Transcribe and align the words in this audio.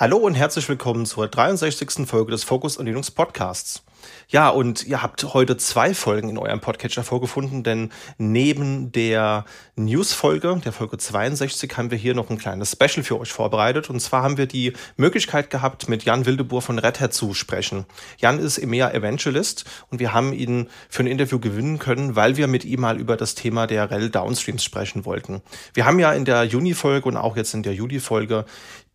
Hallo 0.00 0.16
und 0.16 0.34
herzlich 0.34 0.66
willkommen 0.66 1.04
zur 1.04 1.28
63. 1.28 2.08
Folge 2.08 2.30
des 2.30 2.42
Focus 2.42 2.78
on 2.78 2.86
Linux 2.86 3.10
Podcasts. 3.10 3.82
Ja, 4.28 4.48
und 4.48 4.86
ihr 4.86 5.02
habt 5.02 5.34
heute 5.34 5.56
zwei 5.56 5.92
Folgen 5.92 6.28
in 6.28 6.38
eurem 6.38 6.60
Podcatcher 6.60 7.02
vorgefunden, 7.02 7.62
denn 7.62 7.90
neben 8.16 8.92
der 8.92 9.44
News-Folge, 9.76 10.60
der 10.64 10.72
Folge 10.72 10.98
62, 10.98 11.76
haben 11.76 11.90
wir 11.90 11.98
hier 11.98 12.14
noch 12.14 12.30
ein 12.30 12.38
kleines 12.38 12.72
Special 12.72 13.02
für 13.02 13.18
euch 13.18 13.32
vorbereitet. 13.32 13.90
Und 13.90 14.00
zwar 14.00 14.22
haben 14.22 14.36
wir 14.36 14.46
die 14.46 14.72
Möglichkeit 14.96 15.50
gehabt, 15.50 15.88
mit 15.88 16.04
Jan 16.04 16.26
Wildebohr 16.26 16.62
von 16.62 16.78
Red 16.78 17.00
Hat 17.00 17.12
zu 17.12 17.34
sprechen. 17.34 17.86
Jan 18.18 18.38
ist 18.38 18.58
EMEA 18.58 18.92
Evangelist 18.92 19.64
und 19.90 19.98
wir 19.98 20.12
haben 20.12 20.32
ihn 20.32 20.68
für 20.88 21.02
ein 21.02 21.08
Interview 21.08 21.38
gewinnen 21.40 21.78
können, 21.78 22.16
weil 22.16 22.36
wir 22.36 22.46
mit 22.46 22.64
ihm 22.64 22.80
mal 22.80 22.98
über 22.98 23.16
das 23.16 23.34
Thema 23.34 23.66
der 23.66 23.90
REL 23.90 24.10
Downstreams 24.10 24.62
sprechen 24.62 25.04
wollten. 25.04 25.42
Wir 25.74 25.86
haben 25.86 25.98
ja 25.98 26.12
in 26.12 26.24
der 26.24 26.44
Juni-Folge 26.44 27.08
und 27.08 27.16
auch 27.16 27.36
jetzt 27.36 27.54
in 27.54 27.62
der 27.62 27.74
Juli-Folge 27.74 28.44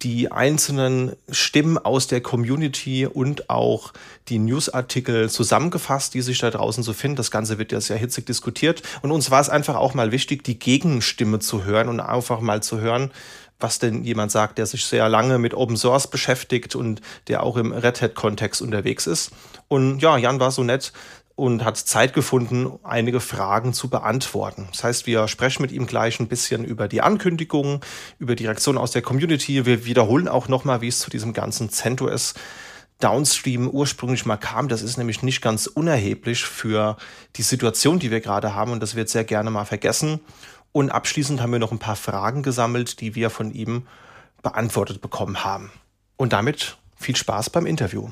die 0.02 0.32
einzelnen 0.32 1.16
Stimmen 1.30 1.78
aus 1.78 2.08
der 2.08 2.22
Community 2.22 3.08
und 3.08 3.50
auch 3.50 3.94
die 4.28 4.40
Newsartikel 4.40 5.30
zusammengefasst, 5.30 6.14
die 6.14 6.22
sich 6.22 6.38
da 6.40 6.52
draußen 6.52 6.84
so 6.84 6.94
finden. 6.94 7.16
Das 7.16 7.32
Ganze 7.32 7.58
wird 7.58 7.72
ja 7.72 7.80
sehr 7.80 7.98
hitzig 7.98 8.26
diskutiert. 8.26 8.84
Und 9.02 9.12
uns 9.12 9.32
war 9.32 9.40
es 9.40 9.50
einfach 9.50 9.76
auch 9.76 9.94
mal 9.94 10.12
wichtig, 10.12 10.44
die 10.44 10.60
Gegenstimme 10.60 11.40
zu 11.40 11.64
hören 11.64 11.88
und 11.88 12.02
einfach 12.02 12.42
mal 12.42 12.62
zu 12.62 12.82
hören, 12.82 13.12
was 13.60 13.80
denn 13.80 14.04
jemand 14.04 14.32
sagt, 14.32 14.58
der 14.58 14.66
sich 14.66 14.86
sehr 14.86 15.08
lange 15.08 15.38
mit 15.38 15.54
Open 15.54 15.78
Source 15.78 16.08
beschäftigt 16.08 16.76
und 16.76 17.02
der 17.28 17.44
auch 17.44 17.56
im 17.56 17.72
Red 17.72 18.02
Hat-Kontext 18.02 18.62
unterwegs 18.62 19.08
ist. 19.08 19.32
Und 19.70 20.00
ja, 20.02 20.18
Jan 20.18 20.42
war 20.42 20.52
so 20.52 20.64
nett, 20.64 20.92
und 21.36 21.66
hat 21.66 21.78
Zeit 21.78 22.14
gefunden, 22.14 22.80
einige 22.84 23.20
Fragen 23.20 23.74
zu 23.74 23.90
beantworten. 23.90 24.68
Das 24.72 24.84
heißt, 24.84 25.06
wir 25.06 25.28
sprechen 25.28 25.62
mit 25.62 25.72
ihm 25.72 25.86
gleich 25.86 26.20
ein 26.20 26.28
bisschen 26.28 26.64
über 26.64 26.88
die 26.88 27.02
Ankündigungen, 27.02 27.82
über 28.20 28.36
die 28.36 28.46
Reaktion 28.46 28.78
aus 28.78 28.92
der 28.92 29.02
Community. 29.02 29.66
Wir 29.66 29.86
wiederholen 29.86 30.28
auch 30.28 30.48
nochmal, 30.48 30.82
wie 30.82 30.88
es 30.88 31.00
zu 31.00 31.10
diesem 31.10 31.34
ganzen 31.34 31.70
CentOS 31.70 32.36
Downstream 33.00 33.68
ursprünglich 33.70 34.26
mal 34.26 34.38
kam. 34.38 34.70
Das 34.70 34.82
ist 34.82 34.98
nämlich 34.98 35.22
nicht 35.22 35.42
ganz 35.42 35.68
unerheblich 35.68 36.46
für 36.46 36.96
die 37.36 37.42
Situation, 37.42 38.00
die 38.00 38.12
wir 38.12 38.22
gerade 38.22 38.56
haben 38.56 38.72
und 38.72 38.80
das 38.80 38.96
wird 38.96 39.10
sehr 39.10 39.26
gerne 39.26 39.52
mal 39.52 39.66
vergessen. 39.66 40.22
Und 40.72 40.92
abschließend 40.92 41.42
haben 41.42 41.52
wir 41.52 41.60
noch 41.60 41.72
ein 41.72 41.80
paar 41.80 41.96
Fragen 41.98 42.44
gesammelt, 42.44 43.02
die 43.02 43.16
wir 43.16 43.30
von 43.30 43.52
ihm 43.52 43.88
beantwortet 44.42 45.02
bekommen 45.02 45.44
haben. 45.44 45.72
Und 46.16 46.32
damit 46.32 46.78
viel 46.98 47.16
Spaß 47.16 47.50
beim 47.50 47.66
Interview. 47.66 48.10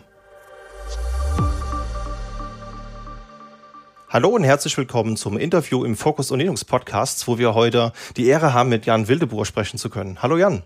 Hallo 4.13 4.29
und 4.29 4.43
herzlich 4.43 4.77
willkommen 4.77 5.17
zum 5.17 5.39
Interview 5.39 5.83
im 5.83 5.95
Fokus 5.95 6.29
und 6.29 6.37
Linux 6.37 6.63
Podcast, 6.63 7.27
wo 7.27 7.39
wir 7.39 7.55
heute 7.55 7.93
die 8.15 8.27
Ehre 8.27 8.53
haben, 8.53 8.69
mit 8.69 8.85
Jan 8.85 9.07
Wildebohr 9.07 9.43
sprechen 9.43 9.79
zu 9.79 9.89
können. 9.89 10.21
Hallo 10.21 10.37
Jan. 10.37 10.61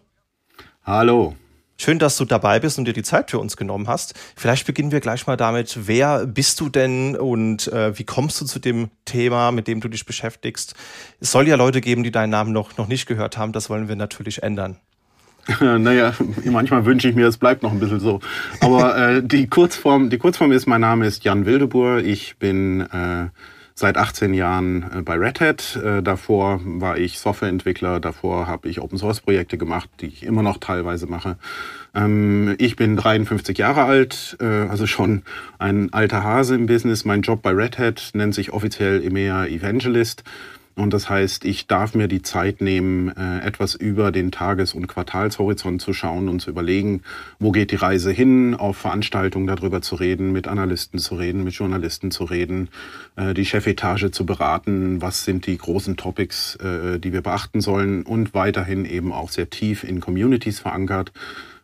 Hallo. 0.84 1.34
Schön, 1.78 1.98
dass 1.98 2.18
du 2.18 2.26
dabei 2.26 2.60
bist 2.60 2.78
und 2.78 2.84
dir 2.84 2.94
die 2.94 3.04
Zeit 3.04 3.32
für 3.32 3.40
uns 3.40 3.56
genommen 3.56 3.88
hast. 3.88 4.16
Vielleicht 4.36 4.68
beginnen 4.68 4.92
wir 4.92 5.00
gleich 5.00 5.28
mal 5.28 5.38
damit. 5.38 5.88
Wer 5.88 6.26
bist 6.26 6.60
du 6.60 6.68
denn 6.68 7.16
und 7.16 7.70
äh, 7.70 7.98
wie 7.98 8.04
kommst 8.04 8.42
du 8.42 8.46
zu 8.46 8.60
dem 8.60 8.90
Thema, 9.06 9.54
mit 9.54 9.70
dem 9.70 9.80
du 9.80 9.88
dich 9.88 10.06
beschäftigst? 10.06 10.76
Es 11.22 11.32
soll 11.32 11.48
ja 11.48 11.56
Leute 11.56 11.80
geben, 11.80 12.04
die 12.04 12.12
deinen 12.12 12.32
Namen 12.32 12.52
noch, 12.52 12.76
noch 12.76 12.90
nicht 12.90 13.06
gehört 13.06 13.38
haben. 13.38 13.54
Das 13.54 13.70
wollen 13.70 13.88
wir 13.88 13.96
natürlich 13.96 14.44
ändern. 14.44 14.78
naja, 15.62 16.14
manchmal 16.46 16.86
wünsche 16.86 17.08
ich 17.08 17.16
mir, 17.16 17.28
es 17.28 17.38
bleibt 17.38 17.64
noch 17.64 17.72
ein 17.72 17.80
bisschen 17.80 18.00
so. 18.00 18.20
Aber 18.60 18.98
äh, 18.98 19.24
die, 19.24 19.48
Kurzform, 19.48 20.10
die 20.10 20.18
Kurzform 20.18 20.52
ist, 20.52 20.68
mein 20.68 20.82
Name 20.82 21.06
ist 21.06 21.24
Jan 21.24 21.46
Wildeboer. 21.46 22.00
Ich 22.00 22.38
bin 22.38 22.82
äh, 22.82 23.28
seit 23.78 23.96
18 23.96 24.34
Jahren 24.34 24.86
äh, 24.92 25.02
bei 25.04 25.16
Red 25.16 25.40
Hat. 25.40 25.76
Äh, 25.76 26.02
davor 26.02 26.60
war 26.64 26.98
ich 26.98 27.20
Softwareentwickler, 27.20 28.00
davor 28.00 28.48
habe 28.48 28.68
ich 28.70 28.82
Open-Source-Projekte 28.82 29.58
gemacht, 29.58 29.90
die 30.02 30.08
ich 30.08 30.24
immer 30.24 30.42
noch 30.42 30.58
teilweise 30.58 31.06
mache. 31.06 31.38
Ähm, 31.94 32.56
ich 32.58 32.76
bin 32.76 32.98
53 32.98 33.58
Jahre 33.58 33.84
alt, 33.84 34.36
äh, 34.42 34.46
also 34.46 34.88
schon 34.88 35.22
ein 35.60 35.94
alter 35.94 36.24
Hase 36.24 36.56
im 36.56 36.66
Business. 36.66 37.06
Mein 37.06 37.22
Job 37.22 37.42
bei 37.44 37.52
Red 37.52 37.78
Hat 37.78 38.10
nennt 38.14 38.34
sich 38.34 38.52
offiziell 38.52 39.04
EMEA 39.04 39.46
Evangelist. 39.46 40.24
Und 40.78 40.94
das 40.94 41.10
heißt, 41.10 41.44
ich 41.44 41.66
darf 41.66 41.96
mir 41.96 42.08
die 42.08 42.22
Zeit 42.22 42.62
nehmen, 42.62 43.10
äh, 43.10 43.40
etwas 43.40 43.74
über 43.74 44.12
den 44.12 44.32
Tages- 44.32 44.76
und 44.76 44.86
Quartalshorizont 44.86 45.82
zu 45.82 45.92
schauen 45.92 46.30
und 46.30 46.40
zu 46.40 46.52
überlegen, 46.52 47.02
wo 47.40 47.52
geht 47.52 47.72
die 47.72 47.78
Reise 47.78 48.12
hin, 48.12 48.54
auf 48.54 48.78
Veranstaltungen 48.78 49.48
darüber 49.48 49.82
zu 49.82 49.96
reden, 49.96 50.32
mit 50.32 50.48
Analysten 50.48 51.00
zu 51.00 51.16
reden, 51.16 51.44
mit 51.44 51.56
Journalisten 51.56 52.12
zu 52.12 52.26
reden, 52.26 52.70
äh, 53.16 53.34
die 53.34 53.46
Chefetage 53.46 54.12
zu 54.12 54.24
beraten, 54.28 55.02
was 55.02 55.26
sind 55.26 55.48
die 55.48 55.58
großen 55.58 55.98
Topics, 55.98 56.58
äh, 56.58 57.00
die 57.00 57.12
wir 57.12 57.22
beachten 57.22 57.60
sollen 57.60 58.04
und 58.04 58.36
weiterhin 58.36 58.86
eben 58.86 59.12
auch 59.12 59.30
sehr 59.30 59.50
tief 59.50 59.84
in 59.84 60.00
Communities 60.00 60.60
verankert 60.60 61.12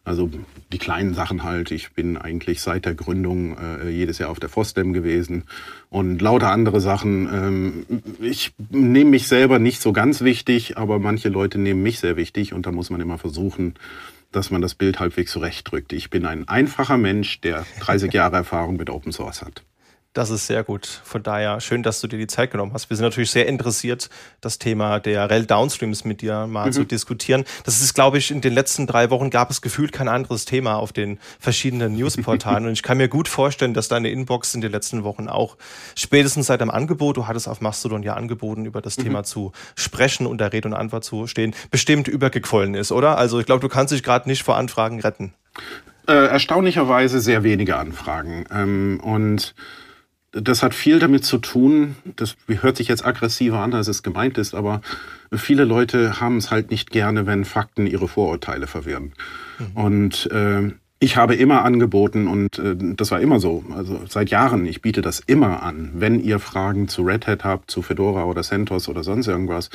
also 0.05 0.29
die 0.71 0.77
kleinen 0.77 1.13
Sachen 1.13 1.43
halt. 1.43 1.71
Ich 1.71 1.93
bin 1.93 2.17
eigentlich 2.17 2.61
seit 2.61 2.85
der 2.85 2.93
Gründung 2.93 3.57
äh, 3.57 3.89
jedes 3.89 4.17
Jahr 4.17 4.29
auf 4.29 4.39
der 4.39 4.49
FOSDEM 4.49 4.91
gewesen 4.91 5.43
und 5.89 6.21
lauter 6.21 6.51
andere 6.51 6.81
Sachen. 6.81 7.29
Ähm, 7.31 7.85
ich 8.19 8.53
nehme 8.69 9.11
mich 9.11 9.27
selber 9.27 9.59
nicht 9.59 9.81
so 9.81 9.93
ganz 9.93 10.21
wichtig, 10.21 10.77
aber 10.77 10.99
manche 10.99 11.29
Leute 11.29 11.57
nehmen 11.57 11.83
mich 11.83 11.99
sehr 11.99 12.17
wichtig 12.17 12.53
und 12.53 12.65
da 12.65 12.71
muss 12.71 12.89
man 12.89 12.99
immer 12.99 13.17
versuchen, 13.17 13.75
dass 14.31 14.51
man 14.51 14.61
das 14.61 14.75
Bild 14.75 14.99
halbwegs 14.99 15.31
zurechtdrückt. 15.31 15.93
Ich 15.93 16.09
bin 16.09 16.25
ein 16.25 16.47
einfacher 16.47 16.97
Mensch, 16.97 17.39
der 17.41 17.65
30 17.79 18.11
Jahre 18.13 18.37
Erfahrung 18.37 18.75
mit 18.75 18.89
Open 18.89 19.11
Source 19.11 19.41
hat. 19.41 19.63
Das 20.13 20.29
ist 20.29 20.45
sehr 20.45 20.63
gut. 20.63 20.85
Von 21.03 21.23
daher 21.23 21.59
schön, 21.59 21.81
dass 21.81 21.99
du 21.99 22.07
dir 22.07 22.19
die 22.19 22.27
Zeit 22.27 22.51
genommen 22.51 22.71
hast. 22.73 22.87
Wir 22.91 22.97
sind 22.97 23.03
natürlich 23.03 23.31
sehr 23.31 23.47
interessiert, 23.47 24.11
das 24.41 24.59
Thema 24.59 24.99
der 24.99 25.27
REL 25.27 25.47
Downstreams 25.47 26.05
mit 26.05 26.21
dir 26.21 26.45
mal 26.45 26.67
mhm. 26.67 26.71
zu 26.71 26.83
diskutieren. 26.83 27.45
Das 27.65 27.81
ist, 27.81 27.95
glaube 27.95 28.19
ich, 28.19 28.29
in 28.29 28.39
den 28.39 28.53
letzten 28.53 28.85
drei 28.85 29.09
Wochen 29.09 29.31
gab 29.31 29.49
es 29.49 29.63
gefühlt 29.63 29.91
kein 29.91 30.07
anderes 30.07 30.45
Thema 30.45 30.75
auf 30.75 30.93
den 30.93 31.17
verschiedenen 31.39 31.95
Newsportalen. 31.95 32.65
Und 32.67 32.73
ich 32.73 32.83
kann 32.83 32.99
mir 32.99 33.07
gut 33.07 33.27
vorstellen, 33.27 33.73
dass 33.73 33.87
deine 33.87 34.09
Inbox 34.11 34.53
in 34.53 34.61
den 34.61 34.71
letzten 34.71 35.03
Wochen 35.03 35.27
auch 35.27 35.57
spätestens 35.95 36.45
seit 36.45 36.61
dem 36.61 36.69
Angebot, 36.69 37.17
du 37.17 37.25
hattest 37.25 37.47
auf 37.47 37.59
Mastodon 37.59 38.03
ja 38.03 38.13
angeboten, 38.13 38.65
über 38.65 38.81
das 38.81 38.99
mhm. 38.99 39.03
Thema 39.03 39.23
zu 39.23 39.51
sprechen 39.75 40.27
und 40.27 40.37
der 40.37 40.53
Rede 40.53 40.67
und 40.67 40.75
Antwort 40.75 41.03
zu 41.03 41.25
stehen, 41.25 41.55
bestimmt 41.71 42.07
übergequollen 42.07 42.75
ist, 42.75 42.91
oder? 42.91 43.17
Also 43.17 43.39
ich 43.39 43.47
glaube, 43.47 43.61
du 43.61 43.69
kannst 43.69 43.91
dich 43.91 44.03
gerade 44.03 44.29
nicht 44.29 44.43
vor 44.43 44.57
Anfragen 44.57 45.01
retten. 45.01 45.33
Äh, 46.07 46.27
erstaunlicherweise 46.27 47.19
sehr 47.19 47.43
wenige 47.43 47.77
Anfragen. 47.77 48.45
Ähm, 48.51 48.99
und 49.01 49.55
das 50.33 50.63
hat 50.63 50.73
viel 50.73 50.99
damit 50.99 51.23
zu 51.23 51.37
tun, 51.37 51.95
das 52.15 52.35
hört 52.47 52.77
sich 52.77 52.87
jetzt 52.87 53.05
aggressiver 53.05 53.59
an, 53.59 53.73
als 53.73 53.87
es 53.87 54.03
gemeint 54.03 54.37
ist, 54.37 54.55
aber 54.55 54.81
viele 55.31 55.63
Leute 55.63 56.19
haben 56.19 56.37
es 56.37 56.51
halt 56.51 56.71
nicht 56.71 56.89
gerne, 56.91 57.25
wenn 57.25 57.45
Fakten 57.45 57.87
ihre 57.87 58.07
Vorurteile 58.07 58.67
verwirren. 58.67 59.13
Mhm. 59.59 59.81
Und 59.81 60.31
äh, 60.31 60.71
ich 60.99 61.17
habe 61.17 61.35
immer 61.35 61.63
angeboten, 61.65 62.27
und 62.27 62.57
äh, 62.59 62.75
das 62.77 63.11
war 63.11 63.19
immer 63.19 63.39
so, 63.39 63.63
also 63.75 64.01
seit 64.07 64.29
Jahren, 64.29 64.65
ich 64.65 64.81
biete 64.81 65.01
das 65.01 65.19
immer 65.19 65.61
an, 65.61 65.91
wenn 65.93 66.19
ihr 66.19 66.39
Fragen 66.39 66.87
zu 66.87 67.03
Red 67.03 67.27
Hat 67.27 67.43
habt, 67.43 67.69
zu 67.69 67.81
Fedora 67.81 68.23
oder 68.23 68.41
CentOS 68.41 68.87
oder 68.89 69.03
sonst 69.03 69.27
irgendwas, 69.27 69.69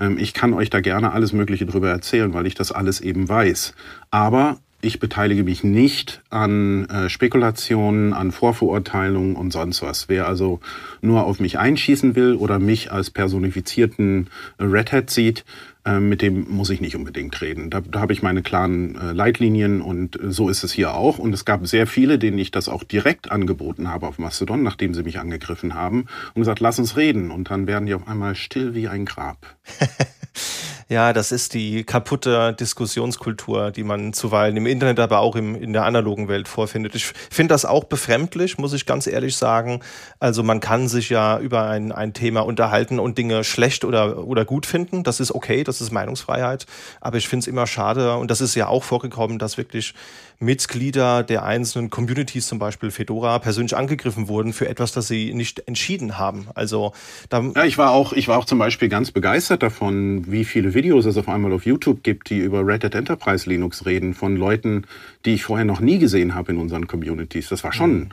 ähm, 0.00 0.18
ich 0.18 0.34
kann 0.34 0.54
euch 0.54 0.70
da 0.70 0.80
gerne 0.80 1.12
alles 1.12 1.32
Mögliche 1.32 1.66
drüber 1.66 1.90
erzählen, 1.90 2.34
weil 2.34 2.46
ich 2.46 2.54
das 2.54 2.72
alles 2.72 3.00
eben 3.00 3.28
weiß. 3.28 3.74
Aber 4.10 4.58
ich 4.82 5.00
beteilige 5.00 5.44
mich 5.44 5.64
nicht 5.64 6.22
an 6.30 6.88
äh, 6.88 7.08
Spekulationen, 7.08 8.12
an 8.12 8.32
Vorverurteilungen 8.32 9.36
und 9.36 9.52
sonst 9.52 9.82
was. 9.82 10.08
Wer 10.08 10.26
also 10.26 10.60
nur 11.00 11.24
auf 11.24 11.40
mich 11.40 11.58
einschießen 11.58 12.14
will 12.14 12.34
oder 12.34 12.58
mich 12.58 12.92
als 12.92 13.10
personifizierten 13.10 14.28
Red 14.58 14.92
Hat 14.92 15.10
sieht, 15.10 15.44
äh, 15.84 15.98
mit 15.98 16.22
dem 16.22 16.46
muss 16.50 16.70
ich 16.70 16.80
nicht 16.80 16.96
unbedingt 16.96 17.40
reden. 17.40 17.70
Da, 17.70 17.80
da 17.80 18.00
habe 18.00 18.12
ich 18.12 18.22
meine 18.22 18.42
klaren 18.42 18.96
äh, 18.96 19.12
Leitlinien 19.12 19.80
und 19.80 20.20
äh, 20.20 20.30
so 20.30 20.48
ist 20.48 20.62
es 20.62 20.72
hier 20.72 20.94
auch. 20.94 21.18
Und 21.18 21.32
es 21.32 21.44
gab 21.44 21.66
sehr 21.66 21.86
viele, 21.86 22.18
denen 22.18 22.38
ich 22.38 22.50
das 22.50 22.68
auch 22.68 22.84
direkt 22.84 23.30
angeboten 23.30 23.88
habe 23.88 24.06
auf 24.06 24.18
Mastodon, 24.18 24.62
nachdem 24.62 24.94
sie 24.94 25.02
mich 25.02 25.18
angegriffen 25.18 25.74
haben 25.74 26.06
und 26.34 26.42
gesagt, 26.42 26.60
lass 26.60 26.78
uns 26.78 26.96
reden. 26.96 27.30
Und 27.30 27.50
dann 27.50 27.66
werden 27.66 27.86
die 27.86 27.94
auf 27.94 28.06
einmal 28.06 28.34
still 28.34 28.74
wie 28.74 28.88
ein 28.88 29.04
Grab. 29.04 29.56
Ja, 30.90 31.12
das 31.12 31.30
ist 31.30 31.54
die 31.54 31.84
kaputte 31.84 32.52
Diskussionskultur, 32.52 33.70
die 33.70 33.84
man 33.84 34.12
zuweilen 34.12 34.56
im 34.56 34.66
Internet, 34.66 34.98
aber 34.98 35.20
auch 35.20 35.36
im, 35.36 35.54
in 35.54 35.72
der 35.72 35.84
analogen 35.84 36.26
Welt 36.26 36.48
vorfindet. 36.48 36.96
Ich 36.96 37.04
finde 37.30 37.54
das 37.54 37.64
auch 37.64 37.84
befremdlich, 37.84 38.58
muss 38.58 38.72
ich 38.72 38.86
ganz 38.86 39.06
ehrlich 39.06 39.36
sagen. 39.36 39.82
Also 40.18 40.42
man 40.42 40.58
kann 40.58 40.88
sich 40.88 41.08
ja 41.08 41.38
über 41.38 41.68
ein, 41.68 41.92
ein 41.92 42.12
Thema 42.12 42.40
unterhalten 42.40 42.98
und 42.98 43.18
Dinge 43.18 43.44
schlecht 43.44 43.84
oder, 43.84 44.26
oder 44.26 44.44
gut 44.44 44.66
finden. 44.66 45.04
Das 45.04 45.20
ist 45.20 45.32
okay, 45.32 45.62
das 45.62 45.80
ist 45.80 45.92
Meinungsfreiheit. 45.92 46.66
Aber 47.00 47.18
ich 47.18 47.28
finde 47.28 47.44
es 47.44 47.46
immer 47.46 47.68
schade, 47.68 48.16
und 48.16 48.28
das 48.28 48.40
ist 48.40 48.56
ja 48.56 48.66
auch 48.66 48.82
vorgekommen, 48.82 49.38
dass 49.38 49.58
wirklich 49.58 49.94
Mitglieder 50.40 51.22
der 51.22 51.44
einzelnen 51.44 51.90
Communities, 51.90 52.48
zum 52.48 52.58
Beispiel 52.58 52.90
Fedora, 52.90 53.38
persönlich 53.38 53.76
angegriffen 53.76 54.26
wurden 54.26 54.54
für 54.54 54.66
etwas, 54.68 54.90
das 54.90 55.06
sie 55.06 55.34
nicht 55.34 55.68
entschieden 55.68 56.18
haben. 56.18 56.48
Also 56.54 56.92
da 57.28 57.42
ja, 57.54 57.64
ich 57.64 57.76
war 57.76 57.90
auch, 57.90 58.14
ich 58.14 58.26
war 58.26 58.38
auch 58.38 58.46
zum 58.46 58.58
Beispiel 58.58 58.88
ganz 58.88 59.10
begeistert 59.10 59.62
davon, 59.62 60.32
wie 60.32 60.46
viele 60.46 60.72
Videos 60.80 61.04
es 61.04 61.18
auf 61.18 61.28
einmal 61.28 61.52
auf 61.52 61.66
YouTube 61.66 62.02
gibt, 62.02 62.30
die 62.30 62.38
über 62.38 62.66
Red 62.66 62.84
Hat 62.84 62.94
Enterprise 62.94 63.48
Linux 63.48 63.84
reden, 63.84 64.14
von 64.14 64.36
Leuten, 64.36 64.84
die 65.26 65.34
ich 65.34 65.44
vorher 65.44 65.66
noch 65.66 65.80
nie 65.80 65.98
gesehen 65.98 66.34
habe 66.34 66.52
in 66.52 66.58
unseren 66.58 66.86
Communities. 66.86 67.48
Das 67.48 67.62
war 67.64 67.72
schon. 67.72 67.90
Mhm 67.90 68.10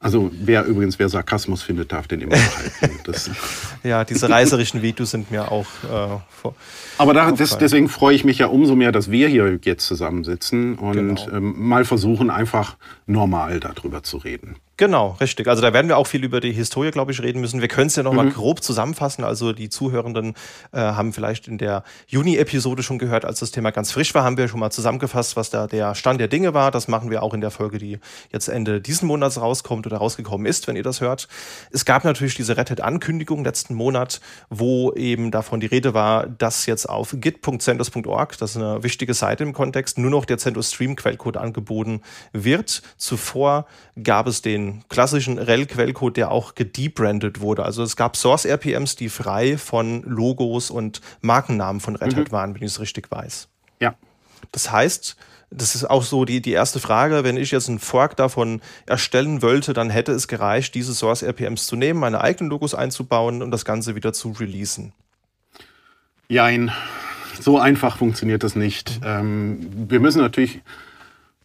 Also 0.00 0.30
wer 0.32 0.64
übrigens, 0.64 0.98
wer 0.98 1.08
Sarkasmus 1.08 1.62
findet, 1.62 1.90
darf 1.90 2.06
den 2.06 2.20
immer 2.20 2.36
behalten. 2.36 3.00
ja, 3.82 4.04
diese 4.04 4.30
reiserischen 4.30 4.80
Videos 4.80 5.10
sind 5.10 5.30
mir 5.30 5.50
auch 5.50 5.66
äh, 5.84 6.18
vor. 6.28 6.54
Aber 6.98 7.14
da, 7.14 7.32
das, 7.32 7.58
deswegen 7.58 7.88
freue 7.88 8.14
ich 8.14 8.24
mich 8.24 8.38
ja 8.38 8.46
umso 8.46 8.76
mehr, 8.76 8.92
dass 8.92 9.10
wir 9.10 9.28
hier 9.28 9.58
jetzt 9.62 9.86
zusammensitzen 9.86 10.76
und 10.76 10.94
genau. 10.94 11.30
ähm, 11.32 11.54
mal 11.56 11.84
versuchen, 11.84 12.30
einfach 12.30 12.76
normal 13.06 13.60
darüber 13.60 14.02
zu 14.02 14.18
reden. 14.18 14.56
Genau, 14.78 15.16
richtig. 15.20 15.48
Also 15.48 15.60
da 15.60 15.72
werden 15.72 15.88
wir 15.88 15.98
auch 15.98 16.06
viel 16.06 16.22
über 16.22 16.38
die 16.40 16.52
Historie, 16.52 16.92
glaube 16.92 17.10
ich, 17.10 17.20
reden 17.20 17.40
müssen. 17.40 17.60
Wir 17.60 17.66
können 17.66 17.88
es 17.88 17.96
ja 17.96 18.04
nochmal 18.04 18.26
mhm. 18.26 18.34
grob 18.34 18.62
zusammenfassen. 18.62 19.24
Also 19.24 19.52
die 19.52 19.70
Zuhörenden 19.70 20.34
äh, 20.70 20.78
haben 20.78 21.12
vielleicht 21.12 21.48
in 21.48 21.58
der 21.58 21.82
Juni-Episode 22.06 22.84
schon 22.84 23.00
gehört, 23.00 23.24
als 23.24 23.40
das 23.40 23.50
Thema 23.50 23.72
ganz 23.72 23.90
frisch 23.90 24.14
war, 24.14 24.22
haben 24.22 24.36
wir 24.36 24.46
schon 24.46 24.60
mal 24.60 24.70
zusammengefasst, 24.70 25.34
was 25.34 25.50
da 25.50 25.66
der 25.66 25.96
Stand 25.96 26.20
der 26.20 26.28
Dinge 26.28 26.54
war. 26.54 26.70
Das 26.70 26.86
machen 26.86 27.10
wir 27.10 27.24
auch 27.24 27.34
in 27.34 27.40
der 27.40 27.50
Folge, 27.50 27.78
die 27.78 27.98
jetzt 28.30 28.46
Ende 28.46 28.80
diesen 28.80 29.08
Monats 29.08 29.40
rauskommt 29.40 29.84
oder 29.84 29.96
rausgekommen 29.96 30.46
ist, 30.46 30.68
wenn 30.68 30.76
ihr 30.76 30.84
das 30.84 31.00
hört. 31.00 31.26
Es 31.72 31.84
gab 31.84 32.04
natürlich 32.04 32.36
diese 32.36 32.56
Rettet-Ankündigung 32.56 33.42
letzten 33.42 33.74
Monat, 33.74 34.20
wo 34.48 34.92
eben 34.92 35.32
davon 35.32 35.58
die 35.58 35.66
Rede 35.66 35.92
war, 35.92 36.28
dass 36.28 36.66
jetzt 36.66 36.88
auf 36.88 37.16
git.centos.org, 37.18 38.38
das 38.38 38.52
ist 38.52 38.56
eine 38.58 38.84
wichtige 38.84 39.14
Seite 39.14 39.42
im 39.42 39.54
Kontext, 39.54 39.98
nur 39.98 40.12
noch 40.12 40.24
der 40.24 40.38
CentOS 40.38 40.72
Stream 40.72 40.94
Quellcode 40.94 41.36
angeboten 41.36 42.00
wird. 42.32 42.82
Zuvor 42.96 43.66
gab 44.00 44.28
es 44.28 44.40
den 44.40 44.67
klassischen 44.88 45.38
RHEL-Quellcode, 45.38 46.16
der 46.16 46.30
auch 46.30 46.54
gedebrandet 46.54 47.40
wurde. 47.40 47.64
Also 47.64 47.82
es 47.82 47.96
gab 47.96 48.16
Source-RPMs, 48.16 48.96
die 48.96 49.08
frei 49.08 49.58
von 49.58 50.02
Logos 50.02 50.70
und 50.70 51.00
Markennamen 51.20 51.80
von 51.80 51.96
Red 51.96 52.16
Hat 52.16 52.28
mhm. 52.28 52.32
waren, 52.32 52.54
wenn 52.54 52.62
ich 52.62 52.72
es 52.72 52.80
richtig 52.80 53.10
weiß. 53.10 53.48
Ja. 53.80 53.94
Das 54.52 54.70
heißt, 54.70 55.16
das 55.50 55.74
ist 55.74 55.84
auch 55.84 56.02
so 56.02 56.24
die, 56.24 56.40
die 56.42 56.52
erste 56.52 56.78
Frage. 56.78 57.24
Wenn 57.24 57.36
ich 57.36 57.50
jetzt 57.50 57.68
einen 57.68 57.78
Fork 57.78 58.16
davon 58.16 58.60
erstellen 58.86 59.40
wollte, 59.40 59.72
dann 59.72 59.90
hätte 59.90 60.12
es 60.12 60.28
gereicht, 60.28 60.74
diese 60.74 60.94
Source 60.94 61.22
RPMs 61.22 61.66
zu 61.66 61.76
nehmen, 61.76 62.00
meine 62.00 62.20
eigenen 62.20 62.50
Logos 62.50 62.74
einzubauen 62.74 63.42
und 63.42 63.50
das 63.50 63.64
Ganze 63.64 63.94
wieder 63.94 64.12
zu 64.12 64.32
releasen. 64.32 64.92
Jein, 66.28 66.70
so 67.40 67.58
einfach 67.58 67.96
funktioniert 67.96 68.42
das 68.42 68.56
nicht. 68.56 69.00
Mhm. 69.00 69.06
Ähm, 69.06 69.66
wir 69.88 70.00
müssen 70.00 70.20
natürlich 70.20 70.60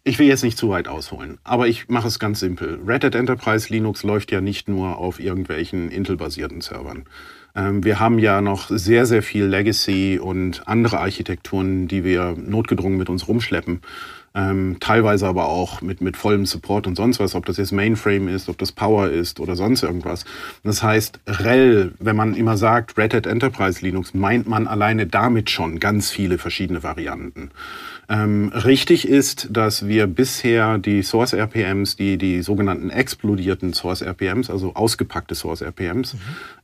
ich 0.04 0.18
will 0.18 0.26
jetzt 0.26 0.44
nicht 0.44 0.58
zu 0.58 0.68
weit 0.68 0.86
ausholen, 0.86 1.38
aber 1.44 1.66
ich 1.66 1.88
mache 1.88 2.08
es 2.08 2.18
ganz 2.18 2.38
simpel. 2.38 2.78
Red 2.86 3.04
Hat 3.04 3.14
Enterprise 3.14 3.72
Linux 3.72 4.02
läuft 4.02 4.30
ja 4.30 4.42
nicht 4.42 4.68
nur 4.68 4.98
auf 4.98 5.18
irgendwelchen 5.18 5.90
Intel-basierten 5.90 6.60
Servern. 6.60 7.06
Ähm, 7.56 7.84
wir 7.84 8.00
haben 8.00 8.18
ja 8.18 8.42
noch 8.42 8.68
sehr, 8.68 9.06
sehr 9.06 9.22
viel 9.22 9.46
Legacy 9.46 10.20
und 10.22 10.68
andere 10.68 11.00
Architekturen, 11.00 11.88
die 11.88 12.04
wir 12.04 12.36
notgedrungen 12.36 12.98
mit 12.98 13.08
uns 13.08 13.28
rumschleppen. 13.28 13.80
Ähm, 14.36 14.78
teilweise 14.80 15.28
aber 15.28 15.48
auch 15.48 15.80
mit, 15.80 16.00
mit 16.00 16.16
vollem 16.16 16.44
Support 16.44 16.88
und 16.88 16.96
sonst 16.96 17.20
was, 17.20 17.36
ob 17.36 17.46
das 17.46 17.56
jetzt 17.56 17.70
Mainframe 17.70 18.26
ist, 18.26 18.48
ob 18.48 18.58
das 18.58 18.72
Power 18.72 19.08
ist 19.08 19.38
oder 19.38 19.54
sonst 19.54 19.84
irgendwas. 19.84 20.24
Das 20.64 20.82
heißt, 20.82 21.20
RHEL, 21.26 21.94
wenn 22.00 22.16
man 22.16 22.34
immer 22.34 22.56
sagt 22.56 22.98
Red 22.98 23.14
Hat 23.14 23.26
Enterprise 23.26 23.80
Linux, 23.80 24.12
meint 24.12 24.48
man 24.48 24.66
alleine 24.66 25.06
damit 25.06 25.50
schon 25.50 25.78
ganz 25.78 26.10
viele 26.10 26.38
verschiedene 26.38 26.82
Varianten. 26.82 27.52
Ähm, 28.08 28.52
richtig 28.52 29.08
ist, 29.08 29.48
dass 29.50 29.88
wir 29.88 30.06
bisher 30.06 30.78
die 30.78 31.02
Source 31.02 31.32
RPMs, 31.32 31.96
die, 31.96 32.18
die 32.18 32.42
sogenannten 32.42 32.90
explodierten 32.90 33.72
Source 33.72 34.02
RPMs, 34.02 34.50
also 34.50 34.74
ausgepackte 34.74 35.34
Source 35.34 35.62
RPMs, 35.62 36.14
mhm. 36.14 36.18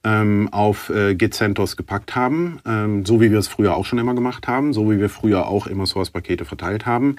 ähm, 0.04 0.48
auf 0.52 0.90
äh, 0.90 1.14
Git 1.14 1.34
CentOS 1.34 1.76
gepackt 1.76 2.14
haben, 2.14 2.60
ähm, 2.66 3.06
so 3.06 3.20
wie 3.20 3.30
wir 3.30 3.38
es 3.38 3.48
früher 3.48 3.76
auch 3.76 3.86
schon 3.86 3.98
immer 3.98 4.14
gemacht 4.14 4.48
haben, 4.48 4.72
so 4.72 4.90
wie 4.90 4.98
wir 4.98 5.08
früher 5.08 5.46
auch 5.46 5.66
immer 5.66 5.86
Source-Pakete 5.86 6.44
verteilt 6.44 6.86
haben. 6.86 7.16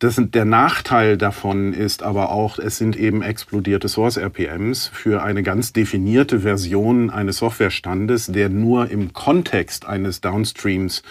Das, 0.00 0.20
der 0.20 0.44
Nachteil 0.44 1.16
davon 1.16 1.72
ist 1.72 2.02
aber 2.02 2.30
auch, 2.30 2.58
es 2.58 2.76
sind 2.76 2.96
eben 2.96 3.22
explodierte 3.22 3.88
Source-RPMs 3.88 4.88
für 4.88 5.22
eine 5.22 5.42
ganz 5.42 5.72
definierte 5.72 6.40
Version 6.40 7.10
eines 7.10 7.38
Softwarestandes, 7.38 8.26
der 8.26 8.48
nur 8.48 8.90
im 8.90 9.12
Kontext 9.12 9.86
eines 9.86 10.20
Downstreams 10.20 11.02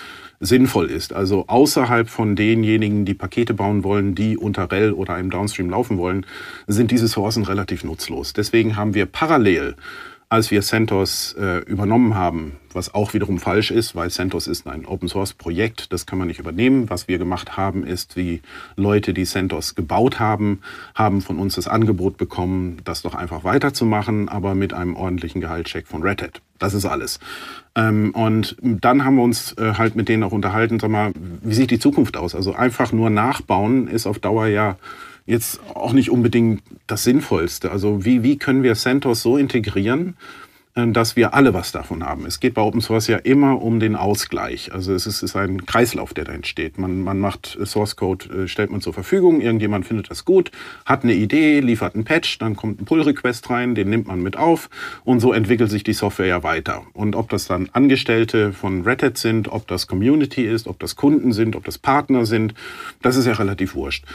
sinnvoll 0.44 0.88
ist. 0.88 1.14
Also 1.14 1.46
außerhalb 1.48 2.10
von 2.10 2.36
denjenigen, 2.36 3.06
die 3.06 3.14
Pakete 3.14 3.54
bauen 3.54 3.84
wollen, 3.84 4.16
die 4.16 4.38
unter 4.38 4.72
REL 4.72 4.94
oder 4.94 5.14
einem 5.14 5.30
Downstream 5.30 5.70
laufen 5.70 5.98
wollen, 5.98 6.26
sind 6.68 6.92
diese 6.92 7.08
Sourcen 7.08 7.44
relativ 7.44 7.84
nutzlos. 7.84 8.34
Deswegen 8.34 8.76
haben 8.76 8.94
wir 8.94 9.06
parallel 9.06 9.76
als 10.34 10.50
wir 10.50 10.64
CentOS 10.64 11.34
äh, 11.34 11.60
übernommen 11.60 12.16
haben, 12.16 12.54
was 12.74 12.96
auch 12.96 13.14
wiederum 13.14 13.38
falsch 13.38 13.70
ist, 13.70 13.96
weil 13.96 14.10
CentOS 14.10 14.48
ist 14.48 14.66
ein 14.66 14.88
Open-Source-Projekt, 14.88 15.94
das 15.94 16.08
kann 16.08 16.18
man 16.18 16.28
nicht 16.28 16.40
übernehmen. 16.40 16.90
Was 16.90 17.08
wir 17.08 17.20
gemacht 17.20 17.56
haben, 17.56 17.86
ist, 17.86 18.18
wie 18.18 18.42
Leute, 18.76 19.14
die 19.14 19.26
CentOS 19.26 19.76
gebaut 19.76 20.20
haben, 20.20 20.62
haben 20.96 21.22
von 21.22 21.38
uns 21.38 21.54
das 21.54 21.68
Angebot 21.68 22.18
bekommen, 22.18 22.78
das 22.84 23.04
doch 23.04 23.14
einfach 23.14 23.44
weiterzumachen, 23.44 24.28
aber 24.28 24.56
mit 24.56 24.74
einem 24.74 24.96
ordentlichen 24.96 25.40
Gehaltscheck 25.40 25.88
von 25.88 26.02
Red 26.02 26.24
Hat. 26.24 26.42
Das 26.64 26.74
ist 26.74 26.86
alles. 26.86 27.20
Ähm, 27.76 28.12
und 28.16 28.56
dann 28.62 29.04
haben 29.04 29.16
wir 29.16 29.24
uns 29.24 29.52
äh, 29.58 29.74
halt 29.74 29.98
mit 29.98 30.08
denen 30.08 30.24
auch 30.24 30.32
unterhalten, 30.32 30.80
sag 30.80 30.90
mal, 30.90 31.12
wie 31.42 31.54
sieht 31.54 31.72
die 31.72 31.80
Zukunft 31.80 32.16
aus? 32.16 32.36
Also 32.36 32.54
einfach 32.54 32.94
nur 32.94 33.10
nachbauen 33.10 33.88
ist 33.88 34.08
auf 34.08 34.20
Dauer 34.20 34.48
ja 34.48 34.78
jetzt 35.26 35.60
auch 35.74 35.92
nicht 35.92 36.10
unbedingt 36.10 36.62
das 36.88 37.04
Sinnvollste. 37.04 37.70
Also 37.70 38.06
wie, 38.06 38.24
wie 38.24 38.38
können 38.38 38.64
wir 38.64 38.76
CentOS 38.76 39.22
so 39.22 39.36
integrieren, 39.38 40.16
dass 40.76 41.16
wir 41.16 41.36
alle 41.36 41.54
was 41.54 41.72
davon 41.72 42.04
haben. 42.04 42.26
Es 42.26 42.40
geht 42.40 42.56
bei 42.56 42.62
Open 42.62 42.82
Source 42.82 43.08
ja 43.08 43.18
immer 43.18 43.62
um 43.62 43.80
den 43.80 43.96
Ausgleich. 43.96 44.74
Also 44.74 44.94
es 44.94 45.06
ist, 45.06 45.22
ist 45.22 45.36
ein 45.36 45.68
Kreislauf, 45.68 46.16
der 46.16 46.26
da 46.26 46.32
entsteht. 46.32 46.80
Man, 46.80 47.04
man 47.04 47.20
macht 47.20 47.60
Source 47.64 47.96
Code, 47.96 48.44
äh, 48.44 48.48
stellt 48.48 48.72
man 48.72 48.82
zur 48.82 48.94
Verfügung, 48.94 49.40
irgendjemand 49.40 49.86
findet 49.86 50.10
das 50.10 50.26
gut, 50.26 50.50
hat 50.86 51.04
eine 51.04 51.14
Idee, 51.14 51.60
liefert 51.60 51.94
einen 51.94 52.06
Patch, 52.06 52.40
dann 52.40 52.56
kommt 52.56 52.82
ein 52.82 52.86
Pull-Request 52.86 53.52
rein, 53.52 53.76
den 53.76 53.90
nimmt 53.90 54.08
man 54.08 54.24
mit 54.24 54.36
auf 54.36 54.72
und 55.04 55.20
so 55.20 55.32
entwickelt 55.32 55.70
sich 55.70 55.84
die 55.84 55.94
Software 55.94 56.26
ja 56.26 56.42
weiter. 56.42 56.82
Und 56.94 57.16
ob 57.16 57.30
das 57.30 57.46
dann 57.46 57.70
Angestellte 57.74 58.52
von 58.52 58.82
Red 58.82 59.04
Hat 59.04 59.18
sind, 59.20 59.50
ob 59.50 59.68
das 59.68 59.86
Community 59.86 60.44
ist, 60.44 60.68
ob 60.68 60.80
das 60.80 60.96
Kunden 60.96 61.34
sind, 61.34 61.56
ob 61.56 61.66
das 61.66 61.78
Partner 61.78 62.26
sind, 62.26 62.56
das 63.04 63.16
ist 63.16 63.28
ja 63.28 63.34
relativ 63.34 63.76
wurscht. 63.76 64.06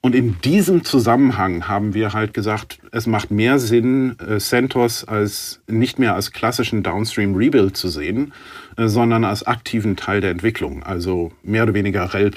Und 0.00 0.14
in 0.14 0.40
diesem 0.42 0.84
Zusammenhang 0.84 1.66
haben 1.66 1.92
wir 1.92 2.12
halt 2.12 2.32
gesagt, 2.32 2.78
es 2.92 3.06
macht 3.06 3.32
mehr 3.32 3.58
Sinn, 3.58 4.16
äh, 4.20 4.38
CentOS 4.38 5.04
als 5.04 5.60
nicht 5.66 5.98
mehr 5.98 6.14
als 6.14 6.30
klassischen 6.32 6.84
Downstream 6.84 7.34
Rebuild 7.34 7.76
zu 7.76 7.88
sehen, 7.88 8.32
äh, 8.76 8.86
sondern 8.86 9.24
als 9.24 9.42
aktiven 9.42 9.96
Teil 9.96 10.20
der 10.20 10.30
Entwicklung, 10.30 10.84
also 10.84 11.32
mehr 11.42 11.64
oder 11.64 11.74
weniger 11.74 12.14
REL++. 12.14 12.30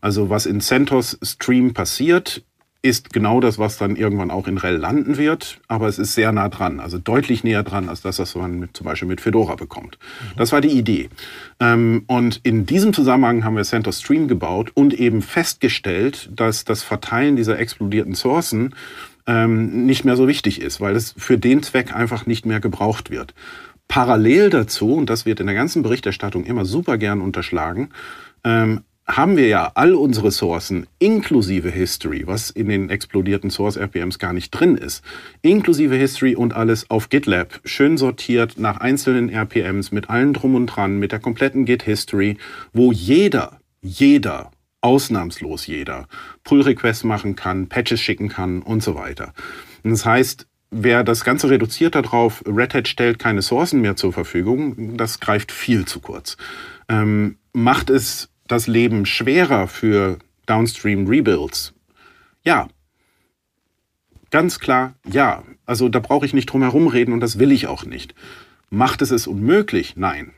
Also 0.00 0.30
was 0.30 0.46
in 0.46 0.60
CentOS 0.60 1.18
Stream 1.22 1.74
passiert, 1.74 2.42
ist 2.86 3.12
genau 3.12 3.40
das, 3.40 3.58
was 3.58 3.78
dann 3.78 3.96
irgendwann 3.96 4.30
auch 4.30 4.48
in 4.48 4.58
RHEL 4.58 4.76
landen 4.76 5.16
wird, 5.18 5.60
aber 5.68 5.88
es 5.88 5.98
ist 5.98 6.14
sehr 6.14 6.32
nah 6.32 6.48
dran, 6.48 6.80
also 6.80 6.98
deutlich 6.98 7.44
näher 7.44 7.62
dran 7.62 7.88
als 7.88 8.02
das, 8.02 8.18
was 8.18 8.34
man 8.34 8.58
mit, 8.58 8.76
zum 8.76 8.84
Beispiel 8.86 9.08
mit 9.08 9.20
Fedora 9.20 9.56
bekommt. 9.56 9.98
Mhm. 10.00 10.38
Das 10.38 10.52
war 10.52 10.60
die 10.60 10.70
Idee. 10.70 11.08
Ähm, 11.60 12.04
und 12.06 12.40
in 12.42 12.66
diesem 12.66 12.92
Zusammenhang 12.92 13.44
haben 13.44 13.56
wir 13.56 13.64
Center 13.64 13.92
Stream 13.92 14.28
gebaut 14.28 14.70
und 14.74 14.94
eben 14.94 15.22
festgestellt, 15.22 16.30
dass 16.34 16.64
das 16.64 16.82
Verteilen 16.82 17.36
dieser 17.36 17.58
explodierten 17.58 18.14
Sourcen 18.14 18.74
ähm, 19.26 19.86
nicht 19.86 20.04
mehr 20.04 20.16
so 20.16 20.28
wichtig 20.28 20.60
ist, 20.60 20.80
weil 20.80 20.96
es 20.96 21.14
für 21.16 21.38
den 21.38 21.62
Zweck 21.62 21.94
einfach 21.94 22.26
nicht 22.26 22.46
mehr 22.46 22.60
gebraucht 22.60 23.10
wird. 23.10 23.34
Parallel 23.88 24.50
dazu, 24.50 24.94
und 24.94 25.10
das 25.10 25.26
wird 25.26 25.40
in 25.40 25.46
der 25.46 25.54
ganzen 25.54 25.82
Berichterstattung 25.82 26.44
immer 26.44 26.64
super 26.64 26.98
gern 26.98 27.20
unterschlagen, 27.20 27.90
ähm, 28.44 28.82
haben 29.06 29.36
wir 29.36 29.46
ja 29.46 29.70
all 29.74 29.94
unsere 29.94 30.32
Sourcen 30.32 30.86
inklusive 30.98 31.70
History, 31.70 32.26
was 32.26 32.50
in 32.50 32.68
den 32.68 32.90
explodierten 32.90 33.50
Source 33.50 33.76
RPMs 33.76 34.18
gar 34.18 34.32
nicht 34.32 34.50
drin 34.50 34.76
ist, 34.76 35.04
inklusive 35.42 35.94
History 35.94 36.34
und 36.34 36.54
alles 36.54 36.90
auf 36.90 37.08
GitLab, 37.08 37.60
schön 37.64 37.98
sortiert 37.98 38.58
nach 38.58 38.78
einzelnen 38.78 39.28
RPMs 39.28 39.92
mit 39.92 40.10
allen 40.10 40.32
drum 40.32 40.56
und 40.56 40.66
dran, 40.66 40.98
mit 40.98 41.12
der 41.12 41.20
kompletten 41.20 41.64
Git 41.64 41.84
History, 41.84 42.36
wo 42.72 42.90
jeder, 42.90 43.60
jeder, 43.80 44.50
ausnahmslos 44.80 45.66
jeder, 45.66 46.08
Pull 46.42 46.62
Requests 46.62 47.04
machen 47.04 47.36
kann, 47.36 47.68
Patches 47.68 48.00
schicken 48.00 48.28
kann 48.28 48.60
und 48.60 48.82
so 48.82 48.96
weiter. 48.96 49.32
Das 49.84 50.04
heißt, 50.04 50.48
wer 50.72 51.04
das 51.04 51.24
Ganze 51.24 51.48
reduziert 51.48 51.94
darauf, 51.94 52.42
Red 52.44 52.74
Hat 52.74 52.88
stellt 52.88 53.20
keine 53.20 53.42
Sourcen 53.42 53.80
mehr 53.80 53.94
zur 53.94 54.12
Verfügung, 54.12 54.96
das 54.96 55.20
greift 55.20 55.52
viel 55.52 55.84
zu 55.84 56.00
kurz. 56.00 56.36
Ähm, 56.88 57.36
macht 57.52 57.88
es 57.90 58.30
das 58.48 58.66
Leben 58.66 59.06
schwerer 59.06 59.68
für 59.68 60.18
Downstream 60.46 61.06
Rebuilds? 61.06 61.74
Ja. 62.44 62.68
Ganz 64.30 64.58
klar, 64.58 64.94
ja. 65.10 65.42
Also 65.66 65.88
da 65.88 65.98
brauche 65.98 66.26
ich 66.26 66.34
nicht 66.34 66.46
drum 66.46 66.62
herum 66.62 66.86
reden 66.88 67.12
und 67.12 67.20
das 67.20 67.38
will 67.38 67.52
ich 67.52 67.66
auch 67.66 67.84
nicht. 67.84 68.14
Macht 68.70 69.02
es 69.02 69.10
es 69.10 69.26
unmöglich? 69.26 69.96
Nein. 69.96 70.32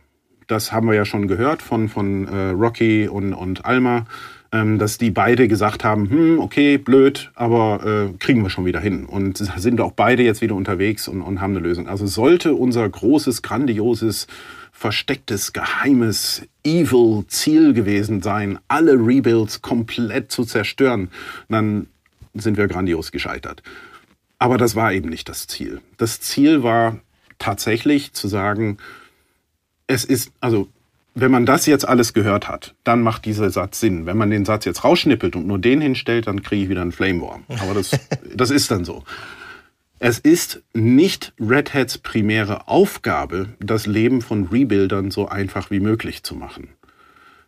Das 0.47 0.73
haben 0.73 0.87
wir 0.87 0.95
ja 0.95 1.05
schon 1.05 1.29
gehört 1.29 1.61
von, 1.61 1.89
von 1.89 2.27
äh, 2.27 2.51
Rocky 2.51 3.07
und, 3.07 3.35
und 3.35 3.67
Alma, 3.67 4.07
ähm, 4.51 4.79
dass 4.79 4.97
die 4.97 5.11
beide 5.11 5.47
gesagt 5.47 5.85
haben, 5.85 6.09
hm, 6.09 6.39
okay, 6.39 6.79
blöd, 6.79 7.31
aber 7.35 7.85
äh, 7.85 8.17
kriegen 8.19 8.43
wir 8.43 8.49
schon 8.49 8.65
wieder 8.65 8.81
hin. 8.81 9.05
Und 9.05 9.37
sind 9.37 9.81
auch 9.81 9.93
beide 9.93 10.23
jetzt 10.23 10.41
wieder 10.41 10.55
unterwegs 10.55 11.07
und, 11.07 11.21
und 11.21 11.43
haben 11.43 11.55
eine 11.55 11.61
Lösung. 11.61 11.87
Also 11.87 12.07
sollte 12.07 12.55
unser 12.55 12.89
großes, 12.89 13.43
grandioses 13.43 14.27
verstecktes, 14.79 15.53
geheimes, 15.53 16.43
evil 16.63 17.25
Ziel 17.27 17.73
gewesen 17.73 18.23
sein, 18.23 18.61
alle 18.69 18.93
Rebuilds 18.93 19.61
komplett 19.61 20.31
zu 20.31 20.45
zerstören, 20.45 21.11
dann 21.49 21.89
sind 22.35 22.57
wir 22.57 22.69
grandios 22.69 23.11
gescheitert. 23.11 23.65
Aber 24.39 24.57
das 24.57 24.77
war 24.77 24.93
eben 24.93 25.09
nicht 25.09 25.29
das 25.29 25.49
Ziel. 25.49 25.81
Das 25.97 26.21
Ziel 26.21 26.63
war 26.63 27.01
tatsächlich 27.41 28.13
zu 28.13 28.29
sagen, 28.29 28.79
es 29.89 30.05
ist, 30.05 30.31
also 30.41 30.69
wenn 31.17 31.33
man 31.33 31.45
das 31.45 31.67
jetzt 31.67 31.89
alles 31.89 32.13
gehört 32.13 32.47
hat, 32.47 32.77
dann 32.85 33.03
macht 33.03 33.25
dieser 33.25 33.51
Satz 33.51 33.81
Sinn. 33.81 34.07
Wenn 34.07 34.17
man 34.17 34.31
den 34.31 34.45
Satz 34.45 34.65
jetzt 34.65 34.85
rausschnippelt 34.85 35.35
und 35.35 35.49
nur 35.49 35.59
den 35.59 35.81
hinstellt, 35.81 36.29
dann 36.29 36.45
kriege 36.45 36.63
ich 36.63 36.69
wieder 36.69 36.83
einen 36.83 36.93
Flame 36.93 37.21
War. 37.21 37.41
Aber 37.49 37.75
das, 37.75 37.99
das 38.33 38.51
ist 38.51 38.71
dann 38.71 38.85
so. 38.85 39.03
Es 40.01 40.21
ist 40.21 40.63
nicht 40.75 41.33
Red 41.41 41.75
Hats 41.75 41.99
primäre 41.99 42.69
Aufgabe, 42.69 43.49
das 43.59 43.87
Leben 43.87 44.23
von 44.23 44.47
Rebuildern 44.47 45.11
so 45.11 45.29
einfach 45.29 45.73
wie 45.73 45.81
möglich 45.81 46.23
zu 46.23 46.37
machen. 46.37 46.69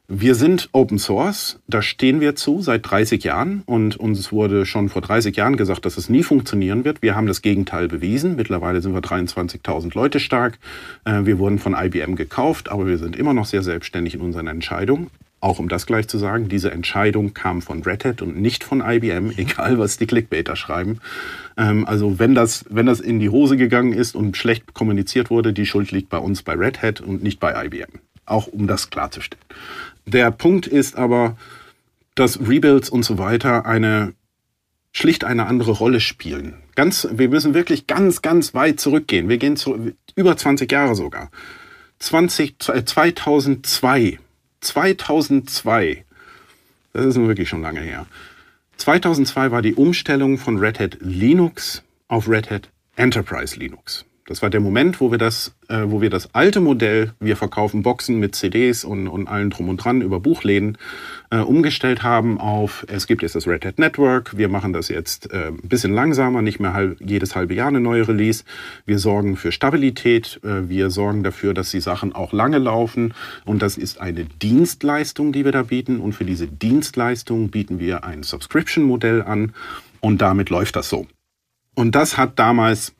Wir 0.08 0.34
sind 0.34 0.68
Open 0.72 0.98
Source, 0.98 1.60
da 1.68 1.80
stehen 1.80 2.20
wir 2.20 2.34
zu 2.34 2.60
seit 2.60 2.90
30 2.90 3.22
Jahren 3.22 3.62
und 3.66 3.96
uns 3.96 4.32
wurde 4.32 4.66
schon 4.66 4.88
vor 4.88 5.00
30 5.00 5.36
Jahren 5.36 5.56
gesagt, 5.56 5.84
dass 5.84 5.96
es 5.96 6.08
nie 6.08 6.24
funktionieren 6.24 6.84
wird. 6.84 7.02
Wir 7.02 7.14
haben 7.14 7.28
das 7.28 7.42
Gegenteil 7.42 7.86
bewiesen. 7.86 8.34
Mittlerweile 8.34 8.80
sind 8.80 8.94
wir 8.94 9.00
23.000 9.00 9.94
Leute 9.94 10.18
stark. 10.18 10.58
Äh, 11.04 11.26
wir 11.26 11.38
wurden 11.38 11.60
von 11.60 11.76
IBM 11.78 12.16
gekauft, 12.16 12.68
aber 12.68 12.88
wir 12.88 12.98
sind 12.98 13.14
immer 13.14 13.32
noch 13.32 13.46
sehr 13.46 13.62
selbstständig 13.62 14.14
in 14.14 14.22
unseren 14.22 14.48
Entscheidungen. 14.48 15.10
Auch 15.38 15.58
um 15.60 15.68
das 15.68 15.86
gleich 15.86 16.08
zu 16.08 16.18
sagen, 16.18 16.48
diese 16.48 16.72
Entscheidung 16.72 17.32
kam 17.32 17.62
von 17.62 17.82
Red 17.82 18.04
Hat 18.04 18.20
und 18.20 18.36
nicht 18.36 18.64
von 18.64 18.82
IBM, 18.84 19.30
egal 19.36 19.78
was 19.78 19.96
die 19.96 20.06
Clickbaiter 20.06 20.56
schreiben. 20.56 20.98
Ähm, 21.56 21.86
also 21.86 22.18
wenn 22.18 22.34
das, 22.34 22.64
wenn 22.68 22.86
das 22.86 23.00
in 23.00 23.20
die 23.20 23.28
Hose 23.28 23.56
gegangen 23.56 23.92
ist 23.92 24.14
und 24.14 24.36
schlecht 24.36 24.74
kommuniziert 24.74 25.30
wurde, 25.30 25.52
die 25.52 25.66
Schuld 25.66 25.90
liegt 25.90 26.08
bei 26.08 26.18
uns 26.18 26.42
bei 26.42 26.54
Red 26.54 26.82
Hat 26.82 27.00
und 27.00 27.22
nicht 27.22 27.40
bei 27.40 27.64
IBM. 27.64 28.00
Auch 28.26 28.46
um 28.46 28.66
das 28.66 28.90
klarzustellen. 28.90 29.44
Der 30.06 30.30
Punkt 30.30 30.66
ist 30.66 30.96
aber, 30.96 31.36
dass 32.14 32.40
Rebuilds 32.40 32.90
und 32.90 33.04
so 33.04 33.18
weiter 33.18 33.66
eine 33.66 34.14
schlicht 34.92 35.24
eine 35.24 35.46
andere 35.46 35.72
Rolle 35.72 36.00
spielen. 36.00 36.54
Ganz, 36.74 37.08
wir 37.12 37.28
müssen 37.28 37.54
wirklich 37.54 37.86
ganz, 37.86 38.22
ganz 38.22 38.54
weit 38.54 38.80
zurückgehen. 38.80 39.28
Wir 39.28 39.38
gehen 39.38 39.56
zu 39.56 39.92
über 40.16 40.36
20 40.36 40.70
Jahre 40.70 40.94
sogar. 40.94 41.30
20, 42.00 42.56
2002. 42.58 44.18
2002. 44.60 46.04
Das 46.92 47.06
ist 47.06 47.16
nun 47.16 47.28
wirklich 47.28 47.48
schon 47.48 47.62
lange 47.62 47.80
her. 47.80 48.06
2002 48.80 49.50
war 49.50 49.60
die 49.60 49.74
Umstellung 49.74 50.38
von 50.38 50.56
Red 50.56 50.80
Hat 50.80 50.96
Linux 51.00 51.82
auf 52.08 52.26
Red 52.26 52.50
Hat 52.50 52.70
Enterprise 52.96 53.58
Linux. 53.58 54.06
Das 54.26 54.42
war 54.42 54.50
der 54.50 54.60
Moment, 54.60 55.00
wo 55.00 55.10
wir 55.10 55.18
das, 55.18 55.54
äh, 55.68 55.82
wo 55.86 56.00
wir 56.00 56.10
das 56.10 56.34
alte 56.34 56.60
Modell, 56.60 57.12
wir 57.18 57.36
verkaufen 57.36 57.82
Boxen 57.82 58.20
mit 58.20 58.34
CDs 58.34 58.84
und, 58.84 59.08
und 59.08 59.26
allen 59.26 59.50
drum 59.50 59.68
und 59.68 59.78
dran 59.78 60.02
über 60.02 60.20
Buchläden, 60.20 60.78
äh, 61.30 61.38
umgestellt 61.38 62.02
haben 62.02 62.38
auf, 62.38 62.86
es 62.88 63.06
gibt 63.06 63.22
jetzt 63.22 63.34
das 63.34 63.46
Red 63.46 63.64
Hat 63.64 63.78
Network, 63.78 64.36
wir 64.36 64.48
machen 64.48 64.72
das 64.72 64.88
jetzt 64.88 65.32
äh, 65.32 65.48
ein 65.48 65.68
bisschen 65.68 65.92
langsamer, 65.92 66.42
nicht 66.42 66.60
mehr 66.60 66.74
halb, 66.74 67.00
jedes 67.00 67.34
halbe 67.34 67.54
Jahr 67.54 67.68
eine 67.68 67.80
neue 67.80 68.06
Release. 68.06 68.44
Wir 68.86 68.98
sorgen 68.98 69.36
für 69.36 69.52
Stabilität, 69.52 70.40
äh, 70.44 70.68
wir 70.68 70.90
sorgen 70.90 71.24
dafür, 71.24 71.52
dass 71.52 71.70
die 71.70 71.80
Sachen 71.80 72.14
auch 72.14 72.32
lange 72.32 72.58
laufen 72.58 73.14
und 73.44 73.62
das 73.62 73.76
ist 73.76 74.00
eine 74.00 74.24
Dienstleistung, 74.24 75.32
die 75.32 75.44
wir 75.44 75.52
da 75.52 75.62
bieten 75.62 75.98
und 75.98 76.12
für 76.12 76.24
diese 76.24 76.46
Dienstleistung 76.46 77.50
bieten 77.50 77.80
wir 77.80 78.04
ein 78.04 78.22
Subscription-Modell 78.22 79.22
an 79.22 79.54
und 80.00 80.22
damit 80.22 80.50
läuft 80.50 80.76
das 80.76 80.88
so. 80.88 81.06
Und 81.74 81.94
das 81.94 82.18
hat 82.18 82.38
damals 82.38 82.94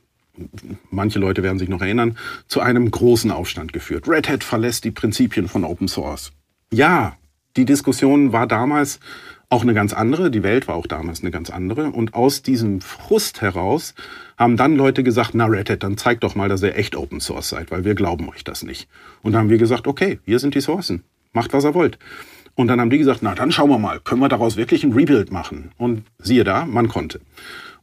manche 0.90 1.18
Leute 1.18 1.42
werden 1.42 1.58
sich 1.58 1.68
noch 1.68 1.80
erinnern, 1.80 2.16
zu 2.48 2.60
einem 2.60 2.90
großen 2.90 3.30
Aufstand 3.30 3.72
geführt. 3.72 4.08
Red 4.08 4.28
Hat 4.28 4.44
verlässt 4.44 4.84
die 4.84 4.90
Prinzipien 4.90 5.48
von 5.48 5.64
Open 5.64 5.88
Source. 5.88 6.32
Ja, 6.72 7.16
die 7.56 7.64
Diskussion 7.64 8.32
war 8.32 8.46
damals 8.46 9.00
auch 9.48 9.62
eine 9.62 9.74
ganz 9.74 9.92
andere, 9.92 10.30
die 10.30 10.44
Welt 10.44 10.68
war 10.68 10.76
auch 10.76 10.86
damals 10.86 11.22
eine 11.22 11.32
ganz 11.32 11.50
andere. 11.50 11.90
Und 11.90 12.14
aus 12.14 12.42
diesem 12.42 12.80
Frust 12.80 13.40
heraus 13.40 13.94
haben 14.38 14.56
dann 14.56 14.76
Leute 14.76 15.02
gesagt, 15.02 15.34
na 15.34 15.46
Red 15.46 15.68
Hat, 15.68 15.82
dann 15.82 15.96
zeigt 15.96 16.22
doch 16.22 16.36
mal, 16.36 16.48
dass 16.48 16.62
ihr 16.62 16.76
echt 16.76 16.94
Open 16.94 17.20
Source 17.20 17.48
seid, 17.48 17.72
weil 17.72 17.84
wir 17.84 17.94
glauben 17.94 18.28
euch 18.28 18.44
das 18.44 18.62
nicht. 18.62 18.88
Und 19.22 19.32
dann 19.32 19.42
haben 19.42 19.50
wir 19.50 19.58
gesagt, 19.58 19.88
okay, 19.88 20.20
hier 20.24 20.38
sind 20.38 20.54
die 20.54 20.60
Sourcen, 20.60 21.02
macht 21.32 21.52
was 21.52 21.64
ihr 21.64 21.74
wollt. 21.74 21.98
Und 22.54 22.68
dann 22.68 22.80
haben 22.80 22.90
die 22.90 22.98
gesagt, 22.98 23.20
na 23.22 23.34
dann 23.34 23.50
schauen 23.50 23.70
wir 23.70 23.78
mal, 23.78 24.00
können 24.00 24.20
wir 24.20 24.28
daraus 24.28 24.56
wirklich 24.56 24.84
ein 24.84 24.92
Rebuild 24.92 25.32
machen? 25.32 25.72
Und 25.76 26.04
siehe 26.18 26.44
da, 26.44 26.64
man 26.64 26.88
konnte. 26.88 27.20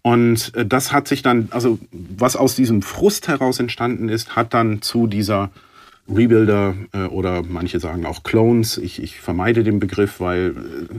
Und 0.08 0.56
äh, 0.56 0.66
das 0.66 0.94
hat 0.94 1.06
sich 1.10 1.22
dann, 1.22 1.50
also 1.52 1.80
was 1.92 2.38
aus 2.38 2.56
diesem 2.56 2.82
Frust 2.82 3.28
heraus 3.28 3.60
entstanden 3.60 4.08
ist, 4.08 4.38
hat 4.38 4.54
dann 4.54 4.82
zu 4.82 5.06
dieser 5.06 5.50
Rebuilder 6.08 6.76
äh, 6.94 7.04
oder 7.08 7.44
manche 7.44 7.82
sagen 7.82 8.06
auch 8.06 8.24
Clones. 8.24 8.78
Ich, 8.78 9.04
ich 9.04 9.20
vermeide 9.20 9.66
den 9.66 9.82
Begriff, 9.82 10.22
weil 10.22 10.56
äh, 10.56 10.96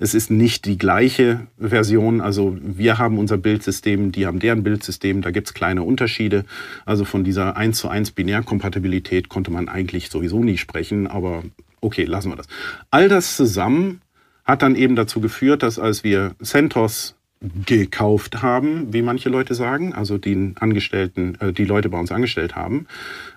es 0.00 0.14
ist 0.14 0.32
nicht 0.32 0.64
die 0.64 0.78
gleiche 0.78 1.46
Version. 1.60 2.20
Also 2.20 2.58
wir 2.60 2.98
haben 2.98 3.18
unser 3.18 3.36
Bildsystem, 3.36 4.10
die 4.10 4.26
haben 4.26 4.40
deren 4.40 4.64
Bildsystem, 4.64 5.22
da 5.22 5.30
gibt's 5.30 5.54
kleine 5.54 5.84
Unterschiede. 5.84 6.44
Also 6.84 7.04
von 7.04 7.22
dieser 7.22 7.56
1 7.56 7.78
zu 7.78 7.88
1 7.88 8.10
Binärkompatibilität 8.10 9.28
konnte 9.28 9.52
man 9.52 9.68
eigentlich 9.68 10.10
sowieso 10.10 10.42
nie 10.42 10.58
sprechen, 10.58 11.06
aber 11.06 11.44
okay, 11.80 12.02
lassen 12.02 12.32
wir 12.32 12.36
das. 12.36 12.48
All 12.90 13.08
das 13.08 13.36
zusammen 13.36 14.00
hat 14.44 14.62
dann 14.62 14.74
eben 14.74 14.96
dazu 14.96 15.20
geführt, 15.20 15.62
dass 15.62 15.78
als 15.78 16.02
wir 16.02 16.34
CentOS 16.42 17.14
gekauft 17.40 18.42
haben, 18.42 18.92
wie 18.92 19.02
manche 19.02 19.30
Leute 19.30 19.54
sagen, 19.54 19.94
also 19.94 20.18
die 20.18 20.52
Angestellten, 20.60 21.38
äh, 21.40 21.52
die 21.52 21.64
Leute 21.64 21.88
bei 21.88 21.98
uns 21.98 22.12
angestellt 22.12 22.54
haben, 22.54 22.86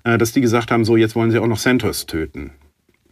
äh, 0.03 0.17
dass 0.17 0.33
die 0.33 0.41
gesagt 0.41 0.71
haben, 0.71 0.83
so 0.83 0.97
jetzt 0.97 1.15
wollen 1.15 1.31
sie 1.31 1.39
auch 1.39 1.47
noch 1.47 1.59
CentOS 1.59 2.05
töten. 2.05 2.51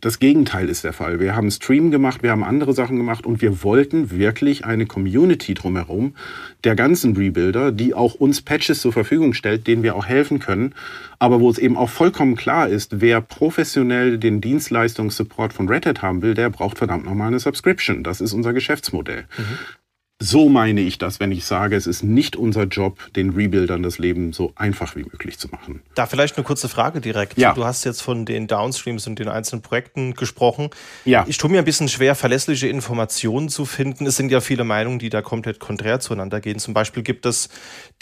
Das 0.01 0.17
Gegenteil 0.17 0.67
ist 0.67 0.83
der 0.83 0.93
Fall. 0.93 1.19
Wir 1.19 1.35
haben 1.35 1.51
Stream 1.51 1.91
gemacht, 1.91 2.23
wir 2.23 2.31
haben 2.31 2.43
andere 2.43 2.73
Sachen 2.73 2.97
gemacht 2.97 3.27
und 3.27 3.39
wir 3.39 3.63
wollten 3.63 4.09
wirklich 4.09 4.65
eine 4.65 4.87
Community 4.87 5.53
drumherum 5.53 6.15
der 6.63 6.75
ganzen 6.75 7.15
Rebuilder, 7.15 7.71
die 7.71 7.93
auch 7.93 8.15
uns 8.15 8.41
Patches 8.41 8.81
zur 8.81 8.93
Verfügung 8.93 9.35
stellt, 9.35 9.67
denen 9.67 9.83
wir 9.83 9.95
auch 9.95 10.07
helfen 10.07 10.39
können, 10.39 10.73
aber 11.19 11.39
wo 11.39 11.51
es 11.51 11.59
eben 11.59 11.77
auch 11.77 11.89
vollkommen 11.89 12.35
klar 12.35 12.67
ist, 12.67 12.99
wer 12.99 13.21
professionell 13.21 14.17
den 14.17 14.41
Dienstleistungssupport 14.41 15.53
von 15.53 15.69
Red 15.69 15.85
Hat 15.85 16.01
haben 16.01 16.23
will, 16.23 16.33
der 16.33 16.49
braucht 16.49 16.79
verdammt 16.79 17.05
nochmal 17.05 17.27
eine 17.27 17.39
Subscription. 17.39 18.03
Das 18.03 18.21
ist 18.21 18.33
unser 18.33 18.53
Geschäftsmodell. 18.53 19.25
Mhm. 19.37 19.57
So 20.23 20.49
meine 20.49 20.81
ich 20.81 20.99
das, 20.99 21.19
wenn 21.19 21.31
ich 21.31 21.45
sage, 21.45 21.75
es 21.75 21.87
ist 21.87 22.03
nicht 22.03 22.35
unser 22.35 22.65
Job, 22.65 22.99
den 23.15 23.31
Rebuildern 23.31 23.81
das 23.81 23.97
Leben 23.97 24.33
so 24.33 24.53
einfach 24.55 24.95
wie 24.95 25.03
möglich 25.03 25.39
zu 25.39 25.47
machen. 25.47 25.81
Da 25.95 26.05
vielleicht 26.05 26.37
eine 26.37 26.43
kurze 26.43 26.69
Frage 26.69 27.01
direkt. 27.01 27.39
Ja. 27.39 27.53
Du 27.53 27.65
hast 27.65 27.83
jetzt 27.85 28.01
von 28.01 28.25
den 28.25 28.45
Downstreams 28.45 29.07
und 29.07 29.17
den 29.17 29.27
einzelnen 29.27 29.63
Projekten 29.63 30.13
gesprochen. 30.13 30.69
Ja. 31.05 31.25
Ich 31.27 31.39
tue 31.39 31.49
mir 31.49 31.57
ein 31.57 31.65
bisschen 31.65 31.89
schwer, 31.89 32.13
verlässliche 32.13 32.67
Informationen 32.67 33.49
zu 33.49 33.65
finden. 33.65 34.05
Es 34.05 34.15
sind 34.15 34.31
ja 34.31 34.41
viele 34.41 34.63
Meinungen, 34.63 34.99
die 34.99 35.09
da 35.09 35.23
komplett 35.23 35.59
konträr 35.59 35.99
zueinander 35.99 36.39
gehen. 36.39 36.59
Zum 36.59 36.75
Beispiel 36.75 37.01
gibt 37.01 37.25
es 37.25 37.49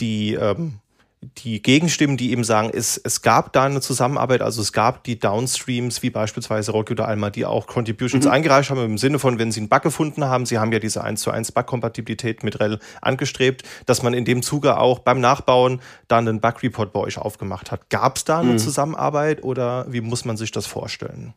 die 0.02 0.34
ähm, 0.34 0.74
die 1.22 1.62
Gegenstimmen, 1.62 2.16
die 2.16 2.32
eben 2.32 2.46
sagen, 2.46 2.72
es, 2.74 2.98
es 2.98 3.22
gab 3.22 3.52
da 3.52 3.66
eine 3.66 3.82
Zusammenarbeit, 3.82 4.42
also 4.42 4.62
es 4.62 4.72
gab 4.72 5.04
die 5.04 5.20
Downstreams, 5.20 6.02
wie 6.02 6.10
beispielsweise 6.10 6.72
Rocky 6.72 6.94
oder 6.94 7.10
Alma, 7.10 7.30
die 7.30 7.46
auch 7.46 7.68
Contributions 7.68 8.26
mhm. 8.26 8.32
eingereicht 8.32 8.70
haben, 8.70 8.84
im 8.86 8.98
Sinne 8.98 9.20
von, 9.20 9.38
wenn 9.38 9.52
sie 9.52 9.60
einen 9.60 9.68
Bug 9.68 9.82
gefunden 9.82 10.24
haben, 10.26 10.46
sie 10.46 10.60
haben 10.60 10.72
ja 10.72 10.80
diese 10.80 11.04
1 11.04 11.22
zu 11.22 11.32
1 11.32 11.52
Bug-Kompatibilität 11.52 12.44
mit 12.44 12.60
REL 12.62 12.80
angestrebt, 13.02 13.64
dass 13.86 14.02
man 14.02 14.14
in 14.14 14.24
dem 14.24 14.42
Zuge 14.42 14.78
auch 14.78 15.00
beim 15.00 15.20
Nachbauen 15.20 15.82
dann 16.08 16.26
einen 16.26 16.40
Bug-Report 16.40 16.94
bei 16.94 17.02
euch 17.02 17.18
aufgemacht 17.18 17.72
hat. 17.72 17.90
Gab 17.90 18.16
es 18.16 18.24
da 18.24 18.40
eine 18.40 18.54
mhm. 18.54 18.60
Zusammenarbeit 18.60 19.44
oder 19.44 19.92
wie 19.92 20.02
muss 20.02 20.24
man 20.24 20.38
sich 20.38 20.52
das 20.52 20.68
vorstellen? 20.68 21.34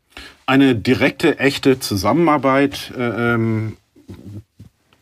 Eine 0.47 0.77
direkte, 0.77 1.41
echte 1.41 1.81
Zusammenarbeit 1.81 2.93
äh, 2.97 3.35
ähm 3.35 3.77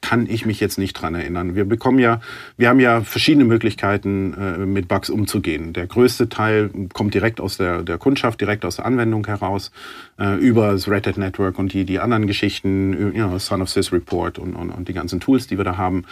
kann 0.01 0.27
ich 0.27 0.47
mich 0.47 0.61
jetzt 0.61 0.79
nicht 0.79 0.95
dran 0.95 1.15
erinnern. 1.15 1.55
Wir 1.55 1.65
bekommen 1.65 1.99
ja, 1.99 2.21
wir 2.57 2.69
haben 2.69 2.81
ja 2.81 3.03
verschiedene 3.03 3.45
Möglichkeiten, 3.45 4.35
äh, 4.35 4.59
mit 4.59 4.89
Bugs 4.89 5.11
umzugehen. 5.11 5.73
Der 5.73 5.87
größte 5.87 6.29
Teil 6.29 6.71
kommt 6.93 7.15
direkt 7.15 7.41
aus 7.41 7.59
der, 7.59 7.83
der 7.83 7.99
Kundschaft, 7.99 8.41
direkt 8.41 8.65
aus 8.65 8.77
der 8.77 8.87
Anwendung 8.87 9.27
heraus, 9.27 9.71
äh, 10.19 10.37
über 10.39 10.73
das 10.73 10.89
Red 10.89 11.07
Hat 11.07 11.19
Network 11.19 11.59
und 11.59 11.73
die, 11.73 11.85
die 11.85 12.01
anderen 12.01 12.27
Geschichten, 12.27 13.15
you 13.15 13.27
know, 13.27 13.39
Son 13.39 13.61
of 13.61 13.69
Sys 13.69 13.93
Report 13.93 14.39
und, 14.39 14.55
und, 14.55 14.71
und 14.71 14.89
die 14.89 14.95
ganzen 14.95 15.21
Tools, 15.21 15.47
die 15.47 15.59
wir 15.59 15.65
da 15.65 15.77
haben. 15.77 16.05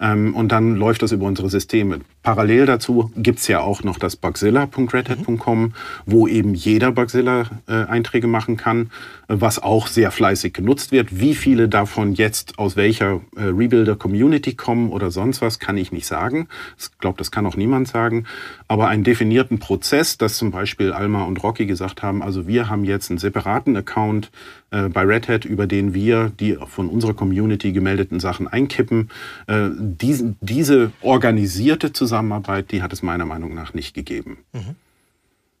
Ähm, 0.00 0.34
und 0.34 0.50
dann 0.50 0.76
läuft 0.76 1.02
das 1.02 1.12
über 1.12 1.26
unsere 1.26 1.48
Systeme. 1.48 2.00
Parallel 2.22 2.66
dazu 2.66 3.10
gibt's 3.16 3.46
ja 3.46 3.60
auch 3.60 3.84
noch 3.84 3.98
das 3.98 4.16
bugzilla.redhat.com, 4.16 5.72
wo 6.04 6.26
eben 6.26 6.54
jeder 6.54 6.90
Bugzilla-Einträge 6.90 8.26
äh, 8.26 8.30
machen 8.30 8.56
kann, 8.56 8.90
was 9.28 9.62
auch 9.62 9.86
sehr 9.86 10.10
fleißig 10.10 10.52
genutzt 10.52 10.92
wird. 10.92 11.20
Wie 11.20 11.34
viele 11.34 11.68
davon 11.68 12.14
jetzt 12.14 12.58
aus 12.58 12.76
welcher 12.76 13.20
äh, 13.35 13.35
Rebuilder-Community 13.36 14.54
kommen 14.54 14.90
oder 14.90 15.10
sonst 15.10 15.42
was, 15.42 15.58
kann 15.58 15.76
ich 15.76 15.92
nicht 15.92 16.06
sagen. 16.06 16.48
Ich 16.78 16.98
glaube, 16.98 17.18
das 17.18 17.30
kann 17.30 17.46
auch 17.46 17.56
niemand 17.56 17.88
sagen. 17.88 18.24
Aber 18.68 18.88
einen 18.88 19.04
definierten 19.04 19.58
Prozess, 19.58 20.18
dass 20.18 20.36
zum 20.36 20.50
Beispiel 20.50 20.92
Alma 20.92 21.24
und 21.24 21.42
Rocky 21.42 21.66
gesagt 21.66 22.02
haben, 22.02 22.22
also 22.22 22.46
wir 22.46 22.68
haben 22.68 22.84
jetzt 22.84 23.10
einen 23.10 23.18
separaten 23.18 23.76
Account 23.76 24.30
äh, 24.70 24.88
bei 24.88 25.02
Red 25.02 25.28
Hat, 25.28 25.44
über 25.44 25.66
den 25.66 25.94
wir 25.94 26.32
die 26.40 26.56
von 26.66 26.88
unserer 26.88 27.14
Community 27.14 27.72
gemeldeten 27.72 28.20
Sachen 28.20 28.48
einkippen. 28.48 29.10
Äh, 29.46 29.68
diese, 29.78 30.34
diese 30.40 30.92
organisierte 31.00 31.92
Zusammenarbeit, 31.92 32.72
die 32.72 32.82
hat 32.82 32.92
es 32.92 33.02
meiner 33.02 33.26
Meinung 33.26 33.54
nach 33.54 33.74
nicht 33.74 33.94
gegeben. 33.94 34.38
Mhm. 34.52 34.76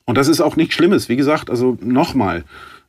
Und 0.06 0.16
das 0.16 0.28
ist 0.28 0.40
auch 0.40 0.56
nichts 0.56 0.74
Schlimmes. 0.74 1.08
Wie 1.08 1.16
gesagt, 1.16 1.50
also 1.50 1.76
nochmal, 1.80 2.44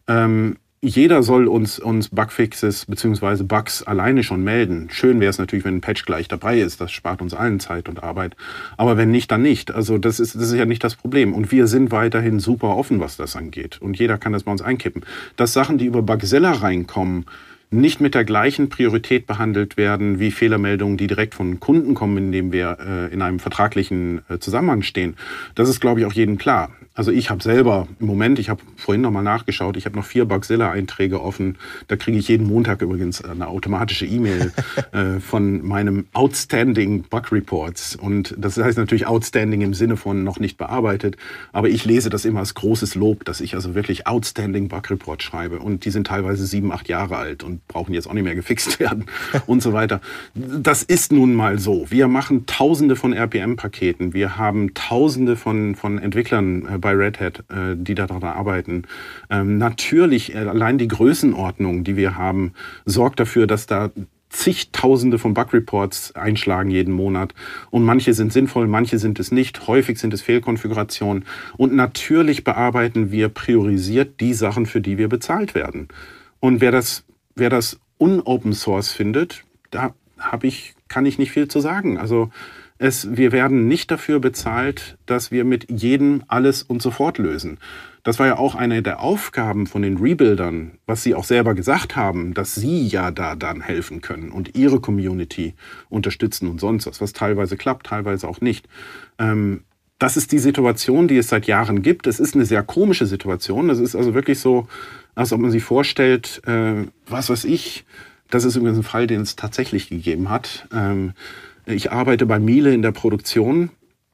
ähm, 0.08 0.58
jeder 0.82 1.24
soll 1.24 1.48
uns, 1.48 1.80
uns 1.80 2.10
Bugfixes 2.10 2.86
bzw. 2.86 3.44
Bugs 3.44 3.82
alleine 3.82 4.24
schon 4.24 4.44
melden. 4.44 4.90
Schön 4.92 5.20
wäre 5.20 5.32
es 5.32 5.40
natürlich, 5.40 5.66
wenn 5.66 5.78
ein 5.78 5.82
Patch 5.82 6.06
gleich 6.06 6.28
dabei 6.28 6.60
ist. 6.60 6.80
Das 6.80 6.92
spart 6.92 7.22
uns 7.22 7.34
allen 7.34 7.60
Zeit 7.60 7.90
und 7.90 8.04
Arbeit. 8.04 8.36
Aber 8.78 8.96
wenn 8.96 9.10
nicht, 9.10 9.32
dann 9.32 9.42
nicht. 9.42 9.72
Also 9.72 9.98
das 9.98 10.20
ist, 10.20 10.36
das 10.36 10.44
ist 10.44 10.54
ja 10.54 10.66
nicht 10.66 10.84
das 10.84 10.96
Problem. 10.96 11.34
Und 11.34 11.52
wir 11.52 11.66
sind 11.66 11.92
weiterhin 11.92 12.40
super 12.40 12.76
offen, 12.76 13.00
was 13.00 13.18
das 13.18 13.36
angeht. 13.36 13.82
Und 13.82 13.98
jeder 13.98 14.20
kann 14.20 14.34
das 14.34 14.44
bei 14.44 14.52
uns 14.52 14.62
einkippen. 14.62 15.04
Dass 15.36 15.54
Sachen, 15.54 15.80
die 15.80 15.86
über 15.86 16.04
Bugzilla 16.04 16.52
reinkommen, 16.52 17.26
nicht 17.70 18.00
mit 18.00 18.16
der 18.16 18.24
gleichen 18.24 18.70
Priorität 18.70 19.28
behandelt 19.28 19.78
werden 19.78 20.20
wie 20.20 20.32
Fehlermeldungen, 20.32 20.96
die 20.96 21.08
direkt 21.08 21.36
von 21.36 21.60
Kunden 21.60 21.96
kommen, 21.96 22.18
indem 22.18 22.52
wir 22.52 22.78
äh, 22.80 23.14
in 23.14 23.22
einem 23.22 23.40
vertraglichen 23.40 24.22
äh, 24.30 24.40
Zusammenhang 24.40 24.84
stehen. 24.84 25.16
Das 25.56 25.68
ist, 25.68 25.82
glaube 25.82 26.00
ich, 26.00 26.06
auch 26.06 26.14
jedem 26.14 26.38
klar. 26.38 26.72
Also 26.98 27.12
ich 27.12 27.30
habe 27.30 27.44
selber 27.44 27.88
im 28.00 28.08
Moment, 28.08 28.40
ich 28.40 28.50
habe 28.50 28.60
vorhin 28.76 29.02
nochmal 29.02 29.22
nachgeschaut, 29.22 29.78
ich 29.78 29.86
habe 29.86 29.96
noch 29.96 30.04
vier 30.04 30.26
Bugzilla-Einträge 30.26 31.22
offen. 31.22 31.60
Da 31.88 31.96
kriege 31.96 32.18
ich 32.18 32.28
jeden 32.28 32.48
Montag 32.48 32.82
übrigens 32.82 33.24
eine 33.24 33.48
automatische 33.48 34.08
E-Mail 34.08 34.52
äh, 34.94 35.20
von 35.20 35.64
meinem 35.64 36.08
Outstanding 36.14 37.04
Bug 37.04 37.32
Reports. 37.32 37.96
Und 37.96 38.34
das 38.36 38.58
heißt 38.58 38.80
natürlich 38.80 39.06
Outstanding 39.06 39.62
im 39.62 39.76
Sinne 39.76 39.96
von 39.96 40.24
noch 40.24 40.40
nicht 40.40 40.58
bearbeitet. 40.58 41.18
Aber 41.54 41.70
ich 41.70 41.86
lese 41.86 42.10
das 42.10 42.26
immer 42.26 42.40
als 42.40 42.56
großes 42.56 42.96
Lob, 42.96 43.26
dass 43.26 43.42
ich 43.42 43.54
also 43.54 43.76
wirklich 43.76 44.08
Outstanding 44.08 44.68
Bug 44.68 44.90
Reports 44.90 45.24
schreibe. 45.24 45.60
Und 45.60 45.86
die 45.86 45.92
sind 45.92 46.08
teilweise 46.08 46.48
sieben, 46.48 46.72
acht 46.72 46.90
Jahre 46.90 47.18
alt 47.18 47.44
und 47.44 47.68
brauchen 47.68 47.94
jetzt 47.94 48.10
auch 48.10 48.14
nicht 48.14 48.24
mehr 48.24 48.34
gefixt 48.34 48.80
werden 48.80 49.06
und 49.46 49.62
so 49.62 49.72
weiter. 49.72 50.02
Das 50.34 50.82
ist 50.82 51.12
nun 51.12 51.36
mal 51.36 51.60
so. 51.60 51.86
Wir 51.92 52.08
machen 52.08 52.48
tausende 52.48 52.96
von 52.96 53.14
RPM-Paketen. 53.14 54.16
Wir 54.16 54.40
haben 54.40 54.74
tausende 54.74 55.36
von, 55.36 55.76
von 55.76 56.00
Entwicklern 56.00 56.66
äh, 56.66 56.87
bei 56.88 56.94
Red 56.94 57.20
Hat, 57.20 57.40
äh, 57.50 57.76
die 57.76 57.96
daran 57.96 58.24
arbeiten. 58.24 58.84
Ähm, 59.30 59.58
natürlich, 59.58 60.34
äh, 60.34 60.38
allein 60.38 60.78
die 60.78 60.88
Größenordnung, 60.88 61.84
die 61.84 61.98
wir 61.98 62.16
haben, 62.16 62.54
sorgt 62.86 63.20
dafür, 63.20 63.46
dass 63.46 63.68
da 63.68 63.92
zigtausende 64.30 65.20
von 65.20 65.34
Bug-Reports 65.34 66.16
einschlagen 66.16 66.70
jeden 66.70 66.94
Monat. 66.94 67.34
Und 67.72 67.84
manche 67.84 68.14
sind 68.14 68.32
sinnvoll, 68.32 68.68
manche 68.68 69.00
sind 69.00 69.20
es 69.20 69.34
nicht. 69.34 69.68
Häufig 69.68 70.00
sind 70.00 70.14
es 70.14 70.22
Fehlkonfigurationen. 70.22 71.26
Und 71.58 71.74
natürlich 71.74 72.46
bearbeiten 72.46 73.12
wir 73.12 73.28
priorisiert 73.28 74.22
die 74.22 74.34
Sachen, 74.34 74.66
für 74.66 74.80
die 74.80 74.98
wir 74.98 75.10
bezahlt 75.10 75.56
werden. 75.56 75.90
Und 76.40 76.62
wer 76.62 76.72
das, 76.72 77.04
wer 77.36 77.50
das 77.50 77.82
un-Open 78.00 78.54
Source 78.54 78.94
findet, 78.94 79.44
da 79.72 79.94
habe 80.18 80.48
ich, 80.48 80.74
kann 80.88 81.06
ich 81.06 81.18
nicht 81.18 81.32
viel 81.32 81.50
zu 81.50 81.60
sagen. 81.60 81.98
Also 81.98 82.30
es, 82.80 83.18
wir 83.18 83.32
werden 83.32 83.68
nicht 83.68 83.90
dafür 83.92 84.20
bezahlt, 84.20 84.98
dass 85.06 85.32
wir 85.32 85.46
mit 85.46 85.70
jedem 85.70 86.24
alles 86.28 86.64
und 86.64 86.82
sofort 86.82 87.18
lösen. 87.18 87.58
Das 88.04 88.20
war 88.20 88.28
ja 88.28 88.38
auch 88.38 88.56
eine 88.56 88.82
der 88.82 89.02
Aufgaben 89.02 89.68
von 89.68 89.82
den 89.82 89.98
Rebuildern, 89.98 90.78
was 90.86 91.04
sie 91.04 91.14
auch 91.14 91.26
selber 91.26 91.56
gesagt 91.56 91.96
haben, 91.96 92.34
dass 92.34 92.56
sie 92.56 92.88
ja 92.88 93.12
da 93.12 93.36
dann 93.36 93.62
helfen 93.62 94.02
können 94.02 94.32
und 94.32 94.56
ihre 94.56 94.80
Community 94.80 95.56
unterstützen 95.90 96.48
und 96.48 96.60
sonst 96.60 96.88
was, 96.88 97.02
was 97.02 97.14
teilweise 97.14 97.58
klappt, 97.58 97.88
teilweise 97.88 98.28
auch 98.28 98.40
nicht. 98.40 98.68
Ähm, 99.20 99.64
das 100.00 100.16
ist 100.16 100.32
die 100.32 100.40
Situation, 100.40 101.08
die 101.08 101.18
es 101.18 101.28
seit 101.28 101.48
Jahren 101.48 101.82
gibt. 101.82 102.06
Es 102.06 102.20
ist 102.20 102.36
eine 102.36 102.46
sehr 102.46 102.62
komische 102.62 103.08
Situation. 103.08 103.68
Das 103.68 103.80
ist 103.80 103.96
also 103.96 104.14
wirklich 104.14 104.40
so, 104.40 104.68
als 105.16 105.34
ob 105.34 105.42
man 105.42 105.52
sich 105.52 105.64
vorstellt, 105.64 106.42
äh, 106.46 106.86
was 107.08 107.30
weiß 107.30 107.46
ich, 107.46 107.84
das 108.30 108.44
ist 108.44 108.56
übrigens 108.56 108.78
ein 108.78 108.84
Fall, 108.84 109.08
den 109.08 109.22
es 109.22 109.36
tatsächlich 109.36 109.90
gegeben 109.90 110.30
hat. 110.30 110.68
Ähm, 110.74 111.14
ich 111.68 111.92
arbeite 111.92 112.26
bei 112.26 112.40
Miele 112.40 112.74
in 112.74 112.82
der 112.82 112.92
Produktion 112.92 113.70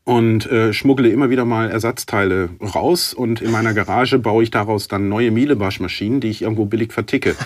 und 0.05 0.51
äh, 0.51 0.73
schmuggle 0.73 1.09
immer 1.09 1.29
wieder 1.29 1.45
mal 1.45 1.69
Ersatzteile 1.71 2.49
raus 2.61 3.13
und 3.13 3.41
in 3.41 3.51
meiner 3.51 3.73
Garage 3.73 4.19
baue 4.19 4.43
ich 4.43 4.51
daraus 4.51 4.89
dann 4.89 5.07
neue 5.07 5.31
Miele-Waschmaschinen, 5.31 6.19
die 6.19 6.29
ich 6.29 6.41
irgendwo 6.41 6.65
billig 6.65 6.91
verticke. 6.91 7.35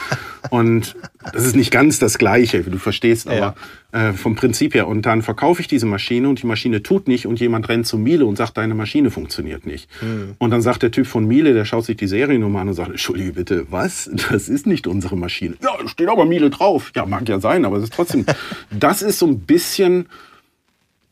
Und 0.49 0.95
das 1.33 1.45
ist 1.45 1.57
nicht 1.57 1.71
ganz 1.71 1.99
das 1.99 2.17
Gleiche, 2.17 2.65
wie 2.65 2.69
du 2.69 2.77
verstehst, 2.77 3.27
aber 3.27 3.55
ja. 3.91 4.09
äh, 4.09 4.13
vom 4.13 4.35
Prinzip 4.35 4.75
her. 4.75 4.87
Und 4.87 5.05
dann 5.05 5.21
verkaufe 5.21 5.59
ich 5.59 5.67
diese 5.67 5.85
Maschine 5.85 6.29
und 6.29 6.41
die 6.41 6.47
Maschine 6.47 6.83
tut 6.83 7.09
nicht 7.09 7.27
und 7.27 7.41
jemand 7.41 7.67
rennt 7.67 7.85
zu 7.85 7.97
Miele 7.97 8.25
und 8.25 8.37
sagt, 8.37 8.57
deine 8.57 8.73
Maschine 8.73 9.11
funktioniert 9.11 9.65
nicht. 9.65 9.89
Mhm. 10.01 10.35
Und 10.37 10.51
dann 10.51 10.61
sagt 10.61 10.83
der 10.83 10.91
Typ 10.91 11.05
von 11.05 11.27
Miele, 11.27 11.53
der 11.53 11.65
schaut 11.65 11.83
sich 11.83 11.97
die 11.97 12.07
Seriennummer 12.07 12.61
an 12.61 12.69
und 12.69 12.75
sagt, 12.75 12.91
Entschuldige 12.91 13.33
bitte, 13.33 13.67
was? 13.69 14.09
Das 14.29 14.47
ist 14.47 14.67
nicht 14.67 14.87
unsere 14.87 15.17
Maschine. 15.17 15.55
Ja, 15.61 15.85
steht 15.85 16.07
aber 16.07 16.23
Miele 16.23 16.49
drauf. 16.49 16.91
Ja, 16.95 17.05
mag 17.05 17.27
ja 17.27 17.41
sein, 17.41 17.65
aber 17.65 17.77
es 17.77 17.83
ist 17.83 17.93
trotzdem, 17.93 18.25
das 18.71 19.01
ist 19.01 19.19
so 19.19 19.27
ein 19.27 19.39
bisschen 19.39 20.07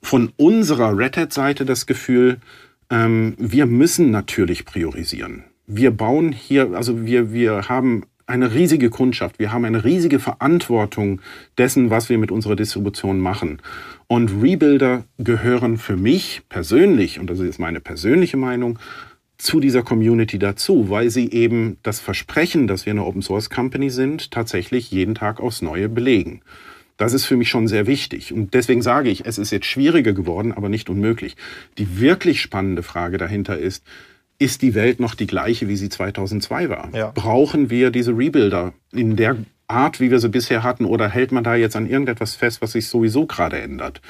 von 0.01 0.31
unserer 0.37 0.97
Red 0.97 1.17
Hat-Seite 1.17 1.65
das 1.65 1.85
Gefühl, 1.85 2.37
ähm, 2.89 3.35
wir 3.37 3.65
müssen 3.65 4.11
natürlich 4.11 4.65
priorisieren. 4.65 5.43
Wir 5.67 5.91
bauen 5.91 6.31
hier, 6.31 6.73
also 6.73 7.05
wir, 7.05 7.33
wir 7.33 7.69
haben 7.69 8.03
eine 8.27 8.53
riesige 8.53 8.89
Kundschaft, 8.89 9.39
wir 9.39 9.51
haben 9.51 9.65
eine 9.65 9.83
riesige 9.83 10.19
Verantwortung 10.19 11.21
dessen, 11.57 11.89
was 11.89 12.09
wir 12.09 12.17
mit 12.17 12.31
unserer 12.31 12.55
Distribution 12.55 13.19
machen. 13.19 13.61
Und 14.07 14.41
Rebuilder 14.41 15.05
gehören 15.17 15.77
für 15.77 15.97
mich 15.97 16.41
persönlich, 16.49 17.19
und 17.19 17.29
das 17.29 17.39
ist 17.39 17.59
meine 17.59 17.81
persönliche 17.81 18.37
Meinung, 18.37 18.79
zu 19.37 19.59
dieser 19.59 19.83
Community 19.83 20.39
dazu, 20.39 20.89
weil 20.89 21.09
sie 21.09 21.31
eben 21.31 21.77
das 21.83 21.99
Versprechen, 21.99 22.67
dass 22.67 22.85
wir 22.85 22.91
eine 22.91 23.05
Open 23.05 23.21
Source 23.21 23.49
Company 23.49 23.89
sind, 23.89 24.31
tatsächlich 24.31 24.91
jeden 24.91 25.13
Tag 25.13 25.39
aufs 25.39 25.61
Neue 25.61 25.89
belegen. 25.89 26.41
Das 26.97 27.13
ist 27.13 27.25
für 27.25 27.35
mich 27.35 27.49
schon 27.49 27.67
sehr 27.67 27.87
wichtig. 27.87 28.31
Und 28.31 28.53
deswegen 28.53 28.81
sage 28.81 29.09
ich, 29.09 29.25
es 29.25 29.37
ist 29.37 29.51
jetzt 29.51 29.65
schwieriger 29.65 30.13
geworden, 30.13 30.53
aber 30.53 30.69
nicht 30.69 30.89
unmöglich. 30.89 31.35
Die 31.77 31.99
wirklich 31.99 32.41
spannende 32.41 32.83
Frage 32.83 33.17
dahinter 33.17 33.57
ist, 33.57 33.83
ist 34.37 34.61
die 34.61 34.75
Welt 34.75 34.99
noch 34.99 35.15
die 35.15 35.27
gleiche, 35.27 35.67
wie 35.67 35.75
sie 35.75 35.89
2002 35.89 36.69
war? 36.69 36.89
Ja. 36.93 37.11
Brauchen 37.13 37.69
wir 37.69 37.91
diese 37.91 38.17
Rebuilder 38.17 38.73
in 38.91 39.15
der 39.15 39.37
Art, 39.67 39.99
wie 39.99 40.11
wir 40.11 40.19
sie 40.19 40.29
bisher 40.29 40.63
hatten, 40.63 40.85
oder 40.85 41.09
hält 41.09 41.31
man 41.31 41.43
da 41.43 41.55
jetzt 41.55 41.75
an 41.75 41.89
irgendetwas 41.89 42.35
fest, 42.35 42.61
was 42.61 42.73
sich 42.73 42.87
sowieso 42.87 43.25
gerade 43.25 43.59
ändert? 43.59 44.01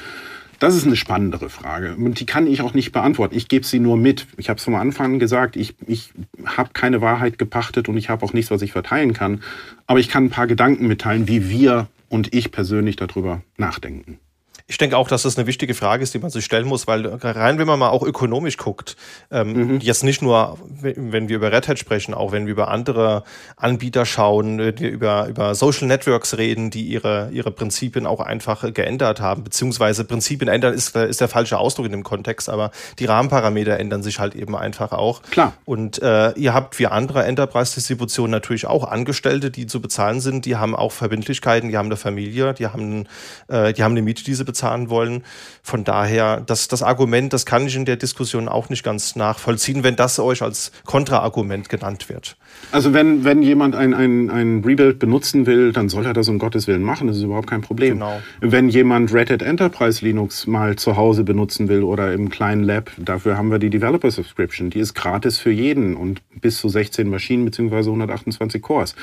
Das 0.60 0.76
ist 0.76 0.86
eine 0.86 0.96
spannendere 0.96 1.50
Frage 1.50 1.96
und 1.96 2.20
die 2.20 2.26
kann 2.26 2.48
ich 2.48 2.62
auch 2.62 2.74
nicht 2.74 2.94
beantworten. 2.94 3.36
Ich 3.36 3.50
gebe 3.50 3.66
sie 3.66 3.80
nur 3.80 3.98
mit. 3.98 4.26
Ich 4.38 4.50
habe 4.50 4.58
es 4.58 4.64
vom 4.64 4.76
Anfang 4.76 5.20
gesagt, 5.20 5.58
ich, 5.58 5.76
ich 5.86 6.14
habe 6.46 6.70
keine 6.72 7.02
Wahrheit 7.02 7.38
gepachtet 7.38 7.90
und 7.90 7.98
ich 7.98 8.10
habe 8.10 8.26
auch 8.26 8.32
nichts, 8.32 8.52
was 8.52 8.62
ich 8.62 8.72
verteilen 8.72 9.14
kann. 9.14 9.44
Aber 9.86 10.00
ich 10.00 10.08
kann 10.08 10.26
ein 10.26 10.30
paar 10.30 10.48
Gedanken 10.48 10.88
mitteilen, 10.88 11.28
wie 11.28 11.50
wir 11.50 11.88
und 12.10 12.34
ich 12.34 12.52
persönlich 12.52 12.96
darüber 12.96 13.44
nachdenken. 13.58 14.20
Ich 14.68 14.80
denke 14.80 14.98
auch, 14.98 15.08
dass 15.08 15.22
das 15.22 15.38
eine 15.38 15.46
wichtige 15.46 15.76
Frage 15.76 16.02
ist, 16.02 16.16
die 16.16 16.20
man 16.20 16.32
sich 16.32 16.44
stellen 16.44 16.66
muss, 16.66 16.88
weil 16.88 17.06
rein, 17.06 17.60
wenn 17.60 17.68
man 17.68 17.78
mal 17.78 17.90
auch 17.90 18.02
ökonomisch 18.02 18.58
guckt, 18.58 18.98
ähm, 19.30 19.54
mhm. 19.54 19.80
jetzt 19.80 20.04
nicht 20.04 20.24
nur, 20.24 20.58
wenn 20.82 21.30
wir 21.30 21.36
über 21.36 21.52
Red 21.52 21.68
Hat 21.68 21.78
sprechen, 21.78 22.16
auch 22.16 22.32
wenn 22.32 22.48
wir 22.48 22.54
über 22.54 22.70
andere 22.70 23.24
Anbieter 23.58 24.08
schauen, 24.08 24.60
äh, 24.60 24.70
über, 24.70 25.28
über 25.28 25.54
Social 25.54 25.88
Networks 25.88 26.40
reden, 26.40 26.72
die 26.72 26.82
ihre, 26.82 27.30
ihre 27.32 27.52
Prinzipien 27.52 28.08
auch 28.08 28.20
einfach 28.22 28.74
geändert 28.74 29.22
haben, 29.22 29.44
beziehungsweise 29.44 30.04
Prinzipien 30.04 30.48
ändern 30.48 30.74
ist, 30.74 30.96
ist 30.96 31.22
der 31.22 31.28
falsche 31.28 31.60
Ausdruck 31.60 31.86
in 31.86 31.92
dem 31.92 32.04
Kontext, 32.04 32.50
aber 32.50 32.72
die 32.98 33.06
Rahmenparameter 33.06 33.80
ändern 33.80 34.02
sich 34.02 34.18
halt 34.18 34.34
eben 34.34 34.56
einfach 34.56 34.94
auch. 34.94 35.22
Klar. 35.30 35.54
Und 35.66 36.02
äh, 36.02 36.32
ihr 36.32 36.56
habt 36.56 36.80
wie 36.80 36.88
andere 36.88 37.24
Enterprise-Distributionen 37.26 38.32
natürlich 38.32 38.66
auch 38.66 38.84
Angestellte, 38.84 39.52
die 39.52 39.68
zu 39.68 39.80
bezahlen 39.80 40.22
sind, 40.22 40.46
die 40.46 40.56
haben 40.56 40.76
auch 40.76 40.92
Verbindlichkeiten, 40.92 41.70
die 41.70 41.78
haben 41.78 41.86
eine 41.86 41.98
Familie, 41.98 42.56
die 42.56 42.66
haben, 42.66 43.06
äh, 43.48 43.72
die 43.72 43.84
haben 43.84 43.92
eine 43.92 44.02
Miete, 44.02 44.24
die 44.24 44.34
sie 44.34 44.44
bezahlen 44.44 44.55
bezahlen 44.56 44.90
wollen. 44.90 45.24
Von 45.62 45.84
daher, 45.84 46.42
das, 46.46 46.70
das 46.70 46.82
Argument, 46.82 47.34
das 47.34 47.46
kann 47.46 47.68
ich 47.68 47.76
in 47.76 47.84
der 47.84 47.98
Diskussion 47.98 48.48
auch 48.48 48.70
nicht 48.70 48.84
ganz 48.84 49.18
nachvollziehen, 49.18 49.84
wenn 49.84 49.98
das 49.98 50.18
euch 50.18 50.42
als 50.42 50.72
Kontraargument 50.86 51.68
genannt 51.68 52.08
wird. 52.08 52.38
Also 52.72 52.94
wenn, 52.94 53.26
wenn 53.26 53.42
jemand 53.42 53.76
ein, 53.76 53.94
ein, 53.94 54.30
ein 54.30 54.64
Rebuild 54.64 54.98
benutzen 55.00 55.46
will, 55.46 55.74
dann 55.74 55.90
soll 55.90 56.06
er 56.06 56.14
das 56.14 56.30
um 56.30 56.40
Gottes 56.40 56.68
Willen 56.68 56.84
machen. 56.84 57.08
Das 57.08 57.18
ist 57.18 57.24
überhaupt 57.24 57.48
kein 57.48 57.62
Problem. 57.62 57.96
Genau. 57.96 58.22
Wenn 58.40 58.70
jemand 58.70 59.14
Red 59.14 59.30
Hat 59.30 59.42
Enterprise 59.42 60.06
Linux 60.06 60.48
mal 60.48 60.78
zu 60.78 60.96
Hause 60.96 61.26
benutzen 61.26 61.68
will 61.68 61.84
oder 61.84 62.14
im 62.14 62.30
kleinen 62.30 62.64
Lab, 62.64 62.92
dafür 62.98 63.38
haben 63.38 63.52
wir 63.52 63.60
die 63.60 63.70
Developer 63.70 64.10
Subscription. 64.10 64.70
Die 64.70 64.80
ist 64.80 64.94
gratis 64.94 65.38
für 65.38 65.52
jeden 65.52 65.98
und 65.98 66.22
bis 66.40 66.60
zu 66.60 66.70
16 66.70 67.10
Maschinen 67.10 67.44
bzw. 67.44 67.76
128 67.76 68.62
Cores. 68.62 68.96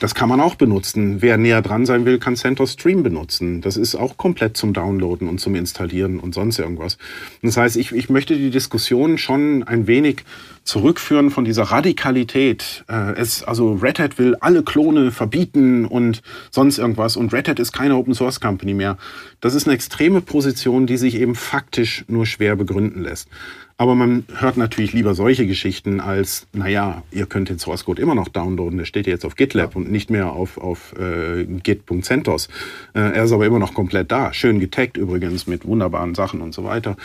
Das 0.00 0.14
kann 0.14 0.28
man 0.28 0.40
auch 0.40 0.56
benutzen. 0.56 1.22
Wer 1.22 1.38
näher 1.38 1.62
dran 1.62 1.86
sein 1.86 2.04
will, 2.04 2.18
kann 2.18 2.36
CentOS 2.36 2.72
Stream 2.72 3.02
benutzen. 3.02 3.60
Das 3.60 3.76
ist 3.76 3.94
auch 3.94 4.16
komplett 4.16 4.56
zum 4.56 4.72
Downloaden 4.72 5.28
und 5.28 5.38
zum 5.38 5.54
Installieren 5.54 6.18
und 6.18 6.34
sonst 6.34 6.58
irgendwas. 6.58 6.98
Das 7.42 7.56
heißt, 7.56 7.76
ich, 7.76 7.92
ich 7.92 8.10
möchte 8.10 8.36
die 8.36 8.50
Diskussion 8.50 9.18
schon 9.18 9.62
ein 9.62 9.86
wenig 9.86 10.24
zurückführen 10.64 11.30
von 11.30 11.44
dieser 11.44 11.64
Radikalität. 11.64 12.84
Äh, 12.88 13.12
es, 13.12 13.44
also 13.44 13.74
Red 13.74 13.98
Hat 13.98 14.18
will 14.18 14.34
alle 14.40 14.62
Klone 14.62 15.12
verbieten 15.12 15.84
und 15.84 16.22
sonst 16.50 16.78
irgendwas 16.78 17.16
und 17.16 17.32
Red 17.32 17.48
Hat 17.48 17.58
ist 17.58 17.72
keine 17.72 17.96
Open 17.96 18.14
Source 18.14 18.40
Company 18.40 18.74
mehr. 18.74 18.96
Das 19.40 19.54
ist 19.54 19.66
eine 19.66 19.74
extreme 19.74 20.20
Position, 20.20 20.86
die 20.86 20.96
sich 20.96 21.14
eben 21.16 21.34
faktisch 21.34 22.04
nur 22.08 22.26
schwer 22.26 22.56
begründen 22.56 23.02
lässt. 23.02 23.28
Aber 23.76 23.96
man 23.96 24.24
hört 24.36 24.56
natürlich 24.56 24.92
lieber 24.92 25.14
solche 25.14 25.46
Geschichten 25.46 26.00
als, 26.00 26.46
naja, 26.52 27.02
ihr 27.10 27.26
könnt 27.26 27.48
den 27.48 27.58
Source 27.58 27.84
Code 27.84 28.00
immer 28.00 28.14
noch 28.14 28.28
downloaden, 28.28 28.78
der 28.78 28.84
steht 28.84 29.08
jetzt 29.08 29.24
auf 29.24 29.34
GitLab 29.34 29.74
und 29.74 29.90
nicht 29.90 30.10
mehr 30.10 30.32
auf, 30.32 30.58
auf 30.58 30.94
äh, 30.96 31.44
git.centos. 31.44 32.48
Äh, 32.94 33.00
er 33.00 33.24
ist 33.24 33.32
aber 33.32 33.46
immer 33.46 33.58
noch 33.58 33.74
komplett 33.74 34.12
da. 34.12 34.32
Schön 34.32 34.60
getaggt 34.60 34.96
übrigens 34.96 35.48
mit 35.48 35.66
wunderbaren 35.66 36.14
Sachen 36.14 36.40
und 36.40 36.54
so 36.54 36.62
weiter. 36.62 36.96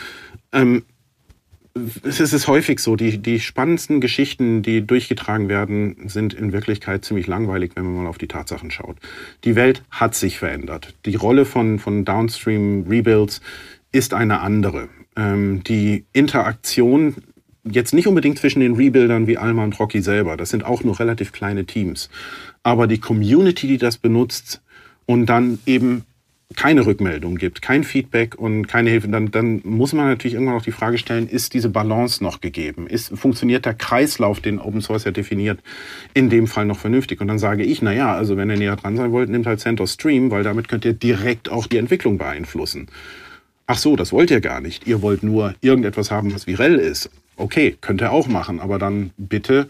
Ähm, 0.52 0.84
es 1.74 2.20
ist 2.20 2.48
häufig 2.48 2.80
so, 2.80 2.96
die, 2.96 3.18
die 3.18 3.40
spannendsten 3.40 4.00
Geschichten, 4.00 4.62
die 4.62 4.84
durchgetragen 4.84 5.48
werden, 5.48 5.96
sind 6.06 6.34
in 6.34 6.52
Wirklichkeit 6.52 7.04
ziemlich 7.04 7.26
langweilig, 7.26 7.72
wenn 7.74 7.84
man 7.84 8.04
mal 8.04 8.08
auf 8.08 8.18
die 8.18 8.28
Tatsachen 8.28 8.70
schaut. 8.70 8.96
Die 9.44 9.54
Welt 9.54 9.82
hat 9.90 10.14
sich 10.14 10.38
verändert. 10.38 10.94
Die 11.04 11.14
Rolle 11.14 11.44
von, 11.44 11.78
von 11.78 12.04
Downstream 12.04 12.86
Rebuilds 12.88 13.40
ist 13.92 14.14
eine 14.14 14.40
andere. 14.40 14.88
Ähm, 15.16 15.62
die 15.64 16.04
Interaktion 16.12 17.16
jetzt 17.64 17.92
nicht 17.92 18.06
unbedingt 18.06 18.38
zwischen 18.38 18.60
den 18.60 18.74
Rebuildern 18.74 19.26
wie 19.26 19.38
Alma 19.38 19.64
und 19.64 19.78
Rocky 19.78 20.00
selber, 20.00 20.36
das 20.36 20.50
sind 20.50 20.64
auch 20.64 20.82
nur 20.82 20.98
relativ 20.98 21.32
kleine 21.32 21.66
Teams, 21.66 22.08
aber 22.62 22.86
die 22.86 22.98
Community, 22.98 23.66
die 23.66 23.78
das 23.78 23.98
benutzt 23.98 24.62
und 25.06 25.26
dann 25.26 25.58
eben 25.66 26.04
keine 26.56 26.84
Rückmeldung 26.84 27.36
gibt, 27.36 27.62
kein 27.62 27.84
Feedback 27.84 28.34
und 28.34 28.66
keine 28.66 28.90
Hilfe, 28.90 29.08
dann, 29.08 29.30
dann 29.30 29.60
muss 29.64 29.92
man 29.92 30.08
natürlich 30.08 30.34
irgendwann 30.34 30.56
auch 30.56 30.62
die 30.62 30.72
Frage 30.72 30.98
stellen, 30.98 31.28
ist 31.28 31.54
diese 31.54 31.68
Balance 31.68 32.22
noch 32.24 32.40
gegeben? 32.40 32.88
Ist, 32.88 33.16
funktioniert 33.16 33.66
der 33.66 33.74
Kreislauf, 33.74 34.40
den 34.40 34.58
Open 34.58 34.80
Source 34.80 35.04
ja 35.04 35.12
definiert, 35.12 35.60
in 36.12 36.28
dem 36.28 36.48
Fall 36.48 36.66
noch 36.66 36.78
vernünftig? 36.78 37.20
Und 37.20 37.28
dann 37.28 37.38
sage 37.38 37.62
ich, 37.62 37.82
na 37.82 37.92
ja, 37.92 38.12
also 38.14 38.36
wenn 38.36 38.50
ihr 38.50 38.56
näher 38.56 38.76
dran 38.76 38.96
sein 38.96 39.12
wollt, 39.12 39.30
nehmt 39.30 39.46
halt 39.46 39.60
CentOS 39.60 39.92
Stream, 39.92 40.32
weil 40.32 40.42
damit 40.42 40.66
könnt 40.66 40.84
ihr 40.84 40.92
direkt 40.92 41.48
auch 41.50 41.68
die 41.68 41.78
Entwicklung 41.78 42.18
beeinflussen. 42.18 42.88
Ach 43.70 43.78
so, 43.78 43.94
das 43.94 44.12
wollt 44.12 44.32
ihr 44.32 44.40
gar 44.40 44.60
nicht. 44.60 44.88
Ihr 44.88 45.00
wollt 45.00 45.22
nur 45.22 45.54
irgendetwas 45.60 46.10
haben, 46.10 46.34
was 46.34 46.48
virell 46.48 46.74
ist. 46.74 47.08
Okay, 47.36 47.76
könnt 47.80 48.02
ihr 48.02 48.10
auch 48.10 48.26
machen, 48.26 48.58
aber 48.58 48.80
dann 48.80 49.12
bitte 49.16 49.68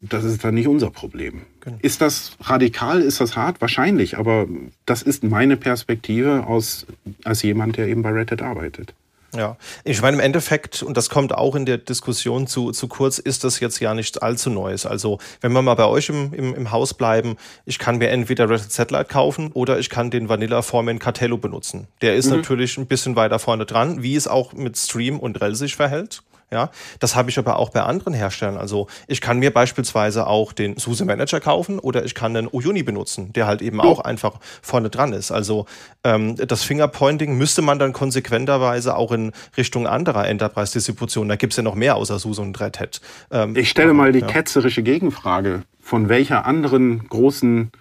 das 0.00 0.24
ist 0.24 0.44
dann 0.44 0.54
nicht 0.54 0.66
unser 0.66 0.90
Problem. 0.90 1.42
Genau. 1.60 1.78
Ist 1.82 2.00
das 2.00 2.36
radikal, 2.40 3.00
ist 3.00 3.20
das 3.20 3.36
hart? 3.36 3.60
Wahrscheinlich, 3.60 4.18
aber 4.18 4.46
das 4.84 5.02
ist 5.02 5.22
meine 5.22 5.56
Perspektive 5.56 6.46
aus, 6.46 6.86
als 7.24 7.42
jemand, 7.42 7.76
der 7.76 7.86
eben 7.86 8.02
bei 8.02 8.10
Red 8.10 8.32
Hat 8.32 8.42
arbeitet. 8.42 8.92
Ja, 9.36 9.56
ich 9.84 10.00
meine, 10.02 10.16
im 10.16 10.20
Endeffekt, 10.20 10.82
und 10.82 10.96
das 10.96 11.10
kommt 11.10 11.34
auch 11.34 11.54
in 11.54 11.66
der 11.66 11.78
Diskussion 11.78 12.46
zu, 12.46 12.72
zu 12.72 12.88
kurz, 12.88 13.18
ist 13.18 13.44
das 13.44 13.60
jetzt 13.60 13.80
ja 13.80 13.94
nichts 13.94 14.18
allzu 14.18 14.50
Neues. 14.50 14.86
Also, 14.86 15.18
wenn 15.40 15.52
wir 15.52 15.62
mal 15.62 15.74
bei 15.74 15.86
euch 15.86 16.08
im, 16.08 16.32
im, 16.32 16.54
im 16.54 16.70
Haus 16.70 16.94
bleiben, 16.94 17.36
ich 17.64 17.78
kann 17.78 17.98
mir 17.98 18.08
entweder 18.08 18.48
Red 18.48 18.72
Satellite 18.72 19.06
kaufen 19.06 19.52
oder 19.52 19.78
ich 19.78 19.90
kann 19.90 20.10
den 20.10 20.28
Vanilla 20.28 20.62
Foreman 20.62 20.98
Cartello 20.98 21.36
benutzen. 21.36 21.88
Der 22.00 22.16
ist 22.16 22.26
mhm. 22.26 22.36
natürlich 22.36 22.78
ein 22.78 22.86
bisschen 22.86 23.16
weiter 23.16 23.38
vorne 23.38 23.66
dran, 23.66 24.02
wie 24.02 24.16
es 24.16 24.26
auch 24.28 24.52
mit 24.52 24.76
Stream 24.76 25.18
und 25.18 25.40
RHEL 25.40 25.54
sich 25.54 25.76
verhält. 25.76 26.22
Ja, 26.52 26.70
das 27.00 27.16
habe 27.16 27.28
ich 27.28 27.38
aber 27.40 27.58
auch 27.58 27.70
bei 27.70 27.82
anderen 27.82 28.14
Herstellern. 28.14 28.56
Also 28.56 28.86
ich 29.08 29.20
kann 29.20 29.40
mir 29.40 29.52
beispielsweise 29.52 30.28
auch 30.28 30.52
den 30.52 30.76
SUSE 30.76 31.04
Manager 31.04 31.40
kaufen 31.40 31.80
oder 31.80 32.04
ich 32.04 32.14
kann 32.14 32.34
den 32.34 32.46
Uyuni 32.46 32.84
benutzen, 32.84 33.32
der 33.32 33.48
halt 33.48 33.62
eben 33.62 33.80
auch 33.80 33.98
einfach 33.98 34.38
vorne 34.62 34.88
dran 34.88 35.12
ist. 35.12 35.32
Also 35.32 35.66
ähm, 36.04 36.36
das 36.36 36.62
Fingerpointing 36.62 37.36
müsste 37.36 37.62
man 37.62 37.80
dann 37.80 37.92
konsequenterweise 37.92 38.96
auch 38.96 39.10
in 39.10 39.32
Richtung 39.56 39.88
anderer 39.88 40.28
Enterprise-Distributionen. 40.28 41.28
Da 41.28 41.34
gibt 41.34 41.52
es 41.52 41.56
ja 41.56 41.64
noch 41.64 41.74
mehr 41.74 41.96
außer 41.96 42.20
SUSE 42.20 42.42
und 42.42 42.60
Red 42.60 42.78
Hat. 42.78 43.00
Ähm, 43.32 43.56
ich 43.56 43.68
stelle 43.68 43.92
mal 43.92 44.12
die 44.12 44.20
ja. 44.20 44.26
ketzerische 44.28 44.84
Gegenfrage. 44.84 45.64
Von 45.80 46.08
welcher 46.08 46.46
anderen 46.46 47.08
großen 47.08 47.72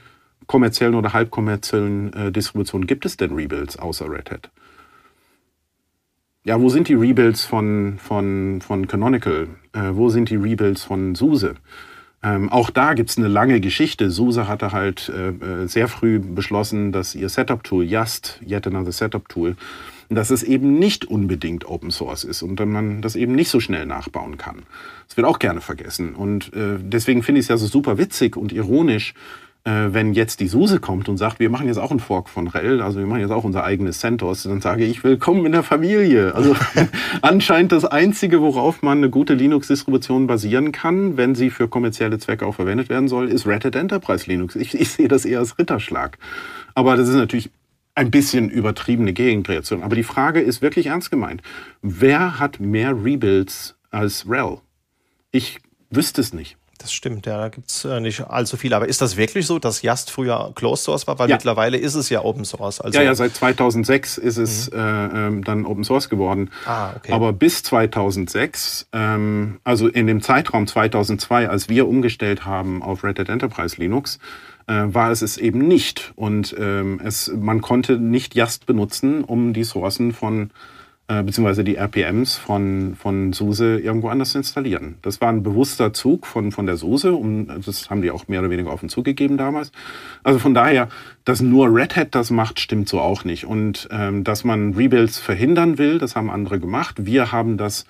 kommerziellen 0.48 0.96
oder 0.96 1.14
halbkommerziellen 1.14 2.14
äh, 2.14 2.32
Distribution 2.32 2.88
gibt 2.88 3.06
es 3.06 3.18
denn 3.18 3.36
Rebuilds 3.36 3.78
außer 3.78 4.10
Red 4.10 4.32
Hat? 4.32 4.50
Ja, 6.46 6.62
wo 6.62 6.70
sind 6.70 6.88
die 6.88 6.94
Rebuilds 6.94 7.44
von, 7.44 7.98
von, 7.98 8.62
von 8.62 8.88
Canonical? 8.88 9.48
Äh, 9.74 9.90
wo 9.94 10.10
sind 10.10 10.30
die 10.30 10.36
Rebuilds 10.36 10.84
von 10.84 11.16
SUSE? 11.16 11.56
Ähm, 12.22 12.50
auch 12.50 12.70
da 12.70 12.94
gibt's 12.94 13.18
eine 13.18 13.28
lange 13.28 13.60
Geschichte. 13.60 14.12
SUSE 14.12 14.48
hatte 14.48 14.72
halt 14.72 15.10
äh, 15.10 15.30
äh, 15.30 15.68
sehr 15.68 15.88
früh 15.88 16.20
beschlossen, 16.20 16.92
dass 16.92 17.16
ihr 17.16 17.30
Setup-Tool, 17.30 17.84
Just, 17.84 18.40
Yet 18.48 18.68
Another 18.68 18.92
Setup-Tool, 18.92 19.56
dass 20.10 20.30
es 20.30 20.44
eben 20.44 20.78
nicht 20.78 21.06
unbedingt 21.06 21.66
Open 21.66 21.90
Source 21.90 22.24
ist 22.24 22.44
und 22.44 22.64
man 22.64 23.02
das 23.02 23.16
eben 23.16 23.34
nicht 23.34 23.50
so 23.50 23.60
schnell 23.60 23.88
nachbauen 23.88 24.38
kann. 24.38 24.64
Das 25.08 25.18
wird 25.18 25.26
auch 25.26 25.40
gerne 25.40 25.62
vergessen. 25.62 26.14
Und 26.14 26.54
äh, 26.54 26.78
deswegen 26.80 27.24
finde 27.24 27.40
ich 27.40 27.46
es 27.46 27.50
ja 27.50 27.58
so 27.58 27.66
super 27.66 27.98
witzig 27.98 28.38
und 28.38 28.52
ironisch, 28.52 29.16
wenn 29.66 30.14
jetzt 30.14 30.42
die 30.42 30.48
SUSE 30.48 30.80
kommt 30.80 31.10
und 31.10 31.18
sagt, 31.18 31.40
wir 31.40 31.50
machen 31.50 31.68
jetzt 31.68 31.78
auch 31.78 31.90
einen 31.90 32.00
Fork 32.00 32.30
von 32.30 32.48
RHEL, 32.48 32.82
also 32.82 33.00
wir 33.00 33.08
machen 33.08 33.22
jetzt 33.22 33.32
auch 33.32 33.44
unser 33.44 33.64
eigenes 33.64 33.98
CentOS, 33.98 34.44
dann 34.44 34.62
sage 34.62 34.86
ich, 34.86 35.04
willkommen 35.04 35.44
in 35.46 35.54
der 35.54 35.64
Familie. 35.64 36.36
Also 36.36 36.56
anscheinend 37.24 37.72
das 37.72 37.84
Einzige, 37.84 38.42
worauf 38.42 38.84
man 38.84 39.00
eine 39.00 39.10
gute 39.10 39.34
Linux-Distribution 39.34 40.28
basieren 40.28 40.72
kann, 40.72 41.18
wenn 41.18 41.34
sie 41.34 41.50
für 41.50 41.68
kommerzielle 41.68 42.20
Zwecke 42.20 42.46
auch 42.46 42.54
verwendet 42.54 42.90
werden 42.90 43.08
soll, 43.08 43.28
ist 43.28 43.48
Red 43.48 43.66
Hat 43.66 43.76
Enterprise 43.76 44.30
Linux. 44.30 44.56
Ich, 44.56 44.76
ich 44.76 44.92
sehe 44.92 45.08
das 45.08 45.26
eher 45.26 45.40
als 45.40 45.58
Ritterschlag. 45.58 46.20
Aber 46.76 46.96
das 46.96 47.10
ist 47.10 47.16
natürlich 47.16 47.50
ein 47.96 48.12
bisschen 48.12 48.52
übertriebene 48.52 49.14
Gegenkreation. 49.14 49.82
Aber 49.82 49.96
die 49.96 50.04
Frage 50.04 50.42
ist 50.42 50.62
wirklich 50.62 50.88
ernst 50.88 51.10
gemeint. 51.10 51.42
Wer 51.82 52.40
hat 52.40 52.60
mehr 52.60 52.92
Rebuilds 52.92 53.76
als 53.90 54.28
RHEL? 54.30 54.60
Ich 55.32 55.58
wüsste 55.90 56.22
es 56.22 56.34
nicht. 56.34 56.58
Das 56.78 56.92
stimmt, 56.92 57.26
ja, 57.26 57.38
da 57.38 57.50
gibt 57.50 57.70
es 57.70 57.86
äh, 57.86 58.00
nicht 58.00 58.22
allzu 58.22 58.58
viel. 58.58 58.74
Aber 58.74 58.88
ist 58.88 59.02
das 59.02 59.16
wirklich 59.18 59.48
so, 59.48 59.60
dass 59.60 59.82
Yast 59.82 60.12
früher 60.12 60.52
Closed 60.56 60.84
Source 60.84 61.08
war? 61.08 61.18
Weil 61.18 61.30
ja. 61.30 61.36
mittlerweile 61.36 61.78
ist 61.78 61.96
es 61.96 62.10
ja 62.10 62.24
Open 62.24 62.44
Source. 62.44 62.82
Also 62.82 63.00
ja, 63.00 63.06
ja, 63.06 63.16
seit 63.16 63.34
2006 63.34 64.18
ist 64.18 64.38
es 64.38 64.72
mhm. 64.72 64.78
äh, 64.78 65.06
ähm, 65.28 65.44
dann 65.44 65.66
Open 65.66 65.84
Source 65.84 66.10
geworden. 66.10 66.52
Ah, 66.66 66.92
okay. 66.96 67.14
Aber 67.14 67.32
bis 67.34 67.64
2006, 67.64 68.88
ähm, 68.92 69.60
also 69.64 69.88
in 69.88 70.08
dem 70.08 70.22
Zeitraum 70.22 70.68
2002, 70.68 71.50
als 71.50 71.70
wir 71.70 71.88
umgestellt 71.88 72.46
haben 72.46 72.84
auf 72.84 73.04
Red 73.04 73.20
Hat 73.20 73.30
Enterprise 73.30 73.78
Linux, 73.78 74.20
äh, 74.68 74.74
war 74.86 75.12
es 75.12 75.22
es 75.22 75.38
eben 75.38 75.60
nicht. 75.60 76.12
Und 76.16 76.56
ähm, 76.60 77.00
es, 77.04 77.32
man 77.34 77.62
konnte 77.62 77.98
nicht 77.98 78.36
Yast 78.36 78.66
benutzen, 78.66 79.24
um 79.24 79.54
die 79.54 79.64
Sourcen 79.64 80.12
von 80.12 80.52
äh, 81.08 81.22
beziehungsweise 81.22 81.64
die 81.64 81.76
RPMs 81.76 82.36
von, 82.36 82.96
von 82.96 83.32
SUSE 83.32 83.80
irgendwo 83.80 84.10
anders 84.10 84.34
installieren. 84.34 84.96
Das 85.04 85.22
war 85.22 85.30
ein 85.30 85.44
bewusster 85.44 85.94
Zug 85.94 86.26
von, 86.26 86.52
von 86.52 86.66
der 86.66 86.78
SUSE 86.78 87.14
und 87.14 87.48
das 87.66 87.90
haben 87.90 88.02
die 88.02 88.10
auch 88.10 88.28
mehr 88.28 88.40
oder 88.40 88.50
weniger 88.50 88.74
offen 88.74 88.90
zugegeben 88.90 89.38
damals. 89.38 89.72
Also 90.24 90.40
von 90.40 90.56
daher, 90.56 90.90
dass 91.24 91.42
nur 91.42 91.74
Red 91.74 91.96
Hat 91.96 92.16
das 92.16 92.32
macht, 92.32 92.60
stimmt 92.60 92.90
so 92.90 93.00
auch 93.00 93.24
nicht. 93.24 93.46
Und 93.46 93.88
ähm, 93.92 94.24
dass 94.24 94.44
man 94.44 94.74
Rebuilds 94.74 95.20
verhindern 95.20 95.78
will, 95.78 96.00
das 96.00 96.16
haben 96.16 96.32
andere 96.32 96.60
gemacht. 96.60 97.06
Wir 97.06 97.32
haben 97.32 97.58
das 97.58 97.86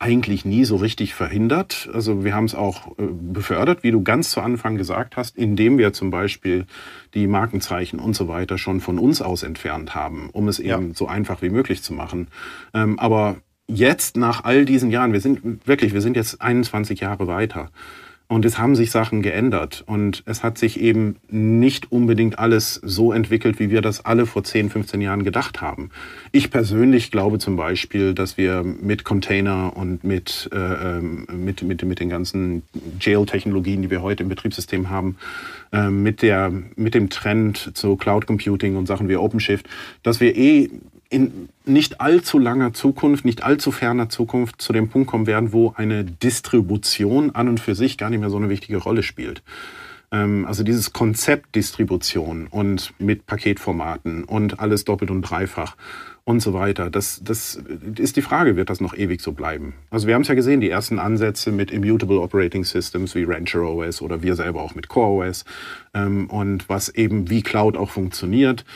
eigentlich 0.00 0.44
nie 0.44 0.64
so 0.64 0.76
richtig 0.76 1.14
verhindert. 1.14 1.90
Also 1.92 2.24
wir 2.24 2.34
haben 2.34 2.44
es 2.44 2.54
auch 2.54 2.98
äh, 2.98 3.02
befördert, 3.10 3.82
wie 3.82 3.90
du 3.90 4.02
ganz 4.02 4.30
zu 4.30 4.40
Anfang 4.40 4.76
gesagt 4.76 5.16
hast, 5.16 5.36
indem 5.36 5.76
wir 5.76 5.92
zum 5.92 6.10
Beispiel 6.10 6.66
die 7.14 7.26
Markenzeichen 7.26 7.98
und 7.98 8.14
so 8.14 8.28
weiter 8.28 8.58
schon 8.58 8.80
von 8.80 8.98
uns 8.98 9.20
aus 9.20 9.42
entfernt 9.42 9.94
haben, 9.94 10.30
um 10.30 10.46
es 10.46 10.60
eben 10.60 10.88
ja. 10.88 10.94
so 10.94 11.08
einfach 11.08 11.42
wie 11.42 11.50
möglich 11.50 11.82
zu 11.82 11.92
machen. 11.92 12.28
Ähm, 12.74 12.98
aber 12.98 13.38
jetzt 13.66 14.16
nach 14.16 14.44
all 14.44 14.64
diesen 14.64 14.90
Jahren, 14.90 15.12
wir 15.12 15.20
sind 15.20 15.66
wirklich, 15.66 15.92
wir 15.92 16.00
sind 16.00 16.16
jetzt 16.16 16.40
21 16.40 17.00
Jahre 17.00 17.26
weiter. 17.26 17.70
Und 18.30 18.44
es 18.44 18.58
haben 18.58 18.76
sich 18.76 18.90
Sachen 18.90 19.22
geändert. 19.22 19.84
Und 19.86 20.22
es 20.26 20.42
hat 20.42 20.58
sich 20.58 20.78
eben 20.78 21.16
nicht 21.30 21.90
unbedingt 21.90 22.38
alles 22.38 22.74
so 22.74 23.10
entwickelt, 23.10 23.58
wie 23.58 23.70
wir 23.70 23.80
das 23.80 24.04
alle 24.04 24.26
vor 24.26 24.44
10, 24.44 24.68
15 24.68 25.00
Jahren 25.00 25.24
gedacht 25.24 25.62
haben. 25.62 25.88
Ich 26.30 26.50
persönlich 26.50 27.10
glaube 27.10 27.38
zum 27.38 27.56
Beispiel, 27.56 28.12
dass 28.12 28.36
wir 28.36 28.62
mit 28.62 29.04
Container 29.04 29.74
und 29.74 30.04
mit, 30.04 30.50
äh, 30.52 30.58
ähm, 30.58 31.26
mit, 31.32 31.62
mit, 31.62 31.82
mit 31.82 32.00
den 32.00 32.10
ganzen 32.10 32.62
Jail-Technologien, 33.00 33.80
die 33.80 33.90
wir 33.90 34.02
heute 34.02 34.24
im 34.24 34.28
Betriebssystem 34.28 34.90
haben, 34.90 35.16
äh, 35.72 35.88
mit, 35.88 36.20
der, 36.20 36.52
mit 36.76 36.92
dem 36.92 37.08
Trend 37.08 37.70
zu 37.74 37.96
Cloud 37.96 38.26
Computing 38.26 38.76
und 38.76 38.84
Sachen 38.84 39.08
wie 39.08 39.16
OpenShift, 39.16 39.66
dass 40.02 40.20
wir 40.20 40.36
eh 40.36 40.68
in 41.10 41.48
nicht 41.64 42.00
allzu 42.00 42.38
langer 42.38 42.74
Zukunft, 42.74 43.24
nicht 43.24 43.42
allzu 43.42 43.72
ferner 43.72 44.08
Zukunft 44.08 44.60
zu 44.60 44.72
dem 44.72 44.88
Punkt 44.88 45.08
kommen 45.08 45.26
werden, 45.26 45.52
wo 45.52 45.72
eine 45.76 46.04
Distribution 46.04 47.34
an 47.34 47.48
und 47.48 47.60
für 47.60 47.74
sich 47.74 47.96
gar 47.96 48.10
nicht 48.10 48.20
mehr 48.20 48.30
so 48.30 48.36
eine 48.36 48.48
wichtige 48.48 48.78
Rolle 48.78 49.02
spielt. 49.02 49.42
Ähm, 50.12 50.44
also 50.46 50.62
dieses 50.64 50.92
Konzept 50.92 51.54
Distribution 51.54 52.46
und 52.46 52.92
mit 52.98 53.26
Paketformaten 53.26 54.24
und 54.24 54.60
alles 54.60 54.84
doppelt 54.84 55.10
und 55.10 55.22
dreifach 55.22 55.76
und 56.24 56.40
so 56.40 56.52
weiter. 56.52 56.90
Das, 56.90 57.22
das 57.24 57.58
ist 57.96 58.16
die 58.16 58.22
Frage, 58.22 58.54
wird 58.54 58.68
das 58.68 58.82
noch 58.82 58.94
ewig 58.94 59.22
so 59.22 59.32
bleiben? 59.32 59.72
Also 59.90 60.06
wir 60.06 60.14
haben 60.14 60.22
es 60.22 60.28
ja 60.28 60.34
gesehen, 60.34 60.60
die 60.60 60.68
ersten 60.68 60.98
Ansätze 60.98 61.52
mit 61.52 61.70
Immutable 61.70 62.20
Operating 62.20 62.64
Systems 62.64 63.14
wie 63.14 63.24
Rancher 63.24 63.62
OS 63.62 64.02
oder 64.02 64.22
wir 64.22 64.34
selber 64.34 64.60
auch 64.60 64.74
mit 64.74 64.88
Core 64.88 65.26
OS 65.26 65.46
ähm, 65.94 66.28
und 66.28 66.68
was 66.68 66.90
eben 66.90 67.30
wie 67.30 67.40
Cloud 67.40 67.78
auch 67.78 67.88
funktioniert. 67.88 68.66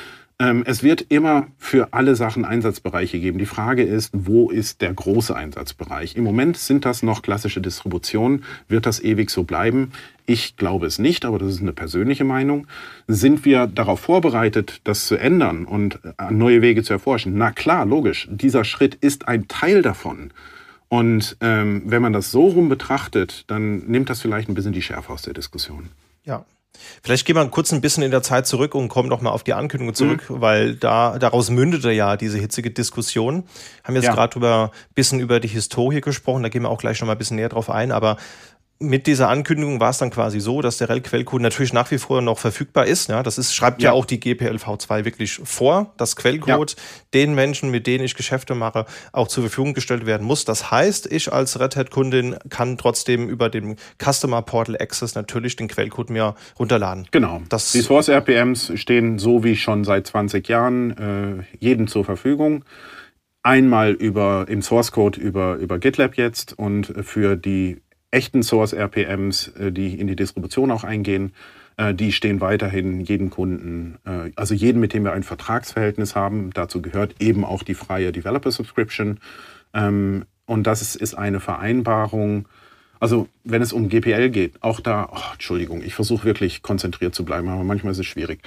Ähm, 0.43 0.65
es 0.67 0.83
wird 0.83 1.03
immer 1.03 1.47
für 1.57 1.93
alle 1.93 2.17
Sachen 2.17 2.45
Einsatzbereiche 2.45 3.21
geben. 3.21 3.39
Die 3.39 3.47
Frage 3.47 3.85
ist, 3.85 4.11
wo 4.13 4.51
ist 4.51 4.81
der 4.81 4.93
große 4.93 5.37
Einsatzbereich? 5.37 6.17
Im 6.17 6.25
Moment 6.25 6.57
sind 6.57 6.85
das 6.85 7.05
noch 7.05 7.23
klassische 7.23 7.61
Distributionen. 7.61 8.43
Wird 8.67 8.87
das 8.87 9.01
ewig 9.01 9.31
so 9.31 9.45
bleiben? 9.45 9.93
Ich 10.27 10.57
glaube 10.57 10.87
es 10.87 10.99
nicht, 10.99 11.25
aber 11.25 11.39
das 11.39 11.53
ist 11.53 11.61
eine 11.61 11.73
persönliche 11.73 12.25
Meinung. 12.25 12.67
Sind 13.07 13.45
wir 13.45 13.69
darauf 13.69 14.01
vorbereitet, 14.01 14.81
das 14.83 15.07
zu 15.07 15.15
ändern 15.15 15.65
und 15.65 16.01
äh, 16.19 16.33
neue 16.33 16.61
Wege 16.61 16.83
zu 16.83 16.93
erforschen? 16.93 17.35
Na 17.37 17.53
klar, 17.53 17.87
logisch. 17.87 18.27
Dieser 18.29 18.65
Schritt 18.65 18.97
ist 18.97 19.29
ein 19.29 19.47
Teil 19.47 19.81
davon. 19.81 20.33
Und 20.89 21.37
ähm, 21.41 21.83
wenn 21.87 22.03
man 22.03 22.13
das 22.13 22.33
so 22.33 22.49
rum 22.49 22.69
betrachtet, 22.69 23.45
dann 23.47 23.87
nimmt 23.87 24.11
das 24.11 24.21
vielleicht 24.21 24.49
ein 24.49 24.55
bisschen 24.55 24.73
die 24.73 24.83
Schärfe 24.83 25.13
aus 25.13 25.23
der 25.23 25.35
Diskussion. 25.35 25.91
Ja, 26.25 26.45
Vielleicht 27.03 27.27
gehen 27.27 27.37
wir 27.37 27.47
kurz 27.49 27.73
ein 27.73 27.81
bisschen 27.81 28.03
in 28.03 28.11
der 28.11 28.23
Zeit 28.23 28.47
zurück 28.47 28.75
und 28.75 28.89
kommen 28.89 29.09
noch 29.09 29.21
mal 29.21 29.31
auf 29.31 29.43
die 29.43 29.55
Ankündigung 29.55 29.95
zurück, 29.95 30.29
mhm. 30.29 30.41
weil 30.41 30.75
da 30.75 31.19
daraus 31.19 31.51
mündete 31.51 31.91
ja 31.91 32.17
diese 32.17 32.39
hitzige 32.39 32.71
Diskussion. 32.71 33.45
Haben 33.85 33.95
jetzt 33.95 34.05
ja. 34.05 34.15
gerade 34.15 34.37
über 34.39 34.71
bisschen 34.95 35.21
über 35.21 35.41
die 35.41 35.49
Historie 35.49 36.01
gesprochen, 36.01 36.43
da 36.43 36.49
gehen 36.49 36.63
wir 36.63 36.71
auch 36.71 36.79
gleich 36.79 37.01
noch 37.01 37.07
mal 37.07 37.13
ein 37.13 37.19
bisschen 37.19 37.37
näher 37.37 37.49
drauf 37.49 37.71
ein, 37.71 37.93
aber 37.93 38.17
mit 38.83 39.07
dieser 39.07 39.29
Ankündigung 39.29 39.81
war 39.81 39.91
es 39.91 39.99
dann 39.99 40.11
quasi 40.11 40.41
so, 40.41 40.61
dass 40.61 40.79
der 40.79 40.89
REL-Quellcode 40.89 41.41
natürlich 41.41 41.73
nach 41.73 41.91
wie 41.91 41.99
vor 41.99 42.21
noch 42.21 42.39
verfügbar 42.39 42.87
ist. 42.87 43.09
Ja, 43.09 43.23
das 43.23 43.39
ist, 43.39 43.55
schreibt 43.55 43.83
ja, 43.83 43.91
ja 43.91 43.93
auch 43.95 44.05
die 44.05 44.21
GPLv2 44.21 45.05
wirklich 45.05 45.41
vor, 45.45 45.93
dass 45.97 46.17
Quellcode 46.17 46.73
ja. 46.73 46.83
den 47.15 47.35
Menschen, 47.35 47.71
mit 47.71 47.87
denen 47.87 48.05
ich 48.05 48.15
Geschäfte 48.15 48.55
mache, 48.55 48.85
auch 49.13 49.29
zur 49.29 49.45
Verfügung 49.45 49.75
gestellt 49.75 50.05
werden 50.05 50.27
muss. 50.27 50.45
Das 50.45 50.71
heißt, 50.71 51.11
ich 51.11 51.33
als 51.33 51.59
Red 51.59 51.77
Hat-Kundin 51.77 52.37
kann 52.49 52.77
trotzdem 52.77 53.29
über 53.29 53.49
den 53.49 53.77
Customer 54.03 54.43
Portal 54.43 54.77
Access 54.77 55.15
natürlich 55.15 55.57
den 55.57 55.69
Quellcode 55.69 56.11
mir 56.11 56.35
runterladen. 56.59 57.07
Genau. 57.11 57.43
Das 57.49 57.73
die 57.73 57.81
Source 57.81 58.09
RPMs 58.09 58.73
stehen 58.75 59.19
so 59.19 59.45
wie 59.45 59.57
schon 59.57 59.85
seit 59.85 60.07
20 60.07 60.49
Jahren 60.49 60.91
äh, 60.99 61.45
jedem 61.59 61.87
zur 61.87 62.05
Verfügung 62.05 62.65
einmal 63.43 63.93
über 63.93 64.47
im 64.49 64.63
Source 64.63 64.93
Code 64.93 65.21
über, 65.21 65.57
über 65.57 65.79
GitLab 65.79 66.17
jetzt 66.17 66.57
und 66.57 66.93
für 67.03 67.37
die 67.37 67.83
echten 68.13 68.45
Source 68.45 68.73
RPMs, 68.73 69.49
äh, 69.49 69.73
die 69.73 69.99
in 69.99 70.07
die 70.07 70.17
Distribution 70.17 70.71
auch 70.71 70.85
eingehen, 70.85 71.33
äh, 71.77 71.95
die 71.95 72.13
stehen 72.13 72.41
weiterhin 72.41 73.01
jeden 73.01 73.31
Kunden, 73.31 73.99
äh, 74.05 74.31
also 74.37 74.55
jeden, 74.55 74.81
mit 74.81 74.93
dem 74.93 75.05
wir 75.05 75.13
ein 75.13 75.25
Vertragsverhältnis 75.25 76.15
haben. 76.15 76.51
Dazu 76.55 76.81
gehört 76.81 77.17
eben 77.21 77.45
auch 77.45 77.63
die 77.63 77.75
freie 77.75 78.13
Developer 78.13 78.51
Subscription. 78.51 79.19
Ähm, 79.75 80.25
und 80.47 80.67
das 80.67 80.95
ist 80.95 81.15
eine 81.15 81.41
Vereinbarung. 81.41 82.47
Also 83.01 83.29
wenn 83.43 83.63
es 83.63 83.73
um 83.73 83.89
GPL 83.89 84.31
geht, 84.31 84.63
auch 84.63 84.81
da, 84.81 85.09
oh, 85.11 85.33
Entschuldigung, 85.33 85.83
ich 85.83 85.95
versuche 85.95 86.25
wirklich 86.25 86.63
konzentriert 86.63 87.15
zu 87.15 87.25
bleiben, 87.25 87.49
aber 87.49 87.65
manchmal 87.65 87.93
ist 87.93 87.99
es 87.99 88.07
schwierig. 88.07 88.41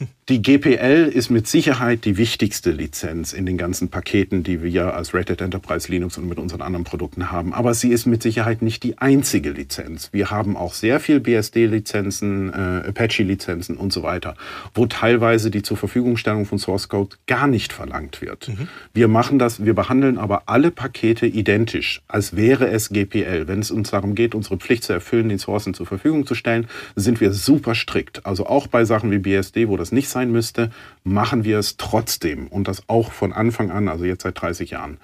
Die 0.28 0.42
GPL 0.42 1.08
ist 1.14 1.30
mit 1.30 1.46
Sicherheit 1.46 2.04
die 2.04 2.16
wichtigste 2.16 2.72
Lizenz 2.72 3.32
in 3.32 3.46
den 3.46 3.56
ganzen 3.56 3.90
Paketen, 3.90 4.42
die 4.42 4.60
wir 4.60 4.94
als 4.94 5.14
Red 5.14 5.30
Hat 5.30 5.40
Enterprise 5.40 5.88
Linux 5.88 6.18
und 6.18 6.28
mit 6.28 6.40
unseren 6.40 6.62
anderen 6.62 6.82
Produkten 6.82 7.30
haben. 7.30 7.54
Aber 7.54 7.74
sie 7.74 7.90
ist 7.90 8.06
mit 8.06 8.24
Sicherheit 8.24 8.60
nicht 8.60 8.82
die 8.82 8.98
einzige 8.98 9.50
Lizenz. 9.50 10.08
Wir 10.10 10.32
haben 10.32 10.56
auch 10.56 10.72
sehr 10.72 10.98
viel 10.98 11.20
BSD-Lizenzen, 11.20 12.52
äh, 12.52 12.88
Apache-Lizenzen 12.88 13.76
und 13.76 13.92
so 13.92 14.02
weiter, 14.02 14.34
wo 14.74 14.86
teilweise 14.86 15.52
die 15.52 15.62
zur 15.62 15.76
Verfügungstellung 15.76 16.44
von 16.44 16.58
Source 16.58 16.88
Code 16.88 17.14
gar 17.28 17.46
nicht 17.46 17.72
verlangt 17.72 18.20
wird. 18.20 18.48
Mhm. 18.48 18.66
Wir 18.94 19.06
machen 19.06 19.38
das, 19.38 19.64
wir 19.64 19.74
behandeln 19.74 20.18
aber 20.18 20.42
alle 20.46 20.72
Pakete 20.72 21.26
identisch, 21.26 22.02
als 22.08 22.34
wäre 22.34 22.66
es 22.66 22.88
GPL. 22.88 23.46
Wenn 23.46 23.60
es 23.60 23.70
uns 23.70 23.92
darum 23.92 24.16
geht, 24.16 24.34
unsere 24.34 24.56
Pflicht 24.56 24.82
zu 24.82 24.92
erfüllen, 24.92 25.28
die 25.28 25.38
Sourcen 25.38 25.72
zur 25.72 25.86
Verfügung 25.86 26.26
zu 26.26 26.34
stellen, 26.34 26.66
sind 26.96 27.20
wir 27.20 27.32
super 27.32 27.76
strikt. 27.76 28.26
Also 28.26 28.46
auch 28.46 28.66
bei 28.66 28.84
Sachen 28.84 29.12
wie 29.12 29.18
BSD, 29.18 29.68
wo 29.68 29.76
das 29.76 29.92
nicht 29.92 30.15
sein 30.16 30.32
müsste, 30.32 30.70
machen 31.04 31.44
wir 31.44 31.58
es 31.58 31.76
trotzdem 31.76 32.46
und 32.46 32.68
das 32.68 32.88
auch 32.88 33.12
von 33.12 33.34
Anfang 33.34 33.70
an, 33.70 33.88
also 33.88 34.04
jetzt 34.04 34.22
seit 34.22 34.40
30 34.40 34.70
Jahren. 34.70 34.96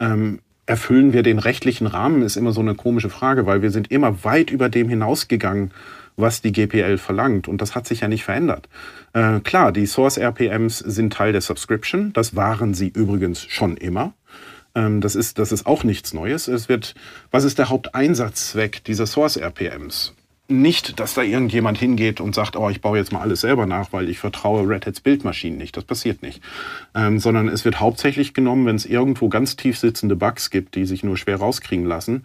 Ähm, 0.00 0.40
erfüllen 0.66 1.14
wir 1.14 1.22
den 1.22 1.38
rechtlichen 1.38 1.86
Rahmen, 1.86 2.22
ist 2.22 2.36
immer 2.36 2.52
so 2.52 2.60
eine 2.60 2.74
komische 2.74 3.08
Frage, 3.08 3.46
weil 3.46 3.62
wir 3.62 3.70
sind 3.70 3.90
immer 3.90 4.22
weit 4.22 4.50
über 4.50 4.68
dem 4.68 4.88
hinausgegangen, 4.90 5.72
was 6.16 6.42
die 6.42 6.52
GPL 6.52 6.98
verlangt. 6.98 7.48
Und 7.48 7.62
das 7.62 7.74
hat 7.74 7.86
sich 7.86 8.00
ja 8.00 8.08
nicht 8.08 8.24
verändert. 8.24 8.68
Äh, 9.14 9.40
klar, 9.40 9.72
die 9.72 9.86
Source 9.86 10.18
RPMs 10.18 10.78
sind 10.78 11.12
Teil 11.14 11.32
der 11.32 11.40
Subscription. 11.40 12.12
Das 12.12 12.36
waren 12.36 12.74
sie 12.74 12.88
übrigens 12.88 13.42
schon 13.48 13.78
immer. 13.78 14.12
Ähm, 14.74 15.00
das, 15.00 15.14
ist, 15.14 15.38
das 15.38 15.52
ist 15.52 15.66
auch 15.66 15.82
nichts 15.82 16.12
Neues. 16.12 16.46
Es 16.46 16.68
wird, 16.68 16.94
was 17.30 17.44
ist 17.44 17.58
der 17.58 17.70
Haupteinsatzzweck 17.70 18.84
dieser 18.84 19.06
Source 19.06 19.38
RPMs? 19.38 20.14
Nicht, 20.50 21.00
dass 21.00 21.14
da 21.14 21.22
irgendjemand 21.22 21.78
hingeht 21.78 22.20
und 22.20 22.34
sagt, 22.34 22.56
oh, 22.56 22.68
ich 22.70 22.80
baue 22.80 22.98
jetzt 22.98 23.12
mal 23.12 23.20
alles 23.20 23.40
selber 23.40 23.66
nach, 23.66 23.92
weil 23.92 24.08
ich 24.08 24.18
vertraue 24.18 24.68
Red 24.68 24.86
Hats 24.86 25.00
Bildmaschinen 25.00 25.58
nicht. 25.58 25.76
Das 25.76 25.84
passiert 25.84 26.22
nicht. 26.22 26.42
Ähm, 26.94 27.18
sondern 27.18 27.48
es 27.48 27.64
wird 27.64 27.80
hauptsächlich 27.80 28.34
genommen, 28.34 28.66
wenn 28.66 28.76
es 28.76 28.86
irgendwo 28.86 29.28
ganz 29.28 29.56
tief 29.56 29.78
sitzende 29.78 30.16
Bugs 30.16 30.50
gibt, 30.50 30.74
die 30.74 30.84
sich 30.84 31.02
nur 31.02 31.16
schwer 31.16 31.36
rauskriegen 31.36 31.86
lassen 31.86 32.24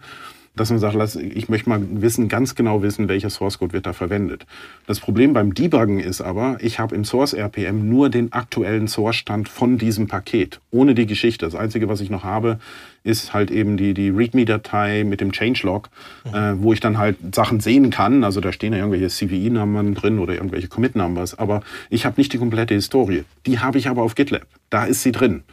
dass 0.56 0.70
man 0.70 0.78
sagt, 0.78 1.16
ich 1.16 1.48
möchte 1.48 1.68
mal 1.68 1.80
wissen, 1.90 2.28
ganz 2.28 2.54
genau 2.54 2.82
wissen, 2.82 3.08
welcher 3.08 3.30
Source 3.30 3.58
Code 3.58 3.74
wird 3.74 3.86
da 3.86 3.92
verwendet. 3.92 4.46
Das 4.86 5.00
Problem 5.00 5.34
beim 5.34 5.54
Debuggen 5.54 6.00
ist 6.00 6.22
aber, 6.22 6.56
ich 6.60 6.78
habe 6.78 6.94
im 6.94 7.04
Source 7.04 7.34
RPM 7.34 7.88
nur 7.88 8.08
den 8.08 8.32
aktuellen 8.32 8.88
Source 8.88 9.16
Stand 9.16 9.48
von 9.48 9.78
diesem 9.78 10.06
Paket, 10.08 10.60
ohne 10.70 10.94
die 10.94 11.06
Geschichte. 11.06 11.44
Das 11.44 11.54
Einzige, 11.54 11.88
was 11.88 12.00
ich 12.00 12.10
noch 12.10 12.24
habe, 12.24 12.58
ist 13.04 13.34
halt 13.34 13.50
eben 13.50 13.76
die, 13.76 13.94
die 13.94 14.08
README-Datei 14.08 15.04
mit 15.04 15.20
dem 15.20 15.32
Changelog, 15.32 15.90
mhm. 16.24 16.34
äh, 16.34 16.62
wo 16.62 16.72
ich 16.72 16.80
dann 16.80 16.98
halt 16.98 17.16
Sachen 17.34 17.60
sehen 17.60 17.90
kann. 17.90 18.24
Also 18.24 18.40
da 18.40 18.52
stehen 18.52 18.72
ja 18.72 18.80
irgendwelche 18.80 19.08
CVE-Nummern 19.08 19.94
drin 19.94 20.18
oder 20.18 20.34
irgendwelche 20.34 20.68
Commit-Numbers, 20.68 21.38
aber 21.38 21.62
ich 21.90 22.06
habe 22.06 22.14
nicht 22.18 22.32
die 22.32 22.38
komplette 22.38 22.74
Historie. 22.74 23.24
Die 23.46 23.60
habe 23.60 23.78
ich 23.78 23.88
aber 23.88 24.02
auf 24.02 24.14
GitLab. 24.14 24.46
Da 24.70 24.84
ist 24.84 25.02
sie 25.02 25.12
drin. 25.12 25.44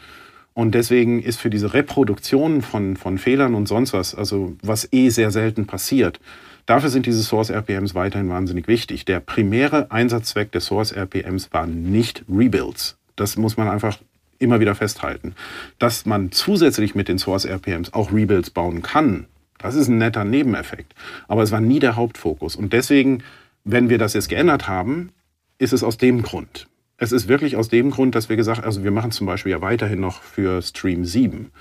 Und 0.54 0.76
deswegen 0.76 1.22
ist 1.22 1.40
für 1.40 1.50
diese 1.50 1.74
Reproduktion 1.74 2.62
von, 2.62 2.96
von 2.96 3.18
Fehlern 3.18 3.56
und 3.56 3.68
sonst 3.68 3.94
was, 3.94 4.14
also 4.14 4.56
was 4.62 4.88
eh 4.92 5.10
sehr 5.10 5.32
selten 5.32 5.66
passiert, 5.66 6.20
dafür 6.66 6.90
sind 6.90 7.06
diese 7.06 7.24
Source 7.24 7.50
RPMs 7.50 7.96
weiterhin 7.96 8.30
wahnsinnig 8.30 8.68
wichtig. 8.68 9.06
Der 9.06 9.20
primäre 9.20 9.92
Einsatzzweck 9.92 10.52
der 10.52 10.62
Source 10.62 10.92
RPMs 10.92 11.52
waren 11.52 11.92
nicht 11.92 12.24
Rebuilds. 12.30 12.98
Das 13.16 13.36
muss 13.38 13.58
man 13.58 13.68
einfach 13.68 13.98
immer 14.40 14.60
wieder 14.60 14.76
festhalten. 14.76 15.36
Dass 15.80 16.06
man 16.06 16.32
zusätzlich 16.32 16.94
mit 16.94 17.08
den 17.08 17.18
Source 17.18 17.46
RPMs 17.46 17.94
auch 17.94 18.12
Rebuilds 18.12 18.52
bauen 18.52 18.82
kann, 18.84 19.26
das 19.58 19.76
ist 19.76 19.88
ein 19.88 19.98
netter 19.98 20.26
Nebeneffekt. 20.26 20.94
Aber 21.28 21.42
es 21.42 21.52
war 21.52 21.62
nie 21.62 21.80
der 21.80 21.96
Hauptfokus. 21.96 22.56
Und 22.56 22.74
deswegen, 22.74 23.24
wenn 23.64 23.90
wir 23.90 23.98
das 23.98 24.14
jetzt 24.14 24.30
geändert 24.30 24.68
haben, 24.68 25.12
ist 25.58 25.74
es 25.74 25.84
aus 25.84 25.98
dem 25.98 26.22
Grund. 26.22 26.68
Es 26.98 27.12
ist 27.12 27.28
wirklich 27.28 27.56
aus 27.56 27.70
dem 27.70 27.92
Grund, 27.92 28.16
dass 28.16 28.30
wir 28.30 28.36
gesagt 28.36 28.64
also 28.64 28.84
wir 28.84 28.92
machen 28.92 29.12
zum 29.12 29.28
Beispiel 29.28 29.52
ja 29.52 29.62
weiterhin 29.62 30.00
noch 30.00 30.22
für 30.22 30.62
Stream 30.62 31.06
7 31.06 31.52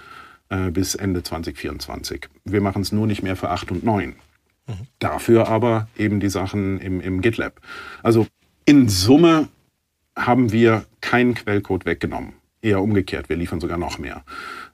äh, 0.50 0.70
bis 0.70 0.94
Ende 0.94 1.22
2024. 1.22 2.28
Wir 2.44 2.60
machen 2.60 2.82
es 2.82 2.92
nur 2.92 3.06
nicht 3.06 3.22
mehr 3.22 3.36
für 3.36 3.50
8 3.50 3.70
und 3.70 3.84
9. 3.84 4.10
Mhm. 4.66 4.72
Dafür 4.98 5.48
aber 5.48 5.88
eben 5.96 6.20
die 6.20 6.28
Sachen 6.28 6.78
im, 6.80 7.00
im 7.00 7.20
GitLab. 7.20 7.60
Also 8.02 8.26
in 8.64 8.88
Summe 8.88 9.48
haben 10.16 10.52
wir 10.52 10.84
keinen 11.00 11.34
Quellcode 11.34 11.86
weggenommen. 11.86 12.34
Eher 12.60 12.80
umgekehrt, 12.80 13.28
wir 13.28 13.36
liefern 13.36 13.60
sogar 13.60 13.78
noch 13.78 13.98
mehr. 13.98 14.22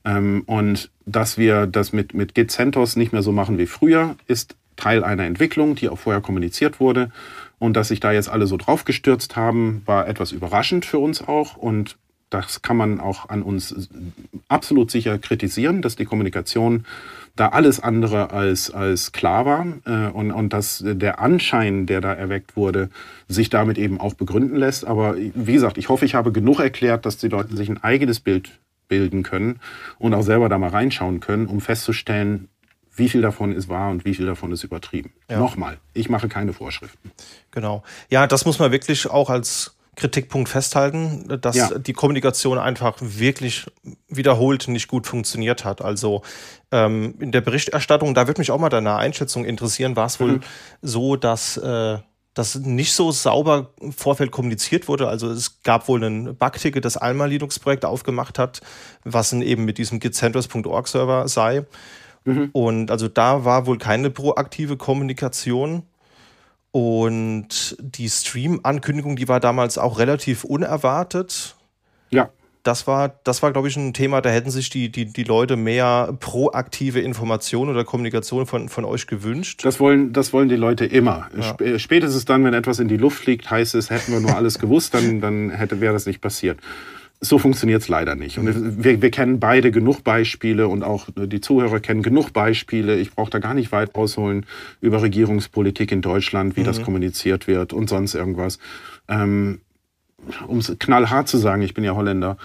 Ähm, 0.04 0.42
und 0.46 0.90
dass 1.06 1.38
wir 1.38 1.66
das 1.66 1.92
mit, 1.92 2.12
mit 2.12 2.34
Git 2.34 2.50
CentOS 2.50 2.96
nicht 2.96 3.12
mehr 3.12 3.22
so 3.22 3.32
machen 3.32 3.56
wie 3.56 3.66
früher, 3.66 4.16
ist 4.26 4.56
Teil 4.76 5.04
einer 5.04 5.24
Entwicklung, 5.24 5.74
die 5.74 5.88
auch 5.88 5.98
vorher 5.98 6.20
kommuniziert 6.20 6.80
wurde. 6.80 7.10
Und 7.58 7.76
dass 7.76 7.88
sich 7.88 8.00
da 8.00 8.12
jetzt 8.12 8.28
alle 8.28 8.46
so 8.46 8.56
draufgestürzt 8.56 9.36
haben, 9.36 9.82
war 9.84 10.06
etwas 10.06 10.32
überraschend 10.32 10.84
für 10.84 10.98
uns 10.98 11.26
auch. 11.26 11.56
Und 11.56 11.96
das 12.30 12.62
kann 12.62 12.76
man 12.76 13.00
auch 13.00 13.28
an 13.28 13.42
uns 13.42 13.88
absolut 14.48 14.90
sicher 14.90 15.18
kritisieren, 15.18 15.82
dass 15.82 15.96
die 15.96 16.04
Kommunikation 16.04 16.84
da 17.36 17.48
alles 17.48 17.80
andere 17.80 18.30
als, 18.30 18.70
als 18.70 19.12
klar 19.12 19.46
war 19.46 19.66
äh, 19.86 20.10
und, 20.10 20.32
und 20.32 20.52
dass 20.52 20.82
der 20.84 21.20
Anschein, 21.20 21.86
der 21.86 22.00
da 22.00 22.12
erweckt 22.12 22.56
wurde, 22.56 22.90
sich 23.28 23.48
damit 23.48 23.78
eben 23.78 24.00
auch 24.00 24.14
begründen 24.14 24.56
lässt. 24.56 24.86
Aber 24.86 25.16
wie 25.16 25.52
gesagt, 25.52 25.78
ich 25.78 25.88
hoffe, 25.88 26.04
ich 26.04 26.14
habe 26.14 26.32
genug 26.32 26.58
erklärt, 26.60 27.06
dass 27.06 27.16
die 27.16 27.28
Leute 27.28 27.56
sich 27.56 27.68
ein 27.68 27.82
eigenes 27.82 28.20
Bild 28.20 28.58
bilden 28.88 29.22
können 29.22 29.60
und 29.98 30.14
auch 30.14 30.22
selber 30.22 30.48
da 30.48 30.58
mal 30.58 30.70
reinschauen 30.70 31.20
können, 31.20 31.46
um 31.46 31.60
festzustellen, 31.60 32.48
wie 32.98 33.08
viel 33.08 33.22
davon 33.22 33.52
ist 33.52 33.68
wahr 33.68 33.90
und 33.90 34.04
wie 34.04 34.14
viel 34.14 34.26
davon 34.26 34.52
ist 34.52 34.64
übertrieben. 34.64 35.12
Ja. 35.30 35.38
Nochmal, 35.38 35.78
ich 35.94 36.08
mache 36.08 36.28
keine 36.28 36.52
Vorschriften. 36.52 37.10
Genau. 37.50 37.82
Ja, 38.10 38.26
das 38.26 38.44
muss 38.44 38.58
man 38.58 38.72
wirklich 38.72 39.08
auch 39.08 39.30
als 39.30 39.74
Kritikpunkt 39.98 40.48
festhalten, 40.48 41.40
dass 41.40 41.56
ja. 41.56 41.76
die 41.76 41.92
Kommunikation 41.92 42.56
einfach 42.56 42.96
wirklich 43.00 43.66
wiederholt 44.08 44.68
nicht 44.68 44.86
gut 44.86 45.08
funktioniert 45.08 45.64
hat. 45.64 45.82
Also 45.82 46.22
ähm, 46.70 47.16
in 47.18 47.32
der 47.32 47.40
Berichterstattung, 47.40 48.14
da 48.14 48.28
würde 48.28 48.40
mich 48.40 48.52
auch 48.52 48.60
mal 48.60 48.68
deine 48.68 48.94
Einschätzung 48.94 49.44
interessieren, 49.44 49.96
war 49.96 50.06
es 50.06 50.20
wohl 50.20 50.34
mhm. 50.34 50.40
so, 50.82 51.16
dass 51.16 51.56
äh, 51.56 51.98
das 52.34 52.54
nicht 52.54 52.92
so 52.92 53.10
sauber 53.10 53.72
im 53.80 53.92
Vorfeld 53.92 54.30
kommuniziert 54.30 54.86
wurde. 54.86 55.08
Also 55.08 55.30
es 55.30 55.62
gab 55.64 55.88
wohl 55.88 56.04
ein 56.04 56.36
Bugticket, 56.36 56.84
das 56.84 56.96
Alma 56.96 57.24
Linux 57.24 57.58
Projekt 57.58 57.84
aufgemacht 57.84 58.38
hat, 58.38 58.60
was 59.02 59.32
eben 59.32 59.64
mit 59.64 59.78
diesem 59.78 59.98
gitcenters.org 59.98 60.86
Server 60.86 61.26
sei. 61.26 61.66
Mhm. 62.24 62.50
Und 62.52 62.90
also 62.90 63.08
da 63.08 63.44
war 63.44 63.66
wohl 63.66 63.78
keine 63.78 64.10
proaktive 64.10 64.76
Kommunikation. 64.76 65.82
Und 66.70 67.76
die 67.80 68.08
Stream-Ankündigung, 68.08 69.16
die 69.16 69.28
war 69.28 69.40
damals 69.40 69.78
auch 69.78 69.98
relativ 69.98 70.44
unerwartet. 70.44 71.56
Ja. 72.10 72.30
Das 72.62 72.86
war, 72.86 73.08
das 73.24 73.42
war, 73.42 73.52
glaube 73.52 73.68
ich, 73.68 73.76
ein 73.76 73.94
Thema, 73.94 74.20
da 74.20 74.28
hätten 74.28 74.50
sich 74.50 74.68
die, 74.68 74.90
die, 74.90 75.06
die 75.06 75.24
Leute 75.24 75.56
mehr 75.56 76.14
proaktive 76.20 77.00
Informationen 77.00 77.70
oder 77.70 77.84
Kommunikation 77.84 78.46
von, 78.46 78.68
von 78.68 78.84
euch 78.84 79.06
gewünscht. 79.06 79.64
Das 79.64 79.80
wollen, 79.80 80.12
das 80.12 80.34
wollen 80.34 80.50
die 80.50 80.56
Leute 80.56 80.84
immer. 80.84 81.28
Ja. 81.40 81.78
Spätestens 81.78 82.26
dann, 82.26 82.44
wenn 82.44 82.52
etwas 82.52 82.78
in 82.78 82.88
die 82.88 82.98
Luft 82.98 83.20
fliegt, 83.20 83.50
heißt 83.50 83.74
es, 83.74 83.88
hätten 83.88 84.12
wir 84.12 84.20
nur 84.20 84.36
alles 84.36 84.58
gewusst, 84.58 84.92
dann, 84.92 85.22
dann 85.22 85.50
hätte, 85.50 85.80
wäre 85.80 85.94
das 85.94 86.04
nicht 86.04 86.20
passiert. 86.20 86.58
So 87.20 87.38
funktioniert 87.38 87.82
es 87.82 87.88
leider 87.88 88.14
nicht. 88.14 88.38
Und 88.38 88.84
wir, 88.84 89.02
wir 89.02 89.10
kennen 89.10 89.40
beide 89.40 89.70
genug 89.70 90.04
Beispiele 90.04 90.68
und 90.68 90.84
auch 90.84 91.08
die 91.16 91.40
Zuhörer 91.40 91.80
kennen 91.80 92.02
genug 92.02 92.32
Beispiele. 92.32 92.96
Ich 92.96 93.12
brauche 93.12 93.30
da 93.30 93.40
gar 93.40 93.54
nicht 93.54 93.72
weit 93.72 93.94
ausholen 93.96 94.46
über 94.80 95.02
Regierungspolitik 95.02 95.90
in 95.90 96.00
Deutschland, 96.00 96.56
wie 96.56 96.60
mhm. 96.60 96.66
das 96.66 96.82
kommuniziert 96.82 97.48
wird 97.48 97.72
und 97.72 97.88
sonst 97.88 98.14
irgendwas. 98.14 98.58
Ähm, 99.08 99.60
um 100.46 100.58
es 100.58 100.74
knallhart 100.78 101.28
zu 101.28 101.38
sagen, 101.38 101.62
ich 101.62 101.74
bin 101.74 101.84
ja 101.84 101.94
Holländer, 101.94 102.36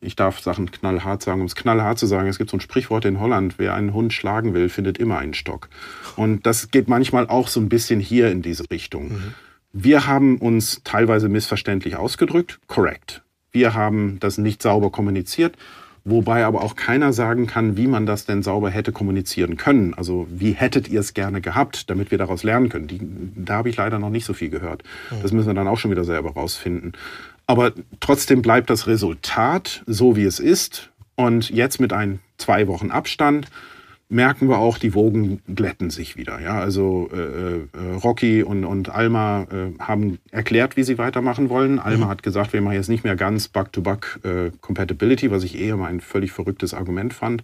ich 0.00 0.16
darf 0.16 0.40
Sachen 0.40 0.70
knallhart 0.70 1.22
sagen, 1.22 1.40
um 1.40 1.46
es 1.46 1.54
knallhart 1.54 1.98
zu 1.98 2.06
sagen, 2.06 2.28
es 2.28 2.38
gibt 2.38 2.50
so 2.50 2.56
ein 2.56 2.60
Sprichwort 2.60 3.04
in 3.04 3.20
Holland, 3.20 3.54
wer 3.58 3.74
einen 3.74 3.92
Hund 3.92 4.12
schlagen 4.12 4.54
will, 4.54 4.68
findet 4.68 4.98
immer 4.98 5.18
einen 5.18 5.34
Stock. 5.34 5.68
Und 6.16 6.46
das 6.46 6.70
geht 6.70 6.88
manchmal 6.88 7.28
auch 7.28 7.48
so 7.48 7.60
ein 7.60 7.68
bisschen 7.68 8.00
hier 8.00 8.30
in 8.30 8.42
diese 8.42 8.64
Richtung. 8.70 9.08
Mhm. 9.08 9.34
Wir 9.72 10.06
haben 10.06 10.38
uns 10.38 10.82
teilweise 10.84 11.28
missverständlich 11.28 11.96
ausgedrückt, 11.96 12.60
korrekt. 12.66 13.22
Wir 13.52 13.74
haben 13.74 14.18
das 14.20 14.38
nicht 14.38 14.62
sauber 14.62 14.90
kommuniziert, 14.90 15.56
wobei 16.04 16.44
aber 16.44 16.62
auch 16.62 16.74
keiner 16.74 17.12
sagen 17.12 17.46
kann, 17.46 17.76
wie 17.76 17.86
man 17.86 18.06
das 18.06 18.24
denn 18.24 18.42
sauber 18.42 18.70
hätte 18.70 18.92
kommunizieren 18.92 19.56
können. 19.56 19.94
Also 19.94 20.26
wie 20.30 20.52
hättet 20.52 20.88
ihr 20.88 21.00
es 21.00 21.14
gerne 21.14 21.40
gehabt, 21.40 21.90
damit 21.90 22.10
wir 22.10 22.18
daraus 22.18 22.42
lernen 22.42 22.70
können. 22.70 22.86
Die, 22.88 23.00
da 23.36 23.54
habe 23.54 23.68
ich 23.68 23.76
leider 23.76 23.98
noch 23.98 24.10
nicht 24.10 24.24
so 24.24 24.32
viel 24.32 24.48
gehört. 24.48 24.82
Das 25.22 25.32
müssen 25.32 25.48
wir 25.48 25.54
dann 25.54 25.68
auch 25.68 25.78
schon 25.78 25.90
wieder 25.90 26.04
selber 26.04 26.32
rausfinden. 26.32 26.92
Aber 27.46 27.72
trotzdem 28.00 28.42
bleibt 28.42 28.70
das 28.70 28.86
Resultat 28.86 29.82
so, 29.86 30.16
wie 30.16 30.24
es 30.24 30.40
ist. 30.40 30.90
Und 31.14 31.50
jetzt 31.50 31.80
mit 31.80 31.92
ein, 31.92 32.20
zwei 32.38 32.66
Wochen 32.66 32.90
Abstand 32.90 33.48
merken 34.12 34.48
wir 34.48 34.58
auch, 34.58 34.76
die 34.76 34.94
Wogen 34.94 35.40
glätten 35.52 35.90
sich 35.90 36.16
wieder. 36.16 36.40
Ja, 36.40 36.58
also 36.58 37.08
äh, 37.12 37.16
äh, 37.16 37.94
Rocky 38.04 38.42
und, 38.42 38.64
und 38.64 38.90
Alma 38.90 39.46
äh, 39.50 39.78
haben 39.78 40.18
erklärt, 40.30 40.76
wie 40.76 40.82
sie 40.82 40.98
weitermachen 40.98 41.48
wollen. 41.48 41.78
Alma 41.78 42.06
mhm. 42.06 42.10
hat 42.10 42.22
gesagt, 42.22 42.52
wir 42.52 42.60
machen 42.60 42.74
jetzt 42.74 42.90
nicht 42.90 43.04
mehr 43.04 43.16
ganz 43.16 43.48
Back-to-Back 43.48 44.20
äh, 44.22 44.50
Compatibility, 44.60 45.30
was 45.30 45.44
ich 45.44 45.58
eher 45.58 45.76
mal 45.78 45.86
ein 45.86 46.00
völlig 46.00 46.30
verrücktes 46.30 46.74
Argument 46.74 47.14
fand. 47.14 47.42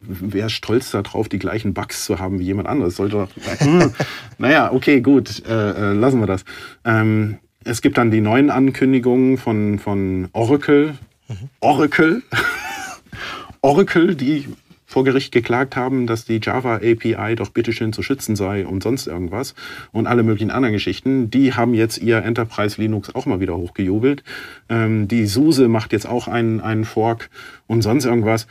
Wer 0.00 0.46
ist 0.46 0.52
stolz 0.52 0.90
darauf, 0.90 1.28
die 1.28 1.38
gleichen 1.38 1.72
Bugs 1.72 2.04
zu 2.04 2.18
haben 2.18 2.38
wie 2.38 2.44
jemand 2.44 2.68
anderes? 2.68 2.96
Sollte 2.96 3.16
doch. 3.16 3.30
Naja, 4.38 4.72
okay, 4.72 5.00
gut, 5.00 5.42
äh, 5.46 5.70
äh, 5.70 5.92
lassen 5.94 6.20
wir 6.20 6.26
das. 6.26 6.44
Ähm, 6.84 7.38
es 7.64 7.80
gibt 7.82 7.98
dann 7.98 8.10
die 8.10 8.20
neuen 8.20 8.50
Ankündigungen 8.50 9.38
von, 9.38 9.78
von 9.78 10.28
Oracle. 10.32 10.94
Mhm. 11.28 11.48
Oracle. 11.60 12.22
Oracle, 13.62 14.14
die 14.14 14.46
vor 14.90 15.04
Gericht 15.04 15.30
geklagt 15.30 15.76
haben, 15.76 16.08
dass 16.08 16.24
die 16.24 16.40
Java 16.42 16.76
API 16.78 17.36
doch 17.36 17.50
bitteschön 17.50 17.92
zu 17.92 18.02
schützen 18.02 18.34
sei 18.34 18.66
und 18.66 18.82
sonst 18.82 19.06
irgendwas 19.06 19.54
und 19.92 20.08
alle 20.08 20.24
möglichen 20.24 20.50
anderen 20.50 20.72
Geschichten. 20.72 21.30
Die 21.30 21.54
haben 21.54 21.74
jetzt 21.74 21.98
ihr 21.98 22.24
Enterprise 22.24 22.80
Linux 22.80 23.14
auch 23.14 23.24
mal 23.24 23.38
wieder 23.38 23.56
hochgejubelt. 23.56 24.24
Ähm, 24.68 25.06
die 25.06 25.26
SUSE 25.26 25.68
macht 25.68 25.92
jetzt 25.92 26.08
auch 26.08 26.26
einen, 26.26 26.60
einen 26.60 26.84
Fork 26.84 27.30
und 27.68 27.82
sonst 27.82 28.04
irgendwas. 28.04 28.48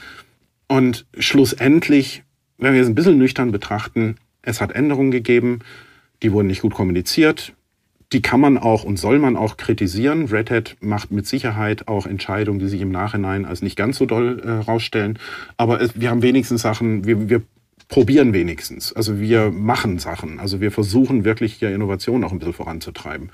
Und 0.69 1.05
schlussendlich, 1.17 2.23
wenn 2.57 2.73
wir 2.73 2.81
es 2.81 2.87
ein 2.87 2.95
bisschen 2.95 3.17
nüchtern 3.17 3.51
betrachten, 3.51 4.15
es 4.41 4.61
hat 4.61 4.71
Änderungen 4.71 5.11
gegeben, 5.11 5.59
die 6.23 6.31
wurden 6.31 6.47
nicht 6.47 6.61
gut 6.61 6.73
kommuniziert 6.73 7.53
die 8.11 8.21
kann 8.21 8.39
man 8.39 8.57
auch 8.57 8.83
und 8.83 8.97
soll 8.97 9.19
man 9.19 9.35
auch 9.35 9.57
kritisieren. 9.57 10.25
Red 10.25 10.49
Hat 10.49 10.77
macht 10.79 11.11
mit 11.11 11.27
Sicherheit 11.27 11.87
auch 11.87 12.07
Entscheidungen, 12.07 12.59
die 12.59 12.67
sich 12.67 12.81
im 12.81 12.91
Nachhinein 12.91 13.45
als 13.45 13.61
nicht 13.61 13.75
ganz 13.75 13.97
so 13.97 14.05
doll 14.05 14.39
äh, 14.43 14.49
rausstellen. 14.49 15.19
Aber 15.57 15.79
es, 15.79 15.99
wir 15.99 16.09
haben 16.09 16.21
wenigstens 16.21 16.61
Sachen, 16.61 17.05
wir, 17.05 17.29
wir 17.29 17.41
probieren 17.87 18.33
wenigstens. 18.33 18.93
Also 18.93 19.19
wir 19.19 19.51
machen 19.51 19.99
Sachen. 19.99 20.39
Also 20.39 20.59
wir 20.59 20.71
versuchen 20.71 21.23
wirklich 21.23 21.53
hier 21.53 21.73
Innovation 21.73 22.23
auch 22.23 22.31
ein 22.31 22.39
bisschen 22.39 22.53
voranzutreiben. 22.53 23.29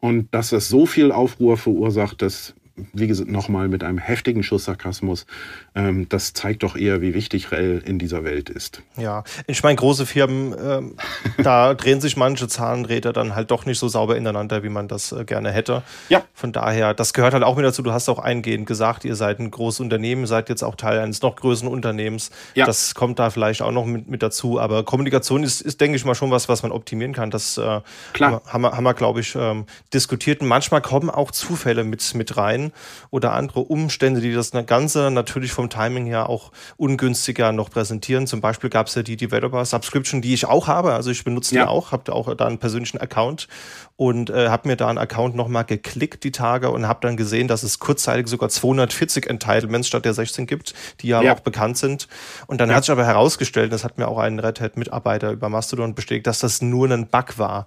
Und 0.00 0.32
dass 0.32 0.50
das 0.50 0.68
so 0.68 0.86
viel 0.86 1.12
Aufruhr 1.12 1.56
verursacht, 1.56 2.22
das 2.22 2.54
wie 2.92 3.06
gesagt, 3.06 3.30
nochmal 3.30 3.68
mit 3.68 3.84
einem 3.84 3.98
heftigen 3.98 4.42
Schuss 4.42 4.64
Sarkasmus, 4.64 5.26
ähm, 5.74 6.08
das 6.08 6.32
zeigt 6.32 6.62
doch 6.62 6.76
eher, 6.76 7.00
wie 7.00 7.14
wichtig 7.14 7.52
REL 7.52 7.82
in 7.84 7.98
dieser 7.98 8.24
Welt 8.24 8.50
ist. 8.50 8.82
Ja, 8.96 9.24
ich 9.46 9.62
meine, 9.62 9.76
große 9.76 10.06
Firmen, 10.06 10.54
ähm, 10.58 10.96
da 11.42 11.74
drehen 11.74 12.00
sich 12.00 12.16
manche 12.16 12.48
Zahnräder 12.48 13.12
dann 13.12 13.34
halt 13.34 13.50
doch 13.50 13.66
nicht 13.66 13.78
so 13.78 13.88
sauber 13.88 14.16
ineinander, 14.16 14.62
wie 14.62 14.68
man 14.68 14.88
das 14.88 15.12
äh, 15.12 15.24
gerne 15.24 15.50
hätte. 15.52 15.82
Ja. 16.08 16.24
Von 16.34 16.52
daher, 16.52 16.94
das 16.94 17.12
gehört 17.12 17.34
halt 17.34 17.44
auch 17.44 17.56
mit 17.56 17.64
dazu. 17.64 17.82
Du 17.82 17.92
hast 17.92 18.08
auch 18.08 18.18
eingehend 18.18 18.66
gesagt, 18.66 19.04
ihr 19.04 19.16
seid 19.16 19.38
ein 19.38 19.50
großes 19.50 19.80
Unternehmen, 19.80 20.26
seid 20.26 20.48
jetzt 20.48 20.62
auch 20.62 20.74
Teil 20.74 20.98
eines 20.98 21.22
noch 21.22 21.36
größeren 21.36 21.70
Unternehmens. 21.70 22.30
Ja. 22.54 22.66
Das 22.66 22.94
kommt 22.94 23.18
da 23.18 23.30
vielleicht 23.30 23.62
auch 23.62 23.72
noch 23.72 23.86
mit, 23.86 24.08
mit 24.08 24.22
dazu. 24.22 24.60
Aber 24.60 24.84
Kommunikation 24.84 25.42
ist, 25.42 25.60
ist, 25.60 25.80
denke 25.80 25.96
ich 25.96 26.04
mal, 26.04 26.14
schon 26.14 26.30
was, 26.30 26.48
was 26.48 26.62
man 26.62 26.72
optimieren 26.72 27.12
kann. 27.12 27.30
Das 27.30 27.58
äh, 27.58 27.80
Klar. 28.12 28.42
haben 28.46 28.62
wir, 28.62 28.72
haben 28.72 28.84
wir 28.84 28.94
glaube 28.94 29.20
ich, 29.20 29.34
ähm, 29.34 29.66
diskutiert. 29.92 30.40
Und 30.40 30.48
manchmal 30.48 30.82
kommen 30.82 31.10
auch 31.10 31.30
Zufälle 31.30 31.84
mit, 31.84 32.14
mit 32.14 32.36
rein 32.36 32.67
oder 33.10 33.32
andere 33.32 33.60
Umstände, 33.60 34.20
die 34.20 34.32
das 34.32 34.52
Ganze 34.66 35.10
natürlich 35.10 35.52
vom 35.52 35.70
Timing 35.70 36.06
her 36.06 36.28
auch 36.28 36.52
ungünstiger 36.76 37.52
noch 37.52 37.70
präsentieren. 37.70 38.26
Zum 38.26 38.40
Beispiel 38.40 38.70
gab 38.70 38.88
es 38.88 38.94
ja 38.94 39.02
die 39.02 39.16
Developer 39.16 39.64
Subscription, 39.64 40.22
die 40.22 40.34
ich 40.34 40.46
auch 40.46 40.66
habe. 40.66 40.94
Also 40.94 41.10
ich 41.10 41.24
benutze 41.24 41.54
ja. 41.54 41.64
die 41.64 41.68
auch, 41.68 41.92
habe 41.92 42.12
auch 42.12 42.34
da 42.34 42.46
einen 42.46 42.58
persönlichen 42.58 42.98
Account 42.98 43.48
und 43.96 44.30
äh, 44.30 44.48
habe 44.48 44.68
mir 44.68 44.76
da 44.76 44.88
einen 44.88 44.98
Account 44.98 45.34
nochmal 45.34 45.64
geklickt 45.64 46.22
die 46.22 46.30
Tage 46.30 46.70
und 46.70 46.86
habe 46.86 47.00
dann 47.02 47.16
gesehen, 47.16 47.48
dass 47.48 47.64
es 47.64 47.80
kurzzeitig 47.80 48.28
sogar 48.28 48.48
240 48.48 49.28
Entitlements 49.28 49.88
statt 49.88 50.04
der 50.04 50.14
16 50.14 50.46
gibt, 50.46 50.74
die 51.00 51.08
ja, 51.08 51.20
ja. 51.20 51.34
auch 51.34 51.40
bekannt 51.40 51.78
sind. 51.78 52.06
Und 52.46 52.60
dann 52.60 52.70
ja. 52.70 52.76
hat 52.76 52.84
sich 52.84 52.92
aber 52.92 53.04
herausgestellt, 53.04 53.72
das 53.72 53.82
hat 53.84 53.98
mir 53.98 54.06
auch 54.06 54.18
ein 54.18 54.38
Red 54.38 54.60
Hat 54.60 54.76
Mitarbeiter 54.76 55.32
über 55.32 55.48
Mastodon 55.48 55.94
bestätigt, 55.94 56.26
dass 56.26 56.38
das 56.38 56.62
nur 56.62 56.88
ein 56.88 57.08
Bug 57.08 57.38
war. 57.38 57.66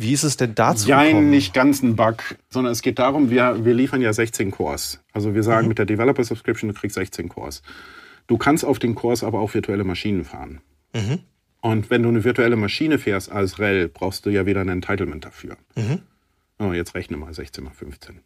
Wie 0.00 0.12
ist 0.12 0.22
es 0.22 0.36
denn 0.36 0.54
dazu 0.54 0.88
Nein, 0.88 1.08
gekommen? 1.08 1.30
nicht 1.30 1.52
ganz 1.52 1.82
ein 1.82 1.96
Bug, 1.96 2.22
sondern 2.50 2.72
es 2.72 2.82
geht 2.82 3.00
darum, 3.00 3.30
wir, 3.30 3.64
wir 3.64 3.74
liefern 3.74 4.00
ja 4.00 4.12
16 4.12 4.52
Cores. 4.52 5.00
Also 5.12 5.34
wir 5.34 5.42
sagen 5.42 5.64
mhm. 5.64 5.70
mit 5.70 5.78
der 5.78 5.86
Developer 5.86 6.22
Subscription, 6.22 6.68
du 6.72 6.74
kriegst 6.78 6.94
16 6.94 7.28
Cores. 7.28 7.62
Du 8.28 8.38
kannst 8.38 8.64
auf 8.64 8.78
den 8.78 8.94
Cores 8.94 9.24
aber 9.24 9.40
auch 9.40 9.54
virtuelle 9.54 9.82
Maschinen 9.82 10.24
fahren. 10.24 10.60
Mhm. 10.94 11.18
Und 11.60 11.90
wenn 11.90 12.04
du 12.04 12.10
eine 12.10 12.22
virtuelle 12.22 12.54
Maschine 12.54 13.00
fährst 13.00 13.32
als 13.32 13.58
REL, 13.58 13.88
brauchst 13.88 14.24
du 14.24 14.30
ja 14.30 14.46
wieder 14.46 14.60
ein 14.60 14.68
Entitlement 14.68 15.24
dafür. 15.24 15.56
Mhm. 15.74 16.02
Oh, 16.60 16.72
jetzt 16.72 16.94
rechne 16.94 17.16
mal 17.16 17.34
16 17.34 17.64
mal 17.64 17.72
15. 17.72 18.20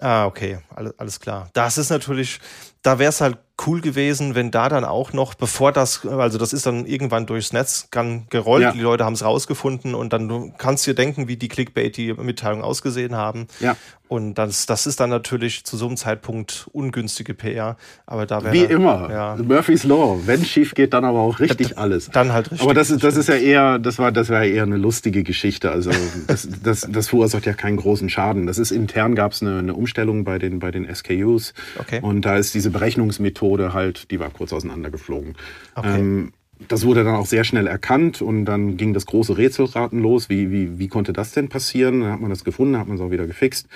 Ah, 0.00 0.26
okay, 0.26 0.58
alles, 0.74 0.98
alles 0.98 1.20
klar. 1.20 1.50
Das 1.52 1.78
ist 1.78 1.90
natürlich, 1.90 2.40
da 2.82 2.98
wäre 2.98 3.10
es 3.10 3.20
halt 3.20 3.38
cool 3.66 3.80
gewesen, 3.80 4.34
wenn 4.34 4.50
da 4.50 4.68
dann 4.68 4.84
auch 4.84 5.12
noch, 5.12 5.34
bevor 5.34 5.72
das, 5.72 6.06
also 6.06 6.38
das 6.38 6.52
ist 6.52 6.66
dann 6.66 6.86
irgendwann 6.86 7.26
durchs 7.26 7.52
Netz 7.52 7.88
gerollt, 7.90 8.62
ja. 8.62 8.72
die 8.72 8.80
Leute 8.80 9.04
haben 9.04 9.12
es 9.12 9.24
rausgefunden 9.24 9.94
und 9.94 10.12
dann 10.12 10.28
du 10.28 10.52
kannst 10.56 10.86
dir 10.86 10.94
denken, 10.94 11.28
wie 11.28 11.36
die 11.36 11.48
Clickbait 11.48 11.96
die 11.96 12.12
Mitteilung 12.14 12.62
ausgesehen 12.62 13.16
haben. 13.16 13.46
Ja. 13.60 13.76
Und 14.08 14.34
das, 14.34 14.66
das 14.66 14.86
ist 14.86 15.00
dann 15.00 15.08
natürlich 15.08 15.64
zu 15.64 15.78
so 15.78 15.86
einem 15.86 15.96
Zeitpunkt 15.96 16.68
ungünstige 16.72 17.32
PR. 17.32 17.78
Aber 18.04 18.26
da 18.26 18.44
wäre 18.44 18.52
wie 18.52 18.64
immer 18.64 19.08
ja. 19.10 19.36
Murphy's 19.42 19.84
Law. 19.84 20.20
Wenn 20.26 20.44
schief 20.44 20.74
geht, 20.74 20.92
dann 20.92 21.06
aber 21.06 21.20
auch 21.20 21.40
richtig 21.40 21.70
ja, 21.70 21.76
alles. 21.78 22.10
Dann 22.10 22.30
halt 22.30 22.50
richtig. 22.50 22.60
Aber 22.60 22.74
das 22.74 22.90
ist, 22.90 23.02
das 23.02 23.16
ist 23.16 23.30
ja 23.30 23.36
eher, 23.36 23.78
das 23.78 23.98
war, 23.98 24.12
das 24.12 24.28
war 24.28 24.44
eher 24.44 24.64
eine 24.64 24.76
lustige 24.76 25.22
Geschichte. 25.22 25.70
Also 25.70 25.92
das, 26.26 26.46
das, 26.62 26.86
das 26.90 27.08
verursacht 27.08 27.46
ja 27.46 27.54
keinen 27.54 27.78
großen 27.78 28.10
Schaden. 28.10 28.46
Das 28.46 28.58
ist 28.58 28.70
intern 28.70 29.14
gab 29.14 29.32
es 29.32 29.40
eine, 29.40 29.60
eine 29.60 29.72
Umstellung 29.72 30.24
bei 30.24 30.38
den 30.38 30.58
bei 30.58 30.70
den 30.70 30.94
SKUs. 30.94 31.54
Okay. 31.78 32.00
Und 32.02 32.26
da 32.26 32.36
ist 32.36 32.52
diese 32.52 32.68
Berechnungsmethode 32.68 33.41
halt, 33.72 34.10
die 34.10 34.20
war 34.20 34.30
kurz 34.30 34.52
auseinandergeflogen. 34.52 35.34
Okay. 35.74 36.00
Ähm, 36.00 36.32
das 36.68 36.84
wurde 36.84 37.04
dann 37.04 37.14
auch 37.16 37.26
sehr 37.26 37.44
schnell 37.44 37.66
erkannt 37.66 38.22
und 38.22 38.44
dann 38.44 38.76
ging 38.76 38.94
das 38.94 39.06
große 39.06 39.36
Rätselraten 39.36 40.00
los. 40.00 40.28
Wie, 40.28 40.50
wie, 40.50 40.78
wie 40.78 40.88
konnte 40.88 41.12
das 41.12 41.32
denn 41.32 41.48
passieren? 41.48 42.00
Dann 42.00 42.12
hat 42.12 42.20
man 42.20 42.30
das 42.30 42.44
gefunden, 42.44 42.78
hat 42.78 42.86
man 42.86 42.96
es 42.96 43.02
auch 43.02 43.10
wieder 43.10 43.26
gefixt. 43.26 43.68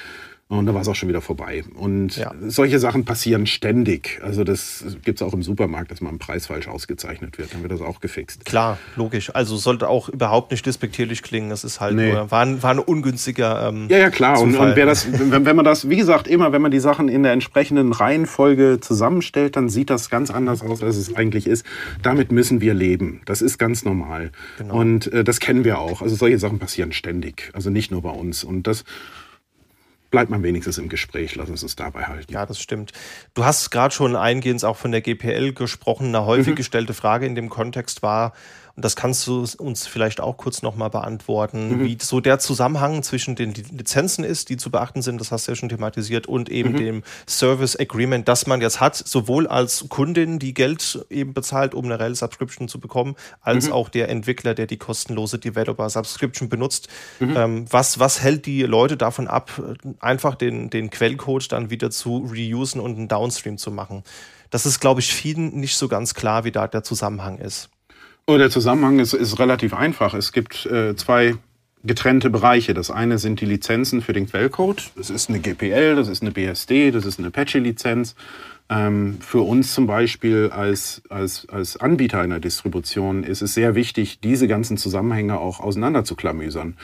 Und 0.49 0.67
da 0.67 0.75
war 0.75 0.81
es 0.81 0.87
auch 0.87 0.95
schon 0.95 1.09
wieder 1.09 1.21
vorbei. 1.21 1.65
Und 1.75 2.19
ja. 2.19 2.33
solche 2.47 2.79
Sachen 2.79 3.05
passieren 3.05 3.47
ständig. 3.47 4.21
Also 4.23 4.45
das 4.45 4.85
gibt 5.05 5.21
es 5.21 5.27
auch 5.27 5.35
im 5.35 5.43
Supermarkt, 5.43 5.91
dass 5.91 6.01
mal 6.01 6.11
ein 6.11 6.21
Preis 6.21 6.47
falsch 6.47 6.69
ausgezeichnet 6.69 7.37
wird. 7.37 7.53
Dann 7.53 7.63
wird 7.63 7.73
das 7.73 7.81
auch 7.81 7.99
gefixt. 7.99 8.45
Klar, 8.45 8.79
logisch. 8.95 9.35
Also 9.35 9.57
sollte 9.57 9.89
auch 9.89 10.09
überhaupt 10.09 10.53
nicht 10.53 10.65
despektierlich 10.65 11.25
klingen. 11.25 11.51
Es 11.51 11.65
ist 11.65 11.81
halt 11.81 11.97
nee. 11.97 12.13
nur, 12.13 12.31
war 12.31 12.43
ein, 12.43 12.63
war 12.63 12.71
ein 12.71 12.79
ungünstiger 12.79 13.71
ähm, 13.71 13.89
Ja, 13.91 13.99
ja, 13.99 14.11
klar. 14.11 14.41
Und, 14.41 14.55
und, 14.55 14.77
wer 14.77 14.87
das, 14.87 15.09
wenn, 15.31 15.45
wenn 15.45 15.57
man 15.57 15.65
das, 15.65 15.91
wie 15.91 15.97
gesagt, 15.97 16.29
immer, 16.29 16.53
wenn 16.53 16.63
man 16.63 16.71
die 16.71 16.79
Sachen 16.79 17.09
in 17.09 17.25
der 17.25 17.33
entsprechenden 17.33 17.93
Reihenfolge 17.93 18.79
zusammenstellt, 18.81 19.57
dann 19.57 19.69
sieht 19.69 19.91
das 19.91 20.11
ganz 20.11 20.31
anders 20.31 20.63
aus, 20.63 20.81
als 20.81 20.97
es 20.97 21.17
eigentlich 21.17 21.49
ist. 21.49 21.67
Damit 22.03 22.31
müssen 22.31 22.61
wir 22.61 22.73
leben. 22.73 23.21
Das 23.25 23.43
ist 23.43 23.59
ganz 23.59 23.85
normal. 23.85 24.31
Genau. 24.59 24.79
Und 24.79 25.13
äh, 25.13 25.25
das 25.25 25.41
kennen 25.41 25.65
wir 25.65 25.81
auch. 25.81 26.03
Also 26.03 26.15
solche 26.15 26.39
Sachen 26.39 26.61
passieren 26.61 26.93
ständig. 26.93 27.51
Also 27.53 27.71
nicht 27.71 27.91
nur 27.91 28.03
bei 28.03 28.11
uns. 28.11 28.45
Und 28.45 28.69
das 28.69 28.85
bleibt 30.11 30.31
man 30.31 30.43
wenigstens 30.43 30.79
im 30.79 30.89
Gespräch. 30.89 31.35
Lass 31.37 31.51
uns 31.51 31.63
es 31.63 31.77
dabei 31.77 32.05
halten. 32.05 32.33
Ja, 32.33 32.47
das 32.47 32.61
stimmt. 32.61 32.93
Du 33.35 33.45
hast 33.45 33.71
gerade 33.71 33.95
schon 33.95 34.17
eingehend 34.17 34.65
auch 34.65 34.77
von 34.77 34.93
der 34.93 35.01
GPL 35.01 35.53
gesprochen. 35.53 36.09
Eine 36.09 36.27
häufig 36.27 36.53
mhm. 36.53 36.57
gestellte 36.57 36.95
Frage 36.95 37.27
in 37.27 37.35
dem 37.35 37.49
Kontext 37.49 38.03
war, 38.03 38.33
Und 38.77 38.85
das 38.85 38.95
kannst 38.95 39.27
du 39.27 39.47
uns 39.57 39.87
vielleicht 39.87 40.21
auch 40.21 40.37
kurz 40.37 40.61
nochmal 40.61 40.91
beantworten, 40.91 41.79
mhm. 41.79 41.85
wie 41.85 41.97
so 41.99 42.21
der 42.21 42.39
Zusammenhang 42.39 43.03
zwischen 43.03 43.35
den 43.35 43.55
Lizenzen 43.55 44.23
ist, 44.23 44.51
die 44.51 44.59
zu 44.59 44.71
beachten 44.71 45.01
sind, 45.01 45.19
das 45.19 45.33
hast 45.33 45.49
du 45.49 45.53
ja 45.53 45.57
schon 45.57 45.71
thematisiert, 45.71 46.27
und 46.27 46.51
eben 46.51 46.73
mhm. 46.73 46.77
dem 46.77 47.03
Service 47.27 47.79
Agreement, 47.81 48.29
das 48.29 48.47
man 48.47 48.61
jetzt 48.61 48.79
hat, 48.79 48.95
sowohl 48.95 49.47
als 49.47 49.87
Kundin, 49.89 50.39
die 50.39 50.53
Geld 50.53 51.07
eben 51.09 51.33
bezahlt, 51.33 51.75
um 51.75 51.87
eine 51.87 51.99
reelle 51.99 52.15
Subscription 52.15 52.69
zu 52.69 52.79
bekommen, 52.79 53.17
als 53.41 53.67
mhm. 53.67 53.73
auch 53.73 53.89
der 53.89 54.11
Entwickler, 54.11 54.53
der 54.53 54.67
die 54.67 54.77
kostenlose 54.77 55.39
Developer 55.39 55.89
Subscription 55.89 56.51
benutzt. 56.51 56.89
Mhm. 57.19 57.37
Ähm, 57.37 57.65
was, 57.71 57.99
was 57.99 58.21
hält 58.21 58.45
die 58.45 58.63
Leute 58.63 58.99
davon 58.99 59.27
ab, 59.27 59.51
einfach 60.01 60.35
den, 60.35 60.69
den 60.69 60.91
Quellcode 60.91 61.51
dann 61.51 61.71
wieder 61.71 61.91
zu 61.91 62.19
reusen 62.31 62.81
und 62.81 62.99
einen 62.99 63.09
Downstream 63.09 63.57
zu 63.57 63.71
machen? 63.71 64.05
Das 64.51 64.67
ist, 64.67 64.81
glaube 64.81 65.01
ich, 65.01 65.13
vielen 65.13 65.59
nicht 65.59 65.77
so 65.77 65.89
ganz 65.89 66.13
klar, 66.13 66.45
wie 66.45 66.53
da 66.53 66.69
der 66.69 66.83
Zusammenhang 66.83 67.39
ist. 67.39 67.71
Oh, 68.29 68.39
der 68.39 68.51
Zusammenhang 68.51 68.99
ist, 68.99 69.13
ist 69.13 69.39
relativ 69.39 69.73
einfach. 69.73 70.13
Es 70.13 70.33
gibt 70.33 70.67
äh, 70.67 70.97
zwei 70.97 71.37
getrennte 71.85 72.29
Bereiche. 72.29 72.75
Das 72.75 72.91
eine 72.91 73.19
sind 73.19 73.41
die 73.41 73.45
Lizenzen 73.45 74.03
für 74.03 74.13
den 74.13 74.29
Quellcode. 74.29 74.91
Das 74.97 75.11
ist 75.11 75.29
eine 75.29 75.39
GPL, 75.39 75.95
das 75.95 76.09
ist 76.09 76.23
eine 76.23 76.33
BSD, 76.33 76.91
das 76.91 77.05
ist 77.05 77.21
eine 77.21 77.29
Apache-Lizenz. 77.29 78.17
Ähm, 78.69 79.19
für 79.21 79.43
uns 79.43 79.73
zum 79.73 79.87
Beispiel 79.87 80.51
als, 80.53 81.03
als, 81.09 81.49
als 81.49 81.77
Anbieter 81.77 82.19
einer 82.19 82.41
Distribution 82.41 83.23
ist 83.23 83.43
es 83.43 83.55
sehr 83.55 83.77
wichtig, 83.77 84.19
diese 84.19 84.49
ganzen 84.49 84.77
Zusammenhänge 84.77 85.39
auch 85.39 85.61
auseinander 85.61 86.03
zu 86.03 86.17
klamüsern. 86.17 86.77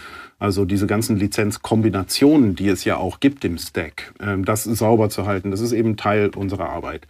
Also 0.43 0.65
diese 0.65 0.89
ganzen 0.89 1.19
Lizenzkombinationen, 1.19 2.57
die 2.57 2.67
es 2.67 2.85
ja 2.85 2.97
auch 2.97 3.21
gibt 3.21 3.45
im 3.45 3.59
Stack, 3.59 4.13
ähm, 4.19 4.45
das 4.45 4.65
sauber 4.65 5.09
zu 5.09 5.25
halten, 5.25 5.53
das 5.53 5.61
ist 5.61 5.71
eben 5.71 5.97
Teil 5.97 6.31
unserer 6.35 6.69
Arbeit. 6.69 7.07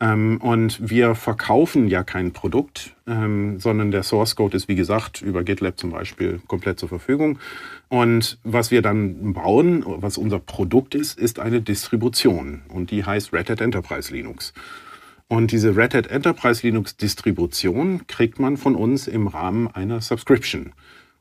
Ähm, 0.00 0.38
und 0.40 0.88
wir 0.88 1.14
verkaufen 1.14 1.88
ja 1.88 2.04
kein 2.04 2.32
Produkt, 2.32 2.96
ähm, 3.06 3.60
sondern 3.60 3.90
der 3.90 4.02
Source 4.02 4.34
Code 4.34 4.56
ist, 4.56 4.66
wie 4.68 4.76
gesagt, 4.76 5.20
über 5.20 5.44
GitLab 5.44 5.78
zum 5.78 5.90
Beispiel 5.90 6.40
komplett 6.46 6.80
zur 6.80 6.88
Verfügung. 6.88 7.38
Und 7.90 8.38
was 8.44 8.70
wir 8.70 8.80
dann 8.80 9.34
bauen, 9.34 9.84
was 9.86 10.16
unser 10.16 10.38
Produkt 10.38 10.94
ist, 10.94 11.18
ist 11.18 11.38
eine 11.38 11.60
Distribution. 11.60 12.62
Und 12.68 12.92
die 12.92 13.04
heißt 13.04 13.34
Red 13.34 13.50
Hat 13.50 13.60
Enterprise 13.60 14.10
Linux. 14.10 14.54
Und 15.28 15.52
diese 15.52 15.76
Red 15.76 15.92
Hat 15.92 16.06
Enterprise 16.06 16.66
Linux 16.66 16.96
Distribution 16.96 18.06
kriegt 18.06 18.38
man 18.38 18.56
von 18.56 18.74
uns 18.74 19.06
im 19.06 19.26
Rahmen 19.26 19.68
einer 19.68 20.00
Subscription. 20.00 20.72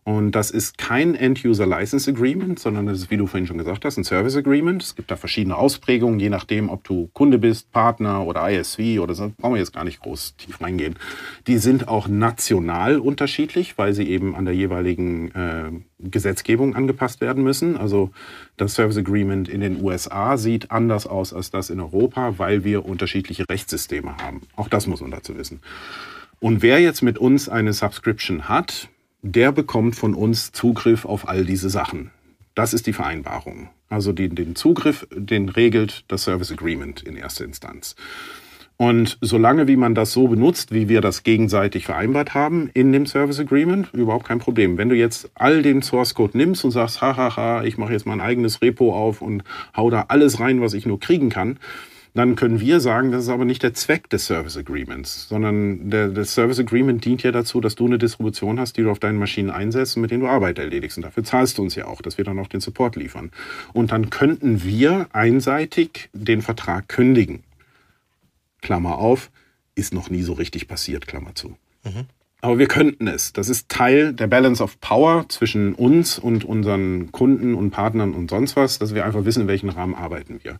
Und 0.04 0.32
das 0.32 0.50
ist 0.50 0.78
kein 0.78 1.14
End-User 1.14 1.68
License 1.68 2.10
Agreement, 2.10 2.58
sondern 2.58 2.88
das 2.88 2.98
ist, 2.98 3.12
wie 3.12 3.18
du 3.18 3.28
vorhin 3.28 3.46
schon 3.46 3.58
gesagt 3.58 3.86
hast, 3.86 3.98
ein 3.98 4.04
Service 4.04 4.36
Agreement. 4.36 4.82
Es 4.82 4.96
gibt 4.96 5.12
da 5.12 5.16
verschiedene 5.16 5.56
Ausprägungen, 5.56 6.20
je 6.20 6.30
nachdem, 6.30 6.70
ob 6.70 6.84
du 6.84 7.10
Kunde 7.14 7.38
bist, 7.38 7.72
Partner 7.72 8.26
oder 8.26 8.50
ISV 8.50 9.00
oder 9.00 9.14
so. 9.14 9.32
Brauchen 9.38 9.54
wir 9.54 9.60
jetzt 9.60 9.74
gar 9.74 9.84
nicht 9.84 10.00
groß 10.00 10.36
tief 10.38 10.62
reingehen. 10.62 10.96
Die 11.48 11.58
sind 11.58 11.88
auch 11.88 12.08
national 12.08 12.98
unterschiedlich, 13.00 13.78
weil 13.78 13.94
sie 13.94 14.10
eben 14.10 14.36
an 14.36 14.46
der 14.46 14.56
jeweiligen 14.56 15.32
äh, 15.36 15.72
Gesetzgebung 16.00 16.76
angepasst 16.76 17.22
werden 17.22 17.44
müssen. 17.44 17.78
Also 17.78 18.12
das 18.58 18.74
Service 18.74 18.98
Agreement 18.98 19.48
in 19.48 19.62
den 19.62 19.84
USA 19.84 20.38
sieht 20.38 20.72
anders 20.72 21.06
aus 21.06 21.34
als 21.34 21.52
das 21.52 21.70
in 21.70 21.80
Europa, 21.80 22.40
weil 22.40 22.64
wir 22.64 22.86
unterschiedliche 22.86 23.48
Rechtssysteme 23.48 24.18
haben. 24.18 24.42
Auch 24.56 24.70
das 24.70 24.88
muss 24.88 25.02
man 25.02 25.12
dazu 25.12 25.38
wissen. 25.38 25.60
Und 26.40 26.62
wer 26.62 26.80
jetzt 26.80 27.02
mit 27.02 27.18
uns 27.18 27.50
eine 27.50 27.74
Subscription 27.74 28.48
hat, 28.48 28.90
der 29.22 29.52
bekommt 29.52 29.96
von 29.96 30.14
uns 30.14 30.52
Zugriff 30.52 31.06
auf 31.06 31.28
all 31.28 31.46
diese 31.46 31.70
Sachen. 31.70 32.12
Das 32.56 32.74
ist 32.74 32.88
die 32.88 32.94
Vereinbarung. 32.94 33.70
Also 33.90 34.12
den, 34.14 34.36
den 34.36 34.56
Zugriff, 34.56 35.08
den 35.16 35.50
regelt 35.50 36.04
das 36.08 36.24
Service 36.24 36.52
Agreement 36.52 37.02
in 37.02 37.16
erster 37.16 37.46
Instanz. 37.46 37.96
Und 38.82 39.18
solange 39.20 39.68
wie 39.68 39.76
man 39.76 39.94
das 39.94 40.14
so 40.14 40.30
benutzt, 40.30 40.74
wie 40.74 40.88
wir 40.88 41.02
das 41.02 41.24
gegenseitig 41.24 41.86
vereinbart 41.86 42.34
haben 42.34 42.70
in 42.74 42.94
dem 42.94 43.06
Service 43.06 43.38
Agreement, 43.38 43.94
überhaupt 43.94 44.26
kein 44.26 44.40
Problem. 44.40 44.78
Wenn 44.78 44.88
du 44.88 44.96
jetzt 44.96 45.30
all 45.36 45.62
den 45.62 45.82
Source 45.82 46.14
Code 46.14 46.38
nimmst 46.38 46.64
und 46.64 46.72
sagst, 46.72 47.02
hahaha, 47.02 47.66
ich 47.66 47.78
mache 47.78 47.92
jetzt 47.92 48.06
mein 48.06 48.22
eigenes 48.22 48.62
Repo 48.62 48.96
auf 48.96 49.22
und 49.22 49.44
hau 49.76 49.90
da 49.90 50.06
alles 50.08 50.40
rein, 50.40 50.62
was 50.62 50.74
ich 50.74 50.86
nur 50.86 50.98
kriegen 50.98 51.30
kann, 51.30 51.60
dann 52.14 52.36
können 52.36 52.60
wir 52.60 52.80
sagen, 52.80 53.12
das 53.12 53.24
ist 53.24 53.30
aber 53.30 53.46
nicht 53.46 53.64
der 53.64 53.74
Zweck 53.74 54.10
des 54.10 54.26
Service 54.26 54.58
Agreements, 54.58 55.28
sondern 55.30 55.90
der, 55.90 56.10
das 56.10 56.34
Service 56.34 56.60
Agreement 56.60 57.04
dient 57.06 57.24
ja 57.24 57.32
dazu, 57.32 57.62
dass 57.62 57.76
du 57.76 57.86
eine 57.86 57.98
Distribution 57.98 58.60
hast, 58.60 58.78
die 58.78 58.84
du 58.84 58.92
auf 58.92 59.00
deinen 59.00 59.18
Maschinen 59.18 59.50
einsetzt 59.50 59.96
und 59.96 60.02
mit 60.02 60.12
denen 60.12 60.22
du 60.22 60.28
Arbeit 60.28 60.58
erledigst. 60.60 60.98
Und 60.98 61.04
dafür 61.04 61.24
zahlst 61.24 61.58
du 61.58 61.62
uns 61.62 61.76
ja 61.76 61.86
auch, 61.86 62.02
dass 62.02 62.18
wir 62.18 62.26
dann 62.26 62.40
auch 62.40 62.48
den 62.48 62.62
Support 62.62 62.96
liefern. 62.96 63.32
Und 63.74 63.92
dann 63.92 64.10
könnten 64.10 64.64
wir 64.64 65.08
einseitig 65.14 66.10
den 66.14 66.42
Vertrag 66.42 66.88
kündigen. 66.90 67.44
Klammer 68.62 68.98
auf, 68.98 69.32
ist 69.76 69.94
noch 69.94 70.10
nie 70.10 70.24
so 70.24 70.34
richtig 70.34 70.68
passiert, 70.68 71.08
Klammer 71.08 71.36
zu. 71.36 71.58
Mhm. 71.84 72.06
Aber 72.42 72.58
wir 72.58 72.68
könnten 72.68 73.08
es. 73.08 73.34
Das 73.34 73.50
ist 73.50 73.68
Teil 73.68 74.14
der 74.14 74.28
Balance 74.28 74.64
of 74.64 74.80
Power 74.80 75.26
zwischen 75.28 75.74
uns 75.74 76.18
und 76.18 76.46
unseren 76.46 77.12
Kunden 77.12 77.54
und 77.54 77.72
Partnern 77.72 78.14
und 78.14 78.30
sonst 78.30 78.56
was, 78.56 78.80
dass 78.80 78.96
wir 78.96 79.06
einfach 79.06 79.26
wissen, 79.26 79.42
in 79.42 79.48
welchem 79.50 79.68
Rahmen 79.68 79.94
arbeiten 79.94 80.40
wir. 80.44 80.60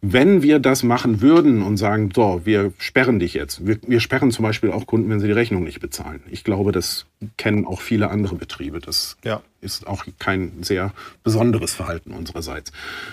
Wenn 0.00 0.40
wir 0.42 0.58
das 0.58 0.82
machen 0.82 1.20
würden 1.20 1.62
und 1.62 1.76
sagen, 1.76 2.10
so, 2.14 2.40
wir 2.44 2.72
sperren 2.78 3.18
dich 3.18 3.34
jetzt. 3.34 3.66
Wir, 3.66 3.78
wir 3.86 4.00
sperren 4.00 4.30
zum 4.30 4.42
Beispiel 4.42 4.70
auch 4.70 4.86
Kunden, 4.86 5.10
wenn 5.10 5.20
sie 5.20 5.26
die 5.26 5.32
Rechnung 5.32 5.64
nicht 5.64 5.80
bezahlen. 5.80 6.22
Ich 6.30 6.44
glaube, 6.44 6.72
das 6.72 7.04
kennen 7.36 7.66
auch 7.66 7.82
viele 7.82 8.08
andere 8.08 8.36
Betriebe. 8.36 8.78
Das 8.78 9.18
ja. 9.22 9.42
ist 9.60 9.86
auch 9.86 10.06
kein 10.18 10.62
sehr 10.62 10.94
besonderes 11.24 11.74
Verhalten 11.74 12.12
unsererseits. 12.12 12.72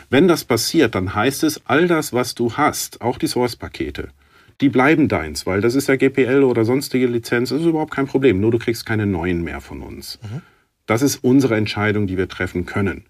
Wenn 0.09 0.29
das 0.29 0.45
passiert, 0.45 0.95
dann 0.95 1.15
heißt 1.15 1.43
es, 1.43 1.61
all 1.65 1.89
das, 1.89 2.13
was 2.13 2.33
du 2.33 2.53
hast, 2.53 3.01
auch 3.01 3.17
die 3.17 3.27
Source-Pakete, 3.27 4.09
die 4.61 4.69
bleiben 4.69 5.07
deins, 5.07 5.45
weil 5.45 5.61
das 5.61 5.75
ist 5.75 5.87
ja 5.87 5.95
GPL 5.95 6.43
oder 6.43 6.65
sonstige 6.65 7.07
Lizenz, 7.07 7.49
das 7.49 7.61
ist 7.61 7.67
überhaupt 7.67 7.93
kein 7.93 8.07
Problem. 8.07 8.39
Nur 8.39 8.51
du 8.51 8.59
kriegst 8.59 8.85
keine 8.85 9.05
neuen 9.05 9.43
mehr 9.43 9.61
von 9.61 9.81
uns. 9.81 10.19
Mhm. 10.23 10.41
Das 10.85 11.01
ist 11.01 11.23
unsere 11.23 11.55
Entscheidung, 11.55 12.07
die 12.07 12.17
wir 12.17 12.29
treffen 12.29 12.65
können. 12.65 13.03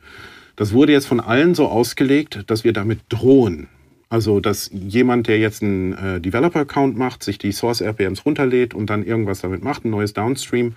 Das 0.55 0.71
wurde 0.73 0.93
jetzt 0.93 1.07
von 1.07 1.19
allen 1.19 1.53
so 1.53 1.67
ausgelegt, 1.67 2.43
dass 2.47 2.63
wir 2.63 2.73
damit 2.73 2.99
drohen. 3.09 3.67
Also, 4.07 4.39
dass 4.39 4.69
jemand, 4.71 5.27
der 5.27 5.39
jetzt 5.39 5.63
einen 5.63 5.93
äh, 5.93 6.21
Developer-Account 6.21 6.95
macht, 6.95 7.23
sich 7.23 7.37
die 7.37 7.51
Source-RPMs 7.51 8.25
runterlädt 8.25 8.73
und 8.73 8.89
dann 8.89 9.03
irgendwas 9.03 9.41
damit 9.41 9.63
macht, 9.63 9.83
ein 9.83 9.89
neues 9.89 10.13
Downstream. 10.13 10.75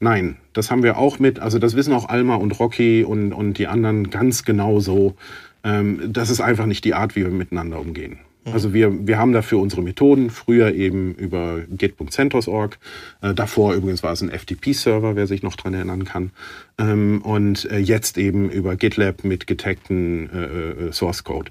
Nein, 0.00 0.38
das 0.54 0.70
haben 0.70 0.82
wir 0.82 0.96
auch 0.96 1.18
mit, 1.18 1.38
also 1.38 1.58
das 1.58 1.76
wissen 1.76 1.92
auch 1.92 2.08
Alma 2.08 2.36
und 2.36 2.58
Rocky 2.58 3.04
und, 3.04 3.32
und 3.32 3.58
die 3.58 3.66
anderen 3.66 4.10
ganz 4.10 4.44
genau 4.44 4.80
so. 4.80 5.14
Ähm, 5.62 6.00
das 6.08 6.30
ist 6.30 6.40
einfach 6.40 6.66
nicht 6.66 6.84
die 6.84 6.94
Art, 6.94 7.14
wie 7.16 7.22
wir 7.22 7.30
miteinander 7.30 7.78
umgehen. 7.78 8.18
Mhm. 8.50 8.54
Also 8.54 8.74
wir, 8.74 9.06
wir 9.06 9.18
haben 9.18 9.32
dafür 9.32 9.58
unsere 9.58 9.82
Methoden, 9.82 10.30
früher 10.30 10.74
eben 10.74 11.14
über 11.14 11.60
git.centos.org, 11.70 12.78
äh, 13.22 13.34
davor 13.34 13.74
übrigens 13.74 14.02
war 14.02 14.12
es 14.12 14.22
ein 14.22 14.30
FTP-Server, 14.30 15.16
wer 15.16 15.26
sich 15.26 15.42
noch 15.42 15.56
dran 15.56 15.74
erinnern 15.74 16.04
kann, 16.04 16.30
ähm, 16.78 17.22
und 17.22 17.70
äh, 17.70 17.78
jetzt 17.78 18.18
eben 18.18 18.50
über 18.50 18.76
GitLab 18.76 19.24
mit 19.24 19.46
getagten 19.46 20.30
äh, 20.30 20.88
äh, 20.88 20.92
Source 20.92 21.24
Code. 21.24 21.50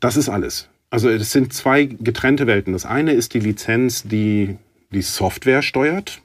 Das 0.00 0.16
ist 0.16 0.28
alles. 0.28 0.68
Also 0.90 1.08
es 1.08 1.32
sind 1.32 1.52
zwei 1.52 1.84
getrennte 1.84 2.46
Welten. 2.46 2.72
Das 2.72 2.84
eine 2.84 3.12
ist 3.12 3.34
die 3.34 3.40
Lizenz, 3.40 4.02
die 4.02 4.56
die 4.90 5.02
Software 5.02 5.62
steuert. 5.62 6.21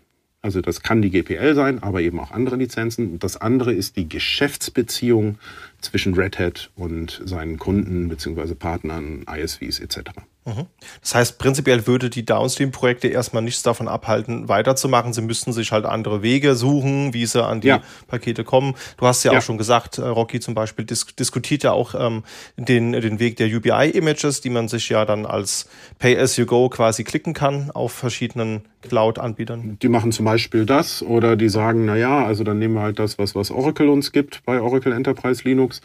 Also 0.48 0.62
das 0.62 0.82
kann 0.82 1.02
die 1.02 1.10
GPL 1.10 1.56
sein, 1.56 1.84
aber 1.84 2.00
eben 2.00 2.22
auch 2.22 2.32
andere 2.32 2.56
Lizenzen. 2.56 3.20
Das 3.20 3.36
andere 3.36 3.74
ist 3.74 3.98
die 3.98 4.08
Geschäftsbeziehung 4.08 5.39
zwischen 5.82 6.14
Red 6.14 6.39
Hat 6.39 6.72
und 6.78 7.22
seinen 7.26 7.58
Kunden 7.58 8.08
bzw. 8.08 8.56
Partnern, 8.56 9.26
ISVs 9.30 9.82
etc. 9.82 10.12
Mhm. 10.48 10.66
Das 11.02 11.14
heißt, 11.14 11.39
prinzipiell 11.39 11.88
würde 11.88 12.10
die 12.10 12.24
Downstream-Projekte 12.24 13.10
erstmal 13.10 13.43
nichts 13.43 13.64
davon 13.64 13.89
abhalten, 13.89 14.48
weiterzumachen. 14.48 15.12
Sie 15.12 15.22
müssten 15.22 15.52
sich 15.52 15.74
halt 15.74 15.86
andere 15.86 16.22
Wege 16.22 16.56
suchen, 16.56 17.14
wie 17.14 17.26
sie 17.26 17.43
an 17.43 17.60
die 17.60 17.68
ja. 17.68 17.82
Pakete 18.08 18.45
kommen. 18.45 18.74
Du 18.95 19.06
hast 19.06 19.26
ja, 19.26 19.34
ja, 19.34 19.39
auch 19.39 19.41
schon 19.41 19.58
gesagt, 19.58 19.98
äh, 19.98 20.04
Rocky 20.04 20.39
zum 20.39 20.56
Beispiel 20.56 20.86
dis 20.86 21.06
diskutiert 21.20 21.64
ja 21.64 21.74
auch 21.74 21.95
ähm, 22.00 22.24
den, 22.56 22.93
den 22.93 23.20
Weg 23.20 23.36
der 23.36 23.48
UBI-Images, 23.48 24.39
die 24.39 24.50
man 24.50 24.70
sich 24.70 24.88
ja 24.88 25.04
dann 25.04 25.26
als 25.26 25.68
Pay-as-you-go 26.00 26.70
quasi 26.70 27.04
klicken 27.04 27.34
kann 27.34 27.70
auf 27.72 27.91
verschiedenen 27.91 28.62
Cloud-Anbietern. 28.84 29.78
Die 29.82 29.89
machen 29.89 30.14
zum 30.14 30.26
Beispiel 30.26 30.66
das 30.66 31.04
oder 31.04 31.36
die 31.36 31.50
sagen, 31.50 31.86
na 31.86 31.98
ja, 31.98 32.24
also 32.24 32.45
dann 32.45 32.58
nehmen 32.58 32.76
wir 32.76 32.82
halt 32.82 33.00
das, 33.00 33.20
was, 33.20 33.36
was 33.36 33.52
Oracle 33.52 33.89
uns 33.89 34.14
gibt 34.14 34.45
bei 34.45 34.62
Oracle 34.62 34.93
Enterprise 34.93 35.43
Linux 35.43 35.82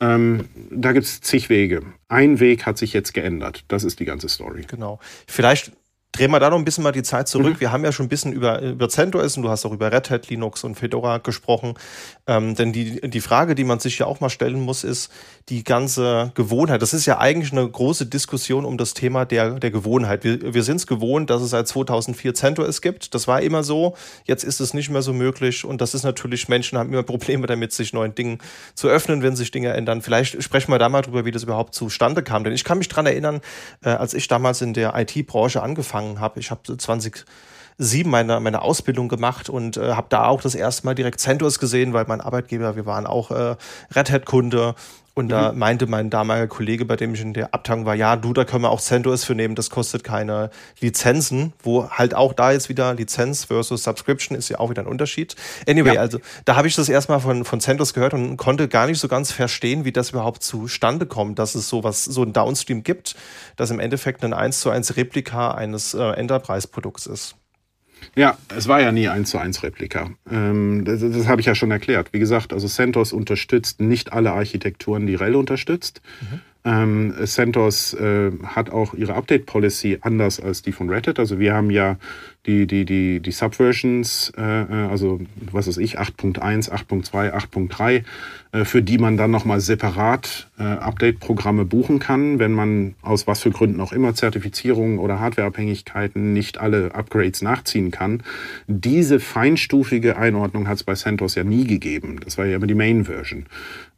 ähm, 0.00 0.48
da 0.70 0.92
gibt 0.92 1.06
es 1.06 1.20
zig 1.20 1.48
Wege. 1.48 1.82
Ein 2.08 2.40
Weg 2.40 2.66
hat 2.66 2.78
sich 2.78 2.92
jetzt 2.92 3.14
geändert. 3.14 3.64
Das 3.68 3.84
ist 3.84 4.00
die 4.00 4.04
ganze 4.04 4.28
Story. 4.28 4.64
Genau. 4.68 5.00
Vielleicht 5.26 5.72
Drehen 6.12 6.30
wir 6.30 6.40
da 6.40 6.48
noch 6.48 6.56
ein 6.56 6.64
bisschen 6.64 6.82
mal 6.84 6.92
die 6.92 7.02
Zeit 7.02 7.28
zurück. 7.28 7.56
Mhm. 7.56 7.60
Wir 7.60 7.70
haben 7.70 7.84
ja 7.84 7.92
schon 7.92 8.06
ein 8.06 8.08
bisschen 8.08 8.32
über, 8.32 8.62
über 8.62 8.88
CentOS 8.88 9.36
und 9.36 9.42
du 9.42 9.50
hast 9.50 9.66
auch 9.66 9.72
über 9.72 9.92
Red 9.92 10.08
Hat, 10.08 10.30
Linux 10.30 10.64
und 10.64 10.74
Fedora 10.74 11.18
gesprochen. 11.18 11.74
Ähm, 12.26 12.54
denn 12.54 12.72
die, 12.72 13.02
die 13.02 13.20
Frage, 13.20 13.54
die 13.54 13.64
man 13.64 13.78
sich 13.78 13.98
ja 13.98 14.06
auch 14.06 14.18
mal 14.20 14.30
stellen 14.30 14.58
muss, 14.60 14.84
ist 14.84 15.12
die 15.50 15.64
ganze 15.64 16.32
Gewohnheit. 16.34 16.80
Das 16.80 16.94
ist 16.94 17.04
ja 17.04 17.18
eigentlich 17.18 17.52
eine 17.52 17.68
große 17.68 18.06
Diskussion 18.06 18.64
um 18.64 18.78
das 18.78 18.94
Thema 18.94 19.26
der, 19.26 19.60
der 19.60 19.70
Gewohnheit. 19.70 20.24
Wir, 20.24 20.54
wir 20.54 20.62
sind 20.62 20.76
es 20.76 20.86
gewohnt, 20.86 21.28
dass 21.28 21.42
es 21.42 21.50
seit 21.50 21.68
2004 21.68 22.32
CentOS 22.32 22.80
gibt. 22.80 23.14
Das 23.14 23.28
war 23.28 23.42
immer 23.42 23.62
so. 23.62 23.94
Jetzt 24.24 24.44
ist 24.44 24.60
es 24.60 24.72
nicht 24.72 24.88
mehr 24.88 25.02
so 25.02 25.12
möglich. 25.12 25.66
Und 25.66 25.82
das 25.82 25.92
ist 25.92 26.04
natürlich, 26.04 26.48
Menschen 26.48 26.78
haben 26.78 26.90
immer 26.90 27.02
Probleme 27.18 27.46
damit, 27.46 27.72
sich 27.72 27.92
neuen 27.92 28.14
Dingen 28.14 28.38
zu 28.74 28.88
öffnen, 28.88 29.22
wenn 29.22 29.36
sich 29.36 29.50
Dinge 29.50 29.74
ändern. 29.74 30.00
Vielleicht 30.00 30.42
sprechen 30.42 30.72
wir 30.72 30.78
da 30.78 30.88
mal 30.88 31.02
drüber, 31.02 31.26
wie 31.26 31.32
das 31.32 31.42
überhaupt 31.42 31.74
zustande 31.74 32.22
kam. 32.22 32.44
Denn 32.44 32.54
ich 32.54 32.64
kann 32.64 32.78
mich 32.78 32.88
dran 32.88 33.04
erinnern, 33.04 33.42
äh, 33.84 33.90
als 33.90 34.14
ich 34.14 34.26
damals 34.26 34.62
in 34.62 34.72
der 34.72 34.94
IT-Branche 34.96 35.62
angefangen 35.62 35.97
angefangen 35.98 36.20
habe. 36.20 36.40
Ich 36.40 36.50
habe 36.50 36.76
20 36.76 37.24
2007 37.78 38.10
meine, 38.10 38.40
meine 38.40 38.62
Ausbildung 38.62 39.08
gemacht 39.08 39.48
und 39.48 39.76
äh, 39.76 39.92
habe 39.92 40.08
da 40.10 40.26
auch 40.26 40.40
das 40.40 40.54
erste 40.54 40.84
Mal 40.84 40.94
direkt 40.94 41.20
CentOS 41.20 41.58
gesehen, 41.60 41.92
weil 41.92 42.04
mein 42.08 42.20
Arbeitgeber, 42.20 42.74
wir 42.74 42.86
waren 42.86 43.06
auch 43.06 43.30
äh, 43.30 43.56
Red 43.94 44.10
Hat-Kunde 44.10 44.74
und 45.14 45.26
mhm. 45.26 45.30
da 45.30 45.52
meinte 45.52 45.86
mein 45.86 46.10
damaliger 46.10 46.48
Kollege, 46.48 46.84
bei 46.84 46.96
dem 46.96 47.14
ich 47.14 47.20
in 47.20 47.34
der 47.34 47.54
Abteilung 47.54 47.86
war, 47.86 47.94
ja, 47.94 48.16
du, 48.16 48.32
da 48.32 48.44
können 48.44 48.64
wir 48.64 48.70
auch 48.70 48.80
CentOS 48.80 49.22
für 49.22 49.36
nehmen, 49.36 49.54
das 49.54 49.70
kostet 49.70 50.02
keine 50.02 50.50
Lizenzen, 50.80 51.52
wo 51.62 51.88
halt 51.88 52.14
auch 52.14 52.32
da 52.32 52.50
jetzt 52.50 52.68
wieder 52.68 52.94
Lizenz 52.94 53.44
versus 53.44 53.84
Subscription 53.84 54.36
ist 54.36 54.48
ja 54.48 54.58
auch 54.58 54.70
wieder 54.70 54.82
ein 54.82 54.88
Unterschied. 54.88 55.36
Anyway, 55.68 55.94
ja. 55.94 56.00
also 56.00 56.18
da 56.46 56.56
habe 56.56 56.66
ich 56.66 56.74
das 56.74 56.88
erstmal 56.88 57.20
von, 57.20 57.44
von 57.44 57.60
CentOS 57.60 57.94
gehört 57.94 58.12
und 58.12 58.36
konnte 58.38 58.66
gar 58.66 58.88
nicht 58.88 58.98
so 58.98 59.06
ganz 59.06 59.30
verstehen, 59.30 59.84
wie 59.84 59.92
das 59.92 60.10
überhaupt 60.10 60.42
zustande 60.42 61.06
kommt, 61.06 61.38
dass 61.38 61.54
es 61.54 61.68
sowas, 61.68 62.04
so 62.04 62.24
ein 62.24 62.32
Downstream 62.32 62.82
gibt, 62.82 63.14
das 63.54 63.70
im 63.70 63.78
Endeffekt 63.78 64.24
ein 64.24 64.32
1 64.32 64.60
zu 64.60 64.70
1 64.70 64.96
Replika 64.96 65.52
eines 65.52 65.94
äh, 65.94 66.02
Enterprise-Produkts 66.02 67.06
ist. 67.06 67.36
Ja, 68.14 68.36
es 68.56 68.68
war 68.68 68.80
ja 68.80 68.92
nie 68.92 69.08
eins 69.08 69.30
zu 69.30 69.38
eins 69.38 69.62
Replika. 69.62 70.10
Ähm, 70.30 70.84
das, 70.84 71.00
das 71.00 71.28
habe 71.28 71.40
ich 71.40 71.46
ja 71.46 71.54
schon 71.54 71.70
erklärt. 71.70 72.12
Wie 72.12 72.18
gesagt, 72.18 72.52
also 72.52 72.66
CentOS 72.66 73.12
unterstützt 73.12 73.80
nicht 73.80 74.12
alle 74.12 74.32
Architekturen, 74.32 75.06
die 75.06 75.14
RHEL 75.14 75.36
unterstützt. 75.36 76.00
Mhm. 76.20 76.40
Ähm, 76.64 77.14
CentOS 77.24 77.94
äh, 77.94 78.32
hat 78.44 78.70
auch 78.70 78.94
ihre 78.94 79.14
Update-Policy 79.14 79.98
anders 80.00 80.40
als 80.40 80.62
die 80.62 80.72
von 80.72 80.90
Red 80.90 81.06
Hat. 81.06 81.18
Also 81.18 81.38
wir 81.38 81.54
haben 81.54 81.70
ja 81.70 81.96
die, 82.48 82.66
die, 82.66 82.84
die, 82.86 83.20
die 83.20 83.30
Subversions, 83.30 84.32
äh, 84.36 84.42
äh 84.42 84.88
also 84.88 85.20
was 85.52 85.68
weiß 85.68 85.76
ich, 85.76 86.00
8.1, 86.00 86.70
8.2, 86.70 87.32
8.3, 87.32 88.04
äh, 88.52 88.64
für 88.64 88.82
die 88.82 88.96
man 88.96 89.18
dann 89.18 89.30
nochmal 89.30 89.60
separat 89.60 90.48
äh, 90.58 90.62
Update-Programme 90.62 91.66
buchen 91.66 91.98
kann, 91.98 92.38
wenn 92.38 92.52
man 92.52 92.94
aus 93.02 93.26
was 93.26 93.42
für 93.42 93.50
Gründen 93.50 93.80
auch 93.82 93.92
immer 93.92 94.14
Zertifizierungen 94.14 94.98
oder 94.98 95.20
Hardwareabhängigkeiten 95.20 96.32
nicht 96.32 96.56
alle 96.58 96.94
Upgrades 96.94 97.42
nachziehen 97.42 97.90
kann. 97.90 98.22
Diese 98.66 99.20
feinstufige 99.20 100.16
Einordnung 100.16 100.68
hat 100.68 100.76
es 100.76 100.84
bei 100.84 100.94
CentOS 100.94 101.34
ja 101.34 101.44
nie 101.44 101.66
gegeben. 101.66 102.18
Das 102.24 102.38
war 102.38 102.46
ja 102.46 102.56
immer 102.56 102.66
die 102.66 102.74
Main-Version. 102.74 103.44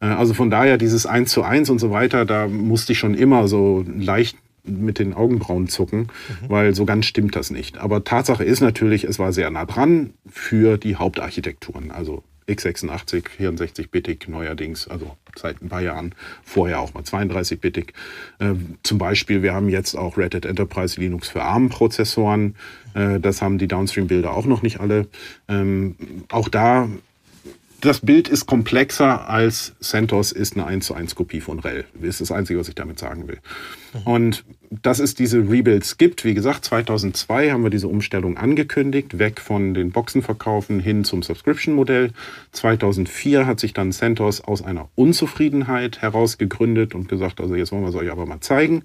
Äh, 0.01 0.07
also 0.07 0.33
von 0.33 0.49
daher 0.49 0.77
dieses 0.77 1.05
1 1.05 1.31
zu 1.31 1.43
1 1.43 1.69
und 1.69 1.79
so 1.79 1.91
weiter, 1.91 2.25
da 2.25 2.49
musste 2.49 2.91
ich 2.91 2.99
schon 2.99 3.13
immer 3.13 3.47
so 3.47 3.85
leicht 3.97 4.37
mit 4.63 4.99
den 4.99 5.13
Augenbrauen 5.13 5.67
zucken, 5.67 5.99
mhm. 5.99 6.49
weil 6.49 6.75
so 6.75 6.85
ganz 6.85 7.05
stimmt 7.05 7.35
das 7.35 7.51
nicht. 7.51 7.77
Aber 7.77 8.03
Tatsache 8.03 8.43
ist 8.43 8.61
natürlich, 8.61 9.03
es 9.03 9.19
war 9.19 9.33
sehr 9.33 9.49
nah 9.49 9.65
dran 9.65 10.13
für 10.29 10.77
die 10.77 10.95
Hauptarchitekturen. 10.95 11.91
Also 11.91 12.23
x86, 12.47 13.23
64-bittig 13.39 14.27
neuerdings, 14.27 14.87
also 14.87 15.15
seit 15.35 15.61
ein 15.61 15.69
paar 15.69 15.81
Jahren, 15.81 16.13
vorher 16.43 16.79
auch 16.79 16.93
mal 16.93 17.03
32-bittig. 17.03 17.93
Äh, 18.39 18.53
zum 18.83 18.97
Beispiel, 18.97 19.41
wir 19.41 19.53
haben 19.53 19.69
jetzt 19.69 19.95
auch 19.95 20.17
Red 20.17 20.35
Hat 20.35 20.45
Enterprise 20.45 20.99
Linux 20.99 21.29
für 21.29 21.43
ARM-Prozessoren. 21.43 22.55
Äh, 22.93 23.19
das 23.19 23.41
haben 23.41 23.57
die 23.57 23.67
Downstream-Bilder 23.67 24.31
auch 24.31 24.45
noch 24.45 24.63
nicht 24.63 24.79
alle. 24.79 25.07
Ähm, 25.47 25.95
auch 26.29 26.49
da 26.49 26.89
das 27.81 27.99
Bild 27.99 28.29
ist 28.29 28.45
komplexer 28.45 29.27
als 29.29 29.73
CentOS 29.81 30.31
ist 30.31 30.55
eine 30.55 30.65
1 30.65 30.85
zu 30.85 30.93
1 30.93 31.15
Kopie 31.15 31.41
von 31.41 31.59
RHEL. 31.59 31.85
Das 31.95 32.09
ist 32.09 32.21
das 32.21 32.31
Einzige, 32.31 32.59
was 32.59 32.69
ich 32.69 32.75
damit 32.75 32.99
sagen 32.99 33.27
will. 33.27 33.39
Mhm. 33.93 34.01
Und 34.03 34.43
dass 34.69 34.99
es 34.99 35.15
diese 35.15 35.39
Rebuilds 35.39 35.97
gibt, 35.97 36.23
wie 36.23 36.33
gesagt, 36.33 36.63
2002 36.65 37.51
haben 37.51 37.63
wir 37.63 37.69
diese 37.69 37.87
Umstellung 37.87 38.37
angekündigt, 38.37 39.19
weg 39.19 39.41
von 39.41 39.73
den 39.73 39.91
Boxenverkaufen 39.91 40.79
hin 40.79 41.03
zum 41.03 41.23
Subscription-Modell. 41.23 42.11
2004 42.53 43.45
hat 43.45 43.59
sich 43.59 43.73
dann 43.73 43.91
CentOS 43.91 44.41
aus 44.41 44.61
einer 44.61 44.87
Unzufriedenheit 44.95 46.01
heraus 46.01 46.37
gegründet 46.37 46.95
und 46.95 47.09
gesagt, 47.09 47.41
also 47.41 47.55
jetzt 47.55 47.71
wollen 47.71 47.83
wir 47.83 47.89
es 47.89 47.95
euch 47.95 48.11
aber 48.11 48.25
mal 48.25 48.39
zeigen. 48.39 48.83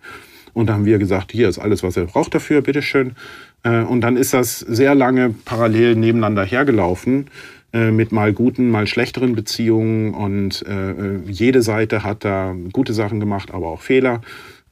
Und 0.54 0.68
da 0.68 0.72
haben 0.72 0.86
wir 0.86 0.98
gesagt, 0.98 1.32
hier 1.32 1.50
ist 1.50 1.58
alles, 1.58 1.82
was 1.82 1.98
ihr 1.98 2.06
braucht 2.06 2.34
dafür, 2.34 2.62
bitteschön. 2.62 3.14
Äh, 3.62 3.82
und 3.82 4.00
dann 4.00 4.16
ist 4.16 4.32
das 4.32 4.58
sehr 4.58 4.94
lange 4.94 5.34
parallel 5.44 5.96
nebeneinander 5.96 6.44
hergelaufen. 6.44 7.26
Äh, 7.72 7.90
mit 7.90 8.12
mal 8.12 8.32
guten, 8.32 8.70
mal 8.70 8.86
schlechteren 8.86 9.34
Beziehungen 9.34 10.14
und 10.14 10.64
äh, 10.66 10.90
äh, 10.92 11.20
jede 11.26 11.62
Seite 11.62 12.04
hat 12.04 12.24
da 12.24 12.54
gute 12.72 12.94
Sachen 12.94 13.18
gemacht, 13.18 13.52
aber 13.52 13.68
auch 13.68 13.80
Fehler. 13.80 14.20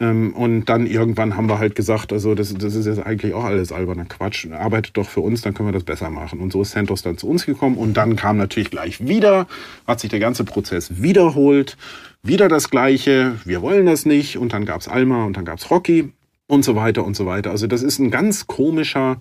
Ähm, 0.00 0.32
und 0.32 0.66
dann 0.66 0.86
irgendwann 0.86 1.36
haben 1.36 1.48
wir 1.48 1.58
halt 1.58 1.74
gesagt, 1.74 2.12
also 2.12 2.34
das, 2.34 2.54
das 2.54 2.74
ist 2.74 2.86
jetzt 2.86 3.04
eigentlich 3.04 3.34
auch 3.34 3.44
alles 3.44 3.72
alberner 3.72 4.04
Quatsch. 4.04 4.46
Arbeitet 4.50 4.96
doch 4.96 5.08
für 5.08 5.20
uns, 5.20 5.42
dann 5.42 5.54
können 5.54 5.68
wir 5.68 5.72
das 5.72 5.84
besser 5.84 6.08
machen. 6.08 6.38
Und 6.38 6.52
so 6.52 6.62
ist 6.62 6.70
Santos 6.70 7.02
dann 7.02 7.18
zu 7.18 7.28
uns 7.28 7.46
gekommen 7.46 7.76
und 7.76 7.94
dann 7.96 8.14
kam 8.14 8.36
natürlich 8.36 8.70
gleich 8.70 9.06
wieder, 9.06 9.48
hat 9.86 9.98
sich 9.98 10.10
der 10.10 10.20
ganze 10.20 10.44
Prozess 10.44 11.02
wiederholt, 11.02 11.76
wieder 12.22 12.48
das 12.48 12.70
Gleiche, 12.70 13.34
wir 13.44 13.60
wollen 13.60 13.86
das 13.86 14.06
nicht 14.06 14.38
und 14.38 14.52
dann 14.52 14.64
gab 14.64 14.80
es 14.80 14.88
Alma 14.88 15.24
und 15.24 15.36
dann 15.36 15.44
gab 15.44 15.58
es 15.58 15.70
Rocky 15.70 16.12
und 16.46 16.64
so 16.64 16.76
weiter 16.76 17.04
und 17.04 17.16
so 17.16 17.26
weiter. 17.26 17.50
Also 17.50 17.66
das 17.66 17.82
ist 17.82 17.98
ein 17.98 18.10
ganz 18.10 18.46
komischer 18.46 19.20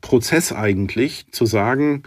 Prozess 0.00 0.52
eigentlich, 0.52 1.26
zu 1.30 1.46
sagen, 1.46 2.02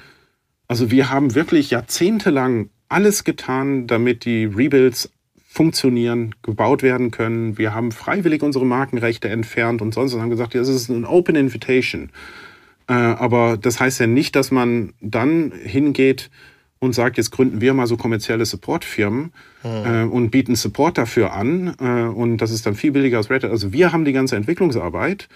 also 0.70 0.91
wir 0.91 1.09
haben 1.09 1.36
wirklich 1.36 1.72
jahrzehntelang 1.72 2.70
alles 2.88 3.24
getan, 3.24 3.88
damit 3.88 4.24
die 4.24 4.45
Rebuilds 4.45 5.11
funktionieren, 5.47 6.36
gebaut 6.43 6.84
werden 6.84 7.09
können. 7.09 7.57
Wir 7.57 7.74
haben 7.74 7.91
freiwillig 7.91 8.43
unsere 8.43 8.67
Markenrechte 8.67 9.30
entfernt 9.30 9.82
und 9.82 9.95
sonst 9.95 10.13
und 10.13 10.22
haben 10.22 10.30
gesagt, 10.30 10.53
das 10.53 10.70
ist 10.70 10.88
ein 10.89 11.05
Open 11.05 11.36
Invitation. 11.36 12.11
Äh, 12.88 12.93
aber 12.93 13.57
das 13.57 13.80
heißt 13.80 13.99
ja 13.99 14.05
nicht, 14.05 14.36
dass 14.36 14.51
man 14.51 14.93
dann 15.01 15.51
hingeht 15.51 16.30
und 16.78 16.93
sagt, 16.93 17.17
jetzt 17.17 17.32
gründen 17.32 17.61
wir 17.61 17.74
mal 17.74 17.88
so 17.88 17.97
kommerzielle 17.97 18.45
Supportfirmen 18.45 19.34
mhm. 19.63 20.11
und 20.11 20.30
bieten 20.30 20.55
Support 20.55 20.99
dafür 20.99 21.34
an. 21.34 21.76
Äh, 21.80 22.03
und 22.03 22.38
das 22.38 22.51
ist 22.51 22.67
dann 22.67 22.76
viel 22.76 22.91
billiger 22.91 23.17
als 23.17 23.32
Red 23.32 23.43
Hat. 23.43 23.51
Also 23.51 23.74
wir 23.74 23.91
haben 23.91 24.05
die 24.05 24.13
ganze 24.13 24.36
Entwicklungsarbeit 24.36 25.30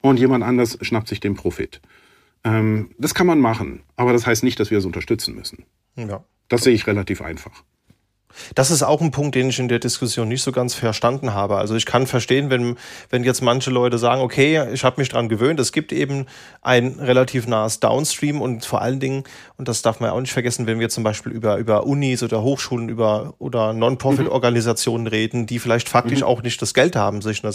und 0.00 0.18
jemand 0.18 0.42
anders 0.42 0.76
schnappt 0.82 1.06
sich 1.06 1.20
den 1.20 1.34
Profit. 1.34 1.80
Ähm, 2.44 2.90
das 2.98 3.14
kann 3.14 3.26
man 3.26 3.38
machen, 3.38 3.82
aber 3.96 4.12
das 4.12 4.26
heißt 4.26 4.42
nicht, 4.42 4.58
dass 4.58 4.70
wir 4.70 4.78
es 4.78 4.84
unterstützen 4.84 5.34
müssen. 5.34 5.64
Ja. 5.96 6.24
Das 6.48 6.62
sehe 6.62 6.74
ich 6.74 6.86
relativ 6.86 7.22
einfach. 7.22 7.62
Das 8.54 8.70
ist 8.70 8.82
auch 8.82 9.00
ein 9.00 9.10
Punkt, 9.10 9.34
den 9.34 9.48
ich 9.48 9.58
in 9.58 9.68
der 9.68 9.78
Diskussion 9.78 10.28
nicht 10.28 10.42
so 10.42 10.52
ganz 10.52 10.74
verstanden 10.74 11.34
habe. 11.34 11.56
Also 11.56 11.74
ich 11.74 11.86
kann 11.86 12.06
verstehen, 12.06 12.50
wenn, 12.50 12.76
wenn 13.10 13.24
jetzt 13.24 13.42
manche 13.42 13.70
Leute 13.70 13.98
sagen, 13.98 14.22
okay, 14.22 14.72
ich 14.72 14.84
habe 14.84 15.00
mich 15.00 15.08
dran 15.08 15.28
gewöhnt, 15.28 15.60
es 15.60 15.72
gibt 15.72 15.92
eben 15.92 16.26
ein 16.60 16.98
relativ 16.98 17.46
nahes 17.46 17.80
Downstream 17.80 18.40
und 18.40 18.64
vor 18.64 18.80
allen 18.80 19.00
Dingen, 19.00 19.24
und 19.56 19.68
das 19.68 19.82
darf 19.82 20.00
man 20.00 20.10
auch 20.10 20.20
nicht 20.20 20.32
vergessen, 20.32 20.66
wenn 20.66 20.80
wir 20.80 20.88
zum 20.88 21.04
Beispiel 21.04 21.32
über, 21.32 21.58
über 21.58 21.86
Unis 21.86 22.22
oder 22.22 22.42
Hochschulen 22.42 22.88
über, 22.88 23.34
oder 23.38 23.72
Non-Profit-Organisationen 23.72 25.04
mhm. 25.04 25.10
reden, 25.10 25.46
die 25.46 25.58
vielleicht 25.58 25.88
faktisch 25.88 26.20
mhm. 26.20 26.26
auch 26.26 26.42
nicht 26.42 26.60
das 26.62 26.74
Geld 26.74 26.96
haben, 26.96 27.22
sich 27.22 27.42
eine 27.44 27.52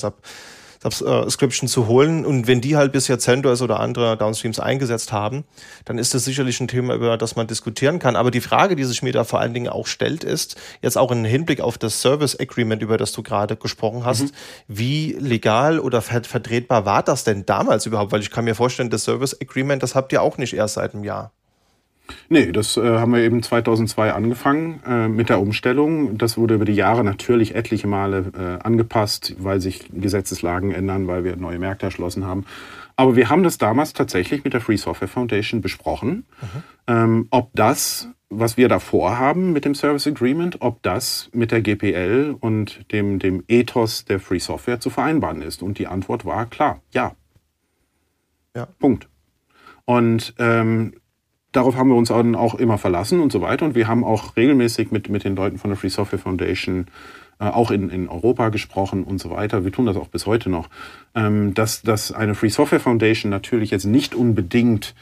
Subscription 0.81 1.67
zu 1.67 1.87
holen. 1.87 2.25
Und 2.25 2.47
wenn 2.47 2.61
die 2.61 2.75
halt 2.75 2.91
bisher 2.91 3.19
CentOS 3.19 3.61
oder 3.61 3.79
andere 3.79 4.17
Downstreams 4.17 4.59
eingesetzt 4.59 5.11
haben, 5.11 5.43
dann 5.85 5.97
ist 5.97 6.13
das 6.13 6.25
sicherlich 6.25 6.59
ein 6.59 6.67
Thema, 6.67 6.95
über 6.95 7.17
das 7.17 7.35
man 7.35 7.47
diskutieren 7.47 7.99
kann. 7.99 8.15
Aber 8.15 8.31
die 8.31 8.41
Frage, 8.41 8.75
die 8.75 8.83
sich 8.83 9.01
mir 9.01 9.13
da 9.13 9.23
vor 9.23 9.39
allen 9.39 9.53
Dingen 9.53 9.69
auch 9.69 9.87
stellt, 9.87 10.23
ist, 10.23 10.55
jetzt 10.81 10.97
auch 10.97 11.11
im 11.11 11.25
Hinblick 11.25 11.61
auf 11.61 11.77
das 11.77 12.01
Service 12.01 12.39
Agreement, 12.39 12.81
über 12.81 12.97
das 12.97 13.11
du 13.11 13.23
gerade 13.23 13.55
gesprochen 13.55 14.05
hast, 14.05 14.23
mhm. 14.23 14.31
wie 14.67 15.17
legal 15.19 15.79
oder 15.79 16.01
vertretbar 16.01 16.85
war 16.85 17.03
das 17.03 17.23
denn 17.23 17.45
damals 17.45 17.85
überhaupt? 17.85 18.11
Weil 18.11 18.21
ich 18.21 18.31
kann 18.31 18.45
mir 18.45 18.55
vorstellen, 18.55 18.89
das 18.89 19.03
Service 19.03 19.37
Agreement, 19.41 19.83
das 19.83 19.95
habt 19.95 20.11
ihr 20.13 20.21
auch 20.21 20.37
nicht 20.37 20.53
erst 20.53 20.75
seit 20.75 20.93
einem 20.93 21.03
Jahr. 21.03 21.31
Nee, 22.29 22.51
das 22.51 22.77
äh, 22.77 22.81
haben 22.81 23.13
wir 23.13 23.21
eben 23.21 23.41
2002 23.41 24.13
angefangen 24.13 24.81
äh, 24.85 25.07
mit 25.07 25.29
der 25.29 25.39
Umstellung. 25.39 26.17
Das 26.17 26.37
wurde 26.37 26.55
über 26.55 26.65
die 26.65 26.73
Jahre 26.73 27.03
natürlich 27.03 27.55
etliche 27.55 27.87
Male 27.87 28.31
äh, 28.37 28.63
angepasst, 28.63 29.35
weil 29.39 29.61
sich 29.61 29.89
Gesetzeslagen 29.93 30.71
ändern, 30.71 31.07
weil 31.07 31.23
wir 31.23 31.35
neue 31.35 31.59
Märkte 31.59 31.87
erschlossen 31.87 32.25
haben. 32.25 32.45
Aber 32.95 33.15
wir 33.15 33.29
haben 33.29 33.43
das 33.43 33.57
damals 33.57 33.93
tatsächlich 33.93 34.43
mit 34.43 34.53
der 34.53 34.61
Free 34.61 34.77
Software 34.77 35.07
Foundation 35.07 35.61
besprochen, 35.61 36.25
mhm. 36.41 36.63
ähm, 36.87 37.27
ob 37.29 37.51
das, 37.53 38.09
was 38.29 38.57
wir 38.57 38.69
da 38.69 38.79
vorhaben 38.79 39.53
mit 39.53 39.65
dem 39.65 39.75
Service 39.75 40.07
Agreement, 40.07 40.61
ob 40.61 40.81
das 40.81 41.29
mit 41.31 41.51
der 41.51 41.61
GPL 41.61 42.35
und 42.39 42.91
dem, 42.91 43.19
dem 43.19 43.43
Ethos 43.47 44.05
der 44.05 44.19
Free 44.19 44.39
Software 44.39 44.79
zu 44.79 44.89
vereinbaren 44.89 45.41
ist. 45.41 45.61
Und 45.61 45.77
die 45.77 45.87
Antwort 45.87 46.25
war 46.25 46.47
klar, 46.47 46.81
ja. 46.91 47.13
Ja. 48.55 48.67
Punkt. 48.79 49.07
Und 49.85 50.33
ähm, 50.39 50.95
darauf 51.57 51.75
haben 51.75 51.89
wir 51.89 51.95
uns 51.95 52.09
dann 52.09 52.35
auch 52.35 52.55
immer 52.55 52.77
verlassen 52.77 53.19
und 53.19 53.31
so 53.31 53.41
weiter. 53.41 53.65
Und 53.65 53.75
wir 53.75 53.87
haben 53.87 54.03
auch 54.03 54.37
regelmäßig 54.37 54.91
mit, 54.91 55.09
mit 55.09 55.23
den 55.23 55.35
Leuten 55.35 55.57
von 55.57 55.71
der 55.71 55.77
Free 55.77 55.89
Software 55.89 56.19
Foundation 56.19 56.87
äh, 57.39 57.45
auch 57.45 57.71
in, 57.71 57.89
in 57.89 58.07
Europa 58.07 58.49
gesprochen 58.49 59.03
und 59.03 59.19
so 59.19 59.31
weiter. 59.31 59.63
Wir 59.63 59.71
tun 59.71 59.85
das 59.85 59.97
auch 59.97 60.07
bis 60.07 60.25
heute 60.25 60.49
noch. 60.49 60.69
Ähm, 61.15 61.53
dass, 61.53 61.81
dass 61.81 62.11
eine 62.11 62.35
Free 62.35 62.49
Software 62.49 62.79
Foundation 62.79 63.29
natürlich 63.31 63.71
jetzt 63.71 63.85
nicht 63.85 64.15
unbedingt 64.15 64.93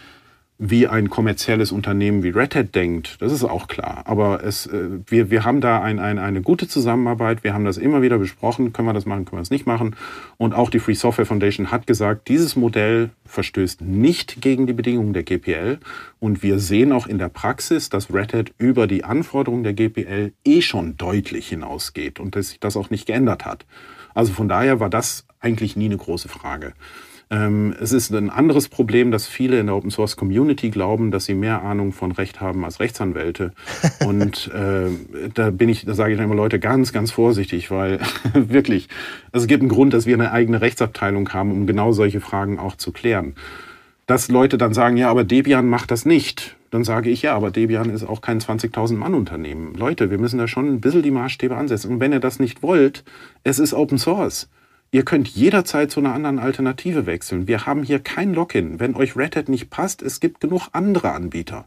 wie 0.57 0.87
ein 0.87 1.09
kommerzielles 1.09 1.73
Unternehmen 1.73 2.23
wie 2.23 2.29
Red 2.29 2.55
Hat 2.55 2.75
denkt, 2.75 3.17
das 3.19 3.33
ist 3.33 3.43
auch 3.43 3.67
klar. 3.67 4.03
Aber 4.05 4.41
es, 4.43 4.67
äh, 4.67 4.87
wir, 5.05 5.29
wir 5.29 5.43
haben 5.43 5.59
da 5.59 5.81
ein, 5.81 5.99
ein, 5.99 6.17
eine 6.17 6.41
gute 6.41 6.67
Zusammenarbeit, 6.67 7.43
wir 7.43 7.53
haben 7.53 7.65
das 7.65 7.77
immer 7.77 8.01
wieder 8.01 8.17
besprochen, 8.17 8.71
können 8.71 8.87
wir 8.87 8.93
das 8.93 9.05
machen, 9.05 9.25
können 9.25 9.39
wir 9.39 9.41
das 9.41 9.49
nicht 9.49 9.65
machen. 9.65 9.97
Und 10.37 10.53
auch 10.53 10.69
die 10.69 10.79
Free 10.79 10.93
Software 10.93 11.25
Foundation 11.25 11.71
hat 11.71 11.87
gesagt, 11.87 12.29
dieses 12.29 12.55
Modell 12.55 13.09
verstößt 13.25 13.81
nicht 13.81 14.41
gegen 14.41 14.65
die 14.65 14.73
Bedingungen 14.73 15.11
der 15.11 15.23
GPL. 15.23 15.79
Und 16.19 16.41
wir 16.41 16.59
sehen 16.59 16.93
auch 16.93 17.07
in 17.07 17.17
der 17.17 17.29
Praxis, 17.29 17.89
dass 17.89 18.13
Red 18.13 18.33
Hat 18.33 18.51
über 18.57 18.87
die 18.87 19.03
Anforderungen 19.03 19.63
der 19.63 19.73
GPL 19.73 20.31
eh 20.45 20.61
schon 20.61 20.95
deutlich 20.95 21.49
hinausgeht 21.49 22.21
und 22.21 22.37
dass 22.37 22.49
sich 22.49 22.61
das 22.61 22.77
auch 22.77 22.89
nicht 22.89 23.07
geändert 23.07 23.45
hat. 23.45 23.65
Also 24.13 24.31
von 24.31 24.47
daher 24.47 24.79
war 24.79 24.89
das 24.89 25.25
eigentlich 25.41 25.75
nie 25.75 25.85
eine 25.85 25.97
große 25.97 26.29
Frage. 26.29 26.73
Ähm, 27.31 27.75
es 27.81 27.91
ist 27.91 28.11
ein 28.11 28.29
anderes 28.29 28.69
Problem, 28.69 29.09
dass 29.09 29.27
viele 29.27 29.59
in 29.59 29.65
der 29.65 29.75
Open 29.75 29.89
Source 29.89 30.15
Community 30.15 30.69
glauben, 30.69 31.09
dass 31.09 31.25
sie 31.25 31.33
mehr 31.33 31.63
Ahnung 31.63 31.91
von 31.91 32.11
Recht 32.11 32.39
haben 32.39 32.63
als 32.63 32.79
Rechtsanwälte. 32.79 33.51
Und 34.05 34.51
äh, 34.53 34.89
da 35.33 35.49
bin 35.49 35.69
ich, 35.69 35.85
da 35.85 35.95
sage 35.95 36.13
ich 36.13 36.19
immer 36.19 36.35
Leute 36.35 36.59
ganz, 36.59 36.93
ganz 36.93 37.11
vorsichtig, 37.11 37.71
weil 37.71 37.99
wirklich, 38.33 38.89
also 39.31 39.43
es 39.43 39.47
gibt 39.47 39.61
einen 39.61 39.69
Grund, 39.69 39.93
dass 39.93 40.05
wir 40.05 40.13
eine 40.13 40.31
eigene 40.31 40.61
Rechtsabteilung 40.61 41.29
haben, 41.33 41.51
um 41.51 41.65
genau 41.65 41.91
solche 41.91 42.21
Fragen 42.21 42.59
auch 42.59 42.75
zu 42.75 42.91
klären. 42.91 43.33
Dass 44.05 44.29
Leute 44.29 44.59
dann 44.59 44.75
sagen, 44.75 44.97
ja, 44.97 45.09
aber 45.09 45.23
Debian 45.23 45.67
macht 45.67 45.89
das 45.89 46.05
nicht. 46.05 46.55
Dann 46.69 46.83
sage 46.83 47.09
ich, 47.09 47.23
ja, 47.23 47.35
aber 47.35 47.49
Debian 47.49 47.89
ist 47.89 48.03
auch 48.03 48.21
kein 48.21 48.39
20.000 48.39 48.97
Mann 48.97 49.15
Unternehmen. 49.15 49.73
Leute, 49.73 50.11
wir 50.11 50.19
müssen 50.19 50.37
da 50.37 50.47
schon 50.47 50.67
ein 50.67 50.81
bisschen 50.81 51.01
die 51.01 51.09
Maßstäbe 51.09 51.55
ansetzen. 51.55 51.89
Und 51.93 51.99
wenn 51.99 52.11
ihr 52.11 52.19
das 52.19 52.39
nicht 52.39 52.61
wollt, 52.61 53.03
es 53.43 53.57
ist 53.57 53.73
Open 53.73 53.97
Source. 53.97 54.47
Ihr 54.95 55.03
könnt 55.03 55.27
jederzeit 55.27 55.91
zu 55.91 55.99
einer 55.99 56.13
anderen 56.13 56.39
Alternative 56.39 57.05
wechseln. 57.05 57.49
Wir 57.49 57.65
haben 57.65 57.83
hier 57.83 57.99
kein 57.99 58.33
Login. 58.33 58.79
Wenn 58.79 58.95
euch 58.95 59.17
Red 59.17 59.35
Hat 59.35 59.49
nicht 59.49 59.69
passt, 59.69 60.01
es 60.01 60.21
gibt 60.21 60.39
genug 60.39 60.69
andere 60.71 61.11
Anbieter. 61.11 61.65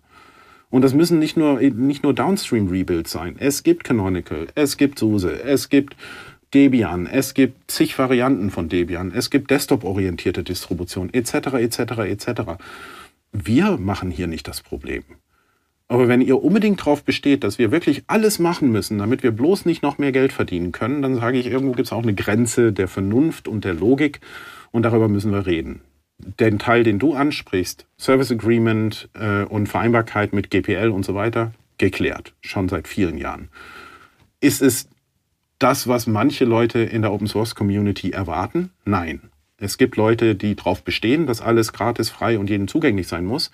Und 0.71 0.81
das 0.81 0.95
müssen 0.95 1.19
nicht 1.19 1.37
nur, 1.37 1.61
nicht 1.61 2.03
nur 2.03 2.15
Downstream-Rebuilds 2.15 3.11
sein. 3.11 3.37
Es 3.39 3.65
gibt 3.65 3.85
Canonical, 3.85 4.47
es 4.55 4.79
gibt 4.79 4.99
SUSE, 4.99 5.43
es 5.43 5.69
gibt 5.69 5.95
Debian, 6.55 7.05
es 7.05 7.35
gibt 7.35 7.71
zig 7.71 7.99
Varianten 7.99 8.51
von 8.51 8.71
Debian, 8.71 9.13
es 9.15 9.29
gibt 9.29 9.51
Desktop-orientierte 9.51 10.43
Distributionen, 10.43 11.13
etc., 11.13 11.49
etc., 11.59 11.81
etc. 12.07 12.29
Wir 13.33 13.77
machen 13.77 14.11
hier 14.11 14.27
nicht 14.27 14.49
das 14.49 14.63
Problem. 14.63 15.05
Aber 15.89 16.07
wenn 16.07 16.21
ihr 16.21 16.43
unbedingt 16.43 16.81
darauf 16.81 17.03
besteht, 17.03 17.43
dass 17.45 17.59
wir 17.59 17.71
wirklich 17.71 18.05
alles 18.07 18.39
machen 18.39 18.71
müssen, 18.71 18.99
damit 18.99 19.23
wir 19.23 19.33
bloß 19.33 19.65
nicht 19.65 19.83
noch 19.83 19.97
mehr 19.97 20.13
Geld 20.13 20.33
verdienen 20.33 20.71
können, 20.71 21.01
dann 21.01 21.15
sage 21.15 21.39
ich, 21.39 21.47
irgendwo 21.47 21.73
gibt 21.73 21.87
es 21.87 21.93
auch 21.93 22.03
eine 22.03 22.15
Grenze 22.15 22.73
der 22.75 22.89
Vernunft 22.89 23.49
und 23.49 23.65
der 23.65 23.73
Logik 23.73 24.21
und 24.71 24.83
darüber 24.83 25.09
müssen 25.09 25.33
wir 25.33 25.47
reden. 25.47 25.81
Den 26.19 26.59
Teil, 26.59 26.83
den 26.83 26.99
du 26.99 27.15
ansprichst, 27.15 27.87
Service 27.99 28.31
Agreement 28.31 29.09
äh, 29.15 29.45
und 29.45 29.69
Vereinbarkeit 29.69 30.35
mit 30.35 30.51
GPL 30.51 30.91
und 30.91 31.05
so 31.05 31.15
weiter, 31.15 31.53
geklärt, 31.79 32.35
schon 32.43 32.69
seit 32.69 32.87
vielen 32.87 33.17
Jahren. 33.17 33.49
Ist 34.41 34.61
es 34.61 34.89
das, 35.59 35.89
was 35.89 36.07
manche 36.07 36.45
Leute 36.45 36.81
in 36.81 37.03
der 37.03 37.13
Open 37.13 37.27
Source 37.27 37.55
Community 37.55 38.11
erwarten? 38.11 38.71
Nein. 38.85 39.23
Es 39.61 39.77
gibt 39.77 39.97
Leute, 39.97 40.37
die 40.37 40.55
darauf 40.55 40.85
bestehen, 40.85 41.27
dass 41.27 41.41
alles 41.41 41.73
gratis, 41.73 42.11
frei 42.11 42.39
und 42.39 42.49
jedem 42.49 42.69
zugänglich 42.69 43.09
sein 43.09 43.25
muss. 43.25 43.51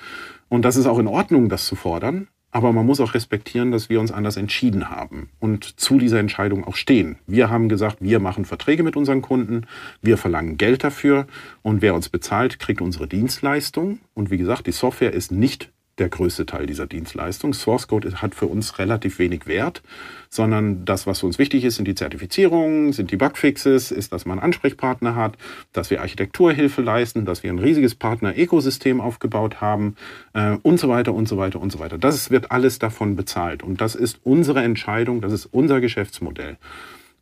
Und 0.54 0.64
das 0.64 0.76
ist 0.76 0.86
auch 0.86 1.00
in 1.00 1.08
Ordnung, 1.08 1.48
das 1.48 1.66
zu 1.66 1.74
fordern. 1.74 2.28
Aber 2.52 2.72
man 2.72 2.86
muss 2.86 3.00
auch 3.00 3.14
respektieren, 3.14 3.72
dass 3.72 3.88
wir 3.88 3.98
uns 3.98 4.12
anders 4.12 4.36
entschieden 4.36 4.88
haben 4.88 5.28
und 5.40 5.80
zu 5.80 5.98
dieser 5.98 6.20
Entscheidung 6.20 6.62
auch 6.62 6.76
stehen. 6.76 7.18
Wir 7.26 7.50
haben 7.50 7.68
gesagt, 7.68 7.96
wir 7.98 8.20
machen 8.20 8.44
Verträge 8.44 8.84
mit 8.84 8.94
unseren 8.94 9.20
Kunden, 9.20 9.66
wir 10.00 10.16
verlangen 10.16 10.56
Geld 10.56 10.84
dafür 10.84 11.26
und 11.62 11.82
wer 11.82 11.96
uns 11.96 12.08
bezahlt, 12.08 12.60
kriegt 12.60 12.80
unsere 12.80 13.08
Dienstleistung. 13.08 13.98
Und 14.14 14.30
wie 14.30 14.36
gesagt, 14.36 14.68
die 14.68 14.72
Software 14.72 15.12
ist 15.12 15.32
nicht 15.32 15.72
der 15.98 16.08
größte 16.08 16.46
Teil 16.46 16.66
dieser 16.66 16.86
Dienstleistung. 16.86 17.54
Source 17.54 17.88
Code 17.88 18.20
hat 18.20 18.34
für 18.34 18.46
uns 18.46 18.78
relativ 18.78 19.18
wenig 19.18 19.46
Wert, 19.46 19.82
sondern 20.28 20.84
das, 20.84 21.06
was 21.06 21.20
für 21.20 21.26
uns 21.26 21.38
wichtig 21.38 21.64
ist, 21.64 21.76
sind 21.76 21.86
die 21.86 21.94
Zertifizierungen, 21.94 22.92
sind 22.92 23.10
die 23.10 23.16
Bugfixes, 23.16 23.90
ist, 23.90 24.12
dass 24.12 24.26
man 24.26 24.38
Ansprechpartner 24.38 25.14
hat, 25.14 25.36
dass 25.72 25.90
wir 25.90 26.00
Architekturhilfe 26.00 26.82
leisten, 26.82 27.24
dass 27.24 27.42
wir 27.42 27.50
ein 27.50 27.58
riesiges 27.58 27.94
Partner-Ökosystem 27.94 29.00
aufgebaut 29.00 29.60
haben 29.60 29.96
äh, 30.32 30.56
und 30.62 30.80
so 30.80 30.88
weiter 30.88 31.14
und 31.14 31.28
so 31.28 31.36
weiter 31.36 31.60
und 31.60 31.70
so 31.70 31.78
weiter. 31.78 31.98
Das 31.98 32.30
wird 32.30 32.50
alles 32.50 32.78
davon 32.78 33.16
bezahlt 33.16 33.62
und 33.62 33.80
das 33.80 33.94
ist 33.94 34.20
unsere 34.24 34.62
Entscheidung, 34.62 35.20
das 35.20 35.32
ist 35.32 35.46
unser 35.46 35.80
Geschäftsmodell. 35.80 36.56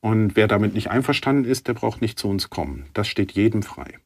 Und 0.00 0.34
wer 0.34 0.48
damit 0.48 0.74
nicht 0.74 0.90
einverstanden 0.90 1.44
ist, 1.44 1.68
der 1.68 1.74
braucht 1.74 2.02
nicht 2.02 2.18
zu 2.18 2.28
uns 2.28 2.50
kommen. 2.50 2.86
Das 2.92 3.06
steht 3.06 3.32
jedem 3.32 3.62
frei. 3.62 3.98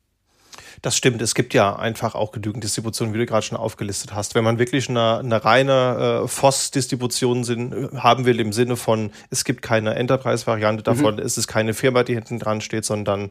Das 0.83 0.97
stimmt. 0.97 1.23
Es 1.23 1.35
gibt 1.35 1.55
ja 1.55 1.77
einfach 1.77 2.15
auch 2.15 2.33
genügend 2.33 2.65
Distributionen, 2.65 3.15
wie 3.15 3.19
du 3.19 3.27
gerade 3.27 3.43
schon 3.43 3.59
aufgelistet 3.59 4.15
hast. 4.15 4.35
Wenn 4.35 4.45
man 4.45 4.59
wirklich 4.59 4.89
eine, 4.89 5.19
eine 5.19 5.45
reine 5.45 6.23
äh, 6.25 6.29
FOSS-Distribution 6.29 7.91
haben 7.97 8.25
will, 8.25 8.41
im 8.41 8.53
Sinne 8.53 8.77
von, 8.77 9.11
es 9.31 9.45
gibt 9.45 9.63
keine 9.63 9.95
Enterprise-Variante 9.95 10.83
mhm. 10.83 10.85
davon, 10.85 11.15
mhm. 11.17 11.23
es 11.23 11.39
ist 11.39 11.47
keine 11.47 11.75
Firma, 11.75 12.03
die 12.03 12.15
hinten 12.15 12.39
dran 12.39 12.61
steht, 12.61 12.85
sondern 12.85 13.31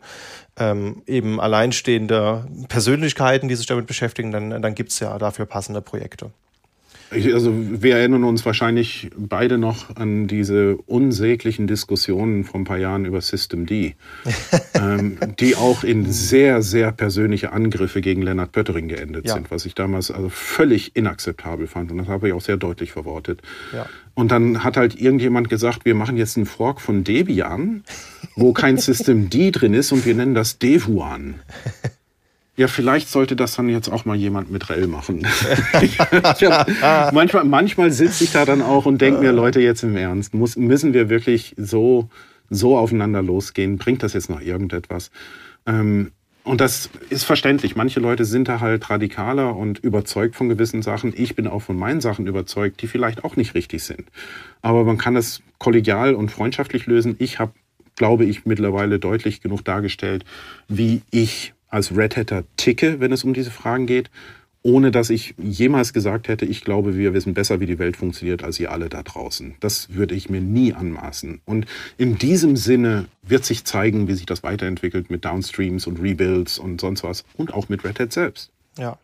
ähm, 0.57 1.03
eben 1.05 1.39
alleinstehende 1.39 2.47
Persönlichkeiten, 2.67 3.47
die 3.47 3.55
sich 3.55 3.67
damit 3.67 3.87
beschäftigen, 3.87 4.31
dann, 4.31 4.61
dann 4.61 4.75
gibt 4.75 4.91
es 4.91 4.99
ja 4.99 5.17
dafür 5.17 5.45
passende 5.45 5.81
Projekte. 5.81 6.31
Also 7.33 7.53
wir 7.55 7.97
erinnern 7.97 8.23
uns 8.23 8.45
wahrscheinlich 8.45 9.09
beide 9.17 9.57
noch 9.57 9.95
an 9.95 10.27
diese 10.27 10.77
unsäglichen 10.85 11.67
Diskussionen 11.67 12.43
vor 12.43 12.59
ein 12.59 12.63
paar 12.63 12.77
Jahren 12.77 13.05
über 13.05 13.21
System 13.21 13.65
D, 13.65 13.95
ähm, 14.73 15.17
die 15.39 15.55
auch 15.55 15.83
in 15.83 16.11
sehr, 16.11 16.61
sehr 16.61 16.91
persönliche 16.91 17.51
Angriffe 17.51 18.01
gegen 18.01 18.21
Lennart 18.21 18.51
Pöttering 18.51 18.87
geendet 18.87 19.27
ja. 19.27 19.33
sind, 19.33 19.51
was 19.51 19.65
ich 19.65 19.75
damals 19.75 20.11
also 20.11 20.29
völlig 20.29 20.95
inakzeptabel 20.95 21.67
fand. 21.67 21.91
Und 21.91 21.97
das 21.97 22.07
habe 22.07 22.27
ich 22.27 22.33
auch 22.33 22.41
sehr 22.41 22.57
deutlich 22.57 22.91
verwortet. 22.91 23.41
Ja. 23.73 23.87
Und 24.13 24.31
dann 24.31 24.63
hat 24.63 24.77
halt 24.77 24.99
irgendjemand 24.99 25.49
gesagt, 25.49 25.85
wir 25.85 25.95
machen 25.95 26.17
jetzt 26.17 26.37
einen 26.37 26.45
Fork 26.45 26.79
von 26.81 27.03
Debian, 27.03 27.83
wo 28.35 28.53
kein 28.53 28.77
System 28.77 29.29
D 29.29 29.51
drin 29.51 29.73
ist 29.73 29.91
und 29.91 30.05
wir 30.05 30.15
nennen 30.15 30.35
das 30.35 30.57
Devuan. 30.57 31.35
Ja, 32.57 32.67
vielleicht 32.67 33.09
sollte 33.09 33.35
das 33.35 33.55
dann 33.55 33.67
jetzt 33.67 33.89
auch 33.89 34.05
mal 34.05 34.15
jemand 34.15 34.49
mit 34.49 34.69
Rell 34.69 34.87
machen. 34.87 35.25
hab, 35.73 37.13
manchmal 37.13 37.43
manchmal 37.43 37.91
sitze 37.91 38.23
ich 38.23 38.31
da 38.31 38.45
dann 38.45 38.61
auch 38.61 38.85
und 38.85 39.01
denke 39.01 39.19
mir, 39.19 39.33
Leute, 39.33 39.59
jetzt 39.59 39.83
im 39.83 39.97
Ernst, 39.97 40.33
muss, 40.33 40.55
müssen 40.55 40.93
wir 40.93 41.09
wirklich 41.09 41.53
so, 41.57 42.09
so 42.49 42.77
aufeinander 42.77 43.21
losgehen? 43.21 43.77
Bringt 43.77 44.03
das 44.03 44.13
jetzt 44.13 44.29
noch 44.29 44.39
irgendetwas? 44.39 45.11
Ähm, 45.65 46.11
und 46.45 46.61
das 46.61 46.91
ist 47.09 47.23
verständlich. 47.23 47.75
Manche 47.75 47.99
Leute 47.99 48.23
sind 48.23 48.47
da 48.47 48.59
halt 48.59 48.89
radikaler 48.89 49.55
und 49.55 49.79
überzeugt 49.79 50.35
von 50.35 50.47
gewissen 50.47 50.83
Sachen. 50.83 51.11
Ich 51.17 51.35
bin 51.35 51.47
auch 51.47 51.63
von 51.63 51.75
meinen 51.75 52.01
Sachen 52.01 52.27
überzeugt, 52.27 52.81
die 52.83 52.87
vielleicht 52.87 53.23
auch 53.25 53.35
nicht 53.35 53.55
richtig 53.55 53.83
sind. 53.83 54.05
Aber 54.61 54.85
man 54.85 54.99
kann 54.99 55.15
das 55.15 55.41
kollegial 55.57 56.13
und 56.13 56.29
freundschaftlich 56.29 56.85
lösen. 56.85 57.15
Ich 57.17 57.39
habe, 57.39 57.53
glaube 57.95 58.25
ich, 58.25 58.45
mittlerweile 58.45 58.99
deutlich 58.99 59.41
genug 59.41 59.65
dargestellt, 59.65 60.23
wie 60.67 61.01
ich 61.09 61.54
als 61.69 61.95
Red 61.95 62.17
Hatter 62.17 62.43
ticke, 62.57 62.99
wenn 62.99 63.11
es 63.11 63.23
um 63.23 63.33
diese 63.33 63.51
Fragen 63.51 63.85
geht, 63.85 64.09
ohne 64.65 64.89
dass 64.89 65.11
ich 65.11 65.35
jemals 65.37 65.93
gesagt 65.93 66.27
hätte, 66.27 66.45
ich 66.45 66.63
glaube, 66.63 66.97
wir 66.97 67.13
wissen 67.13 67.35
besser, 67.35 67.59
wie 67.59 67.67
die 67.67 67.77
Welt 67.77 67.95
funktioniert, 67.95 68.43
als 68.43 68.59
ihr 68.59 68.71
alle 68.71 68.89
da 68.89 69.03
draußen. 69.03 69.53
Das 69.59 69.93
würde 69.93 70.15
ich 70.15 70.27
mir 70.27 70.41
nie 70.41 70.73
anmaßen. 70.73 71.41
Und 71.45 71.67
in 71.99 72.17
diesem 72.17 72.55
Sinne 72.55 73.05
wird 73.21 73.45
sich 73.45 73.63
zeigen, 73.63 74.07
wie 74.07 74.15
sich 74.15 74.25
das 74.25 74.41
weiterentwickelt 74.41 75.11
mit 75.11 75.23
Downstreams 75.23 75.85
und 75.85 76.01
Rebuilds 76.01 76.57
und 76.57 76.81
sonst 76.81 77.03
was 77.03 77.25
und 77.37 77.53
auch 77.53 77.69
mit 77.69 77.83
Red 77.83 77.99
Hat 77.99 78.11
selbst. 78.11 78.49
Ja. 78.79 78.97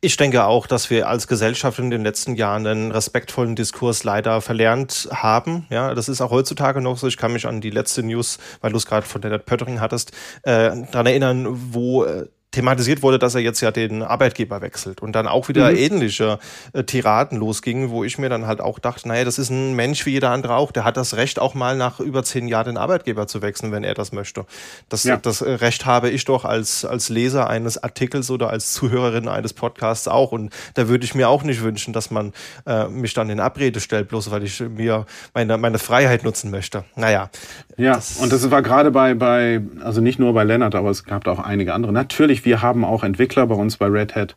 Ich 0.00 0.16
denke 0.16 0.44
auch, 0.44 0.66
dass 0.66 0.90
wir 0.90 1.08
als 1.08 1.28
Gesellschaft 1.28 1.78
in 1.78 1.90
den 1.90 2.02
letzten 2.02 2.34
Jahren 2.34 2.66
einen 2.66 2.90
respektvollen 2.92 3.56
Diskurs 3.56 4.04
leider 4.04 4.40
verlernt 4.40 5.08
haben. 5.12 5.66
Ja, 5.70 5.94
das 5.94 6.08
ist 6.08 6.20
auch 6.20 6.30
heutzutage 6.30 6.80
noch 6.80 6.98
so. 6.98 7.06
Ich 7.06 7.16
kann 7.16 7.32
mich 7.32 7.46
an 7.46 7.60
die 7.60 7.70
letzte 7.70 8.02
News, 8.02 8.38
weil 8.60 8.70
du 8.72 8.76
es 8.76 8.86
gerade 8.86 9.06
von 9.06 9.22
Leonard 9.22 9.46
Pöttering 9.46 9.80
hattest, 9.80 10.12
äh, 10.42 10.70
daran 10.90 11.06
erinnern, 11.06 11.46
wo 11.72 12.04
äh, 12.04 12.26
thematisiert 12.54 13.02
wurde, 13.02 13.18
dass 13.18 13.34
er 13.34 13.40
jetzt 13.40 13.60
ja 13.60 13.70
den 13.70 14.02
Arbeitgeber 14.02 14.60
wechselt 14.60 15.02
und 15.02 15.12
dann 15.12 15.26
auch 15.26 15.48
wieder 15.48 15.70
mhm. 15.70 15.76
ähnliche 15.76 16.38
äh, 16.72 16.84
Tiraden 16.84 17.38
losgingen, 17.38 17.90
wo 17.90 18.04
ich 18.04 18.18
mir 18.18 18.28
dann 18.28 18.46
halt 18.46 18.60
auch 18.60 18.78
dachte, 18.78 19.08
naja, 19.08 19.24
das 19.24 19.38
ist 19.38 19.50
ein 19.50 19.74
Mensch 19.74 20.06
wie 20.06 20.10
jeder 20.10 20.30
andere 20.30 20.56
auch, 20.56 20.72
der 20.72 20.84
hat 20.84 20.96
das 20.96 21.16
Recht 21.16 21.38
auch 21.38 21.54
mal 21.54 21.76
nach 21.76 22.00
über 22.00 22.22
zehn 22.22 22.48
Jahren 22.48 22.66
den 22.66 22.76
Arbeitgeber 22.76 23.26
zu 23.26 23.42
wechseln, 23.42 23.72
wenn 23.72 23.84
er 23.84 23.94
das 23.94 24.12
möchte. 24.12 24.46
Das, 24.88 25.04
ja. 25.04 25.16
das 25.16 25.40
äh, 25.40 25.50
Recht 25.50 25.84
habe 25.84 26.10
ich 26.10 26.24
doch 26.24 26.44
als, 26.44 26.84
als 26.84 27.08
Leser 27.08 27.48
eines 27.50 27.82
Artikels 27.82 28.30
oder 28.30 28.50
als 28.50 28.72
Zuhörerin 28.72 29.28
eines 29.28 29.52
Podcasts 29.52 30.08
auch 30.08 30.32
und 30.32 30.52
da 30.74 30.88
würde 30.88 31.04
ich 31.04 31.14
mir 31.14 31.28
auch 31.28 31.42
nicht 31.42 31.62
wünschen, 31.62 31.92
dass 31.92 32.10
man 32.10 32.32
äh, 32.66 32.86
mich 32.86 33.14
dann 33.14 33.30
in 33.30 33.40
Abrede 33.40 33.80
stellt, 33.80 34.08
bloß 34.08 34.30
weil 34.30 34.44
ich 34.44 34.60
mir 34.60 35.06
meine, 35.34 35.58
meine 35.58 35.78
Freiheit 35.78 36.22
nutzen 36.22 36.50
möchte. 36.50 36.84
Naja. 36.94 37.30
Ja, 37.76 38.00
und 38.20 38.32
das 38.32 38.50
war 38.50 38.62
gerade 38.62 38.90
bei, 38.90 39.14
bei, 39.14 39.60
also 39.80 40.00
nicht 40.00 40.18
nur 40.18 40.32
bei 40.32 40.44
Lennart, 40.44 40.74
aber 40.74 40.90
es 40.90 41.04
gab 41.04 41.24
da 41.24 41.32
auch 41.32 41.40
einige 41.40 41.74
andere. 41.74 41.92
Natürlich 41.92 42.44
wir 42.44 42.62
haben 42.62 42.84
auch 42.84 43.02
Entwickler 43.02 43.46
bei 43.46 43.54
uns 43.54 43.76
bei 43.76 43.86
Red 43.86 44.14
Hat, 44.14 44.36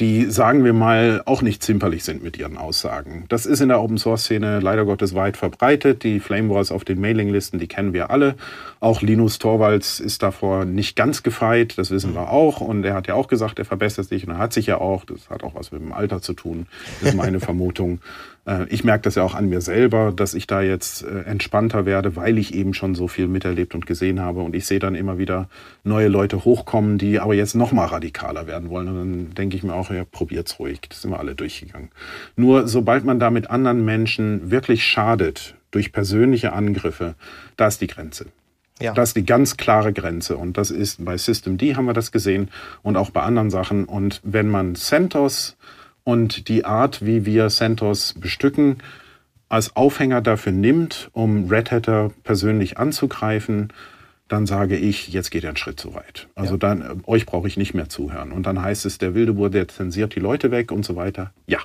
die, 0.00 0.30
sagen 0.30 0.64
wir 0.64 0.72
mal, 0.72 1.20
auch 1.26 1.42
nicht 1.42 1.62
zimperlich 1.62 2.04
sind 2.04 2.22
mit 2.22 2.38
ihren 2.38 2.56
Aussagen. 2.56 3.26
Das 3.28 3.44
ist 3.44 3.60
in 3.60 3.68
der 3.68 3.82
Open 3.82 3.98
Source 3.98 4.24
Szene 4.24 4.60
leider 4.60 4.86
Gottes 4.86 5.14
weit 5.14 5.36
verbreitet. 5.36 6.04
Die 6.04 6.20
Flame 6.20 6.48
Wars 6.48 6.72
auf 6.72 6.84
den 6.84 7.00
Mailinglisten, 7.00 7.60
die 7.60 7.68
kennen 7.68 7.92
wir 7.92 8.10
alle. 8.10 8.34
Auch 8.80 9.02
Linus 9.02 9.38
Torvalds 9.38 10.00
ist 10.00 10.22
davor 10.22 10.64
nicht 10.64 10.96
ganz 10.96 11.22
gefeit, 11.22 11.76
das 11.76 11.90
wissen 11.90 12.14
wir 12.14 12.30
auch. 12.30 12.62
Und 12.62 12.82
er 12.84 12.94
hat 12.94 13.08
ja 13.08 13.14
auch 13.14 13.28
gesagt, 13.28 13.58
er 13.58 13.66
verbessert 13.66 14.08
sich 14.08 14.26
und 14.26 14.32
er 14.32 14.38
hat 14.38 14.54
sich 14.54 14.66
ja 14.66 14.78
auch. 14.78 15.04
Das 15.04 15.28
hat 15.28 15.42
auch 15.42 15.54
was 15.54 15.70
mit 15.70 15.82
dem 15.82 15.92
Alter 15.92 16.22
zu 16.22 16.32
tun, 16.32 16.66
ist 17.02 17.14
meine 17.14 17.40
Vermutung. 17.40 18.00
Äh, 18.50 18.66
ich 18.68 18.84
merke 18.84 19.02
das 19.02 19.14
ja 19.14 19.22
auch 19.22 19.34
an 19.34 19.48
mir 19.48 19.60
selber, 19.60 20.12
dass 20.14 20.34
ich 20.34 20.46
da 20.46 20.60
jetzt 20.60 21.02
äh, 21.02 21.22
entspannter 21.22 21.86
werde, 21.86 22.16
weil 22.16 22.36
ich 22.38 22.54
eben 22.54 22.74
schon 22.74 22.94
so 22.94 23.08
viel 23.08 23.28
miterlebt 23.28 23.74
und 23.74 23.86
gesehen 23.86 24.20
habe. 24.20 24.40
Und 24.40 24.54
ich 24.54 24.66
sehe 24.66 24.80
dann 24.80 24.94
immer 24.94 25.18
wieder 25.18 25.48
neue 25.84 26.08
Leute 26.08 26.44
hochkommen, 26.44 26.98
die 26.98 27.20
aber 27.20 27.34
jetzt 27.34 27.54
noch 27.54 27.72
mal 27.72 27.86
radikaler 27.86 28.46
werden 28.46 28.68
wollen. 28.68 28.88
Und 28.88 28.96
dann 28.96 29.34
denke 29.34 29.56
ich 29.56 29.62
mir 29.62 29.74
auch, 29.74 29.90
ja, 29.90 30.04
probiert's 30.04 30.58
ruhig. 30.58 30.80
Das 30.88 31.02
sind 31.02 31.10
wir 31.10 31.20
alle 31.20 31.34
durchgegangen. 31.34 31.90
Nur 32.36 32.66
sobald 32.68 33.04
man 33.04 33.20
da 33.20 33.30
mit 33.30 33.48
anderen 33.48 33.84
Menschen 33.84 34.50
wirklich 34.50 34.84
schadet, 34.84 35.54
durch 35.70 35.92
persönliche 35.92 36.52
Angriffe, 36.52 37.14
da 37.56 37.68
ist 37.68 37.80
die 37.80 37.86
Grenze. 37.86 38.26
Ja. 38.80 38.92
Das 38.92 39.10
ist 39.10 39.16
die 39.16 39.26
ganz 39.26 39.56
klare 39.56 39.92
Grenze. 39.92 40.36
Und 40.36 40.56
das 40.56 40.70
ist 40.70 41.04
bei 41.04 41.16
System 41.16 41.58
D 41.58 41.76
haben 41.76 41.84
wir 41.84 41.92
das 41.92 42.12
gesehen 42.12 42.48
und 42.82 42.96
auch 42.96 43.10
bei 43.10 43.22
anderen 43.22 43.50
Sachen. 43.50 43.84
Und 43.84 44.20
wenn 44.24 44.48
man 44.48 44.74
CentOS 44.74 45.56
und 46.04 46.48
die 46.48 46.64
Art, 46.64 47.04
wie 47.04 47.24
wir 47.24 47.48
CentOS 47.48 48.14
bestücken, 48.14 48.78
als 49.48 49.74
Aufhänger 49.74 50.20
dafür 50.20 50.52
nimmt, 50.52 51.10
um 51.12 51.48
Red 51.48 51.70
Hatter 51.70 52.12
persönlich 52.22 52.78
anzugreifen, 52.78 53.72
dann 54.28 54.46
sage 54.46 54.76
ich, 54.76 55.08
jetzt 55.08 55.30
geht 55.30 55.42
er 55.42 55.50
einen 55.50 55.56
Schritt 55.56 55.80
zu 55.80 55.94
weit. 55.94 56.28
Also 56.36 56.54
ja. 56.54 56.58
dann, 56.58 56.82
äh, 56.82 56.94
euch 57.06 57.26
brauche 57.26 57.48
ich 57.48 57.56
nicht 57.56 57.74
mehr 57.74 57.88
zuhören. 57.88 58.30
Und 58.30 58.46
dann 58.46 58.62
heißt 58.62 58.86
es, 58.86 58.98
der 58.98 59.14
Wildebur, 59.14 59.50
der 59.50 59.66
zensiert 59.66 60.14
die 60.14 60.20
Leute 60.20 60.52
weg 60.52 60.70
und 60.70 60.84
so 60.84 60.94
weiter. 60.94 61.32
Ja, 61.46 61.58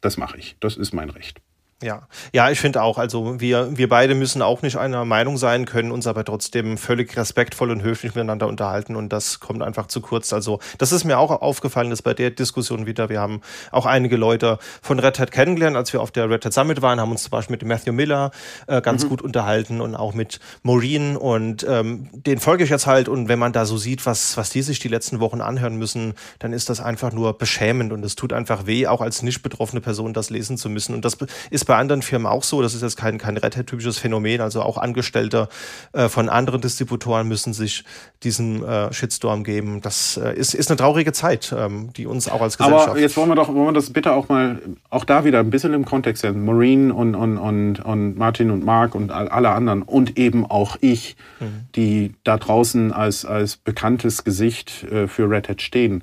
das 0.00 0.16
mache 0.16 0.38
ich. 0.38 0.56
Das 0.60 0.76
ist 0.76 0.94
mein 0.94 1.10
Recht. 1.10 1.40
Ja, 1.82 2.08
ja, 2.32 2.50
ich 2.50 2.58
finde 2.58 2.80
auch, 2.80 2.96
also 2.96 3.38
wir, 3.38 3.76
wir 3.76 3.90
beide 3.90 4.14
müssen 4.14 4.40
auch 4.40 4.62
nicht 4.62 4.78
einer 4.78 5.04
Meinung 5.04 5.36
sein, 5.36 5.66
können 5.66 5.92
uns 5.92 6.06
aber 6.06 6.24
trotzdem 6.24 6.78
völlig 6.78 7.14
respektvoll 7.18 7.70
und 7.70 7.82
höflich 7.82 8.14
miteinander 8.14 8.48
unterhalten 8.48 8.96
und 8.96 9.12
das 9.12 9.40
kommt 9.40 9.62
einfach 9.62 9.86
zu 9.86 10.00
kurz. 10.00 10.32
Also 10.32 10.58
das 10.78 10.92
ist 10.92 11.04
mir 11.04 11.18
auch 11.18 11.30
aufgefallen, 11.42 11.90
dass 11.90 12.00
bei 12.00 12.14
der 12.14 12.30
Diskussion 12.30 12.86
wieder, 12.86 13.10
wir 13.10 13.20
haben 13.20 13.42
auch 13.72 13.84
einige 13.84 14.16
Leute 14.16 14.58
von 14.80 14.98
Red 14.98 15.18
Hat 15.18 15.32
kennengelernt, 15.32 15.76
als 15.76 15.92
wir 15.92 16.00
auf 16.00 16.10
der 16.10 16.30
Red 16.30 16.46
Hat 16.46 16.54
Summit 16.54 16.80
waren, 16.80 16.98
haben 16.98 17.10
uns 17.10 17.24
zum 17.24 17.32
Beispiel 17.32 17.56
mit 17.56 17.66
Matthew 17.66 17.92
Miller 17.92 18.30
äh, 18.68 18.80
ganz 18.80 19.04
mhm. 19.04 19.08
gut 19.10 19.20
unterhalten 19.20 19.82
und 19.82 19.96
auch 19.96 20.14
mit 20.14 20.40
Maureen 20.62 21.14
und 21.14 21.66
ähm, 21.68 22.08
den 22.14 22.40
folge 22.40 22.64
ich 22.64 22.70
jetzt 22.70 22.86
halt 22.86 23.06
und 23.06 23.28
wenn 23.28 23.38
man 23.38 23.52
da 23.52 23.66
so 23.66 23.76
sieht, 23.76 24.06
was, 24.06 24.38
was 24.38 24.48
die 24.48 24.62
sich 24.62 24.78
die 24.78 24.88
letzten 24.88 25.20
Wochen 25.20 25.42
anhören 25.42 25.76
müssen, 25.76 26.14
dann 26.38 26.54
ist 26.54 26.70
das 26.70 26.80
einfach 26.80 27.12
nur 27.12 27.36
beschämend 27.36 27.92
und 27.92 28.02
es 28.02 28.16
tut 28.16 28.32
einfach 28.32 28.64
weh, 28.64 28.86
auch 28.86 29.02
als 29.02 29.20
nicht 29.20 29.42
betroffene 29.42 29.82
Person 29.82 30.14
das 30.14 30.30
lesen 30.30 30.56
zu 30.56 30.70
müssen 30.70 30.94
und 30.94 31.04
das 31.04 31.18
ist 31.50 31.65
bei 31.66 31.76
anderen 31.76 32.02
Firmen 32.02 32.26
auch 32.26 32.42
so. 32.42 32.62
Das 32.62 32.74
ist 32.74 32.82
jetzt 32.82 32.96
kein, 32.96 33.18
kein 33.18 33.36
Red 33.36 33.56
Hat-typisches 33.56 33.98
Phänomen. 33.98 34.40
Also 34.40 34.62
auch 34.62 34.78
Angestellte 34.78 35.48
äh, 35.92 36.08
von 36.08 36.28
anderen 36.28 36.60
Distributoren 36.60 37.28
müssen 37.28 37.52
sich 37.52 37.84
diesen 38.22 38.64
äh, 38.64 38.92
Shitstorm 38.92 39.44
geben. 39.44 39.80
Das 39.82 40.16
äh, 40.16 40.34
ist, 40.34 40.54
ist 40.54 40.70
eine 40.70 40.76
traurige 40.76 41.12
Zeit, 41.12 41.54
ähm, 41.56 41.92
die 41.92 42.06
uns 42.06 42.28
auch 42.28 42.40
als 42.40 42.58
Gesellschaft. 42.58 42.88
Aber 42.90 42.98
jetzt 42.98 43.16
wollen 43.16 43.28
wir 43.28 43.34
doch, 43.34 43.48
wollen 43.48 43.66
wir 43.66 43.72
das 43.72 43.92
bitte 43.92 44.12
auch 44.12 44.28
mal, 44.28 44.60
auch 44.90 45.04
da 45.04 45.24
wieder 45.24 45.40
ein 45.40 45.50
bisschen 45.50 45.74
im 45.74 45.84
Kontext 45.84 46.22
setzen. 46.22 46.44
Maureen 46.44 46.90
und, 46.90 47.14
und, 47.14 47.38
und, 47.38 47.80
und 47.80 48.16
Martin 48.16 48.50
und 48.50 48.64
Mark 48.64 48.94
und 48.94 49.10
alle 49.10 49.50
anderen 49.50 49.82
und 49.82 50.18
eben 50.18 50.46
auch 50.46 50.76
ich, 50.80 51.16
mhm. 51.40 51.66
die 51.74 52.14
da 52.24 52.36
draußen 52.36 52.92
als, 52.92 53.24
als 53.24 53.56
bekanntes 53.56 54.24
Gesicht 54.24 54.84
äh, 54.84 55.06
für 55.08 55.28
Red 55.28 55.48
Hat 55.48 55.62
stehen 55.62 56.02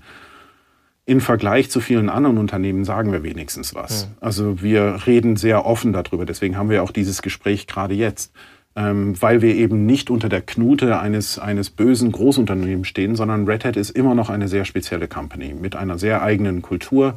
im 1.06 1.20
Vergleich 1.20 1.70
zu 1.70 1.82
vielen 1.82 2.10
anderen 2.10 2.38
Unternehmen 2.38 2.86
sagen 2.86 3.12
wir 3.12 3.24
wenigstens 3.24 3.76
was. 3.76 4.04
Ja. 4.04 4.08
Also 4.22 4.62
wir 4.62 5.06
reden 5.06 5.36
sehr 5.36 5.66
offen 5.66 5.92
darüber. 5.92 6.26
Deswegen 6.26 6.58
haben 6.58 6.70
wir 6.70 6.84
auch 6.84 6.92
dieses 6.92 7.22
Gespräch 7.22 7.68
gerade 7.68 7.94
jetzt. 7.94 8.32
Ähm, 8.76 9.22
weil 9.22 9.44
wir 9.44 9.54
eben 9.54 9.86
nicht 9.86 10.10
unter 10.10 10.30
der 10.30 10.42
Knute 10.42 11.00
eines, 11.00 11.38
eines 11.38 11.70
bösen 11.70 12.12
Großunternehmens 12.12 12.88
stehen, 12.88 13.16
sondern 13.16 13.46
Red 13.46 13.66
Hat 13.66 13.78
ist 13.78 13.92
immer 13.92 14.16
noch 14.16 14.32
eine 14.32 14.48
sehr 14.48 14.66
spezielle 14.66 15.08
Company 15.08 15.54
mit 15.54 15.76
einer 15.76 16.00
sehr 16.00 16.24
eigenen 16.24 16.64
Kultur, 16.64 17.14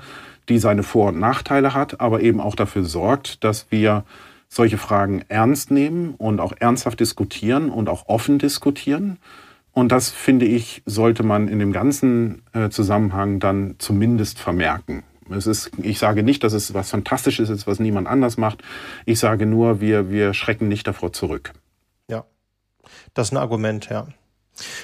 die 0.51 0.59
seine 0.59 0.83
Vor- 0.83 1.09
und 1.09 1.19
Nachteile 1.19 1.73
hat, 1.73 1.99
aber 1.99 2.21
eben 2.21 2.43
auch 2.43 2.57
dafür 2.57 2.85
sorgt, 2.85 3.43
dass 3.43 3.69
wir 3.71 4.05
solche 4.49 4.77
Fragen 4.77 5.25
ernst 5.29 5.71
nehmen 5.71 6.15
und 6.19 6.41
auch 6.41 6.53
ernsthaft 6.59 7.01
diskutieren 7.01 7.71
und 7.71 7.89
auch 7.89 8.07
offen 8.07 8.39
diskutieren 8.39 9.17
und 9.77 9.93
das, 9.93 10.09
finde 10.09 10.47
ich, 10.47 10.83
sollte 10.87 11.23
man 11.23 11.49
in 11.49 11.59
dem 11.59 11.71
ganzen 11.71 12.43
äh, 12.55 12.71
Zusammenhang 12.71 13.41
dann 13.41 13.75
zumindest 13.77 14.39
vermerken. 14.39 15.03
Es 15.29 15.47
ist, 15.47 15.71
ich 15.83 15.99
sage 15.99 16.23
nicht, 16.23 16.43
dass 16.45 16.55
es 16.55 16.73
was 16.73 16.89
Fantastisches 16.89 17.51
ist, 17.51 17.67
was 17.67 17.79
niemand 17.79 18.09
anders 18.09 18.39
macht. 18.39 18.63
Ich 19.05 19.19
sage 19.19 19.45
nur, 19.45 19.83
wir, 19.83 20.09
wir 20.09 20.33
schrecken 20.33 20.69
nicht 20.69 20.87
davor 20.87 21.13
zurück. 21.13 21.53
Ja, 22.09 22.25
das 23.13 23.29
ist 23.29 23.33
ein 23.33 23.37
Argument, 23.37 23.91
ja. 23.91 24.07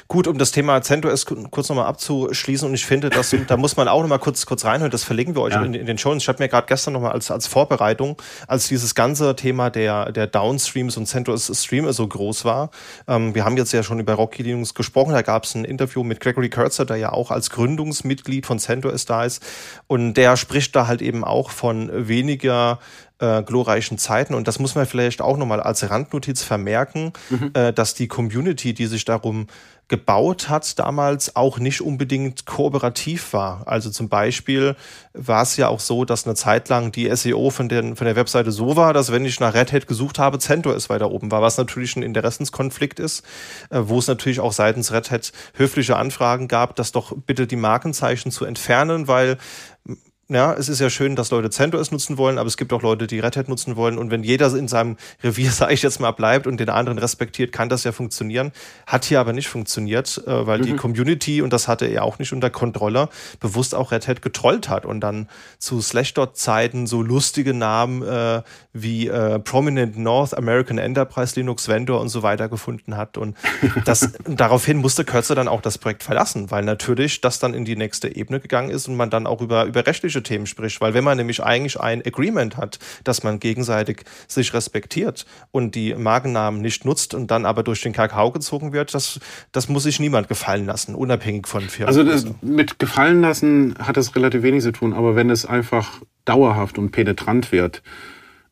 Gut, 0.09 0.27
um 0.27 0.39
das 0.39 0.51
Thema 0.51 0.83
CentOS 0.83 1.27
kurz 1.51 1.69
nochmal 1.69 1.87
abzuschließen 1.87 2.69
und 2.69 2.75
ich 2.75 2.85
finde, 2.85 3.11
dass, 3.11 3.35
da 3.47 3.57
muss 3.57 3.77
man 3.77 3.89
auch 3.89 4.03
nochmal 4.03 4.19
kurz, 4.19 4.45
kurz 4.47 4.65
reinhören, 4.65 4.91
das 4.91 5.05
verlinken 5.05 5.35
wir 5.35 5.43
euch 5.43 5.55
ja. 5.55 5.63
in, 5.63 5.75
in, 5.75 5.87
den 5.87 5.99
Shows. 5.99 6.17
Ich 6.19 6.29
habe 6.29 6.43
mir 6.43 6.49
gerade 6.49 6.67
gestern 6.67 6.93
nochmal 6.95 7.13
als, 7.13 7.31
als 7.31 7.47
Vorbereitung, 7.47 8.21
als 8.47 8.69
dieses 8.69 8.95
ganze 8.95 9.35
Thema 9.37 9.71
der, 9.71 10.13
der 10.13 10.27
Downstreams 10.27 10.97
und 10.97 11.07
CentOS 11.07 11.51
Streamer 11.55 11.93
so 11.93 12.07
groß 12.07 12.45
war, 12.45 12.71
ähm, 13.09 13.35
wir 13.35 13.45
haben 13.45 13.57
jetzt 13.57 13.73
ja 13.73 13.83
schon 13.83 14.01
über 14.01 14.15
Rocky 14.15 14.43
Linux 14.43 14.75
gesprochen, 14.75 15.13
da 15.13 15.23
gab 15.23 15.45
es 15.45 15.55
ein 15.55 15.65
Interview 15.65 16.03
mit 16.05 16.21
Gregory 16.21 16.51
Kurtzer, 16.51 16.85
der 16.85 16.97
ja 16.97 17.13
auch 17.13 17.31
als 17.31 17.51
Gründungsmitglied 17.51 18.47
von 18.47 18.59
CentOS 18.59 19.07
da 19.07 19.25
ist 19.25 19.43
und 19.87 20.15
der 20.15 20.37
spricht 20.37 20.77
da 20.77 20.87
halt 20.87 21.03
eben 21.03 21.25
auch 21.25 21.51
von 21.51 21.91
weniger 22.09 22.79
äh, 23.23 23.43
glorreichen 23.43 23.99
Zeiten. 23.99 24.35
Und 24.35 24.49
das 24.49 24.59
muss 24.59 24.75
man 24.75 24.85
vielleicht 24.85 25.23
auch 25.23 25.37
nochmal 25.37 25.61
als 25.61 25.89
Randnotiz 25.89 26.43
vermerken, 26.43 27.13
mhm. 27.31 27.53
äh, 27.55 27.73
dass 27.73 27.95
die 27.95 28.09
Community, 28.09 28.75
die 28.75 28.87
sich 28.87 29.05
darum 29.05 29.47
gebaut 29.89 30.49
hat, 30.49 30.79
damals 30.79 31.37
auch 31.37 31.59
nicht 31.59 31.83
unbedingt 31.83 32.47
kooperativ 32.47 33.33
war. 33.35 33.69
Also 33.69 33.91
zum 33.91 34.09
Beispiel 34.09 34.75
war 35.13 35.43
es 35.43 35.57
ja 35.57 35.69
auch 35.69 35.81
so, 35.81 36.05
dass 36.05 36.25
eine 36.25 36.35
Zeit 36.35 36.69
lang 36.69 36.93
die 36.93 37.15
SEO 37.15 37.51
von, 37.51 37.69
den, 37.69 37.95
von 37.95 38.07
der 38.07 38.17
Webseite 38.17 38.53
so 38.53 38.75
war, 38.75 38.95
dass 38.95 39.13
wenn 39.13 39.25
ich 39.25 39.39
nach 39.39 39.55
Red 39.55 39.73
Hat 39.73 39.87
gesucht 39.87 40.19
habe, 40.19 40.39
CentOS 40.39 40.89
weiter 40.89 41.11
oben 41.11 41.31
war, 41.31 41.43
was 41.43 41.59
natürlich 41.59 41.95
ein 41.95 42.03
Interessenskonflikt 42.03 43.01
ist, 43.01 43.23
äh, 43.71 43.81
wo 43.83 43.99
es 43.99 44.09
natürlich 44.09 44.41
auch 44.41 44.53
seitens 44.53 44.93
Red 44.93 45.11
Hat 45.11 45.33
höfliche 45.55 45.97
Anfragen 45.97 46.49
gab, 46.49 46.75
das 46.75 46.93
doch 46.93 47.13
bitte 47.27 47.47
die 47.47 47.57
Markenzeichen 47.57 48.33
zu 48.33 48.47
entfernen, 48.47 49.09
weil 49.09 49.37
ja, 50.35 50.53
es 50.55 50.69
ist 50.69 50.81
ja 50.81 50.91
schön, 50.91 51.17
dass 51.17 51.31
Leute 51.31 51.51
CentOS 51.51 51.91
nutzen 51.91 52.19
wollen, 52.19 52.39
aber 52.39 52.47
es 52.47 52.57
gibt 52.57 52.73
auch 52.73 52.83
Leute, 52.83 53.07
die 53.07 53.21
Red 53.21 53.37
Hat 53.37 53.49
nutzen 53.49 53.77
wollen. 53.77 53.99
Und 53.99 54.11
wenn 54.11 54.23
jeder 54.23 54.55
in 54.55 54.69
seinem 54.69 54.97
Revier, 55.23 55.51
sage 55.53 55.75
ich 55.75 55.83
jetzt 55.83 56.01
mal, 56.01 56.13
bleibt 56.13 56.47
und 56.47 56.59
den 56.59 56.69
anderen 56.69 56.99
respektiert, 56.99 57.53
kann 57.53 57.69
das 57.69 57.85
ja 57.85 57.93
funktionieren. 57.93 58.53
Hat 58.87 59.05
hier 59.05 59.21
aber 59.21 59.33
nicht 59.33 59.49
funktioniert, 59.49 60.23
äh, 60.27 60.47
weil 60.47 60.59
mhm. 60.59 60.63
die 60.65 60.77
Community, 60.77 61.43
und 61.43 61.53
das 61.53 61.69
hatte 61.69 61.87
er 61.87 62.05
auch 62.05 62.19
nicht 62.19 62.33
unter 62.33 62.51
Kontrolle, 62.51 63.09
bewusst 63.41 63.75
auch 63.75 63.93
Red 63.93 64.09
Hat 64.09 64.23
getrollt 64.23 64.69
hat 64.69 64.87
und 64.87 65.01
dann 65.01 65.29
zu 65.59 65.81
Slashdot-Zeiten 65.81 66.87
so 66.87 67.03
lustige 67.03 67.55
Namen 67.55 68.03
äh, 68.03 68.43
wie 68.73 69.09
äh, 69.09 69.39
Prominent 69.39 69.99
North 69.99 70.37
American 70.37 70.79
Enterprise 70.79 71.35
Linux 71.37 71.69
Vendor 71.69 72.01
und 72.01 72.09
so 72.09 72.23
weiter 72.23 72.49
gefunden 72.49 72.97
hat. 72.97 73.19
Und 73.19 73.37
das, 73.85 74.13
daraufhin 74.27 74.79
musste 74.79 75.05
Kürzer 75.05 75.35
dann 75.35 75.49
auch 75.49 75.61
das 75.61 75.79
Projekt 75.79 76.03
verlassen, 76.03 76.51
weil 76.51 76.65
natürlich 76.65 77.21
das 77.21 77.39
dann 77.39 77.55
in 77.55 77.65
die 77.65 77.77
nächste 77.77 78.15
Ebene 78.15 78.41
gegangen 78.41 78.71
ist 78.71 78.89
und 78.89 78.97
man 78.97 79.11
dann 79.11 79.27
auch 79.27 79.41
über, 79.41 79.65
über 79.65 79.87
rechtliche 79.87 80.22
Themen 80.23 80.47
spricht. 80.47 80.81
Weil 80.81 80.95
wenn 80.95 81.05
man 81.05 81.17
nämlich 81.17 81.43
eigentlich 81.43 81.81
ein 81.81 82.03
Agreement 82.05 82.57
hat, 82.57 82.79
dass 83.05 83.23
man 83.23 83.41
gegenseitig 83.41 84.05
sich 84.29 84.55
respektiert 84.55 85.27
und 85.51 85.75
die 85.75 85.95
Markennamen 85.95 86.61
nicht 86.61 86.85
nutzt 86.85 87.15
und 87.15 87.31
dann 87.31 87.47
aber 87.47 87.63
durch 87.63 87.83
den 87.83 87.93
Kakao 87.93 88.31
gezogen 88.31 88.73
wird, 88.73 88.95
das, 88.95 89.21
das 89.53 89.69
muss 89.69 89.85
sich 89.85 90.01
niemand 90.01 90.29
gefallen 90.29 90.67
lassen, 90.67 90.95
unabhängig 90.95 91.47
von 91.49 91.63
Firmen. 91.63 91.89
Also 91.89 92.05
das, 92.05 92.27
mit 92.41 92.79
gefallen 92.79 93.21
lassen 93.21 93.75
hat 93.79 93.97
es 93.97 94.15
relativ 94.17 94.43
wenig 94.43 94.63
zu 94.63 94.73
tun, 94.73 94.93
aber 94.93 95.17
wenn 95.17 95.31
es 95.31 95.47
einfach 95.47 96.01
dauerhaft 96.25 96.79
und 96.79 96.91
penetrant 96.91 97.53
wird, 97.53 97.83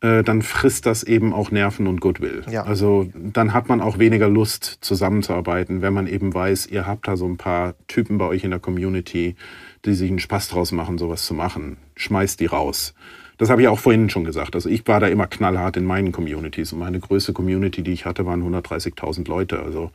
äh, 0.00 0.22
dann 0.22 0.42
frisst 0.42 0.86
das 0.86 1.02
eben 1.02 1.34
auch 1.34 1.50
Nerven 1.50 1.86
und 1.86 2.00
Goodwill. 2.00 2.42
Ja. 2.50 2.62
Also 2.64 3.08
dann 3.14 3.52
hat 3.52 3.68
man 3.68 3.80
auch 3.80 3.98
weniger 3.98 4.28
Lust 4.28 4.78
zusammenzuarbeiten, 4.80 5.82
wenn 5.82 5.92
man 5.92 6.06
eben 6.06 6.32
weiß, 6.32 6.66
ihr 6.68 6.86
habt 6.86 7.06
da 7.06 7.16
so 7.16 7.26
ein 7.26 7.36
paar 7.36 7.74
Typen 7.86 8.16
bei 8.16 8.26
euch 8.26 8.42
in 8.44 8.50
der 8.50 8.60
Community, 8.60 9.36
die 9.84 9.94
sich 9.94 10.10
einen 10.10 10.18
Spaß 10.18 10.48
draus 10.48 10.72
machen, 10.72 10.98
sowas 10.98 11.24
zu 11.24 11.34
machen. 11.34 11.76
Schmeißt 11.96 12.40
die 12.40 12.46
raus. 12.46 12.94
Das 13.38 13.48
habe 13.48 13.62
ich 13.62 13.68
auch 13.68 13.78
vorhin 13.78 14.10
schon 14.10 14.24
gesagt. 14.24 14.54
Also 14.54 14.68
ich 14.68 14.86
war 14.86 15.00
da 15.00 15.06
immer 15.06 15.26
knallhart 15.26 15.78
in 15.78 15.86
meinen 15.86 16.12
Communities. 16.12 16.74
Und 16.74 16.80
meine 16.80 17.00
größte 17.00 17.32
Community, 17.32 17.82
die 17.82 17.92
ich 17.92 18.04
hatte, 18.04 18.26
waren 18.26 18.42
130.000 18.42 19.26
Leute. 19.28 19.60
Also 19.60 19.92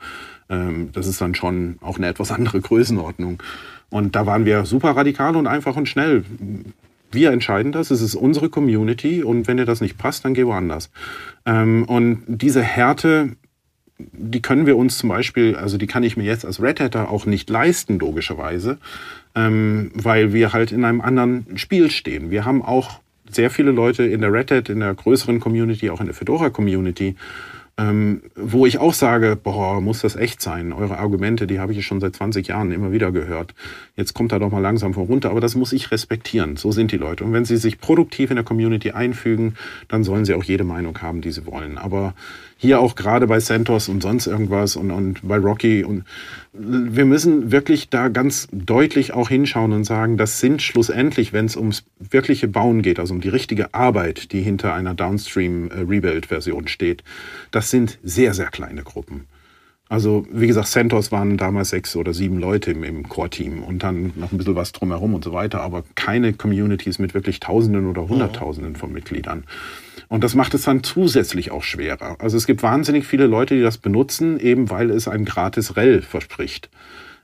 ähm, 0.50 0.90
das 0.94 1.06
ist 1.06 1.22
dann 1.22 1.36
schon 1.36 1.78
auch 1.82 1.98
eine 1.98 2.08
etwas 2.08 2.32
andere 2.32 2.60
Größenordnung. 2.60 3.44
Und 3.92 4.16
da 4.16 4.26
waren 4.26 4.46
wir 4.46 4.66
super 4.66 4.96
radikal 4.96 5.36
und 5.36 5.46
einfach 5.46 5.76
und 5.76 5.88
schnell. 5.88 6.26
Wir 7.12 7.32
entscheiden 7.32 7.72
das, 7.72 7.92
es 7.92 8.02
ist 8.02 8.16
unsere 8.16 8.50
Community 8.50 9.24
und 9.24 9.48
wenn 9.48 9.58
dir 9.58 9.66
das 9.66 9.80
nicht 9.80 9.98
passt, 9.98 10.26
dann 10.26 10.34
geh 10.34 10.46
woanders. 10.46 10.90
Ähm, 11.46 11.86
und 11.86 12.24
diese 12.28 12.64
Härte, 12.64 13.36
die 13.98 14.42
können 14.42 14.66
wir 14.66 14.76
uns 14.76 14.98
zum 14.98 15.10
Beispiel, 15.10 15.56
also 15.56 15.78
die 15.78 15.88
kann 15.88 16.04
ich 16.04 16.18
mir 16.18 16.24
jetzt 16.24 16.46
als 16.46 16.62
Red 16.62 16.80
Hatter 16.80 17.10
auch 17.10 17.26
nicht 17.26 17.50
leisten, 17.50 18.00
logischerweise, 18.00 18.80
ähm, 19.36 19.92
weil 19.94 20.34
wir 20.34 20.54
halt 20.54 20.72
in 20.72 20.86
einem 20.86 21.02
anderen 21.02 21.58
Spiel 21.58 21.92
stehen. 21.92 22.32
Wir 22.32 22.46
haben 22.46 22.62
auch 22.62 23.00
sehr 23.30 23.50
viele 23.50 23.72
Leute 23.72 24.04
in 24.04 24.22
der 24.22 24.32
Red 24.32 24.52
Hat, 24.52 24.70
in 24.70 24.80
der 24.80 24.94
größeren 24.94 25.40
Community, 25.40 25.90
auch 25.90 26.00
in 26.00 26.06
der 26.06 26.16
Fedora 26.16 26.50
Community, 26.50 27.16
ähm, 27.78 28.22
wo 28.36 28.66
ich 28.66 28.78
auch 28.78 28.94
sage, 28.94 29.38
boah, 29.42 29.82
muss 29.82 30.02
das 30.02 30.16
echt 30.16 30.42
sein? 30.42 30.72
Eure 30.72 30.98
Argumente, 30.98 31.46
die 31.46 31.60
habe 31.60 31.74
ich 31.74 31.86
schon 31.86 32.00
seit 32.00 32.16
20 32.16 32.48
Jahren 32.48 32.72
immer 32.72 32.94
wieder 32.94 33.12
gehört. 33.12 33.54
Jetzt 33.98 34.14
kommt 34.14 34.32
da 34.32 34.40
doch 34.40 34.50
mal 34.50 34.60
langsam 34.60 34.94
von 34.94 35.06
runter, 35.08 35.30
aber 35.30 35.42
das 35.42 35.56
muss 35.56 35.74
ich 35.74 35.92
respektieren. 35.92 36.56
So 36.56 36.72
sind 36.72 36.94
die 36.94 36.98
Leute. 36.98 37.26
Und 37.26 37.34
wenn 37.34 37.44
sie 37.44 37.58
sich 37.58 37.80
produktiv 37.80 38.30
in 38.30 38.38
der 38.38 38.46
Community 38.46 38.92
einfügen, 38.92 39.56
dann 39.90 40.06
sollen 40.06 40.24
sie 40.24 40.36
auch 40.36 40.44
jede 40.44 40.64
Meinung 40.64 41.02
haben, 41.02 41.20
die 41.20 41.32
sie 41.32 41.46
wollen. 41.46 41.78
Aber 41.78 42.14
hier 42.58 42.80
auch 42.80 42.96
gerade 42.96 43.28
bei 43.28 43.40
Santos 43.40 43.90
und 43.90 44.02
sonst 44.02 44.28
irgendwas 44.28 44.78
und, 44.78 44.92
und 44.92 45.28
bei 45.28 45.38
Rocky. 45.38 45.84
Und 45.84 46.06
wir 46.54 47.06
müssen 47.06 47.52
wirklich 47.52 47.90
da 47.90 48.08
ganz 48.08 48.48
deutlich 48.52 49.14
auch 49.14 49.28
hinschauen 49.28 49.74
und 49.74 49.84
sagen, 49.84 50.16
das 50.18 50.40
sind 50.40 50.62
schlussendlich, 50.62 51.34
wenn 51.34 51.46
es 51.46 51.58
ums 51.58 51.84
wirkliche 52.00 52.48
Bauen 52.48 52.82
geht, 52.82 53.00
also 53.00 53.14
um 53.14 53.20
die 53.20 53.30
richtige 53.30 53.74
Arbeit, 53.74 54.32
die 54.32 54.42
hinter 54.42 54.74
einer 54.74 54.94
Downstream 54.94 55.70
äh, 55.70 56.68
steht, 56.68 57.04
das 57.52 57.65
sind 57.70 58.00
sehr, 58.04 58.34
sehr 58.34 58.48
kleine 58.48 58.84
Gruppen. 58.84 59.28
Also 59.88 60.26
wie 60.32 60.48
gesagt, 60.48 60.68
CentOS 60.68 61.12
waren 61.12 61.38
damals 61.38 61.70
sechs 61.70 61.96
oder 61.96 62.14
sieben 62.14 62.40
Leute 62.40 62.72
im, 62.72 62.84
im 62.84 63.08
Core-Team 63.08 63.62
und 63.64 63.84
dann 63.84 64.14
noch 64.16 64.32
ein 64.32 64.38
bisschen 64.38 64.56
was 64.56 64.72
drumherum 64.72 65.14
und 65.14 65.24
so 65.24 65.32
weiter, 65.32 65.62
aber 65.62 65.84
keine 65.94 66.34
Communities 66.34 66.98
mit 66.98 67.14
wirklich 67.14 67.40
Tausenden 67.40 67.88
oder 67.88 68.08
Hunderttausenden 68.10 68.76
von 68.76 68.92
Mitgliedern. 68.92 69.44
Und 70.08 70.24
das 70.24 70.34
macht 70.34 70.56
es 70.56 70.64
dann 70.64 70.84
zusätzlich 70.84 71.52
auch 71.52 71.64
schwerer. 71.64 72.18
Also 72.20 72.36
es 72.36 72.48
gibt 72.48 72.64
wahnsinnig 72.64 73.06
viele 73.06 73.28
Leute, 73.28 73.56
die 73.56 73.62
das 73.62 73.78
benutzen, 73.78 74.40
eben 74.40 74.72
weil 74.72 74.90
es 74.90 75.08
ein 75.08 75.24
gratis 75.24 75.76
REL 75.76 76.02
verspricht. 76.02 76.70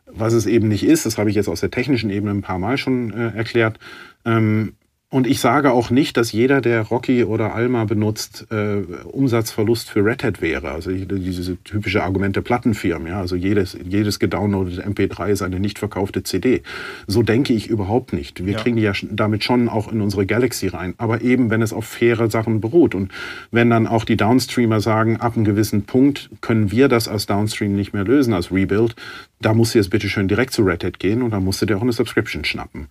Was 0.05 0.33
es 0.33 0.45
eben 0.45 0.67
nicht 0.67 0.83
ist, 0.83 1.05
das 1.05 1.17
habe 1.17 1.29
ich 1.29 1.35
jetzt 1.35 1.47
aus 1.47 1.61
der 1.61 1.71
technischen 1.71 2.09
Ebene 2.09 2.31
ein 2.31 2.41
paar 2.41 2.59
Mal 2.59 2.77
schon 2.77 3.11
äh, 3.11 3.35
erklärt. 3.35 3.79
Ähm, 4.25 4.73
und 5.13 5.27
ich 5.27 5.41
sage 5.41 5.73
auch 5.73 5.89
nicht, 5.89 6.15
dass 6.15 6.31
jeder, 6.31 6.61
der 6.61 6.83
Rocky 6.83 7.25
oder 7.25 7.53
Alma 7.53 7.83
benutzt, 7.83 8.47
äh, 8.49 8.77
Umsatzverlust 9.03 9.89
für 9.89 10.05
Red 10.05 10.23
Hat 10.23 10.41
wäre. 10.41 10.71
Also 10.71 10.89
diese 10.89 11.61
typische 11.65 12.01
Argument 12.01 12.37
der 12.37 12.41
Plattenfirmen. 12.41 13.09
Ja? 13.09 13.19
Also 13.19 13.35
jedes, 13.35 13.77
jedes 13.83 14.19
gedownloadete 14.19 14.87
MP3 14.87 15.31
ist 15.31 15.41
eine 15.41 15.59
nicht 15.59 15.79
verkaufte 15.79 16.23
CD. 16.23 16.63
So 17.07 17.23
denke 17.23 17.51
ich 17.51 17.67
überhaupt 17.67 18.13
nicht. 18.13 18.45
Wir 18.45 18.53
ja. 18.53 18.59
kriegen 18.59 18.77
die 18.77 18.83
ja 18.83 18.93
damit 19.11 19.43
schon 19.43 19.67
auch 19.67 19.91
in 19.91 19.99
unsere 19.99 20.25
Galaxy 20.25 20.69
rein. 20.69 20.93
Aber 20.97 21.19
eben, 21.19 21.49
wenn 21.49 21.61
es 21.61 21.73
auf 21.73 21.83
faire 21.83 22.29
Sachen 22.29 22.61
beruht. 22.61 22.95
Und 22.95 23.11
wenn 23.51 23.69
dann 23.69 23.87
auch 23.87 24.05
die 24.05 24.15
Downstreamer 24.15 24.79
sagen, 24.79 25.17
ab 25.17 25.35
einem 25.35 25.43
gewissen 25.43 25.83
Punkt 25.83 26.29
können 26.39 26.71
wir 26.71 26.87
das 26.87 27.09
als 27.09 27.25
Downstream 27.25 27.75
nicht 27.75 27.91
mehr 27.91 28.05
lösen, 28.05 28.33
als 28.33 28.49
Rebuild, 28.49 28.95
da 29.41 29.53
musst 29.53 29.73
du 29.73 29.79
jetzt 29.79 29.89
bitte 29.89 30.07
schön 30.07 30.29
direkt 30.29 30.53
zu 30.53 30.61
Red 30.61 30.85
Hat 30.85 30.99
gehen 30.99 31.21
und 31.21 31.31
dann 31.31 31.43
musst 31.43 31.61
du 31.61 31.65
dir 31.65 31.75
auch 31.75 31.81
eine 31.81 31.91
Subscription 31.91 32.45
schnappen. 32.45 32.87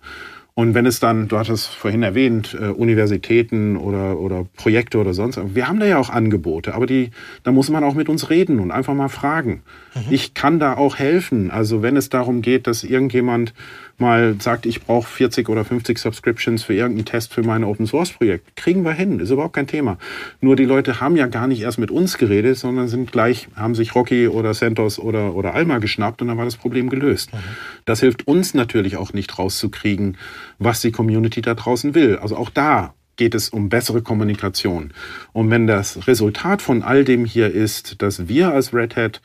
Und 0.53 0.73
wenn 0.73 0.85
es 0.85 0.99
dann, 0.99 1.29
du 1.29 1.37
hattest 1.37 1.67
vorhin 1.67 2.03
erwähnt, 2.03 2.57
äh, 2.59 2.65
Universitäten 2.65 3.77
oder, 3.77 4.19
oder 4.19 4.45
Projekte 4.57 4.97
oder 4.97 5.13
sonst, 5.13 5.39
wir 5.55 5.67
haben 5.67 5.79
da 5.79 5.85
ja 5.85 5.97
auch 5.97 6.09
Angebote, 6.09 6.73
aber 6.73 6.85
die, 6.85 7.11
da 7.43 7.53
muss 7.53 7.69
man 7.69 7.85
auch 7.85 7.93
mit 7.93 8.09
uns 8.09 8.29
reden 8.29 8.59
und 8.59 8.69
einfach 8.69 8.93
mal 8.93 9.07
fragen. 9.07 9.63
Mhm. 9.95 10.01
Ich 10.09 10.33
kann 10.33 10.59
da 10.59 10.75
auch 10.75 10.97
helfen. 10.97 11.51
Also 11.51 11.81
wenn 11.81 11.95
es 11.95 12.09
darum 12.09 12.41
geht, 12.41 12.67
dass 12.67 12.83
irgendjemand 12.83 13.53
mal 14.01 14.35
sagt, 14.39 14.65
ich 14.65 14.81
brauche 14.81 15.07
40 15.07 15.47
oder 15.47 15.63
50 15.63 15.97
Subscriptions 15.97 16.63
für 16.63 16.73
irgendeinen 16.73 17.05
Test 17.05 17.33
für 17.33 17.43
mein 17.43 17.63
Open 17.63 17.87
Source 17.87 18.11
Projekt, 18.11 18.57
kriegen 18.57 18.83
wir 18.83 18.91
hin, 18.91 19.19
ist 19.19 19.29
überhaupt 19.29 19.53
kein 19.53 19.67
Thema. 19.67 19.97
Nur 20.41 20.57
die 20.57 20.65
Leute 20.65 20.99
haben 20.99 21.15
ja 21.15 21.27
gar 21.27 21.47
nicht 21.47 21.61
erst 21.61 21.79
mit 21.79 21.91
uns 21.91 22.17
geredet, 22.17 22.57
sondern 22.57 22.89
sind 22.89 23.13
gleich, 23.13 23.47
haben 23.55 23.75
sich 23.75 23.95
Rocky 23.95 24.27
oder 24.27 24.53
Santos 24.53 24.99
oder, 24.99 25.33
oder 25.35 25.53
Alma 25.53 25.77
geschnappt 25.77 26.21
und 26.21 26.27
dann 26.27 26.37
war 26.37 26.45
das 26.45 26.57
Problem 26.57 26.89
gelöst. 26.89 27.33
Mhm. 27.33 27.37
Das 27.85 28.01
hilft 28.01 28.27
uns 28.27 28.53
natürlich 28.53 28.97
auch 28.97 29.13
nicht 29.13 29.39
rauszukriegen, 29.39 30.17
was 30.59 30.81
die 30.81 30.91
Community 30.91 31.41
da 31.41 31.53
draußen 31.53 31.95
will. 31.95 32.17
Also 32.17 32.35
auch 32.35 32.49
da 32.49 32.93
geht 33.15 33.35
es 33.35 33.49
um 33.49 33.69
bessere 33.69 34.01
Kommunikation. 34.01 34.93
Und 35.31 35.51
wenn 35.51 35.67
das 35.67 36.07
Resultat 36.07 36.61
von 36.61 36.81
all 36.81 37.03
dem 37.03 37.23
hier 37.23 37.51
ist, 37.51 38.01
dass 38.01 38.27
wir 38.27 38.51
als 38.51 38.73
Red 38.73 38.95
Hat 38.95 39.21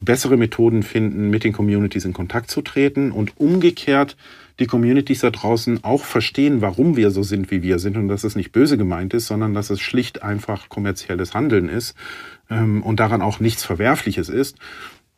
bessere 0.00 0.36
Methoden 0.36 0.82
finden, 0.82 1.30
mit 1.30 1.44
den 1.44 1.52
Communities 1.52 2.04
in 2.04 2.12
Kontakt 2.12 2.50
zu 2.50 2.62
treten 2.62 3.10
und 3.10 3.38
umgekehrt 3.38 4.16
die 4.58 4.66
Communities 4.66 5.20
da 5.20 5.30
draußen 5.30 5.84
auch 5.84 6.04
verstehen, 6.04 6.60
warum 6.60 6.96
wir 6.96 7.10
so 7.10 7.22
sind, 7.22 7.50
wie 7.50 7.62
wir 7.62 7.78
sind 7.78 7.96
und 7.96 8.08
dass 8.08 8.24
es 8.24 8.34
nicht 8.34 8.52
böse 8.52 8.76
gemeint 8.76 9.14
ist, 9.14 9.26
sondern 9.26 9.54
dass 9.54 9.70
es 9.70 9.80
schlicht 9.80 10.22
einfach 10.22 10.68
kommerzielles 10.68 11.34
Handeln 11.34 11.68
ist 11.68 11.96
ähm, 12.50 12.82
und 12.82 12.98
daran 13.00 13.22
auch 13.22 13.40
nichts 13.40 13.64
Verwerfliches 13.64 14.28
ist, 14.28 14.56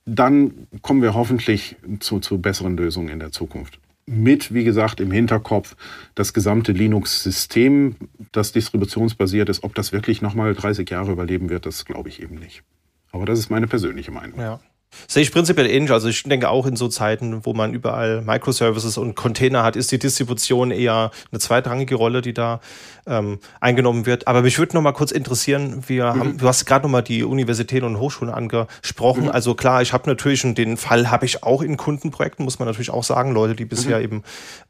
dann 0.04 0.66
kommen 0.82 1.02
wir 1.02 1.14
hoffentlich 1.14 1.76
zu, 2.00 2.20
zu 2.20 2.38
besseren 2.38 2.76
Lösungen 2.76 3.08
in 3.08 3.18
der 3.18 3.32
Zukunft. 3.32 3.78
Mit, 4.06 4.52
wie 4.52 4.64
gesagt, 4.64 5.00
im 5.00 5.12
Hinterkopf 5.12 5.76
das 6.14 6.34
gesamte 6.34 6.72
Linux-System, 6.72 7.94
das 8.32 8.50
distributionsbasiert 8.52 9.48
ist. 9.48 9.62
Ob 9.62 9.74
das 9.74 9.92
wirklich 9.92 10.20
nochmal 10.20 10.54
30 10.54 10.88
Jahre 10.90 11.12
überleben 11.12 11.48
wird, 11.48 11.64
das 11.64 11.84
glaube 11.84 12.08
ich 12.08 12.20
eben 12.20 12.34
nicht. 12.34 12.64
Aber 13.12 13.24
das 13.24 13.38
ist 13.38 13.50
meine 13.50 13.68
persönliche 13.68 14.10
Meinung. 14.10 14.40
Ja. 14.40 14.60
Sehe 15.06 15.22
ich 15.22 15.32
prinzipiell 15.32 15.68
ähnlich. 15.68 15.92
Also 15.92 16.08
ich 16.08 16.22
denke 16.24 16.48
auch 16.48 16.66
in 16.66 16.76
so 16.76 16.88
Zeiten, 16.88 17.44
wo 17.44 17.54
man 17.54 17.74
überall 17.74 18.22
Microservices 18.22 18.98
und 18.98 19.14
Container 19.14 19.62
hat, 19.62 19.76
ist 19.76 19.92
die 19.92 19.98
Distribution 19.98 20.70
eher 20.70 21.10
eine 21.30 21.38
zweitrangige 21.38 21.94
Rolle, 21.94 22.22
die 22.22 22.34
da 22.34 22.60
ähm, 23.06 23.38
eingenommen 23.60 24.06
wird. 24.06 24.26
Aber 24.28 24.42
mich 24.42 24.58
würde 24.58 24.74
noch 24.74 24.82
mal 24.82 24.92
kurz 24.92 25.10
interessieren, 25.10 25.84
wir 25.86 26.12
mhm. 26.12 26.20
haben, 26.20 26.38
du 26.38 26.46
hast 26.46 26.64
gerade 26.66 26.84
noch 26.84 26.90
mal 26.90 27.02
die 27.02 27.24
Universitäten 27.24 27.86
und 27.86 27.98
Hochschulen 27.98 28.32
angesprochen. 28.32 29.24
Mhm. 29.24 29.30
Also 29.30 29.54
klar, 29.54 29.82
ich 29.82 29.92
habe 29.92 30.08
natürlich 30.08 30.44
und 30.44 30.58
den 30.58 30.76
Fall 30.76 31.10
habe 31.10 31.24
ich 31.24 31.42
auch 31.42 31.62
in 31.62 31.76
Kundenprojekten, 31.76 32.44
muss 32.44 32.58
man 32.58 32.66
natürlich 32.66 32.90
auch 32.90 33.04
sagen, 33.04 33.32
Leute, 33.32 33.54
die 33.54 33.64
bisher 33.64 33.98
mhm. 33.98 34.04
eben 34.04 34.22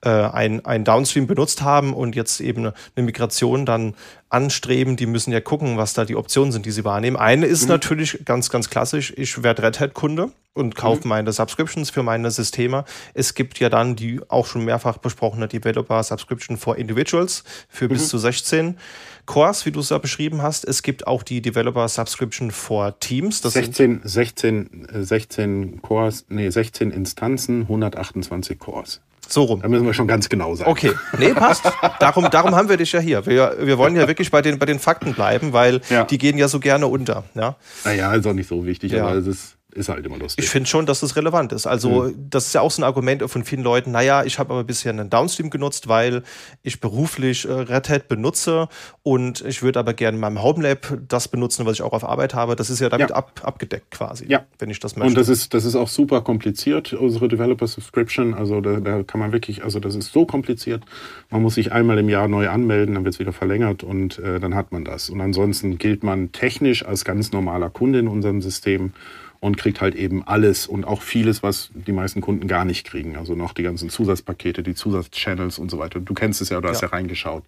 äh, 0.04 0.10
ein, 0.10 0.64
ein 0.64 0.84
Downstream 0.84 1.26
benutzt 1.26 1.62
haben 1.62 1.92
und 1.92 2.14
jetzt 2.14 2.40
eben 2.40 2.66
eine 2.66 3.06
Migration 3.06 3.66
dann 3.66 3.94
anstreben, 4.30 4.96
die 4.96 5.06
müssen 5.06 5.32
ja 5.32 5.40
gucken, 5.40 5.76
was 5.76 5.92
da 5.92 6.04
die 6.04 6.16
Optionen 6.16 6.52
sind, 6.52 6.64
die 6.64 6.70
sie 6.70 6.84
wahrnehmen. 6.84 7.16
Eine 7.16 7.46
ist 7.46 7.62
mhm. 7.62 7.68
natürlich 7.68 8.24
ganz, 8.24 8.48
ganz 8.48 8.70
klassisch, 8.70 9.12
ich 9.16 9.42
werde 9.42 9.64
Red 9.64 9.80
Hat-Kunde 9.80 10.30
und 10.54 10.76
kaufe 10.76 11.02
mhm. 11.02 11.08
meine 11.08 11.32
Subscriptions 11.32 11.90
für 11.90 12.02
meine 12.02 12.30
Systeme. 12.30 12.84
Es 13.12 13.34
gibt 13.34 13.58
ja 13.58 13.68
dann 13.68 13.96
die 13.96 14.20
auch 14.28 14.46
schon 14.46 14.64
mehrfach 14.64 14.98
besprochene 14.98 15.48
Developer 15.48 16.02
Subscription 16.02 16.56
for 16.56 16.76
Individuals 16.76 17.44
für 17.68 17.86
mhm. 17.86 17.90
bis 17.90 18.08
zu 18.08 18.18
16 18.18 18.78
Cores, 19.26 19.66
wie 19.66 19.72
du 19.72 19.80
es 19.80 19.90
ja 19.90 19.98
beschrieben 19.98 20.42
hast. 20.42 20.64
Es 20.64 20.82
gibt 20.82 21.06
auch 21.06 21.22
die 21.22 21.42
Developer 21.42 21.88
Subscription 21.88 22.52
for 22.52 22.98
Teams. 23.00 23.40
Das 23.40 23.54
16, 23.54 24.00
16, 24.04 24.88
16 24.92 25.82
Cores, 25.82 26.24
nee, 26.28 26.48
16 26.48 26.90
Instanzen, 26.90 27.62
128 27.62 28.58
Cores. 28.58 29.00
So 29.32 29.44
rum. 29.44 29.62
Da 29.62 29.68
müssen 29.68 29.86
wir 29.86 29.94
schon 29.94 30.08
ganz 30.08 30.28
genau 30.28 30.54
sein. 30.56 30.66
Okay, 30.66 30.92
nee, 31.18 31.32
passt. 31.32 31.64
darum, 32.00 32.28
darum 32.30 32.56
haben 32.56 32.68
wir 32.68 32.76
dich 32.76 32.90
ja 32.92 33.00
hier. 33.00 33.24
Wir, 33.26 33.56
wir 33.60 33.78
wollen 33.78 33.94
ja 33.94 34.08
wirklich 34.08 34.30
bei 34.30 34.42
den, 34.42 34.58
bei 34.58 34.66
den 34.66 34.80
Fakten 34.80 35.14
bleiben, 35.14 35.52
weil 35.52 35.80
ja. 35.88 36.04
die 36.04 36.18
gehen 36.18 36.36
ja 36.36 36.48
so 36.48 36.58
gerne 36.58 36.88
unter. 36.88 37.24
Ja? 37.34 37.56
Naja, 37.84 38.12
ist 38.14 38.26
auch 38.26 38.32
nicht 38.32 38.48
so 38.48 38.66
wichtig, 38.66 38.92
ja. 38.92 39.06
aber 39.06 39.14
es 39.14 39.26
ist 39.26 39.56
ist 39.74 39.88
halt 39.88 40.04
immer 40.04 40.18
lustig. 40.18 40.44
Ich 40.44 40.50
finde 40.50 40.68
schon, 40.68 40.86
dass 40.86 41.00
das 41.00 41.16
relevant 41.16 41.52
ist. 41.52 41.66
Also, 41.66 42.04
mhm. 42.04 42.26
das 42.30 42.46
ist 42.46 42.54
ja 42.54 42.60
auch 42.60 42.70
so 42.70 42.82
ein 42.82 42.84
Argument 42.84 43.22
von 43.30 43.44
vielen 43.44 43.62
Leuten. 43.62 43.90
Naja, 43.90 44.24
ich 44.24 44.38
habe 44.38 44.52
aber 44.52 44.64
bisher 44.64 44.90
einen 44.90 45.10
Downstream 45.10 45.50
genutzt, 45.50 45.88
weil 45.88 46.22
ich 46.62 46.80
beruflich 46.80 47.48
äh, 47.48 47.52
Red 47.52 47.88
Hat 47.88 48.08
benutze 48.08 48.68
und 49.02 49.42
ich 49.42 49.62
würde 49.62 49.78
aber 49.78 49.94
gerne 49.94 50.16
in 50.16 50.20
meinem 50.20 50.42
Homelab 50.42 50.98
das 51.08 51.28
benutzen, 51.28 51.66
was 51.66 51.74
ich 51.74 51.82
auch 51.82 51.92
auf 51.92 52.04
Arbeit 52.04 52.34
habe. 52.34 52.56
Das 52.56 52.70
ist 52.70 52.80
ja 52.80 52.88
damit 52.88 53.10
ja. 53.10 53.16
Ab, 53.16 53.40
abgedeckt 53.42 53.90
quasi, 53.90 54.26
ja. 54.28 54.44
wenn 54.58 54.70
ich 54.70 54.80
das 54.80 54.96
möchte. 54.96 55.08
Und 55.08 55.18
das 55.18 55.28
ist, 55.28 55.54
das 55.54 55.64
ist 55.64 55.76
auch 55.76 55.88
super 55.88 56.20
kompliziert, 56.22 56.92
unsere 56.92 57.28
Developer 57.28 57.66
Subscription. 57.66 58.34
Also, 58.34 58.60
da, 58.60 58.80
da 58.80 59.02
kann 59.02 59.20
man 59.20 59.32
wirklich, 59.32 59.64
also, 59.64 59.80
das 59.80 59.94
ist 59.94 60.12
so 60.12 60.26
kompliziert. 60.26 60.84
Man 61.30 61.42
muss 61.42 61.54
sich 61.54 61.72
einmal 61.72 61.98
im 61.98 62.08
Jahr 62.08 62.28
neu 62.28 62.48
anmelden, 62.48 62.94
dann 62.94 63.04
wird 63.04 63.14
es 63.14 63.20
wieder 63.20 63.32
verlängert 63.32 63.82
und 63.82 64.18
äh, 64.18 64.40
dann 64.40 64.54
hat 64.54 64.72
man 64.72 64.84
das. 64.84 65.10
Und 65.10 65.20
ansonsten 65.20 65.78
gilt 65.78 66.02
man 66.02 66.32
technisch 66.32 66.84
als 66.84 67.04
ganz 67.04 67.32
normaler 67.32 67.70
Kunde 67.70 67.98
in 67.98 68.08
unserem 68.08 68.42
System 68.42 68.92
und 69.40 69.56
kriegt 69.56 69.80
halt 69.80 69.94
eben 69.94 70.22
alles 70.22 70.66
und 70.66 70.84
auch 70.84 71.02
vieles, 71.02 71.42
was 71.42 71.70
die 71.74 71.92
meisten 71.92 72.20
Kunden 72.20 72.46
gar 72.46 72.64
nicht 72.64 72.86
kriegen. 72.86 73.16
Also 73.16 73.34
noch 73.34 73.54
die 73.54 73.62
ganzen 73.62 73.88
Zusatzpakete, 73.88 74.62
die 74.62 74.74
Zusatzchannels 74.74 75.58
und 75.58 75.70
so 75.70 75.78
weiter. 75.78 75.98
Du 76.00 76.14
kennst 76.14 76.42
es 76.42 76.50
ja, 76.50 76.60
du 76.60 76.68
hast 76.68 76.82
ja, 76.82 76.88
ja 76.88 76.92
reingeschaut. 76.92 77.44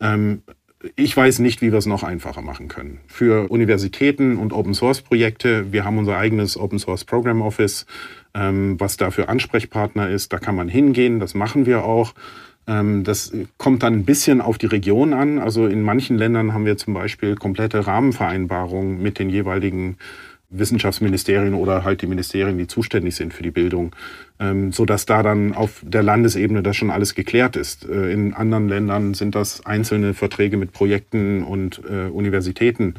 Ähm, 0.00 0.42
ich 0.96 1.16
weiß 1.16 1.38
nicht, 1.38 1.62
wie 1.62 1.72
wir 1.72 1.78
es 1.78 1.86
noch 1.86 2.02
einfacher 2.02 2.42
machen 2.42 2.68
können. 2.68 3.00
Für 3.06 3.50
Universitäten 3.50 4.36
und 4.36 4.52
Open 4.52 4.74
Source 4.74 5.00
Projekte, 5.00 5.72
wir 5.72 5.84
haben 5.84 5.96
unser 5.96 6.18
eigenes 6.18 6.58
Open 6.58 6.78
Source 6.78 7.04
Program 7.04 7.40
Office, 7.40 7.86
ähm, 8.34 8.78
was 8.78 8.98
da 8.98 9.10
für 9.10 9.30
Ansprechpartner 9.30 10.10
ist. 10.10 10.32
Da 10.34 10.38
kann 10.38 10.54
man 10.54 10.68
hingehen, 10.68 11.20
das 11.20 11.34
machen 11.34 11.64
wir 11.64 11.84
auch. 11.84 12.14
Ähm, 12.66 13.02
das 13.02 13.32
kommt 13.56 13.82
dann 13.82 13.94
ein 13.94 14.04
bisschen 14.04 14.42
auf 14.42 14.58
die 14.58 14.66
Region 14.66 15.14
an. 15.14 15.38
Also 15.38 15.66
in 15.66 15.82
manchen 15.82 16.18
Ländern 16.18 16.52
haben 16.52 16.66
wir 16.66 16.76
zum 16.76 16.92
Beispiel 16.92 17.34
komplette 17.34 17.86
Rahmenvereinbarungen 17.86 19.02
mit 19.02 19.18
den 19.18 19.30
jeweiligen 19.30 19.96
Wissenschaftsministerien 20.58 21.54
oder 21.54 21.84
halt 21.84 22.02
die 22.02 22.06
Ministerien, 22.06 22.58
die 22.58 22.66
zuständig 22.66 23.16
sind 23.16 23.34
für 23.34 23.42
die 23.42 23.50
Bildung, 23.50 23.94
ähm, 24.38 24.72
so 24.72 24.84
dass 24.84 25.06
da 25.06 25.22
dann 25.22 25.52
auf 25.52 25.82
der 25.82 26.02
Landesebene 26.02 26.62
das 26.62 26.76
schon 26.76 26.90
alles 26.90 27.14
geklärt 27.14 27.56
ist. 27.56 27.88
Äh, 27.88 28.12
in 28.12 28.34
anderen 28.34 28.68
Ländern 28.68 29.14
sind 29.14 29.34
das 29.34 29.64
einzelne 29.66 30.14
Verträge 30.14 30.56
mit 30.56 30.72
Projekten 30.72 31.42
und 31.42 31.82
äh, 31.88 32.08
Universitäten. 32.08 32.94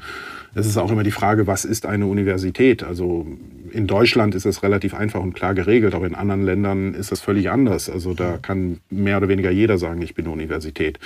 Es 0.53 0.65
ist 0.65 0.77
auch 0.77 0.91
immer 0.91 1.03
die 1.03 1.11
Frage, 1.11 1.47
was 1.47 1.65
ist 1.65 1.85
eine 1.85 2.07
Universität? 2.07 2.83
Also 2.83 3.27
in 3.71 3.87
Deutschland 3.87 4.35
ist 4.35 4.45
es 4.45 4.63
relativ 4.63 4.93
einfach 4.93 5.21
und 5.21 5.33
klar 5.33 5.53
geregelt, 5.53 5.93
aber 5.93 6.07
in 6.07 6.15
anderen 6.15 6.43
Ländern 6.43 6.93
ist 6.93 7.11
das 7.11 7.19
völlig 7.19 7.49
anders. 7.49 7.89
Also 7.89 8.13
da 8.13 8.37
kann 8.41 8.79
mehr 8.89 9.17
oder 9.17 9.27
weniger 9.27 9.51
jeder 9.51 9.77
sagen, 9.77 10.01
ich 10.01 10.15
bin 10.15 10.25
eine 10.25 10.33
Universität. 10.33 10.99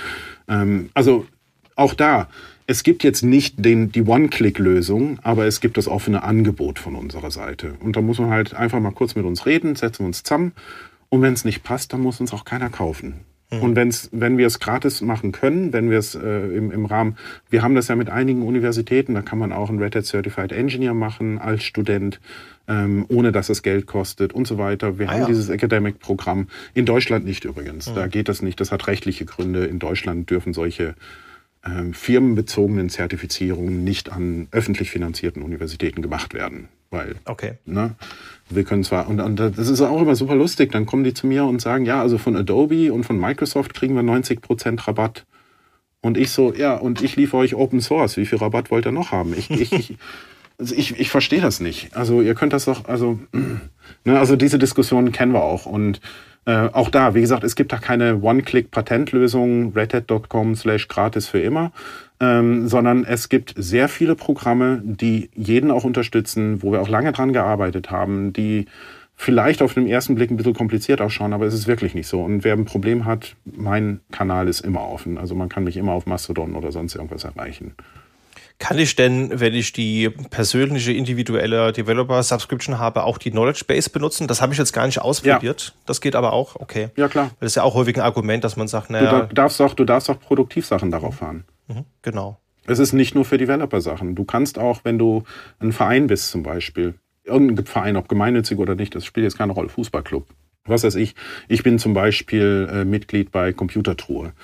Ähm, 0.48 0.90
also 0.94 1.26
auch 1.80 1.94
da 1.94 2.28
es 2.70 2.84
gibt 2.84 3.02
jetzt 3.02 3.24
nicht 3.24 3.64
den, 3.64 3.90
die 3.90 4.02
One-Click-Lösung, 4.02 5.18
aber 5.24 5.44
es 5.46 5.60
gibt 5.60 5.76
das 5.76 5.88
offene 5.88 6.22
Angebot 6.22 6.78
von 6.78 6.94
unserer 6.94 7.32
Seite. 7.32 7.74
Und 7.80 7.96
da 7.96 8.00
muss 8.00 8.20
man 8.20 8.30
halt 8.30 8.54
einfach 8.54 8.78
mal 8.78 8.92
kurz 8.92 9.16
mit 9.16 9.24
uns 9.24 9.44
reden, 9.44 9.74
setzen 9.74 10.04
wir 10.04 10.06
uns 10.06 10.22
zusammen. 10.22 10.52
Und 11.08 11.20
wenn 11.20 11.32
es 11.32 11.44
nicht 11.44 11.64
passt, 11.64 11.92
dann 11.92 12.00
muss 12.00 12.20
uns 12.20 12.32
auch 12.32 12.44
keiner 12.44 12.70
kaufen. 12.70 13.24
Mhm. 13.50 13.62
Und 13.62 13.74
wenn's, 13.74 14.08
wenn 14.12 14.38
wir 14.38 14.46
es 14.46 14.60
gratis 14.60 15.00
machen 15.00 15.32
können, 15.32 15.72
wenn 15.72 15.90
wir 15.90 15.98
es 15.98 16.14
äh, 16.14 16.20
im, 16.20 16.70
im 16.70 16.86
Rahmen, 16.86 17.16
wir 17.48 17.62
haben 17.62 17.74
das 17.74 17.88
ja 17.88 17.96
mit 17.96 18.08
einigen 18.08 18.42
Universitäten, 18.42 19.14
da 19.14 19.22
kann 19.22 19.40
man 19.40 19.52
auch 19.52 19.68
einen 19.68 19.82
Red 19.82 19.96
Hat 19.96 20.04
Certified 20.04 20.52
Engineer 20.52 20.94
machen 20.94 21.40
als 21.40 21.64
Student, 21.64 22.20
ähm, 22.68 23.04
ohne 23.08 23.32
dass 23.32 23.48
es 23.48 23.64
Geld 23.64 23.86
kostet 23.86 24.32
und 24.32 24.46
so 24.46 24.58
weiter. 24.58 25.00
Wir 25.00 25.08
ah, 25.08 25.14
haben 25.14 25.20
ja. 25.22 25.26
dieses 25.26 25.48
Academic-Programm. 25.48 26.46
In 26.74 26.86
Deutschland 26.86 27.24
nicht 27.24 27.44
übrigens. 27.44 27.90
Mhm. 27.90 27.94
Da 27.96 28.06
geht 28.06 28.28
das 28.28 28.42
nicht. 28.42 28.60
Das 28.60 28.70
hat 28.70 28.86
rechtliche 28.86 29.24
Gründe. 29.24 29.64
In 29.64 29.80
Deutschland 29.80 30.30
dürfen 30.30 30.52
solche 30.52 30.94
firmenbezogenen 31.92 32.88
Zertifizierungen 32.88 33.84
nicht 33.84 34.10
an 34.10 34.48
öffentlich 34.50 34.90
finanzierten 34.90 35.42
Universitäten 35.42 36.00
gemacht 36.00 36.32
werden. 36.32 36.68
Weil, 36.90 37.16
okay. 37.26 37.52
ne, 37.66 37.94
wir 38.48 38.64
können 38.64 38.82
zwar, 38.82 39.08
und, 39.08 39.20
und 39.20 39.36
das 39.36 39.68
ist 39.68 39.80
auch 39.80 40.00
immer 40.00 40.16
super 40.16 40.34
lustig, 40.34 40.72
dann 40.72 40.86
kommen 40.86 41.04
die 41.04 41.14
zu 41.14 41.26
mir 41.26 41.44
und 41.44 41.60
sagen, 41.60 41.84
ja, 41.84 42.00
also 42.00 42.18
von 42.18 42.34
Adobe 42.34 42.92
und 42.92 43.04
von 43.04 43.18
Microsoft 43.18 43.74
kriegen 43.74 43.94
wir 43.94 44.02
90% 44.02 44.88
Rabatt. 44.88 45.24
Und 46.00 46.16
ich 46.16 46.30
so, 46.30 46.52
ja, 46.54 46.74
und 46.74 47.02
ich 47.02 47.16
liefere 47.16 47.42
euch 47.42 47.54
Open 47.54 47.80
Source. 47.80 48.16
Wie 48.16 48.26
viel 48.26 48.38
Rabatt 48.38 48.70
wollt 48.70 48.86
ihr 48.86 48.92
noch 48.92 49.12
haben? 49.12 49.34
Ich, 49.36 49.50
ich, 49.50 49.72
ich, 49.72 49.96
also 50.58 50.74
ich, 50.74 50.98
ich 50.98 51.10
verstehe 51.10 51.40
das 51.40 51.60
nicht. 51.60 51.94
Also 51.94 52.22
ihr 52.22 52.34
könnt 52.34 52.54
das 52.54 52.64
doch, 52.64 52.86
also, 52.86 53.20
ne, 54.04 54.18
also 54.18 54.34
diese 54.34 54.58
Diskussionen 54.58 55.12
kennen 55.12 55.32
wir 55.32 55.42
auch. 55.42 55.66
Und 55.66 56.00
äh, 56.46 56.68
auch 56.72 56.90
da, 56.90 57.14
wie 57.14 57.20
gesagt, 57.20 57.44
es 57.44 57.54
gibt 57.54 57.72
da 57.72 57.78
keine 57.78 58.22
One-Click-Patentlösung, 58.22 59.72
redhat.com 59.74 60.54
slash 60.54 60.88
gratis 60.88 61.28
für 61.28 61.40
immer, 61.40 61.72
ähm, 62.18 62.66
sondern 62.68 63.04
es 63.04 63.28
gibt 63.28 63.54
sehr 63.56 63.88
viele 63.88 64.14
Programme, 64.14 64.80
die 64.82 65.30
jeden 65.34 65.70
auch 65.70 65.84
unterstützen, 65.84 66.62
wo 66.62 66.72
wir 66.72 66.80
auch 66.80 66.88
lange 66.88 67.12
dran 67.12 67.32
gearbeitet 67.32 67.90
haben, 67.90 68.32
die 68.32 68.66
vielleicht 69.16 69.60
auf 69.60 69.74
den 69.74 69.86
ersten 69.86 70.14
Blick 70.14 70.30
ein 70.30 70.38
bisschen 70.38 70.54
kompliziert 70.54 71.02
ausschauen, 71.02 71.34
aber 71.34 71.44
es 71.44 71.52
ist 71.52 71.66
wirklich 71.66 71.94
nicht 71.94 72.06
so. 72.06 72.22
Und 72.22 72.42
wer 72.42 72.54
ein 72.54 72.64
Problem 72.64 73.04
hat, 73.04 73.36
mein 73.44 74.00
Kanal 74.10 74.48
ist 74.48 74.60
immer 74.60 74.88
offen. 74.88 75.18
Also 75.18 75.34
man 75.34 75.50
kann 75.50 75.64
mich 75.64 75.76
immer 75.76 75.92
auf 75.92 76.06
Mastodon 76.06 76.54
oder 76.54 76.72
sonst 76.72 76.94
irgendwas 76.94 77.24
erreichen. 77.24 77.74
Kann 78.60 78.78
ich 78.78 78.94
denn, 78.94 79.40
wenn 79.40 79.54
ich 79.54 79.72
die 79.72 80.10
persönliche 80.10 80.92
individuelle 80.92 81.72
Developer-Subscription 81.72 82.78
habe, 82.78 83.04
auch 83.04 83.16
die 83.16 83.30
Knowledge 83.30 83.64
Base 83.66 83.88
benutzen? 83.88 84.28
Das 84.28 84.42
habe 84.42 84.52
ich 84.52 84.58
jetzt 84.58 84.74
gar 84.74 84.84
nicht 84.84 85.00
ausprobiert. 85.00 85.72
Ja. 85.74 85.82
Das 85.86 86.02
geht 86.02 86.14
aber 86.14 86.34
auch, 86.34 86.56
okay. 86.56 86.90
Ja, 86.94 87.08
klar. 87.08 87.30
Das 87.40 87.52
ist 87.52 87.54
ja 87.54 87.62
auch 87.62 87.74
häufig 87.74 87.96
ein 87.96 88.02
Argument, 88.02 88.44
dass 88.44 88.56
man 88.56 88.68
sagt, 88.68 88.90
naja. 88.90 89.22
Du 89.22 89.34
darfst 89.34 89.62
auch, 89.62 89.72
du 89.72 89.84
darfst 89.84 90.10
auch 90.10 90.20
Produktivsachen 90.20 90.90
darauf 90.90 91.16
fahren. 91.16 91.44
Mhm, 91.68 91.86
genau. 92.02 92.38
Es 92.66 92.78
ist 92.78 92.92
nicht 92.92 93.14
nur 93.14 93.24
für 93.24 93.38
Developer-Sachen. 93.38 94.14
Du 94.14 94.24
kannst 94.24 94.58
auch, 94.58 94.80
wenn 94.84 94.98
du 94.98 95.24
ein 95.58 95.72
Verein 95.72 96.06
bist 96.06 96.30
zum 96.30 96.42
Beispiel, 96.42 96.94
irgendein 97.24 97.64
Verein, 97.64 97.96
ob 97.96 98.10
gemeinnützig 98.10 98.58
oder 98.58 98.74
nicht, 98.74 98.94
das 98.94 99.06
spielt 99.06 99.24
jetzt 99.24 99.38
keine 99.38 99.54
Rolle, 99.54 99.70
Fußballclub. 99.70 100.26
Was 100.66 100.84
weiß 100.84 100.96
ich. 100.96 101.14
Ich 101.48 101.62
bin 101.62 101.78
zum 101.78 101.94
Beispiel 101.94 102.68
äh, 102.70 102.84
Mitglied 102.84 103.32
bei 103.32 103.54
Computertruhe, 103.54 104.34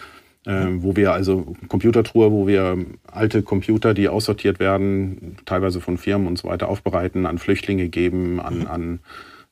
wo 0.46 0.94
wir 0.94 1.12
also 1.12 1.56
Computertruhe, 1.68 2.30
wo 2.30 2.46
wir 2.46 2.78
alte 3.10 3.42
Computer, 3.42 3.94
die 3.94 4.08
aussortiert 4.08 4.60
werden, 4.60 5.36
teilweise 5.44 5.80
von 5.80 5.98
Firmen 5.98 6.28
und 6.28 6.38
so 6.38 6.48
weiter, 6.48 6.68
aufbereiten, 6.68 7.26
an 7.26 7.38
Flüchtlinge 7.38 7.88
geben, 7.88 8.40
an, 8.40 8.58
mhm. 8.60 8.66
an 8.66 9.00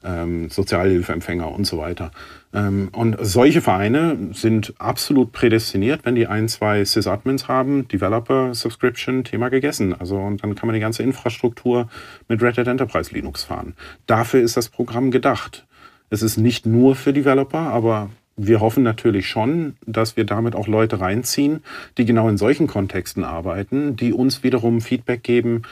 ähm, 0.05 0.51
Sozialhilfeempfänger 0.51 1.51
und 1.51 1.67
so 1.67 1.79
weiter. 1.79 2.11
Ähm, 2.53 2.91
und 2.93 3.17
solche 3.21 3.61
Vereine 3.61 4.17
sind 4.33 4.75
absolut 4.79 5.33
prädestiniert, 5.33 6.05
wenn 6.05 6.15
die 6.15 6.27
ein, 6.27 6.49
zwei 6.49 6.85
Sysadmins 6.85 7.49
haben, 7.49 7.89
Developer 7.89 8.55
Subscription, 8.55 9.25
Thema 9.25 9.49
gegessen. 9.49 9.95
Also 9.99 10.17
und 10.19 10.43
dann 10.43 10.55
kann 10.55 10.67
man 10.67 10.75
die 10.75 10.81
ganze 10.81 11.03
Infrastruktur 11.03 11.89
mit 12.29 12.43
Red 12.43 12.59
Hat 12.59 12.69
Enterprise 12.69 13.13
Linux 13.13 13.45
fahren. 13.45 13.75
Dafür 14.07 14.43
ist 14.43 14.57
das 14.57 14.69
Programm 14.69 15.11
gedacht. 15.11 15.67
Es 16.11 16.23
ist 16.23 16.37
nicht 16.37 16.67
nur 16.67 16.95
für 16.95 17.13
Developer, 17.13 17.59
aber 17.59 18.11
wir 18.37 18.61
hoffen 18.61 18.83
natürlich 18.83 19.29
schon, 19.29 19.77
dass 19.87 20.17
wir 20.17 20.25
damit 20.25 20.55
auch 20.55 20.67
Leute 20.67 21.01
reinziehen, 21.01 21.63
die 21.99 22.05
genau 22.05 22.29
in 22.29 22.37
solchen 22.37 22.67
Kontexten 22.67 23.25
arbeiten, 23.25 23.97
die 23.97 24.13
uns 24.13 24.43
wiederum 24.43 24.81
Feedback 24.81 25.23
geben, 25.23 25.63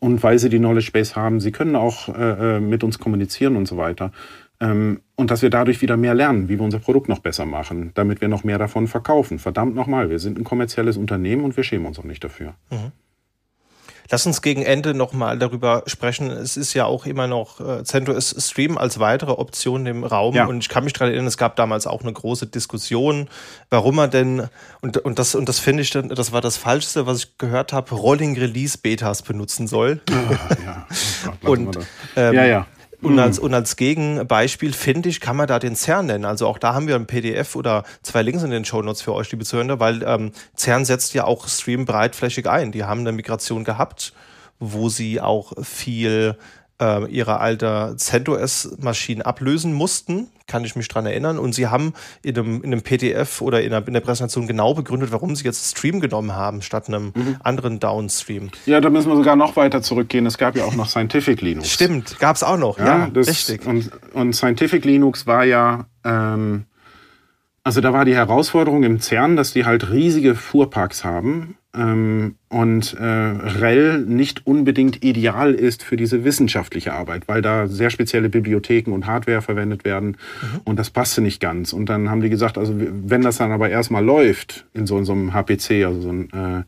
und 0.00 0.22
weil 0.22 0.38
sie 0.38 0.48
die 0.48 0.58
Knowledge 0.58 0.90
Base 0.92 1.14
haben, 1.14 1.40
sie 1.40 1.52
können 1.52 1.76
auch 1.76 2.08
äh, 2.08 2.56
äh, 2.56 2.60
mit 2.60 2.82
uns 2.82 2.98
kommunizieren 2.98 3.56
und 3.56 3.68
so 3.68 3.76
weiter. 3.76 4.12
Ähm, 4.58 5.00
und 5.14 5.30
dass 5.30 5.42
wir 5.42 5.50
dadurch 5.50 5.82
wieder 5.82 5.96
mehr 5.96 6.14
lernen, 6.14 6.48
wie 6.48 6.58
wir 6.58 6.64
unser 6.64 6.78
Produkt 6.78 7.08
noch 7.08 7.20
besser 7.20 7.46
machen, 7.46 7.92
damit 7.94 8.20
wir 8.20 8.28
noch 8.28 8.42
mehr 8.42 8.58
davon 8.58 8.88
verkaufen. 8.88 9.38
Verdammt 9.38 9.74
nochmal, 9.74 10.10
wir 10.10 10.18
sind 10.18 10.38
ein 10.38 10.44
kommerzielles 10.44 10.96
Unternehmen 10.96 11.44
und 11.44 11.56
wir 11.56 11.64
schämen 11.64 11.86
uns 11.86 11.98
auch 11.98 12.04
nicht 12.04 12.24
dafür. 12.24 12.54
Mhm. 12.70 12.92
Lass 14.10 14.26
uns 14.26 14.42
gegen 14.42 14.62
Ende 14.62 14.92
nochmal 14.92 15.38
darüber 15.38 15.84
sprechen. 15.86 16.30
Es 16.30 16.56
ist 16.56 16.74
ja 16.74 16.84
auch 16.84 17.06
immer 17.06 17.28
noch 17.28 17.60
äh, 17.60 17.84
CentOS 17.84 18.34
Stream 18.38 18.76
als 18.76 18.98
weitere 18.98 19.32
Option 19.32 19.86
im 19.86 20.04
Raum. 20.04 20.34
Ja. 20.34 20.46
Und 20.46 20.58
ich 20.58 20.68
kann 20.68 20.84
mich 20.84 20.92
daran 20.92 21.10
erinnern, 21.10 21.28
es 21.28 21.38
gab 21.38 21.54
damals 21.56 21.86
auch 21.86 22.02
eine 22.02 22.12
große 22.12 22.48
Diskussion, 22.48 23.28
warum 23.70 23.96
man 23.96 24.10
denn, 24.10 24.48
und, 24.80 24.98
und 24.98 25.18
das, 25.18 25.34
und 25.34 25.48
das 25.48 25.60
finde 25.60 25.82
ich 25.82 25.90
dann, 25.90 26.08
das 26.08 26.32
war 26.32 26.40
das 26.40 26.56
Falschste, 26.56 27.06
was 27.06 27.18
ich 27.18 27.38
gehört 27.38 27.72
habe, 27.72 27.94
Rolling 27.94 28.36
Release 28.36 28.76
Betas 28.76 29.22
benutzen 29.22 29.68
soll. 29.68 30.00
Oh, 30.10 30.14
ja. 30.64 30.86
Oh 31.26 31.30
Gott, 31.42 31.48
und 31.48 31.78
ähm, 32.16 32.34
ja, 32.34 32.44
ja. 32.44 32.66
Und 33.02 33.18
als, 33.18 33.38
und 33.38 33.54
als 33.54 33.76
Gegenbeispiel, 33.76 34.72
finde 34.72 35.08
ich, 35.08 35.20
kann 35.20 35.36
man 35.36 35.46
da 35.46 35.58
den 35.58 35.74
CERN 35.74 36.06
nennen. 36.06 36.24
Also 36.26 36.46
auch 36.46 36.58
da 36.58 36.74
haben 36.74 36.86
wir 36.86 36.96
ein 36.96 37.06
PDF 37.06 37.56
oder 37.56 37.84
zwei 38.02 38.22
Links 38.22 38.42
in 38.42 38.50
den 38.50 38.64
Show 38.64 38.82
Notes 38.82 39.00
für 39.00 39.14
euch, 39.14 39.30
liebe 39.30 39.44
Zuhörer, 39.44 39.80
weil 39.80 40.02
ähm, 40.02 40.32
CERN 40.54 40.84
setzt 40.84 41.14
ja 41.14 41.24
auch 41.24 41.48
Stream 41.48 41.86
breitflächig 41.86 42.48
ein. 42.48 42.72
Die 42.72 42.84
haben 42.84 43.00
eine 43.00 43.12
Migration 43.12 43.64
gehabt, 43.64 44.12
wo 44.58 44.90
sie 44.90 45.20
auch 45.20 45.52
viel 45.62 46.36
äh, 46.80 47.06
ihre 47.10 47.40
alte 47.40 47.94
CentOS-Maschinen 47.96 49.22
ablösen 49.22 49.72
mussten, 49.72 50.28
kann 50.46 50.64
ich 50.64 50.74
mich 50.74 50.88
dran 50.88 51.06
erinnern. 51.06 51.38
Und 51.38 51.54
sie 51.54 51.68
haben 51.68 51.92
in 52.22 52.36
einem, 52.36 52.62
in 52.62 52.72
einem 52.72 52.82
PDF 52.82 53.40
oder 53.40 53.62
in, 53.62 53.72
einer, 53.72 53.86
in 53.86 53.94
der 53.94 54.00
Präsentation 54.00 54.46
genau 54.46 54.74
begründet, 54.74 55.12
warum 55.12 55.36
sie 55.36 55.44
jetzt 55.44 55.70
Stream 55.76 56.00
genommen 56.00 56.34
haben, 56.34 56.62
statt 56.62 56.88
einem 56.88 57.12
mhm. 57.14 57.36
anderen 57.44 57.78
Downstream. 57.78 58.50
Ja, 58.66 58.80
da 58.80 58.90
müssen 58.90 59.08
wir 59.10 59.16
sogar 59.16 59.36
noch 59.36 59.56
weiter 59.56 59.82
zurückgehen. 59.82 60.26
Es 60.26 60.38
gab 60.38 60.56
ja 60.56 60.64
auch 60.64 60.74
noch 60.74 60.88
Scientific 60.88 61.40
Linux. 61.40 61.70
Stimmt, 61.70 62.18
gab 62.18 62.36
es 62.36 62.42
auch 62.42 62.58
noch, 62.58 62.78
ja, 62.78 62.84
ja 62.84 63.10
das, 63.12 63.28
richtig. 63.28 63.66
Und, 63.66 63.90
und 64.14 64.34
Scientific 64.34 64.84
Linux 64.84 65.26
war 65.26 65.44
ja... 65.44 65.86
Ähm, 66.04 66.64
also 67.62 67.82
da 67.82 67.92
war 67.92 68.06
die 68.06 68.14
Herausforderung 68.14 68.84
im 68.84 69.00
CERN, 69.00 69.36
dass 69.36 69.52
die 69.52 69.66
halt 69.66 69.90
riesige 69.90 70.34
Fuhrparks 70.34 71.04
haben 71.04 71.56
ähm, 71.74 72.36
und 72.48 72.94
äh, 72.94 73.04
REL 73.04 74.00
nicht 74.00 74.46
unbedingt 74.46 75.04
ideal 75.04 75.54
ist 75.54 75.84
für 75.84 75.96
diese 75.96 76.24
wissenschaftliche 76.24 76.92
Arbeit, 76.92 77.28
weil 77.28 77.42
da 77.42 77.68
sehr 77.68 77.90
spezielle 77.90 78.28
Bibliotheken 78.28 78.92
und 78.92 79.06
Hardware 79.06 79.40
verwendet 79.40 79.84
werden 79.84 80.16
mhm. 80.42 80.60
und 80.64 80.78
das 80.78 80.90
passte 80.90 81.20
nicht 81.20 81.40
ganz. 81.40 81.72
Und 81.72 81.88
dann 81.88 82.10
haben 82.10 82.22
die 82.22 82.30
gesagt, 82.30 82.58
also 82.58 82.74
wenn 82.76 83.22
das 83.22 83.38
dann 83.38 83.52
aber 83.52 83.70
erstmal 83.70 84.04
läuft 84.04 84.66
in 84.74 84.86
so, 84.86 84.98
in 84.98 85.04
so 85.04 85.12
einem 85.12 85.32
HPC, 85.32 85.84
also 85.84 86.00
so 86.00 86.10
ein 86.10 86.30
äh, 86.32 86.62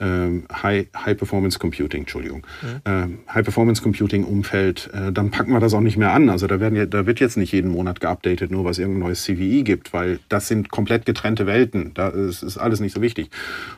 ähm, 0.00 0.44
High, 0.50 0.86
High 0.96 1.16
Performance 1.16 1.58
Computing, 1.58 2.00
Entschuldigung, 2.00 2.46
ja. 2.62 3.04
äh, 3.04 3.08
High 3.28 3.44
Performance 3.44 3.82
Computing 3.82 4.24
Umfeld, 4.24 4.90
äh, 4.94 5.12
dann 5.12 5.30
packen 5.30 5.52
wir 5.52 5.60
das 5.60 5.74
auch 5.74 5.80
nicht 5.80 5.98
mehr 5.98 6.12
an. 6.12 6.30
Also 6.30 6.46
da 6.46 6.58
werden 6.58 6.74
ja, 6.74 6.86
da 6.86 7.06
wird 7.06 7.20
jetzt 7.20 7.36
nicht 7.36 7.52
jeden 7.52 7.70
Monat 7.70 8.00
geupdatet, 8.00 8.50
nur 8.50 8.64
was 8.64 8.78
irgendein 8.78 9.00
neues 9.00 9.22
CVE 9.24 9.62
gibt, 9.62 9.92
weil 9.92 10.18
das 10.28 10.48
sind 10.48 10.70
komplett 10.70 11.04
getrennte 11.04 11.46
Welten. 11.46 11.92
Da 11.94 12.08
ist, 12.08 12.42
ist 12.42 12.56
alles 12.56 12.80
nicht 12.80 12.94
so 12.94 13.02
wichtig. 13.02 13.30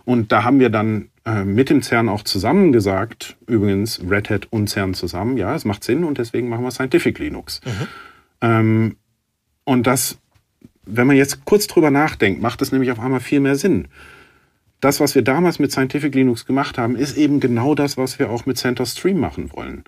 Und 0.05 0.31
da 0.31 0.45
haben 0.45 0.61
wir 0.61 0.71
dann 0.71 1.09
äh, 1.25 1.45
mit 1.45 1.71
dem 1.71 1.83
CERN 1.83 2.09
auch 2.09 2.23
zusammen 2.23 2.73
gesagt, 2.73 3.37
übrigens 3.47 4.01
Red 4.09 4.31
Hat 4.31 4.47
und 4.51 4.71
CERN 4.71 4.95
zusammen, 4.95 5.37
ja, 5.37 5.55
es 5.55 5.65
macht 5.65 5.83
Sinn 5.83 6.05
und 6.05 6.19
deswegen 6.19 6.49
machen 6.49 6.63
wir 6.63 6.71
Scientific 6.71 7.19
Linux. 7.19 7.61
Mhm. 7.65 7.89
Ähm, 8.43 8.97
und 9.65 9.87
das, 9.87 10.19
wenn 10.85 11.07
man 11.07 11.17
jetzt 11.17 11.45
kurz 11.45 11.67
drüber 11.67 11.91
nachdenkt, 11.91 12.41
macht 12.41 12.63
es 12.63 12.71
nämlich 12.71 12.91
auf 12.93 13.01
einmal 13.01 13.21
viel 13.21 13.41
mehr 13.41 13.57
Sinn 13.57 13.89
das, 14.83 14.99
was 14.99 15.15
wir 15.15 15.23
damals 15.23 15.61
mit 15.61 15.71
Scientific 15.71 16.13
Linux 16.13 16.45
gemacht 16.45 16.77
haben, 16.77 16.97
ist 16.97 17.17
eben 17.17 17.39
genau 17.39 17.77
das, 17.77 17.97
was 17.97 18.19
wir 18.19 18.31
auch 18.31 18.47
mit 18.47 18.59
CentOS 18.59 18.93
Stream 18.93 19.19
machen 19.19 19.53
wollen. 19.55 19.85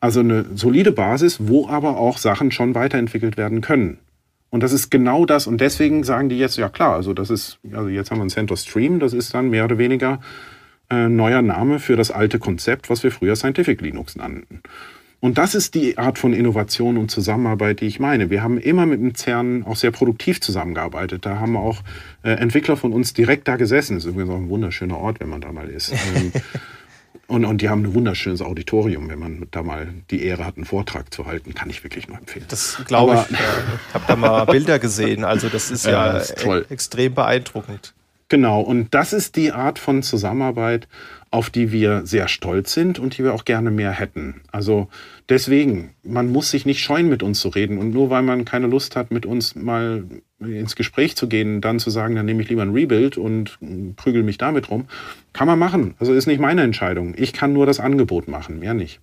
Also 0.00 0.20
eine 0.20 0.44
solide 0.54 0.90
Basis, 0.90 1.38
wo 1.40 1.68
aber 1.68 1.96
auch 1.96 2.18
Sachen 2.18 2.50
schon 2.50 2.74
weiterentwickelt 2.74 3.36
werden 3.36 3.60
können. 3.60 3.98
Und 4.50 4.64
das 4.64 4.72
ist 4.72 4.90
genau 4.90 5.24
das. 5.24 5.46
Und 5.46 5.60
deswegen 5.60 6.02
sagen 6.02 6.28
die 6.28 6.38
jetzt, 6.38 6.56
ja 6.56 6.68
klar, 6.68 6.94
also 6.94 7.14
das 7.14 7.30
ist, 7.30 7.58
also 7.72 7.88
jetzt 7.88 8.10
haben 8.10 8.18
wir 8.18 8.24
ein 8.24 8.30
CentOS 8.30 8.64
Stream, 8.64 8.98
das 8.98 9.12
ist 9.12 9.34
dann 9.34 9.50
mehr 9.50 9.64
oder 9.64 9.78
weniger 9.78 10.20
äh, 10.90 11.08
neuer 11.08 11.42
Name 11.42 11.78
für 11.78 11.94
das 11.94 12.10
alte 12.10 12.40
Konzept, 12.40 12.90
was 12.90 13.04
wir 13.04 13.12
früher 13.12 13.36
Scientific 13.36 13.80
Linux 13.80 14.16
nannten. 14.16 14.62
Und 15.20 15.36
das 15.36 15.56
ist 15.56 15.74
die 15.74 15.98
Art 15.98 16.18
von 16.18 16.32
Innovation 16.32 16.96
und 16.96 17.10
Zusammenarbeit, 17.10 17.80
die 17.80 17.86
ich 17.86 17.98
meine. 17.98 18.30
Wir 18.30 18.42
haben 18.42 18.56
immer 18.56 18.86
mit 18.86 19.00
dem 19.00 19.16
CERN 19.16 19.64
auch 19.64 19.74
sehr 19.74 19.90
produktiv 19.90 20.40
zusammengearbeitet. 20.40 21.26
Da 21.26 21.40
haben 21.40 21.56
auch 21.56 21.82
äh, 22.22 22.30
Entwickler 22.30 22.76
von 22.76 22.92
uns 22.92 23.14
direkt 23.14 23.48
da 23.48 23.56
gesessen. 23.56 23.96
Das 23.96 24.04
ist 24.04 24.10
übrigens 24.10 24.30
auch 24.30 24.36
ein 24.36 24.48
wunderschöner 24.48 24.96
Ort, 24.96 25.18
wenn 25.18 25.28
man 25.28 25.40
da 25.40 25.50
mal 25.50 25.68
ist. 25.68 25.92
Ähm, 25.92 26.32
und, 27.26 27.44
und 27.44 27.62
die 27.62 27.68
haben 27.68 27.84
ein 27.84 27.94
wunderschönes 27.94 28.42
Auditorium, 28.42 29.08
wenn 29.08 29.18
man 29.18 29.48
da 29.50 29.64
mal 29.64 29.88
die 30.12 30.22
Ehre 30.22 30.44
hat, 30.44 30.56
einen 30.56 30.66
Vortrag 30.66 31.12
zu 31.12 31.26
halten, 31.26 31.52
kann 31.52 31.68
ich 31.68 31.82
wirklich 31.82 32.06
nur 32.06 32.16
empfehlen. 32.16 32.46
Das 32.48 32.80
glaube 32.86 33.24
ich. 33.28 33.36
Ich 33.36 33.94
habe 33.94 34.04
da 34.06 34.14
mal 34.14 34.44
Bilder 34.46 34.78
gesehen. 34.78 35.24
Also 35.24 35.48
das 35.48 35.72
ist 35.72 35.84
ja, 35.84 36.12
ja 36.12 36.18
ist 36.18 36.46
e 36.46 36.62
extrem 36.68 37.14
beeindruckend. 37.14 37.92
Genau. 38.28 38.60
Und 38.60 38.94
das 38.94 39.12
ist 39.12 39.36
die 39.36 39.52
Art 39.52 39.78
von 39.78 40.02
Zusammenarbeit, 40.02 40.86
auf 41.30 41.50
die 41.50 41.72
wir 41.72 42.06
sehr 42.06 42.28
stolz 42.28 42.72
sind 42.72 42.98
und 42.98 43.18
die 43.18 43.24
wir 43.24 43.34
auch 43.34 43.44
gerne 43.44 43.70
mehr 43.70 43.92
hätten. 43.92 44.42
Also 44.50 44.88
deswegen, 45.28 45.94
man 46.02 46.30
muss 46.30 46.50
sich 46.50 46.64
nicht 46.64 46.80
scheuen, 46.80 47.08
mit 47.08 47.22
uns 47.22 47.40
zu 47.40 47.48
reden. 47.48 47.78
Und 47.78 47.92
nur 47.92 48.10
weil 48.10 48.22
man 48.22 48.44
keine 48.44 48.66
Lust 48.66 48.96
hat, 48.96 49.10
mit 49.10 49.26
uns 49.26 49.54
mal 49.54 50.04
ins 50.40 50.76
Gespräch 50.76 51.16
zu 51.16 51.28
gehen, 51.28 51.60
dann 51.60 51.78
zu 51.78 51.90
sagen, 51.90 52.14
dann 52.14 52.26
nehme 52.26 52.42
ich 52.42 52.48
lieber 52.48 52.62
ein 52.62 52.72
Rebuild 52.72 53.18
und 53.18 53.58
prügel 53.96 54.22
mich 54.22 54.38
damit 54.38 54.70
rum, 54.70 54.86
kann 55.32 55.46
man 55.46 55.58
machen. 55.58 55.94
Also 55.98 56.14
ist 56.14 56.26
nicht 56.26 56.40
meine 56.40 56.62
Entscheidung. 56.62 57.14
Ich 57.16 57.32
kann 57.32 57.52
nur 57.52 57.66
das 57.66 57.80
Angebot 57.80 58.28
machen, 58.28 58.60
mehr 58.60 58.74
nicht. 58.74 59.00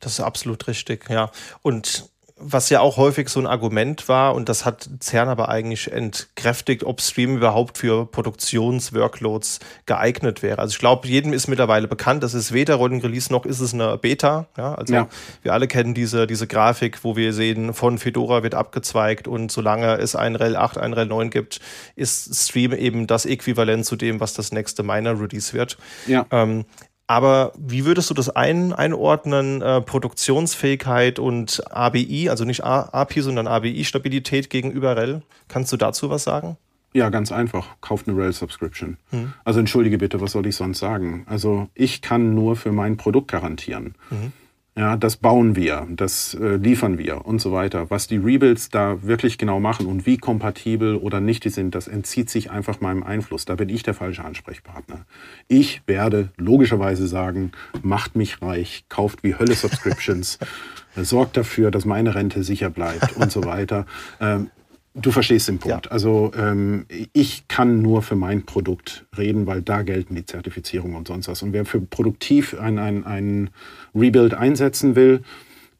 Das 0.00 0.14
ist 0.14 0.20
absolut 0.20 0.66
richtig, 0.66 1.08
ja. 1.08 1.30
Und 1.62 2.11
was 2.44 2.68
ja 2.70 2.80
auch 2.80 2.96
häufig 2.96 3.28
so 3.28 3.40
ein 3.40 3.46
Argument 3.46 4.08
war, 4.08 4.34
und 4.34 4.48
das 4.48 4.64
hat 4.64 4.88
CERN 5.00 5.28
aber 5.28 5.48
eigentlich 5.48 5.90
entkräftigt, 5.90 6.84
ob 6.84 7.00
Stream 7.00 7.36
überhaupt 7.36 7.78
für 7.78 8.06
Produktionsworkloads 8.06 9.60
geeignet 9.86 10.42
wäre. 10.42 10.58
Also 10.58 10.72
ich 10.72 10.78
glaube, 10.78 11.08
jedem 11.08 11.32
ist 11.32 11.48
mittlerweile 11.48 11.88
bekannt, 11.88 12.22
das 12.22 12.34
ist 12.34 12.52
weder 12.52 12.74
Rolling-Release 12.74 13.32
noch 13.32 13.46
ist 13.46 13.60
es 13.60 13.72
eine 13.72 13.96
Beta. 13.98 14.46
Ja, 14.56 14.74
also 14.74 14.94
ja. 14.94 15.08
wir 15.42 15.52
alle 15.52 15.68
kennen 15.68 15.94
diese, 15.94 16.26
diese 16.26 16.46
Grafik, 16.46 17.04
wo 17.04 17.16
wir 17.16 17.32
sehen, 17.32 17.74
von 17.74 17.98
Fedora 17.98 18.42
wird 18.42 18.54
abgezweigt 18.54 19.28
und 19.28 19.50
solange 19.52 19.96
es 19.98 20.16
ein 20.16 20.36
RHEL 20.36 20.56
8, 20.56 20.78
ein 20.78 20.92
RHEL 20.92 21.06
9 21.06 21.30
gibt, 21.30 21.60
ist 21.96 22.34
Stream 22.34 22.72
eben 22.72 23.06
das 23.06 23.24
Äquivalent 23.24 23.86
zu 23.86 23.96
dem, 23.96 24.20
was 24.20 24.34
das 24.34 24.52
nächste 24.52 24.82
Minor-Release 24.82 25.52
wird. 25.52 25.78
Ja. 26.06 26.26
Ähm, 26.30 26.64
aber 27.12 27.52
wie 27.58 27.84
würdest 27.84 28.08
du 28.08 28.14
das 28.14 28.30
ein, 28.30 28.72
einordnen? 28.72 29.60
Äh, 29.60 29.82
Produktionsfähigkeit 29.82 31.18
und 31.18 31.62
ABI, 31.70 32.30
also 32.30 32.46
nicht 32.46 32.64
A, 32.64 32.88
API, 32.90 33.20
sondern 33.20 33.46
ABI-Stabilität 33.46 34.48
gegenüber 34.48 34.96
REL. 34.96 35.20
Kannst 35.46 35.70
du 35.72 35.76
dazu 35.76 36.08
was 36.08 36.24
sagen? 36.24 36.56
Ja, 36.94 37.10
ganz 37.10 37.30
einfach. 37.30 37.66
Kauft 37.82 38.08
eine 38.08 38.16
REL-Subscription. 38.16 38.96
Hm. 39.10 39.34
Also 39.44 39.60
entschuldige 39.60 39.98
bitte, 39.98 40.22
was 40.22 40.32
soll 40.32 40.46
ich 40.46 40.56
sonst 40.56 40.78
sagen? 40.78 41.26
Also 41.28 41.68
ich 41.74 42.00
kann 42.00 42.34
nur 42.34 42.56
für 42.56 42.72
mein 42.72 42.96
Produkt 42.96 43.30
garantieren. 43.30 43.94
Mhm. 44.08 44.32
Ja, 44.74 44.96
das 44.96 45.18
bauen 45.18 45.54
wir, 45.54 45.86
das 45.90 46.32
äh, 46.32 46.56
liefern 46.56 46.96
wir 46.96 47.26
und 47.26 47.42
so 47.42 47.52
weiter. 47.52 47.90
Was 47.90 48.06
die 48.06 48.16
Rebuilds 48.16 48.70
da 48.70 49.02
wirklich 49.02 49.36
genau 49.36 49.60
machen 49.60 49.84
und 49.84 50.06
wie 50.06 50.16
kompatibel 50.16 50.96
oder 50.96 51.20
nicht 51.20 51.44
die 51.44 51.50
sind, 51.50 51.74
das 51.74 51.88
entzieht 51.88 52.30
sich 52.30 52.50
einfach 52.50 52.80
meinem 52.80 53.02
Einfluss. 53.02 53.44
Da 53.44 53.54
bin 53.56 53.68
ich 53.68 53.82
der 53.82 53.92
falsche 53.92 54.24
Ansprechpartner. 54.24 55.04
Ich 55.46 55.82
werde 55.86 56.30
logischerweise 56.38 57.06
sagen, 57.06 57.52
macht 57.82 58.16
mich 58.16 58.40
reich, 58.40 58.86
kauft 58.88 59.22
wie 59.22 59.34
Hölle 59.34 59.54
Subscriptions, 59.54 60.38
sorgt 60.96 61.36
dafür, 61.36 61.70
dass 61.70 61.84
meine 61.84 62.14
Rente 62.14 62.42
sicher 62.42 62.70
bleibt 62.70 63.14
und 63.18 63.30
so 63.30 63.44
weiter. 63.44 63.84
Ähm, 64.20 64.50
Du 64.94 65.10
verstehst 65.10 65.48
den 65.48 65.58
Punkt. 65.58 65.86
Ja. 65.86 65.92
Also 65.92 66.32
ähm, 66.36 66.84
ich 67.14 67.48
kann 67.48 67.80
nur 67.80 68.02
für 68.02 68.16
mein 68.16 68.44
Produkt 68.44 69.06
reden, 69.16 69.46
weil 69.46 69.62
da 69.62 69.82
gelten 69.82 70.14
die 70.14 70.26
Zertifizierungen 70.26 70.96
und 70.96 71.08
sonst 71.08 71.28
was. 71.28 71.42
Und 71.42 71.54
wer 71.54 71.64
für 71.64 71.80
produktiv 71.80 72.58
ein, 72.60 72.78
ein, 72.78 73.04
ein 73.06 73.50
Rebuild 73.94 74.34
einsetzen 74.34 74.94
will, 74.94 75.22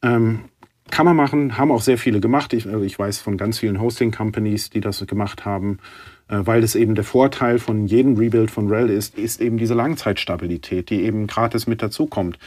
ähm, 0.01 0.45
kann 0.89 1.05
man 1.05 1.15
machen, 1.15 1.57
haben 1.57 1.71
auch 1.71 1.81
sehr 1.81 1.97
viele 1.97 2.19
gemacht. 2.19 2.53
Ich, 2.53 2.67
also 2.67 2.81
ich 2.81 2.97
weiß 2.97 3.19
von 3.19 3.37
ganz 3.37 3.59
vielen 3.59 3.79
Hosting-Companies, 3.79 4.71
die 4.71 4.81
das 4.81 5.05
gemacht 5.05 5.45
haben, 5.45 5.77
äh, 6.27 6.39
weil 6.43 6.63
es 6.63 6.75
eben 6.75 6.95
der 6.95 7.03
Vorteil 7.03 7.59
von 7.59 7.85
jedem 7.85 8.17
Rebuild 8.17 8.49
von 8.49 8.67
RHEL 8.67 8.89
ist, 8.89 9.17
ist 9.17 9.41
eben 9.41 9.57
diese 9.57 9.75
Langzeitstabilität, 9.75 10.89
die 10.89 11.03
eben 11.03 11.27
gratis 11.27 11.67
mit 11.67 11.81
dazukommt. 11.81 12.39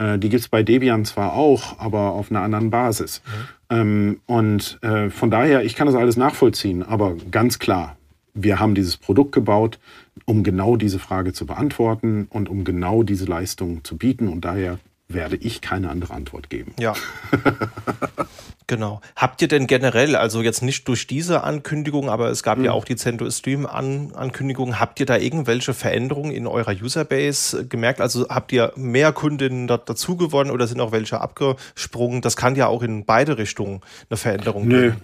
Äh, 0.00 0.18
die 0.18 0.30
gibt 0.30 0.40
es 0.40 0.48
bei 0.48 0.62
Debian 0.62 1.04
zwar 1.04 1.34
auch, 1.34 1.78
aber 1.78 2.12
auf 2.12 2.30
einer 2.30 2.40
anderen 2.40 2.70
Basis. 2.70 3.22
Mhm. 3.70 3.76
Ähm, 3.76 4.20
und 4.26 4.78
äh, 4.82 5.10
von 5.10 5.30
daher, 5.30 5.64
ich 5.64 5.76
kann 5.76 5.86
das 5.86 5.94
alles 5.94 6.16
nachvollziehen, 6.16 6.82
aber 6.82 7.14
ganz 7.30 7.58
klar, 7.58 7.96
wir 8.32 8.58
haben 8.58 8.74
dieses 8.74 8.96
Produkt 8.96 9.32
gebaut, 9.32 9.78
um 10.24 10.42
genau 10.42 10.76
diese 10.76 10.98
Frage 10.98 11.32
zu 11.32 11.46
beantworten 11.46 12.26
und 12.30 12.48
um 12.48 12.64
genau 12.64 13.02
diese 13.02 13.26
Leistung 13.26 13.84
zu 13.84 13.96
bieten. 13.96 14.28
Und 14.28 14.44
daher 14.44 14.78
werde 15.12 15.36
ich 15.36 15.60
keine 15.60 15.90
andere 15.90 16.14
Antwort 16.14 16.50
geben. 16.50 16.74
Ja. 16.78 16.94
Genau. 18.70 19.00
Habt 19.16 19.42
ihr 19.42 19.48
denn 19.48 19.66
generell, 19.66 20.14
also 20.14 20.42
jetzt 20.42 20.62
nicht 20.62 20.86
durch 20.86 21.08
diese 21.08 21.42
Ankündigung, 21.42 22.08
aber 22.08 22.30
es 22.30 22.44
gab 22.44 22.58
mhm. 22.58 22.66
ja 22.66 22.70
auch 22.70 22.84
die 22.84 22.94
CentOS 22.94 23.38
Stream 23.38 23.66
-An 23.66 24.14
Ankündigung, 24.14 24.78
habt 24.78 25.00
ihr 25.00 25.06
da 25.06 25.16
irgendwelche 25.16 25.74
Veränderungen 25.74 26.30
in 26.30 26.46
eurer 26.46 26.70
Userbase 26.80 27.66
gemerkt? 27.66 28.00
Also 28.00 28.28
habt 28.28 28.52
ihr 28.52 28.72
mehr 28.76 29.10
Kundinnen 29.12 29.66
dazu 29.66 30.16
gewonnen 30.16 30.52
oder 30.52 30.68
sind 30.68 30.80
auch 30.80 30.92
welche 30.92 31.20
abgesprungen? 31.20 32.20
Das 32.20 32.36
kann 32.36 32.54
ja 32.54 32.68
auch 32.68 32.84
in 32.84 33.04
beide 33.04 33.38
Richtungen 33.38 33.80
eine 34.08 34.16
Veränderung 34.16 34.68
Nö. 34.68 34.80
geben. 34.82 34.96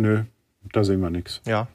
Nö, 0.00 0.22
da 0.72 0.82
sehen 0.82 0.98
wir 0.98 1.10
nichts. 1.10 1.40
Ja. 1.46 1.68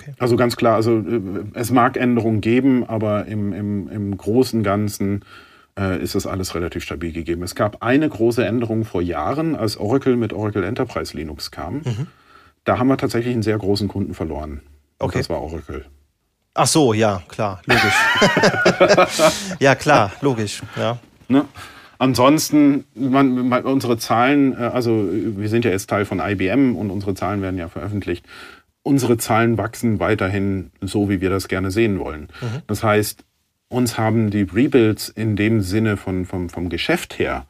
Okay. 0.00 0.12
Also 0.18 0.34
ganz 0.34 0.56
klar, 0.56 0.74
also 0.74 0.98
äh, 0.98 1.20
es 1.54 1.70
mag 1.70 1.96
Änderungen 1.96 2.40
geben, 2.40 2.84
aber 2.84 3.26
im, 3.26 3.52
im, 3.52 3.88
im 3.88 4.16
Großen 4.16 4.64
Ganzen 4.64 5.24
ist 5.76 6.14
das 6.14 6.26
alles 6.26 6.54
relativ 6.54 6.84
stabil 6.84 7.12
gegeben. 7.12 7.42
Es 7.42 7.56
gab 7.56 7.82
eine 7.82 8.08
große 8.08 8.46
Änderung 8.46 8.84
vor 8.84 9.02
Jahren, 9.02 9.56
als 9.56 9.76
Oracle 9.76 10.16
mit 10.16 10.32
Oracle 10.32 10.62
Enterprise 10.62 11.16
Linux 11.16 11.50
kam. 11.50 11.78
Mhm. 11.78 12.06
Da 12.64 12.78
haben 12.78 12.88
wir 12.88 12.96
tatsächlich 12.96 13.34
einen 13.34 13.42
sehr 13.42 13.58
großen 13.58 13.88
Kunden 13.88 14.14
verloren. 14.14 14.60
Und 14.98 15.08
okay. 15.08 15.18
das 15.18 15.28
war 15.28 15.40
Oracle. 15.40 15.84
Ach 16.54 16.68
so, 16.68 16.94
ja, 16.94 17.20
klar, 17.26 17.60
logisch. 17.66 17.94
ja, 19.58 19.74
klar, 19.74 20.12
logisch, 20.20 20.62
ja. 20.76 20.98
Ne? 21.26 21.44
Ansonsten, 21.98 22.84
man, 22.94 23.48
man, 23.48 23.64
unsere 23.64 23.98
Zahlen, 23.98 24.52
äh, 24.52 24.70
also 24.72 25.08
wir 25.10 25.48
sind 25.48 25.64
ja 25.64 25.72
jetzt 25.72 25.90
Teil 25.90 26.04
von 26.04 26.20
IBM 26.20 26.76
und 26.76 26.90
unsere 26.90 27.14
Zahlen 27.14 27.42
werden 27.42 27.58
ja 27.58 27.68
veröffentlicht. 27.68 28.24
Unsere 28.82 29.16
Zahlen 29.16 29.58
wachsen 29.58 29.98
weiterhin 29.98 30.70
so, 30.80 31.08
wie 31.08 31.20
wir 31.20 31.30
das 31.30 31.48
gerne 31.48 31.70
sehen 31.70 31.98
wollen. 31.98 32.28
Mhm. 32.40 32.62
Das 32.66 32.82
heißt, 32.84 33.24
uns 33.68 33.98
haben 33.98 34.30
die 34.30 34.42
Rebuilds 34.42 35.08
in 35.08 35.36
dem 35.36 35.60
Sinne 35.60 35.96
von, 35.96 36.24
vom, 36.26 36.48
vom 36.48 36.68
Geschäft 36.68 37.18
her 37.18 37.46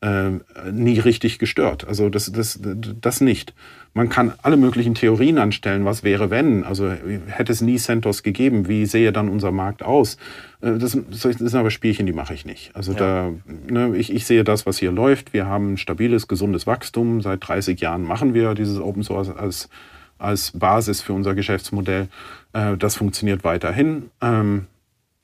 äh, 0.00 0.30
nie 0.70 0.98
richtig 0.98 1.38
gestört. 1.38 1.86
Also 1.86 2.08
das, 2.08 2.30
das, 2.30 2.60
das 2.62 3.20
nicht. 3.20 3.54
Man 3.94 4.08
kann 4.08 4.32
alle 4.42 4.56
möglichen 4.56 4.94
Theorien 4.94 5.38
anstellen, 5.38 5.84
was 5.84 6.04
wäre 6.04 6.30
wenn. 6.30 6.62
Also 6.62 6.90
hätte 7.26 7.52
es 7.52 7.60
nie 7.60 7.78
CentOS 7.78 8.22
gegeben, 8.22 8.68
wie 8.68 8.86
sähe 8.86 9.12
dann 9.12 9.28
unser 9.28 9.50
Markt 9.50 9.82
aus? 9.82 10.16
Äh, 10.60 10.78
das, 10.78 10.96
das 11.10 11.22
sind 11.22 11.54
aber 11.54 11.70
Spielchen, 11.70 12.06
die 12.06 12.12
mache 12.12 12.34
ich 12.34 12.44
nicht. 12.44 12.70
Also 12.74 12.92
ja. 12.92 12.98
da, 12.98 13.32
ne, 13.68 13.96
ich, 13.96 14.12
ich 14.12 14.24
sehe 14.24 14.44
das, 14.44 14.66
was 14.66 14.78
hier 14.78 14.92
läuft. 14.92 15.32
Wir 15.32 15.46
haben 15.46 15.76
stabiles, 15.76 16.28
gesundes 16.28 16.66
Wachstum. 16.66 17.20
Seit 17.20 17.46
30 17.48 17.80
Jahren 17.80 18.04
machen 18.04 18.34
wir 18.34 18.54
dieses 18.54 18.78
Open 18.78 19.02
Source 19.02 19.30
als, 19.30 19.68
als 20.18 20.52
Basis 20.52 21.00
für 21.00 21.12
unser 21.12 21.34
Geschäftsmodell. 21.34 22.08
Äh, 22.52 22.76
das 22.76 22.94
funktioniert 22.94 23.42
weiterhin. 23.42 24.10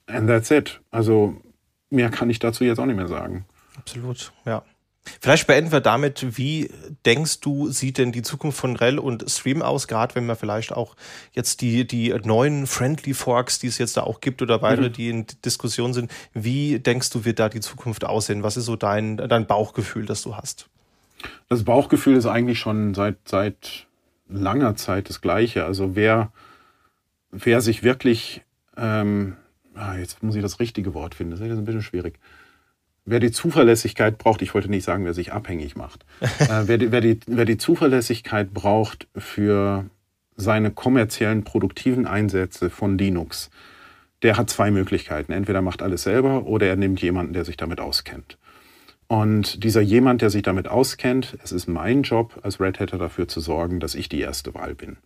And 0.06 0.28
that's 0.28 0.50
it. 0.50 0.80
Also 0.90 1.40
mehr 1.90 2.10
kann 2.10 2.30
ich 2.30 2.38
dazu 2.38 2.64
jetzt 2.64 2.78
auch 2.78 2.86
nicht 2.86 2.96
mehr 2.96 3.08
sagen. 3.08 3.46
Absolut, 3.76 4.32
ja. 4.44 4.62
Vielleicht 5.20 5.46
beenden 5.46 5.70
wir 5.70 5.80
damit, 5.80 6.38
wie 6.38 6.70
denkst 7.04 7.40
du, 7.40 7.68
sieht 7.68 7.98
denn 7.98 8.10
die 8.10 8.22
Zukunft 8.22 8.58
von 8.58 8.74
REL 8.74 8.98
und 8.98 9.30
Stream 9.30 9.60
aus, 9.60 9.86
gerade 9.86 10.14
wenn 10.14 10.24
man 10.24 10.36
vielleicht 10.36 10.72
auch 10.72 10.96
jetzt 11.32 11.60
die, 11.60 11.86
die 11.86 12.14
neuen 12.24 12.66
Friendly 12.66 13.12
Forks, 13.12 13.58
die 13.58 13.66
es 13.66 13.76
jetzt 13.76 13.98
da 13.98 14.02
auch 14.02 14.20
gibt 14.20 14.40
oder 14.40 14.62
weitere, 14.62 14.88
mhm. 14.88 14.92
die 14.94 15.08
in 15.10 15.26
Diskussion 15.44 15.92
sind, 15.92 16.10
wie 16.32 16.78
denkst 16.78 17.10
du, 17.10 17.26
wird 17.26 17.38
da 17.38 17.50
die 17.50 17.60
Zukunft 17.60 18.04
aussehen? 18.04 18.42
Was 18.42 18.56
ist 18.56 18.64
so 18.64 18.76
dein, 18.76 19.18
dein 19.18 19.46
Bauchgefühl, 19.46 20.06
das 20.06 20.22
du 20.22 20.36
hast? 20.36 20.70
Das 21.48 21.64
Bauchgefühl 21.64 22.16
ist 22.16 22.26
eigentlich 22.26 22.58
schon 22.58 22.94
seit, 22.94 23.16
seit 23.26 23.86
langer 24.28 24.74
Zeit 24.76 25.10
das 25.10 25.20
gleiche. 25.20 25.64
Also 25.66 25.94
wer, 25.94 26.32
wer 27.30 27.60
sich 27.60 27.82
wirklich 27.82 28.42
ähm, 28.76 29.36
ah, 29.74 29.96
jetzt 29.96 30.22
muss 30.22 30.34
ich 30.34 30.42
das 30.42 30.60
richtige 30.60 30.94
Wort 30.94 31.14
finden, 31.14 31.32
das 31.32 31.40
ist 31.40 31.50
ein 31.50 31.64
bisschen 31.64 31.82
schwierig. 31.82 32.18
Wer 33.06 33.20
die 33.20 33.32
Zuverlässigkeit 33.32 34.16
braucht, 34.16 34.40
ich 34.40 34.54
wollte 34.54 34.70
nicht 34.70 34.84
sagen, 34.84 35.04
wer 35.04 35.12
sich 35.12 35.32
abhängig 35.32 35.76
macht, 35.76 36.04
äh, 36.20 36.62
wer, 36.66 36.78
die, 36.78 36.92
wer, 36.92 37.00
die, 37.00 37.20
wer 37.26 37.44
die 37.44 37.58
Zuverlässigkeit 37.58 38.52
braucht 38.54 39.06
für 39.16 39.86
seine 40.36 40.70
kommerziellen, 40.70 41.44
produktiven 41.44 42.06
Einsätze 42.06 42.70
von 42.70 42.98
Linux, 42.98 43.50
der 44.22 44.36
hat 44.36 44.50
zwei 44.50 44.70
Möglichkeiten. 44.70 45.32
Entweder 45.32 45.60
macht 45.60 45.82
alles 45.82 46.02
selber 46.02 46.46
oder 46.46 46.66
er 46.66 46.76
nimmt 46.76 47.02
jemanden, 47.02 47.34
der 47.34 47.44
sich 47.44 47.56
damit 47.56 47.78
auskennt. 47.78 48.38
Und 49.14 49.62
dieser 49.62 49.80
jemand, 49.80 50.22
der 50.22 50.30
sich 50.30 50.42
damit 50.42 50.66
auskennt, 50.66 51.38
es 51.44 51.52
ist 51.52 51.68
mein 51.68 52.02
Job 52.02 52.40
als 52.42 52.58
Red 52.58 52.80
Hatter 52.80 52.98
dafür 52.98 53.28
zu 53.28 53.38
sorgen, 53.38 53.78
dass 53.78 53.94
ich 53.94 54.08
die 54.08 54.18
erste 54.18 54.54
Wahl 54.54 54.74
bin. 54.74 54.96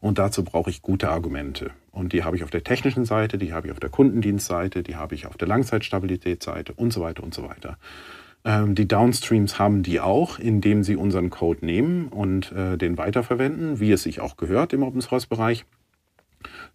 Und 0.00 0.18
dazu 0.18 0.42
brauche 0.42 0.70
ich 0.70 0.80
gute 0.80 1.10
Argumente. 1.10 1.72
Und 1.92 2.14
die 2.14 2.24
habe 2.24 2.34
ich 2.34 2.44
auf 2.44 2.48
der 2.48 2.64
technischen 2.64 3.04
Seite, 3.04 3.36
die 3.36 3.52
habe 3.52 3.66
ich 3.66 3.72
auf 3.74 3.78
der 3.78 3.90
Kundendienstseite, 3.90 4.82
die 4.82 4.96
habe 4.96 5.14
ich 5.14 5.26
auf 5.26 5.36
der 5.36 5.48
Langzeitstabilitätsseite 5.48 6.72
und 6.72 6.94
so 6.94 7.02
weiter 7.02 7.22
und 7.22 7.34
so 7.34 7.46
weiter. 7.46 7.76
Ähm, 8.42 8.74
die 8.74 8.88
Downstreams 8.88 9.58
haben 9.58 9.82
die 9.82 10.00
auch, 10.00 10.38
indem 10.38 10.82
sie 10.82 10.96
unseren 10.96 11.28
Code 11.28 11.66
nehmen 11.66 12.08
und 12.08 12.50
äh, 12.52 12.78
den 12.78 12.96
weiterverwenden, 12.96 13.80
wie 13.80 13.92
es 13.92 14.02
sich 14.02 14.20
auch 14.20 14.38
gehört 14.38 14.72
im 14.72 14.82
Open 14.82 15.02
Source 15.02 15.26
Bereich. 15.26 15.66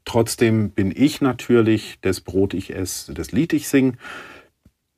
Trotzdem 0.06 0.70
bin 0.70 0.94
ich 0.96 1.22
natürlich 1.22 2.00
des 2.02 2.22
Brot 2.22 2.54
ich 2.54 2.76
ess, 2.76 3.08
des 3.08 3.32
Lied 3.32 3.54
ich 3.54 3.68
sing. 3.68 3.98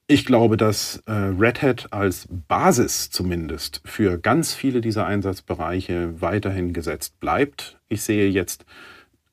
Ich 0.07 0.25
glaube, 0.25 0.55
dass 0.55 1.01
äh, 1.07 1.11
Red 1.11 1.63
Hat 1.63 1.87
als 1.91 2.27
Basis 2.29 3.09
zumindest 3.09 3.81
für 3.85 4.19
ganz 4.19 4.53
viele 4.53 4.79
dieser 4.79 5.07
Einsatzbereiche 5.07 6.21
weiterhin 6.21 6.73
gesetzt 6.73 7.19
bleibt. 7.19 7.79
Ich 7.89 8.03
sehe 8.03 8.29
jetzt, 8.29 8.65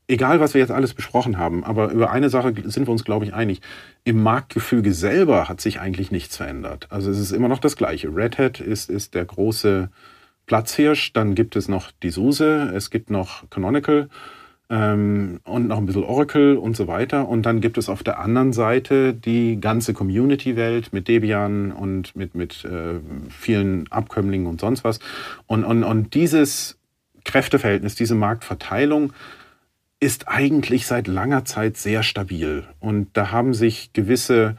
egal 0.08 0.40
was 0.40 0.54
wir 0.54 0.62
jetzt 0.62 0.70
alles 0.70 0.94
besprochen 0.94 1.36
haben, 1.36 1.62
aber 1.62 1.90
über 1.90 2.10
eine 2.10 2.30
Sache 2.30 2.54
sind 2.64 2.86
wir 2.86 2.92
uns, 2.92 3.04
glaube 3.04 3.26
ich, 3.26 3.34
einig. 3.34 3.60
Im 4.04 4.22
Marktgefüge 4.22 4.94
selber 4.94 5.46
hat 5.46 5.60
sich 5.60 5.78
eigentlich 5.78 6.10
nichts 6.10 6.38
verändert. 6.38 6.86
Also 6.88 7.10
es 7.10 7.18
ist 7.18 7.32
immer 7.32 7.48
noch 7.48 7.58
das 7.58 7.76
Gleiche. 7.76 8.08
Red 8.08 8.38
Hat 8.38 8.58
ist, 8.58 8.88
ist 8.88 9.12
der 9.12 9.26
große 9.26 9.90
Platzhirsch. 10.46 11.12
Dann 11.12 11.34
gibt 11.34 11.54
es 11.54 11.68
noch 11.68 11.90
die 12.02 12.10
SUSE, 12.10 12.72
es 12.74 12.88
gibt 12.88 13.10
noch 13.10 13.48
Canonical 13.50 14.08
ähm, 14.72 15.40
und 15.44 15.68
noch 15.68 15.76
ein 15.76 15.84
bisschen 15.84 16.02
Oracle 16.02 16.56
und 16.56 16.76
so 16.76 16.88
weiter. 16.88 17.28
Und 17.28 17.44
dann 17.44 17.60
gibt 17.60 17.76
es 17.76 17.90
auf 17.90 18.02
der 18.02 18.18
anderen 18.18 18.54
Seite 18.54 19.12
die 19.12 19.60
ganze 19.60 19.92
Community-Welt 19.92 20.94
mit 20.94 21.08
Debian 21.08 21.72
und 21.72 22.16
mit, 22.16 22.34
mit 22.34 22.64
äh, 22.64 22.98
vielen 23.28 23.86
Abkömmlingen 23.92 24.46
und 24.46 24.60
sonst 24.60 24.82
was. 24.82 24.98
Und, 25.46 25.64
und, 25.64 25.84
und 25.84 26.14
dieses 26.14 26.78
Kräfteverhältnis, 27.24 27.96
diese 27.96 28.14
Marktverteilung 28.14 29.12
ist 30.00 30.26
eigentlich 30.26 30.86
seit 30.86 31.06
langer 31.06 31.44
Zeit 31.44 31.76
sehr 31.76 32.02
stabil. 32.02 32.64
Und 32.80 33.08
da 33.12 33.30
haben 33.30 33.52
sich 33.52 33.92
gewisse 33.92 34.56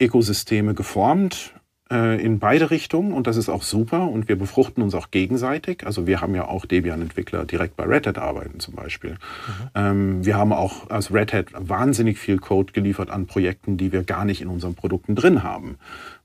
Ökosysteme 0.00 0.74
geformt 0.74 1.54
äh, 1.94 2.20
in 2.20 2.40
beide 2.40 2.70
Richtungen 2.70 3.12
und 3.12 3.28
das 3.28 3.36
ist 3.36 3.48
auch 3.48 3.62
super 3.62 4.08
und 4.08 4.28
wir 4.28 4.36
befruchten 4.36 4.82
uns 4.82 4.94
auch 4.94 5.12
gegenseitig. 5.12 5.86
Also 5.86 6.06
wir 6.08 6.20
haben 6.20 6.34
ja 6.34 6.46
auch 6.48 6.66
Debian-Entwickler 6.66 7.44
direkt 7.44 7.76
bei 7.76 7.84
Red 7.84 8.08
Hat 8.08 8.18
arbeiten 8.18 8.58
zum 8.58 8.74
Beispiel. 8.74 9.12
Mhm. 9.12 9.70
Ähm, 9.74 10.24
wir 10.26 10.36
haben 10.36 10.52
auch 10.52 10.90
als 10.90 11.14
Red 11.14 11.32
Hat 11.32 11.46
wahnsinnig 11.56 12.18
viel 12.18 12.38
Code 12.38 12.72
geliefert 12.72 13.10
an 13.10 13.26
Projekten, 13.26 13.76
die 13.76 13.92
wir 13.92 14.02
gar 14.02 14.24
nicht 14.24 14.42
in 14.42 14.48
unseren 14.48 14.74
Produkten 14.74 15.14
drin 15.14 15.44
haben, 15.44 15.76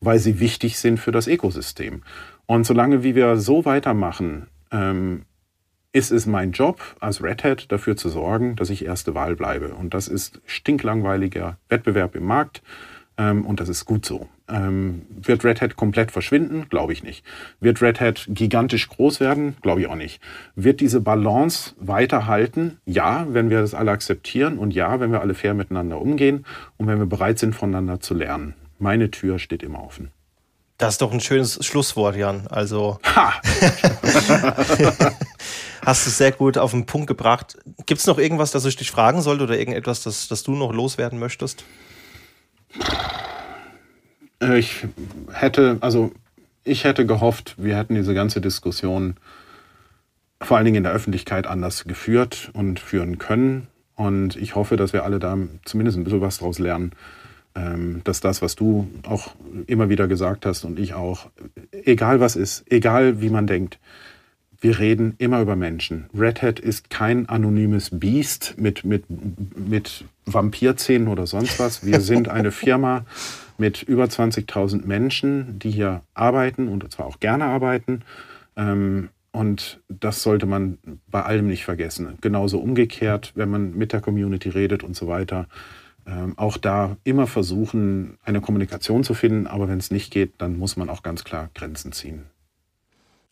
weil 0.02 0.18
sie 0.18 0.40
wichtig 0.40 0.80
sind 0.80 1.00
für 1.00 1.12
das 1.12 1.28
Ökosystem. 1.28 2.02
Und 2.48 2.66
solange 2.66 3.04
wie 3.04 3.14
wir 3.14 3.38
so 3.38 3.64
weitermachen, 3.66 4.48
ähm, 4.72 5.22
ist 5.92 6.12
es 6.12 6.26
mein 6.26 6.52
Job 6.52 6.82
als 7.00 7.22
Red 7.22 7.44
Hat 7.44 7.72
dafür 7.72 7.96
zu 7.96 8.10
sorgen, 8.10 8.56
dass 8.56 8.72
ich 8.72 8.86
erste 8.86 9.14
Wahl 9.14 9.36
bleibe. 9.36 9.70
Und 9.70 9.94
das 9.94 10.08
ist 10.08 10.42
stinklangweiliger 10.46 11.58
Wettbewerb 11.68 12.16
im 12.16 12.26
Markt. 12.26 12.64
Ähm, 13.20 13.46
und 13.46 13.60
das 13.60 13.68
ist 13.68 13.84
gut 13.86 14.06
so. 14.06 14.30
Ähm, 14.48 15.02
wird 15.10 15.44
Red 15.44 15.60
Hat 15.62 15.76
komplett 15.76 16.12
verschwinden? 16.12 16.68
Glaube 16.70 16.94
ich 16.94 17.04
nicht. 17.04 17.26
Wird 17.60 17.82
Red 17.82 18.00
Hat 18.00 18.26
gigantisch 18.30 18.88
groß 18.88 19.20
werden? 19.20 19.58
Glaube 19.62 19.82
ich 19.82 19.88
auch 19.88 19.96
nicht. 19.96 20.22
Wird 20.56 20.80
diese 20.80 21.02
Balance 21.02 21.76
weiterhalten? 21.80 22.80
Ja, 22.86 23.28
wenn 23.30 23.50
wir 23.50 23.60
das 23.60 23.74
alle 23.74 23.92
akzeptieren 23.92 24.58
und 24.58 24.74
ja, 24.74 25.02
wenn 25.02 25.12
wir 25.12 25.20
alle 25.20 25.34
fair 25.34 25.54
miteinander 25.54 26.00
umgehen 26.00 26.46
und 26.78 26.88
wenn 26.88 26.98
wir 26.98 27.08
bereit 27.08 27.40
sind, 27.40 27.54
voneinander 27.54 28.00
zu 28.00 28.14
lernen. 28.14 28.54
Meine 28.80 29.12
Tür 29.12 29.38
steht 29.38 29.64
immer 29.64 29.84
offen. 29.84 30.12
Das 30.78 30.94
ist 30.94 31.02
doch 31.02 31.12
ein 31.12 31.20
schönes 31.20 31.60
Schlusswort, 31.66 32.16
Jan. 32.16 32.48
Also 32.48 33.00
ha. 33.04 33.34
hast 35.86 36.06
du 36.06 36.10
sehr 36.10 36.32
gut 36.32 36.58
auf 36.58 36.72
den 36.72 36.86
Punkt 36.86 37.08
gebracht. 37.08 37.58
Gibt 37.86 38.00
es 38.00 38.08
noch 38.08 38.18
irgendwas, 38.18 38.52
das 38.52 38.64
ich 38.64 38.78
dich 38.78 38.90
fragen 38.90 39.22
sollte 39.22 39.44
oder 39.44 39.60
irgendetwas, 39.60 40.04
das, 40.04 40.30
das 40.30 40.44
du 40.44 40.54
noch 40.56 40.72
loswerden 40.72 41.20
möchtest? 41.20 41.66
Ich 44.56 44.86
hätte, 45.32 45.78
also 45.82 46.12
ich 46.64 46.84
hätte 46.84 47.06
gehofft, 47.06 47.56
wir 47.58 47.78
hätten 47.78 47.96
diese 47.96 48.14
ganze 48.14 48.42
Diskussion 48.42 49.16
vor 50.42 50.58
allen 50.58 50.66
Dingen 50.66 50.78
in 50.78 50.84
der 50.84 50.94
Öffentlichkeit 50.94 51.48
anders 51.48 51.84
geführt 51.86 52.50
und 52.54 52.80
führen 52.80 53.18
können. 53.18 53.68
Und 53.96 54.38
ich 54.38 54.56
hoffe, 54.56 54.78
dass 54.78 54.94
wir 54.94 55.04
alle 55.04 55.20
da 55.20 55.38
zumindest 55.66 55.98
ein 55.98 56.06
bisschen 56.06 56.22
was 56.22 56.38
draus 56.38 56.60
lernen, 56.60 56.94
ähm, 57.56 58.02
dass 58.06 58.22
das, 58.22 58.42
was 58.42 58.56
du 58.56 58.88
auch 59.04 59.36
immer 59.68 59.90
wieder 59.90 60.08
gesagt 60.08 60.46
hast 60.46 60.64
und 60.64 60.80
ich 60.80 60.94
auch, 60.94 61.30
egal 61.72 62.22
was 62.22 62.36
ist, 62.36 62.64
egal 62.72 63.22
wie 63.22 63.30
man 63.30 63.48
denkt, 63.48 63.80
wir 64.62 64.80
reden 64.80 65.16
immer 65.18 65.42
über 65.42 65.56
Menschen. 65.56 66.06
Red 66.18 66.42
Hat 66.42 66.60
ist 66.60 66.90
kein 66.90 67.28
anonymes 67.30 67.90
Biest 67.92 68.56
mit, 68.58 68.84
mit, 68.84 69.06
mit 69.10 70.04
Vampirzähnen 70.26 71.08
oder 71.08 71.28
sonst 71.28 71.60
was. 71.60 71.86
Wir 71.86 72.02
sind 72.02 72.28
eine 72.28 72.52
Firma 72.52 73.06
mit 73.60 73.84
über 73.84 74.06
20.000 74.06 74.86
Menschen, 74.86 75.60
die 75.60 75.72
hier 75.72 76.02
arbeiten 76.14 76.68
und 76.68 76.92
zwar 76.92 77.06
auch 77.06 77.20
gerne 77.20 77.46
arbeiten. 77.46 78.02
Ähm, 78.56 79.10
und 79.32 79.80
das 79.90 80.24
sollte 80.24 80.46
man 80.46 80.80
bei 81.08 81.22
allem 81.22 81.48
nicht 81.48 81.64
vergessen. 81.64 82.18
Genauso 82.22 82.60
umgekehrt, 82.60 83.32
wenn 83.36 83.50
man 83.50 83.78
mit 83.78 83.94
der 83.94 84.02
Community 84.02 84.50
redet 84.50 84.84
und 84.84 84.96
so 84.96 85.08
weiter. 85.08 85.48
Ähm, 86.08 86.34
auch 86.38 86.58
da 86.58 86.98
immer 87.04 87.28
versuchen, 87.28 88.18
eine 88.24 88.42
Kommunikation 88.42 89.04
zu 89.04 89.14
finden. 89.14 89.46
Aber 89.46 89.68
wenn 89.68 89.78
es 89.78 89.92
nicht 89.92 90.12
geht, 90.12 90.34
dann 90.40 90.58
muss 90.58 90.78
man 90.78 90.90
auch 90.90 91.04
ganz 91.04 91.24
klar 91.24 91.50
Grenzen 91.54 91.92
ziehen. 91.92 92.24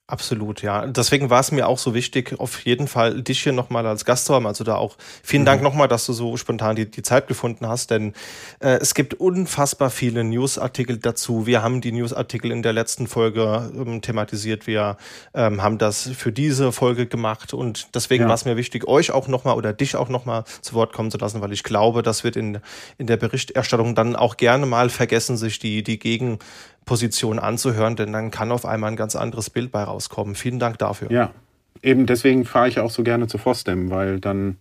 Absolut, 0.10 0.62
ja. 0.62 0.88
Deswegen 0.88 1.30
war 1.30 1.42
es 1.42 1.52
mir 1.52 1.68
auch 1.68 1.78
so 1.78 1.94
wichtig, 1.94 2.40
auf 2.40 2.64
jeden 2.64 2.88
Fall 2.88 3.22
dich 3.24 3.44
hier 3.44 3.52
nochmal 3.52 3.86
als 3.86 4.06
Gast 4.06 4.26
zu 4.26 4.34
haben. 4.34 4.48
Also 4.48 4.64
da 4.64 4.76
auch 4.76 4.96
vielen 5.22 5.42
mhm. 5.42 5.48
Dank 5.48 5.62
nochmal, 5.62 5.90
dass 5.90 6.06
du 6.06 6.14
so 6.14 6.38
spontan 6.38 6.78
die, 6.78 6.90
die 6.90 7.02
Zeit 7.02 7.28
gefunden 7.28 7.68
hast, 7.68 7.92
denn 7.92 8.14
äh, 8.62 8.78
es 8.80 8.94
gibt 8.94 9.16
unfassbar 9.16 9.90
viele 9.90 10.24
Newsartikel 10.24 10.98
dazu. 10.98 11.46
Wir 11.46 11.62
haben 11.62 11.82
die 11.82 11.92
Newsartikel 11.92 12.52
in 12.52 12.64
der 12.64 12.72
letzten 12.72 13.08
Folge 13.08 13.70
ähm, 13.76 14.02
thematisiert. 14.02 14.66
Wir 14.66 14.96
ähm, 15.34 15.62
haben 15.62 15.78
das 15.78 16.10
für 16.16 16.32
diese 16.32 16.72
Folge 16.72 17.06
gemacht 17.06 17.54
und 17.54 17.94
deswegen 17.94 18.24
ja. 18.24 18.28
war 18.30 18.36
es 18.36 18.46
mir 18.46 18.56
wichtig, 18.56 18.88
euch 18.88 19.12
auch 19.12 19.28
nochmal 19.28 19.58
oder 19.58 19.74
dich 19.74 19.98
auch 19.98 20.08
nochmal 20.08 20.46
zu 20.62 20.74
Wort 20.74 20.94
kommen 20.94 21.12
zu 21.12 21.18
lassen, 21.18 21.42
weil 21.42 21.52
ich 21.52 21.64
glaube, 21.64 22.02
das 22.02 22.24
wird 22.24 22.38
in, 22.38 22.60
in 22.98 23.08
der 23.08 23.18
Berichterstattung 23.18 23.94
dann 23.94 24.16
auch 24.16 24.38
gerne 24.38 24.68
mal 24.68 24.90
vergessen, 24.90 25.36
sich 25.36 25.60
die, 25.60 25.84
die 25.84 26.00
Gegen 26.00 26.40
Position 26.88 27.38
anzuhören, 27.38 27.96
denn 27.96 28.12
dann 28.12 28.32
kann 28.32 28.52
auf 28.52 28.66
einmal 28.66 28.90
ein 28.90 28.96
ganz 28.96 29.16
anderes 29.16 29.52
Bild 29.52 29.72
bei 29.72 29.84
rauskommen. 29.84 30.34
Vielen 30.34 30.58
Dank 30.58 30.80
dafür. 30.80 31.12
Ja, 31.12 31.30
eben 31.84 32.08
deswegen 32.08 32.46
fahre 32.46 32.68
ich 32.68 32.80
auch 32.80 32.90
so 32.90 33.04
gerne 33.04 33.28
zu 33.28 33.38
FOSDEM, 33.38 33.92
weil 33.92 34.20
dann 34.20 34.58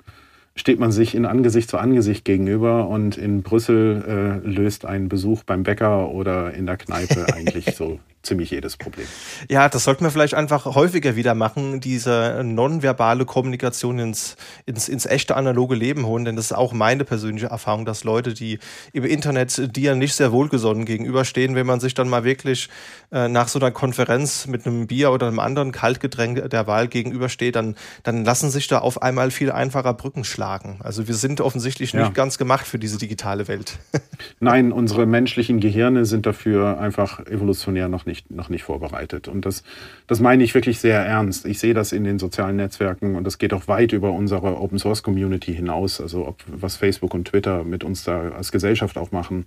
steht 0.55 0.79
man 0.79 0.93
sich 0.93 1.15
in 1.15 1.25
Angesicht 1.25 1.71
zu 1.71 1.79
Angesicht 1.79 2.25
gegenüber 2.25 2.89
und 2.89 3.17
in 3.17 3.43
Brüssel 3.43 4.43
äh, 4.45 4.47
löst 4.47 4.85
ein 4.85 5.09
Besuch 5.09 5.45
beim 5.45 5.63
Bäcker 5.63 6.11
oder 6.11 6.53
in 6.53 6.67
der 6.67 6.77
Kneipe 6.77 7.27
eigentlich 7.35 7.75
so 7.75 8.01
ziemlich 8.27 8.51
jedes 8.51 8.77
Problem. 8.77 9.07
Ja, 9.49 9.69
das 9.69 9.85
sollten 9.85 10.05
wir 10.05 10.11
vielleicht 10.11 10.35
einfach 10.35 10.67
häufiger 10.67 11.17
wieder 11.17 11.35
machen, 11.35 11.81
diese 11.81 12.43
nonverbale 12.45 13.25
Kommunikation 13.25 13.99
ins, 13.99 14.37
ins, 14.67 14.89
ins 14.89 15.07
echte 15.07 15.37
analoge 15.37 15.75
Leben 15.75 16.07
holen, 16.07 16.25
denn 16.25 16.37
das 16.37 16.47
ist 16.47 16.53
auch 16.53 16.73
meine 16.73 17.05
persönliche 17.05 17.47
Erfahrung, 17.47 17.85
dass 17.85 18.05
Leute, 18.05 18.35
die 18.35 18.59
im 18.93 19.05
Internet 19.05 19.77
dir 19.77 19.95
nicht 19.95 20.15
sehr 20.15 20.33
wohlgesonnen 20.33 20.85
gegenüberstehen, 20.85 21.55
wenn 21.55 21.67
man 21.67 21.81
sich 21.81 21.95
dann 21.95 22.09
mal 22.09 22.25
wirklich 22.25 22.69
äh, 23.13 23.29
nach 23.29 23.49
so 23.49 23.59
einer 23.59 23.71
Konferenz 23.71 24.47
mit 24.47 24.67
einem 24.67 24.87
Bier 24.87 25.13
oder 25.13 25.29
einem 25.29 25.39
anderen 25.39 25.73
Kaltgetränk 25.73 26.51
der 26.51 26.67
Wahl 26.67 26.89
gegenübersteht, 26.89 27.57
dann, 27.57 27.77
dann 28.03 28.25
lassen 28.25 28.51
sich 28.51 28.67
da 28.67 28.79
auf 28.79 29.03
einmal 29.03 29.31
viel 29.31 29.53
einfacher 29.53 29.95
Brücken 29.95 30.25
schlagen. 30.25 30.81
Also 30.83 31.07
wir 31.07 31.15
sind 31.15 31.41
offensichtlich 31.41 31.93
ja. 31.93 32.03
nicht 32.03 32.15
ganz 32.15 32.39
gemacht 32.39 32.67
für 32.67 32.79
diese 32.79 32.99
digitale 32.99 33.49
Welt. 33.49 33.79
Nein, 34.41 34.73
unsere 34.73 35.07
menschlichen 35.07 35.61
Gehirne 35.61 36.05
sind 36.05 36.27
dafür 36.27 36.81
einfach 36.81 37.21
evolutionär 37.27 37.89
noch 37.89 38.07
nicht, 38.07 38.16
noch 38.29 38.49
nicht 38.49 38.65
vorbereitet. 38.65 39.29
Und 39.29 39.47
das, 39.47 39.63
das 40.07 40.21
meine 40.21 40.43
ich 40.45 40.55
wirklich 40.55 40.79
sehr 40.79 41.01
ernst. 41.01 41.47
Ich 41.47 41.59
sehe 41.59 41.75
das 41.75 41.93
in 41.93 42.05
den 42.05 42.19
sozialen 42.19 42.57
Netzwerken 42.57 43.17
und 43.17 43.25
das 43.25 43.39
geht 43.39 43.53
auch 43.53 43.69
weit 43.69 43.93
über 43.93 44.13
unsere 44.13 44.61
Open 44.61 44.79
Source 44.79 45.03
Community 45.03 45.55
hinaus. 45.55 46.01
Also 46.01 46.27
ob, 46.27 46.43
was 46.47 46.77
Facebook 46.77 47.15
und 47.15 47.29
Twitter 47.29 47.65
mit 47.65 47.85
uns 47.85 48.05
da 48.05 48.31
als 48.31 48.53
Gesellschaft 48.53 48.99
auch 48.99 49.13
machen 49.13 49.47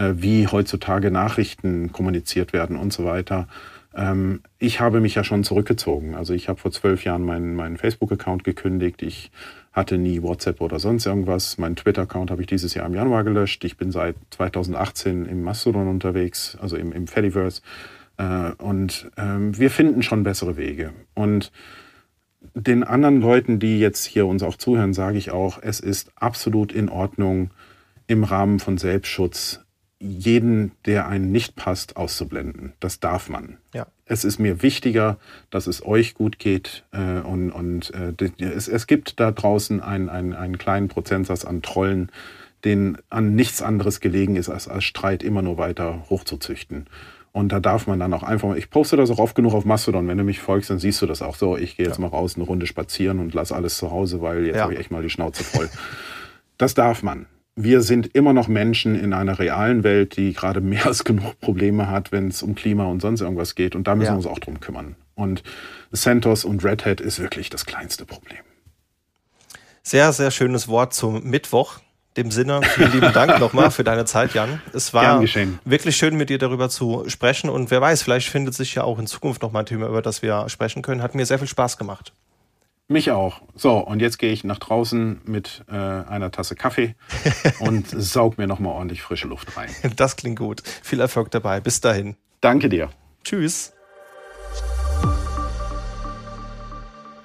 äh, 0.00 0.14
wie 0.16 0.48
heutzutage 0.48 1.10
Nachrichten 1.10 1.92
kommuniziert 1.92 2.52
werden 2.52 2.76
und 2.76 2.92
so 2.92 3.04
weiter. 3.04 3.46
Ähm, 3.94 4.40
ich 4.58 4.80
habe 4.80 5.00
mich 5.00 5.14
ja 5.14 5.24
schon 5.24 5.44
zurückgezogen. 5.44 6.14
Also 6.14 6.32
ich 6.32 6.48
habe 6.48 6.58
vor 6.58 6.70
zwölf 6.70 7.04
Jahren 7.04 7.22
meinen, 7.22 7.54
meinen 7.54 7.76
Facebook-Account 7.76 8.44
gekündigt. 8.44 9.02
Ich 9.02 9.30
hatte 9.72 9.98
nie 9.98 10.22
WhatsApp 10.22 10.60
oder 10.60 10.78
sonst 10.78 11.06
irgendwas. 11.06 11.58
Meinen 11.58 11.76
Twitter-Account 11.76 12.30
habe 12.30 12.40
ich 12.40 12.46
dieses 12.46 12.74
Jahr 12.74 12.86
im 12.86 12.94
Januar 12.94 13.24
gelöscht. 13.24 13.64
Ich 13.64 13.76
bin 13.76 13.92
seit 13.92 14.16
2018 14.30 15.26
im 15.26 15.42
Mastodon 15.42 15.88
unterwegs, 15.88 16.56
also 16.60 16.76
im, 16.76 16.92
im 16.92 17.06
Fediverse. 17.06 17.62
Äh, 18.20 18.52
und 18.62 19.10
ähm, 19.16 19.56
wir 19.58 19.70
finden 19.70 20.02
schon 20.02 20.22
bessere 20.22 20.56
Wege. 20.56 20.92
Und 21.14 21.50
den 22.54 22.84
anderen 22.84 23.20
Leuten, 23.20 23.58
die 23.58 23.80
jetzt 23.80 24.04
hier 24.04 24.26
uns 24.26 24.42
auch 24.42 24.56
zuhören, 24.56 24.92
sage 24.92 25.18
ich 25.18 25.30
auch, 25.30 25.58
es 25.62 25.80
ist 25.80 26.12
absolut 26.16 26.72
in 26.72 26.88
Ordnung, 26.88 27.50
im 28.06 28.24
Rahmen 28.24 28.58
von 28.58 28.76
Selbstschutz 28.76 29.60
jeden, 30.02 30.72
der 30.86 31.06
einen 31.06 31.30
nicht 31.30 31.56
passt, 31.56 31.96
auszublenden. 31.96 32.72
Das 32.80 33.00
darf 33.00 33.28
man. 33.28 33.58
Ja. 33.74 33.86
Es 34.06 34.24
ist 34.24 34.38
mir 34.38 34.62
wichtiger, 34.62 35.18
dass 35.50 35.66
es 35.66 35.84
euch 35.84 36.14
gut 36.14 36.38
geht 36.38 36.84
äh, 36.92 37.20
und, 37.20 37.50
und 37.50 37.92
äh, 37.94 38.14
es, 38.42 38.66
es 38.66 38.86
gibt 38.86 39.20
da 39.20 39.30
draußen 39.30 39.80
einen, 39.80 40.08
einen, 40.08 40.32
einen 40.32 40.58
kleinen 40.58 40.88
Prozentsatz 40.88 41.44
an 41.44 41.60
Trollen, 41.60 42.10
denen 42.64 42.98
an 43.10 43.34
nichts 43.34 43.62
anderes 43.62 44.00
gelegen 44.00 44.36
ist, 44.36 44.48
als 44.48 44.68
als 44.68 44.84
Streit 44.84 45.22
immer 45.22 45.42
nur 45.42 45.58
weiter 45.58 46.04
hochzuzüchten. 46.08 46.86
Und 47.32 47.52
da 47.52 47.60
darf 47.60 47.86
man 47.86 48.00
dann 48.00 48.12
auch 48.12 48.22
einfach, 48.22 48.56
ich 48.56 48.70
poste 48.70 48.96
das 48.96 49.10
auch 49.10 49.18
oft 49.18 49.36
genug 49.36 49.54
auf 49.54 49.64
Mastodon, 49.64 50.08
wenn 50.08 50.18
du 50.18 50.24
mich 50.24 50.40
folgst, 50.40 50.70
dann 50.70 50.78
siehst 50.78 51.00
du 51.00 51.06
das 51.06 51.22
auch 51.22 51.36
so, 51.36 51.56
ich 51.56 51.76
gehe 51.76 51.86
jetzt 51.86 51.98
ja. 51.98 52.02
mal 52.02 52.08
raus 52.08 52.34
eine 52.36 52.44
Runde 52.44 52.66
spazieren 52.66 53.20
und 53.20 53.34
lass 53.34 53.52
alles 53.52 53.76
zu 53.76 53.90
Hause, 53.90 54.20
weil 54.20 54.46
jetzt 54.46 54.56
ja. 54.56 54.62
habe 54.62 54.74
ich 54.74 54.80
echt 54.80 54.90
mal 54.90 55.02
die 55.02 55.10
Schnauze 55.10 55.44
voll. 55.44 55.70
das 56.58 56.74
darf 56.74 57.02
man 57.02 57.26
wir 57.56 57.82
sind 57.82 58.14
immer 58.14 58.32
noch 58.32 58.48
Menschen 58.48 58.94
in 58.94 59.12
einer 59.12 59.38
realen 59.38 59.84
Welt, 59.84 60.16
die 60.16 60.32
gerade 60.32 60.60
mehr 60.60 60.86
als 60.86 61.04
genug 61.04 61.38
Probleme 61.40 61.88
hat, 61.88 62.12
wenn 62.12 62.28
es 62.28 62.42
um 62.42 62.54
Klima 62.54 62.84
und 62.84 63.00
sonst 63.00 63.20
irgendwas 63.20 63.54
geht. 63.54 63.74
Und 63.74 63.86
da 63.86 63.94
müssen 63.94 64.06
ja. 64.08 64.12
wir 64.12 64.18
uns 64.18 64.26
auch 64.26 64.38
drum 64.38 64.60
kümmern. 64.60 64.96
Und 65.14 65.42
CentOS 65.92 66.44
und 66.44 66.64
Red 66.64 66.86
Hat 66.86 67.00
ist 67.00 67.18
wirklich 67.18 67.50
das 67.50 67.66
kleinste 67.66 68.06
Problem. 68.06 68.38
Sehr, 69.82 70.12
sehr 70.12 70.30
schönes 70.30 70.68
Wort 70.68 70.94
zum 70.94 71.24
Mittwoch. 71.24 71.80
Dem 72.16 72.32
Sinne, 72.32 72.60
vielen 72.74 72.92
lieben 72.92 73.12
Dank 73.12 73.38
nochmal 73.38 73.70
für 73.70 73.84
deine 73.84 74.04
Zeit, 74.04 74.34
Jan. 74.34 74.60
Es 74.72 74.92
war 74.92 75.22
wirklich 75.64 75.96
schön, 75.96 76.16
mit 76.16 76.28
dir 76.28 76.38
darüber 76.38 76.68
zu 76.68 77.04
sprechen. 77.06 77.48
Und 77.48 77.70
wer 77.70 77.80
weiß, 77.80 78.02
vielleicht 78.02 78.28
findet 78.28 78.54
sich 78.54 78.74
ja 78.74 78.82
auch 78.82 78.98
in 78.98 79.06
Zukunft 79.06 79.42
nochmal 79.42 79.62
ein 79.62 79.66
Thema, 79.66 79.86
über 79.86 80.02
das 80.02 80.20
wir 80.20 80.48
sprechen 80.48 80.82
können. 80.82 81.02
Hat 81.02 81.14
mir 81.14 81.24
sehr 81.24 81.38
viel 81.38 81.46
Spaß 81.46 81.78
gemacht. 81.78 82.12
Mich 82.88 83.12
auch. 83.12 83.40
So, 83.54 83.78
und 83.78 84.00
jetzt 84.00 84.18
gehe 84.18 84.32
ich 84.32 84.42
nach 84.42 84.58
draußen 84.58 85.20
mit 85.24 85.64
äh, 85.70 85.74
einer 85.76 86.32
Tasse 86.32 86.56
Kaffee 86.56 86.96
und 87.60 87.86
saug 87.88 88.36
mir 88.36 88.48
nochmal 88.48 88.72
ordentlich 88.72 89.02
frische 89.02 89.28
Luft 89.28 89.56
rein. 89.56 89.70
Das 89.94 90.16
klingt 90.16 90.40
gut. 90.40 90.62
Viel 90.82 90.98
Erfolg 90.98 91.30
dabei. 91.30 91.60
Bis 91.60 91.80
dahin. 91.80 92.16
Danke 92.40 92.68
dir. 92.68 92.90
Tschüss. 93.22 93.72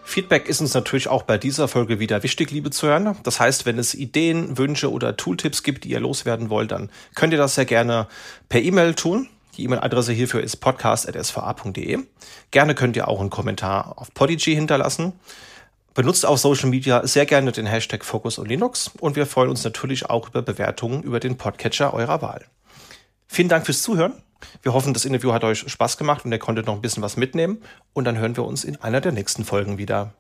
Feedback 0.05 0.47
ist 0.47 0.61
uns 0.61 0.73
natürlich 0.75 1.07
auch 1.07 1.23
bei 1.23 1.37
dieser 1.37 1.67
Folge 1.67 1.99
wieder 1.99 2.21
wichtig, 2.21 2.51
liebe 2.51 2.69
Zuhörer. 2.69 3.15
Das 3.23 3.39
heißt, 3.39 3.65
wenn 3.65 3.79
es 3.79 3.95
Ideen, 3.95 4.57
Wünsche 4.57 4.91
oder 4.91 5.17
Tooltips 5.17 5.63
gibt, 5.63 5.83
die 5.83 5.89
ihr 5.89 5.99
loswerden 5.99 6.49
wollt, 6.49 6.71
dann 6.71 6.91
könnt 7.15 7.33
ihr 7.33 7.39
das 7.39 7.55
sehr 7.55 7.65
gerne 7.65 8.07
per 8.47 8.61
E-Mail 8.61 8.93
tun. 8.93 9.27
Die 9.57 9.63
E-Mail-Adresse 9.63 10.13
hierfür 10.13 10.41
ist 10.41 10.57
podcast.sva.de. 10.57 11.99
Gerne 12.51 12.75
könnt 12.75 12.95
ihr 12.95 13.07
auch 13.07 13.19
einen 13.19 13.31
Kommentar 13.31 13.97
auf 13.97 14.13
Podigy 14.13 14.53
hinterlassen. 14.53 15.13
Benutzt 15.95 16.25
auf 16.25 16.39
Social 16.39 16.69
Media 16.69 17.05
sehr 17.07 17.25
gerne 17.25 17.51
den 17.51 17.65
Hashtag 17.65 18.05
Focus 18.05 18.37
und 18.37 18.47
Linux 18.47 18.91
und 18.99 19.15
wir 19.15 19.25
freuen 19.25 19.49
uns 19.49 19.63
natürlich 19.63 20.09
auch 20.09 20.29
über 20.29 20.43
Bewertungen 20.43 21.01
über 21.03 21.19
den 21.19 21.37
Podcatcher 21.37 21.93
eurer 21.93 22.21
Wahl. 22.21 22.45
Vielen 23.27 23.49
Dank 23.49 23.65
fürs 23.65 23.81
Zuhören. 23.81 24.13
Wir 24.61 24.73
hoffen, 24.73 24.93
das 24.93 25.05
Interview 25.05 25.33
hat 25.33 25.43
euch 25.43 25.59
Spaß 25.69 25.97
gemacht 25.97 26.25
und 26.25 26.31
ihr 26.31 26.39
konntet 26.39 26.65
noch 26.65 26.75
ein 26.75 26.81
bisschen 26.81 27.03
was 27.03 27.17
mitnehmen. 27.17 27.61
Und 27.93 28.05
dann 28.05 28.17
hören 28.17 28.35
wir 28.35 28.45
uns 28.45 28.63
in 28.63 28.81
einer 28.81 29.01
der 29.01 29.11
nächsten 29.11 29.45
Folgen 29.45 29.77
wieder. 29.77 30.13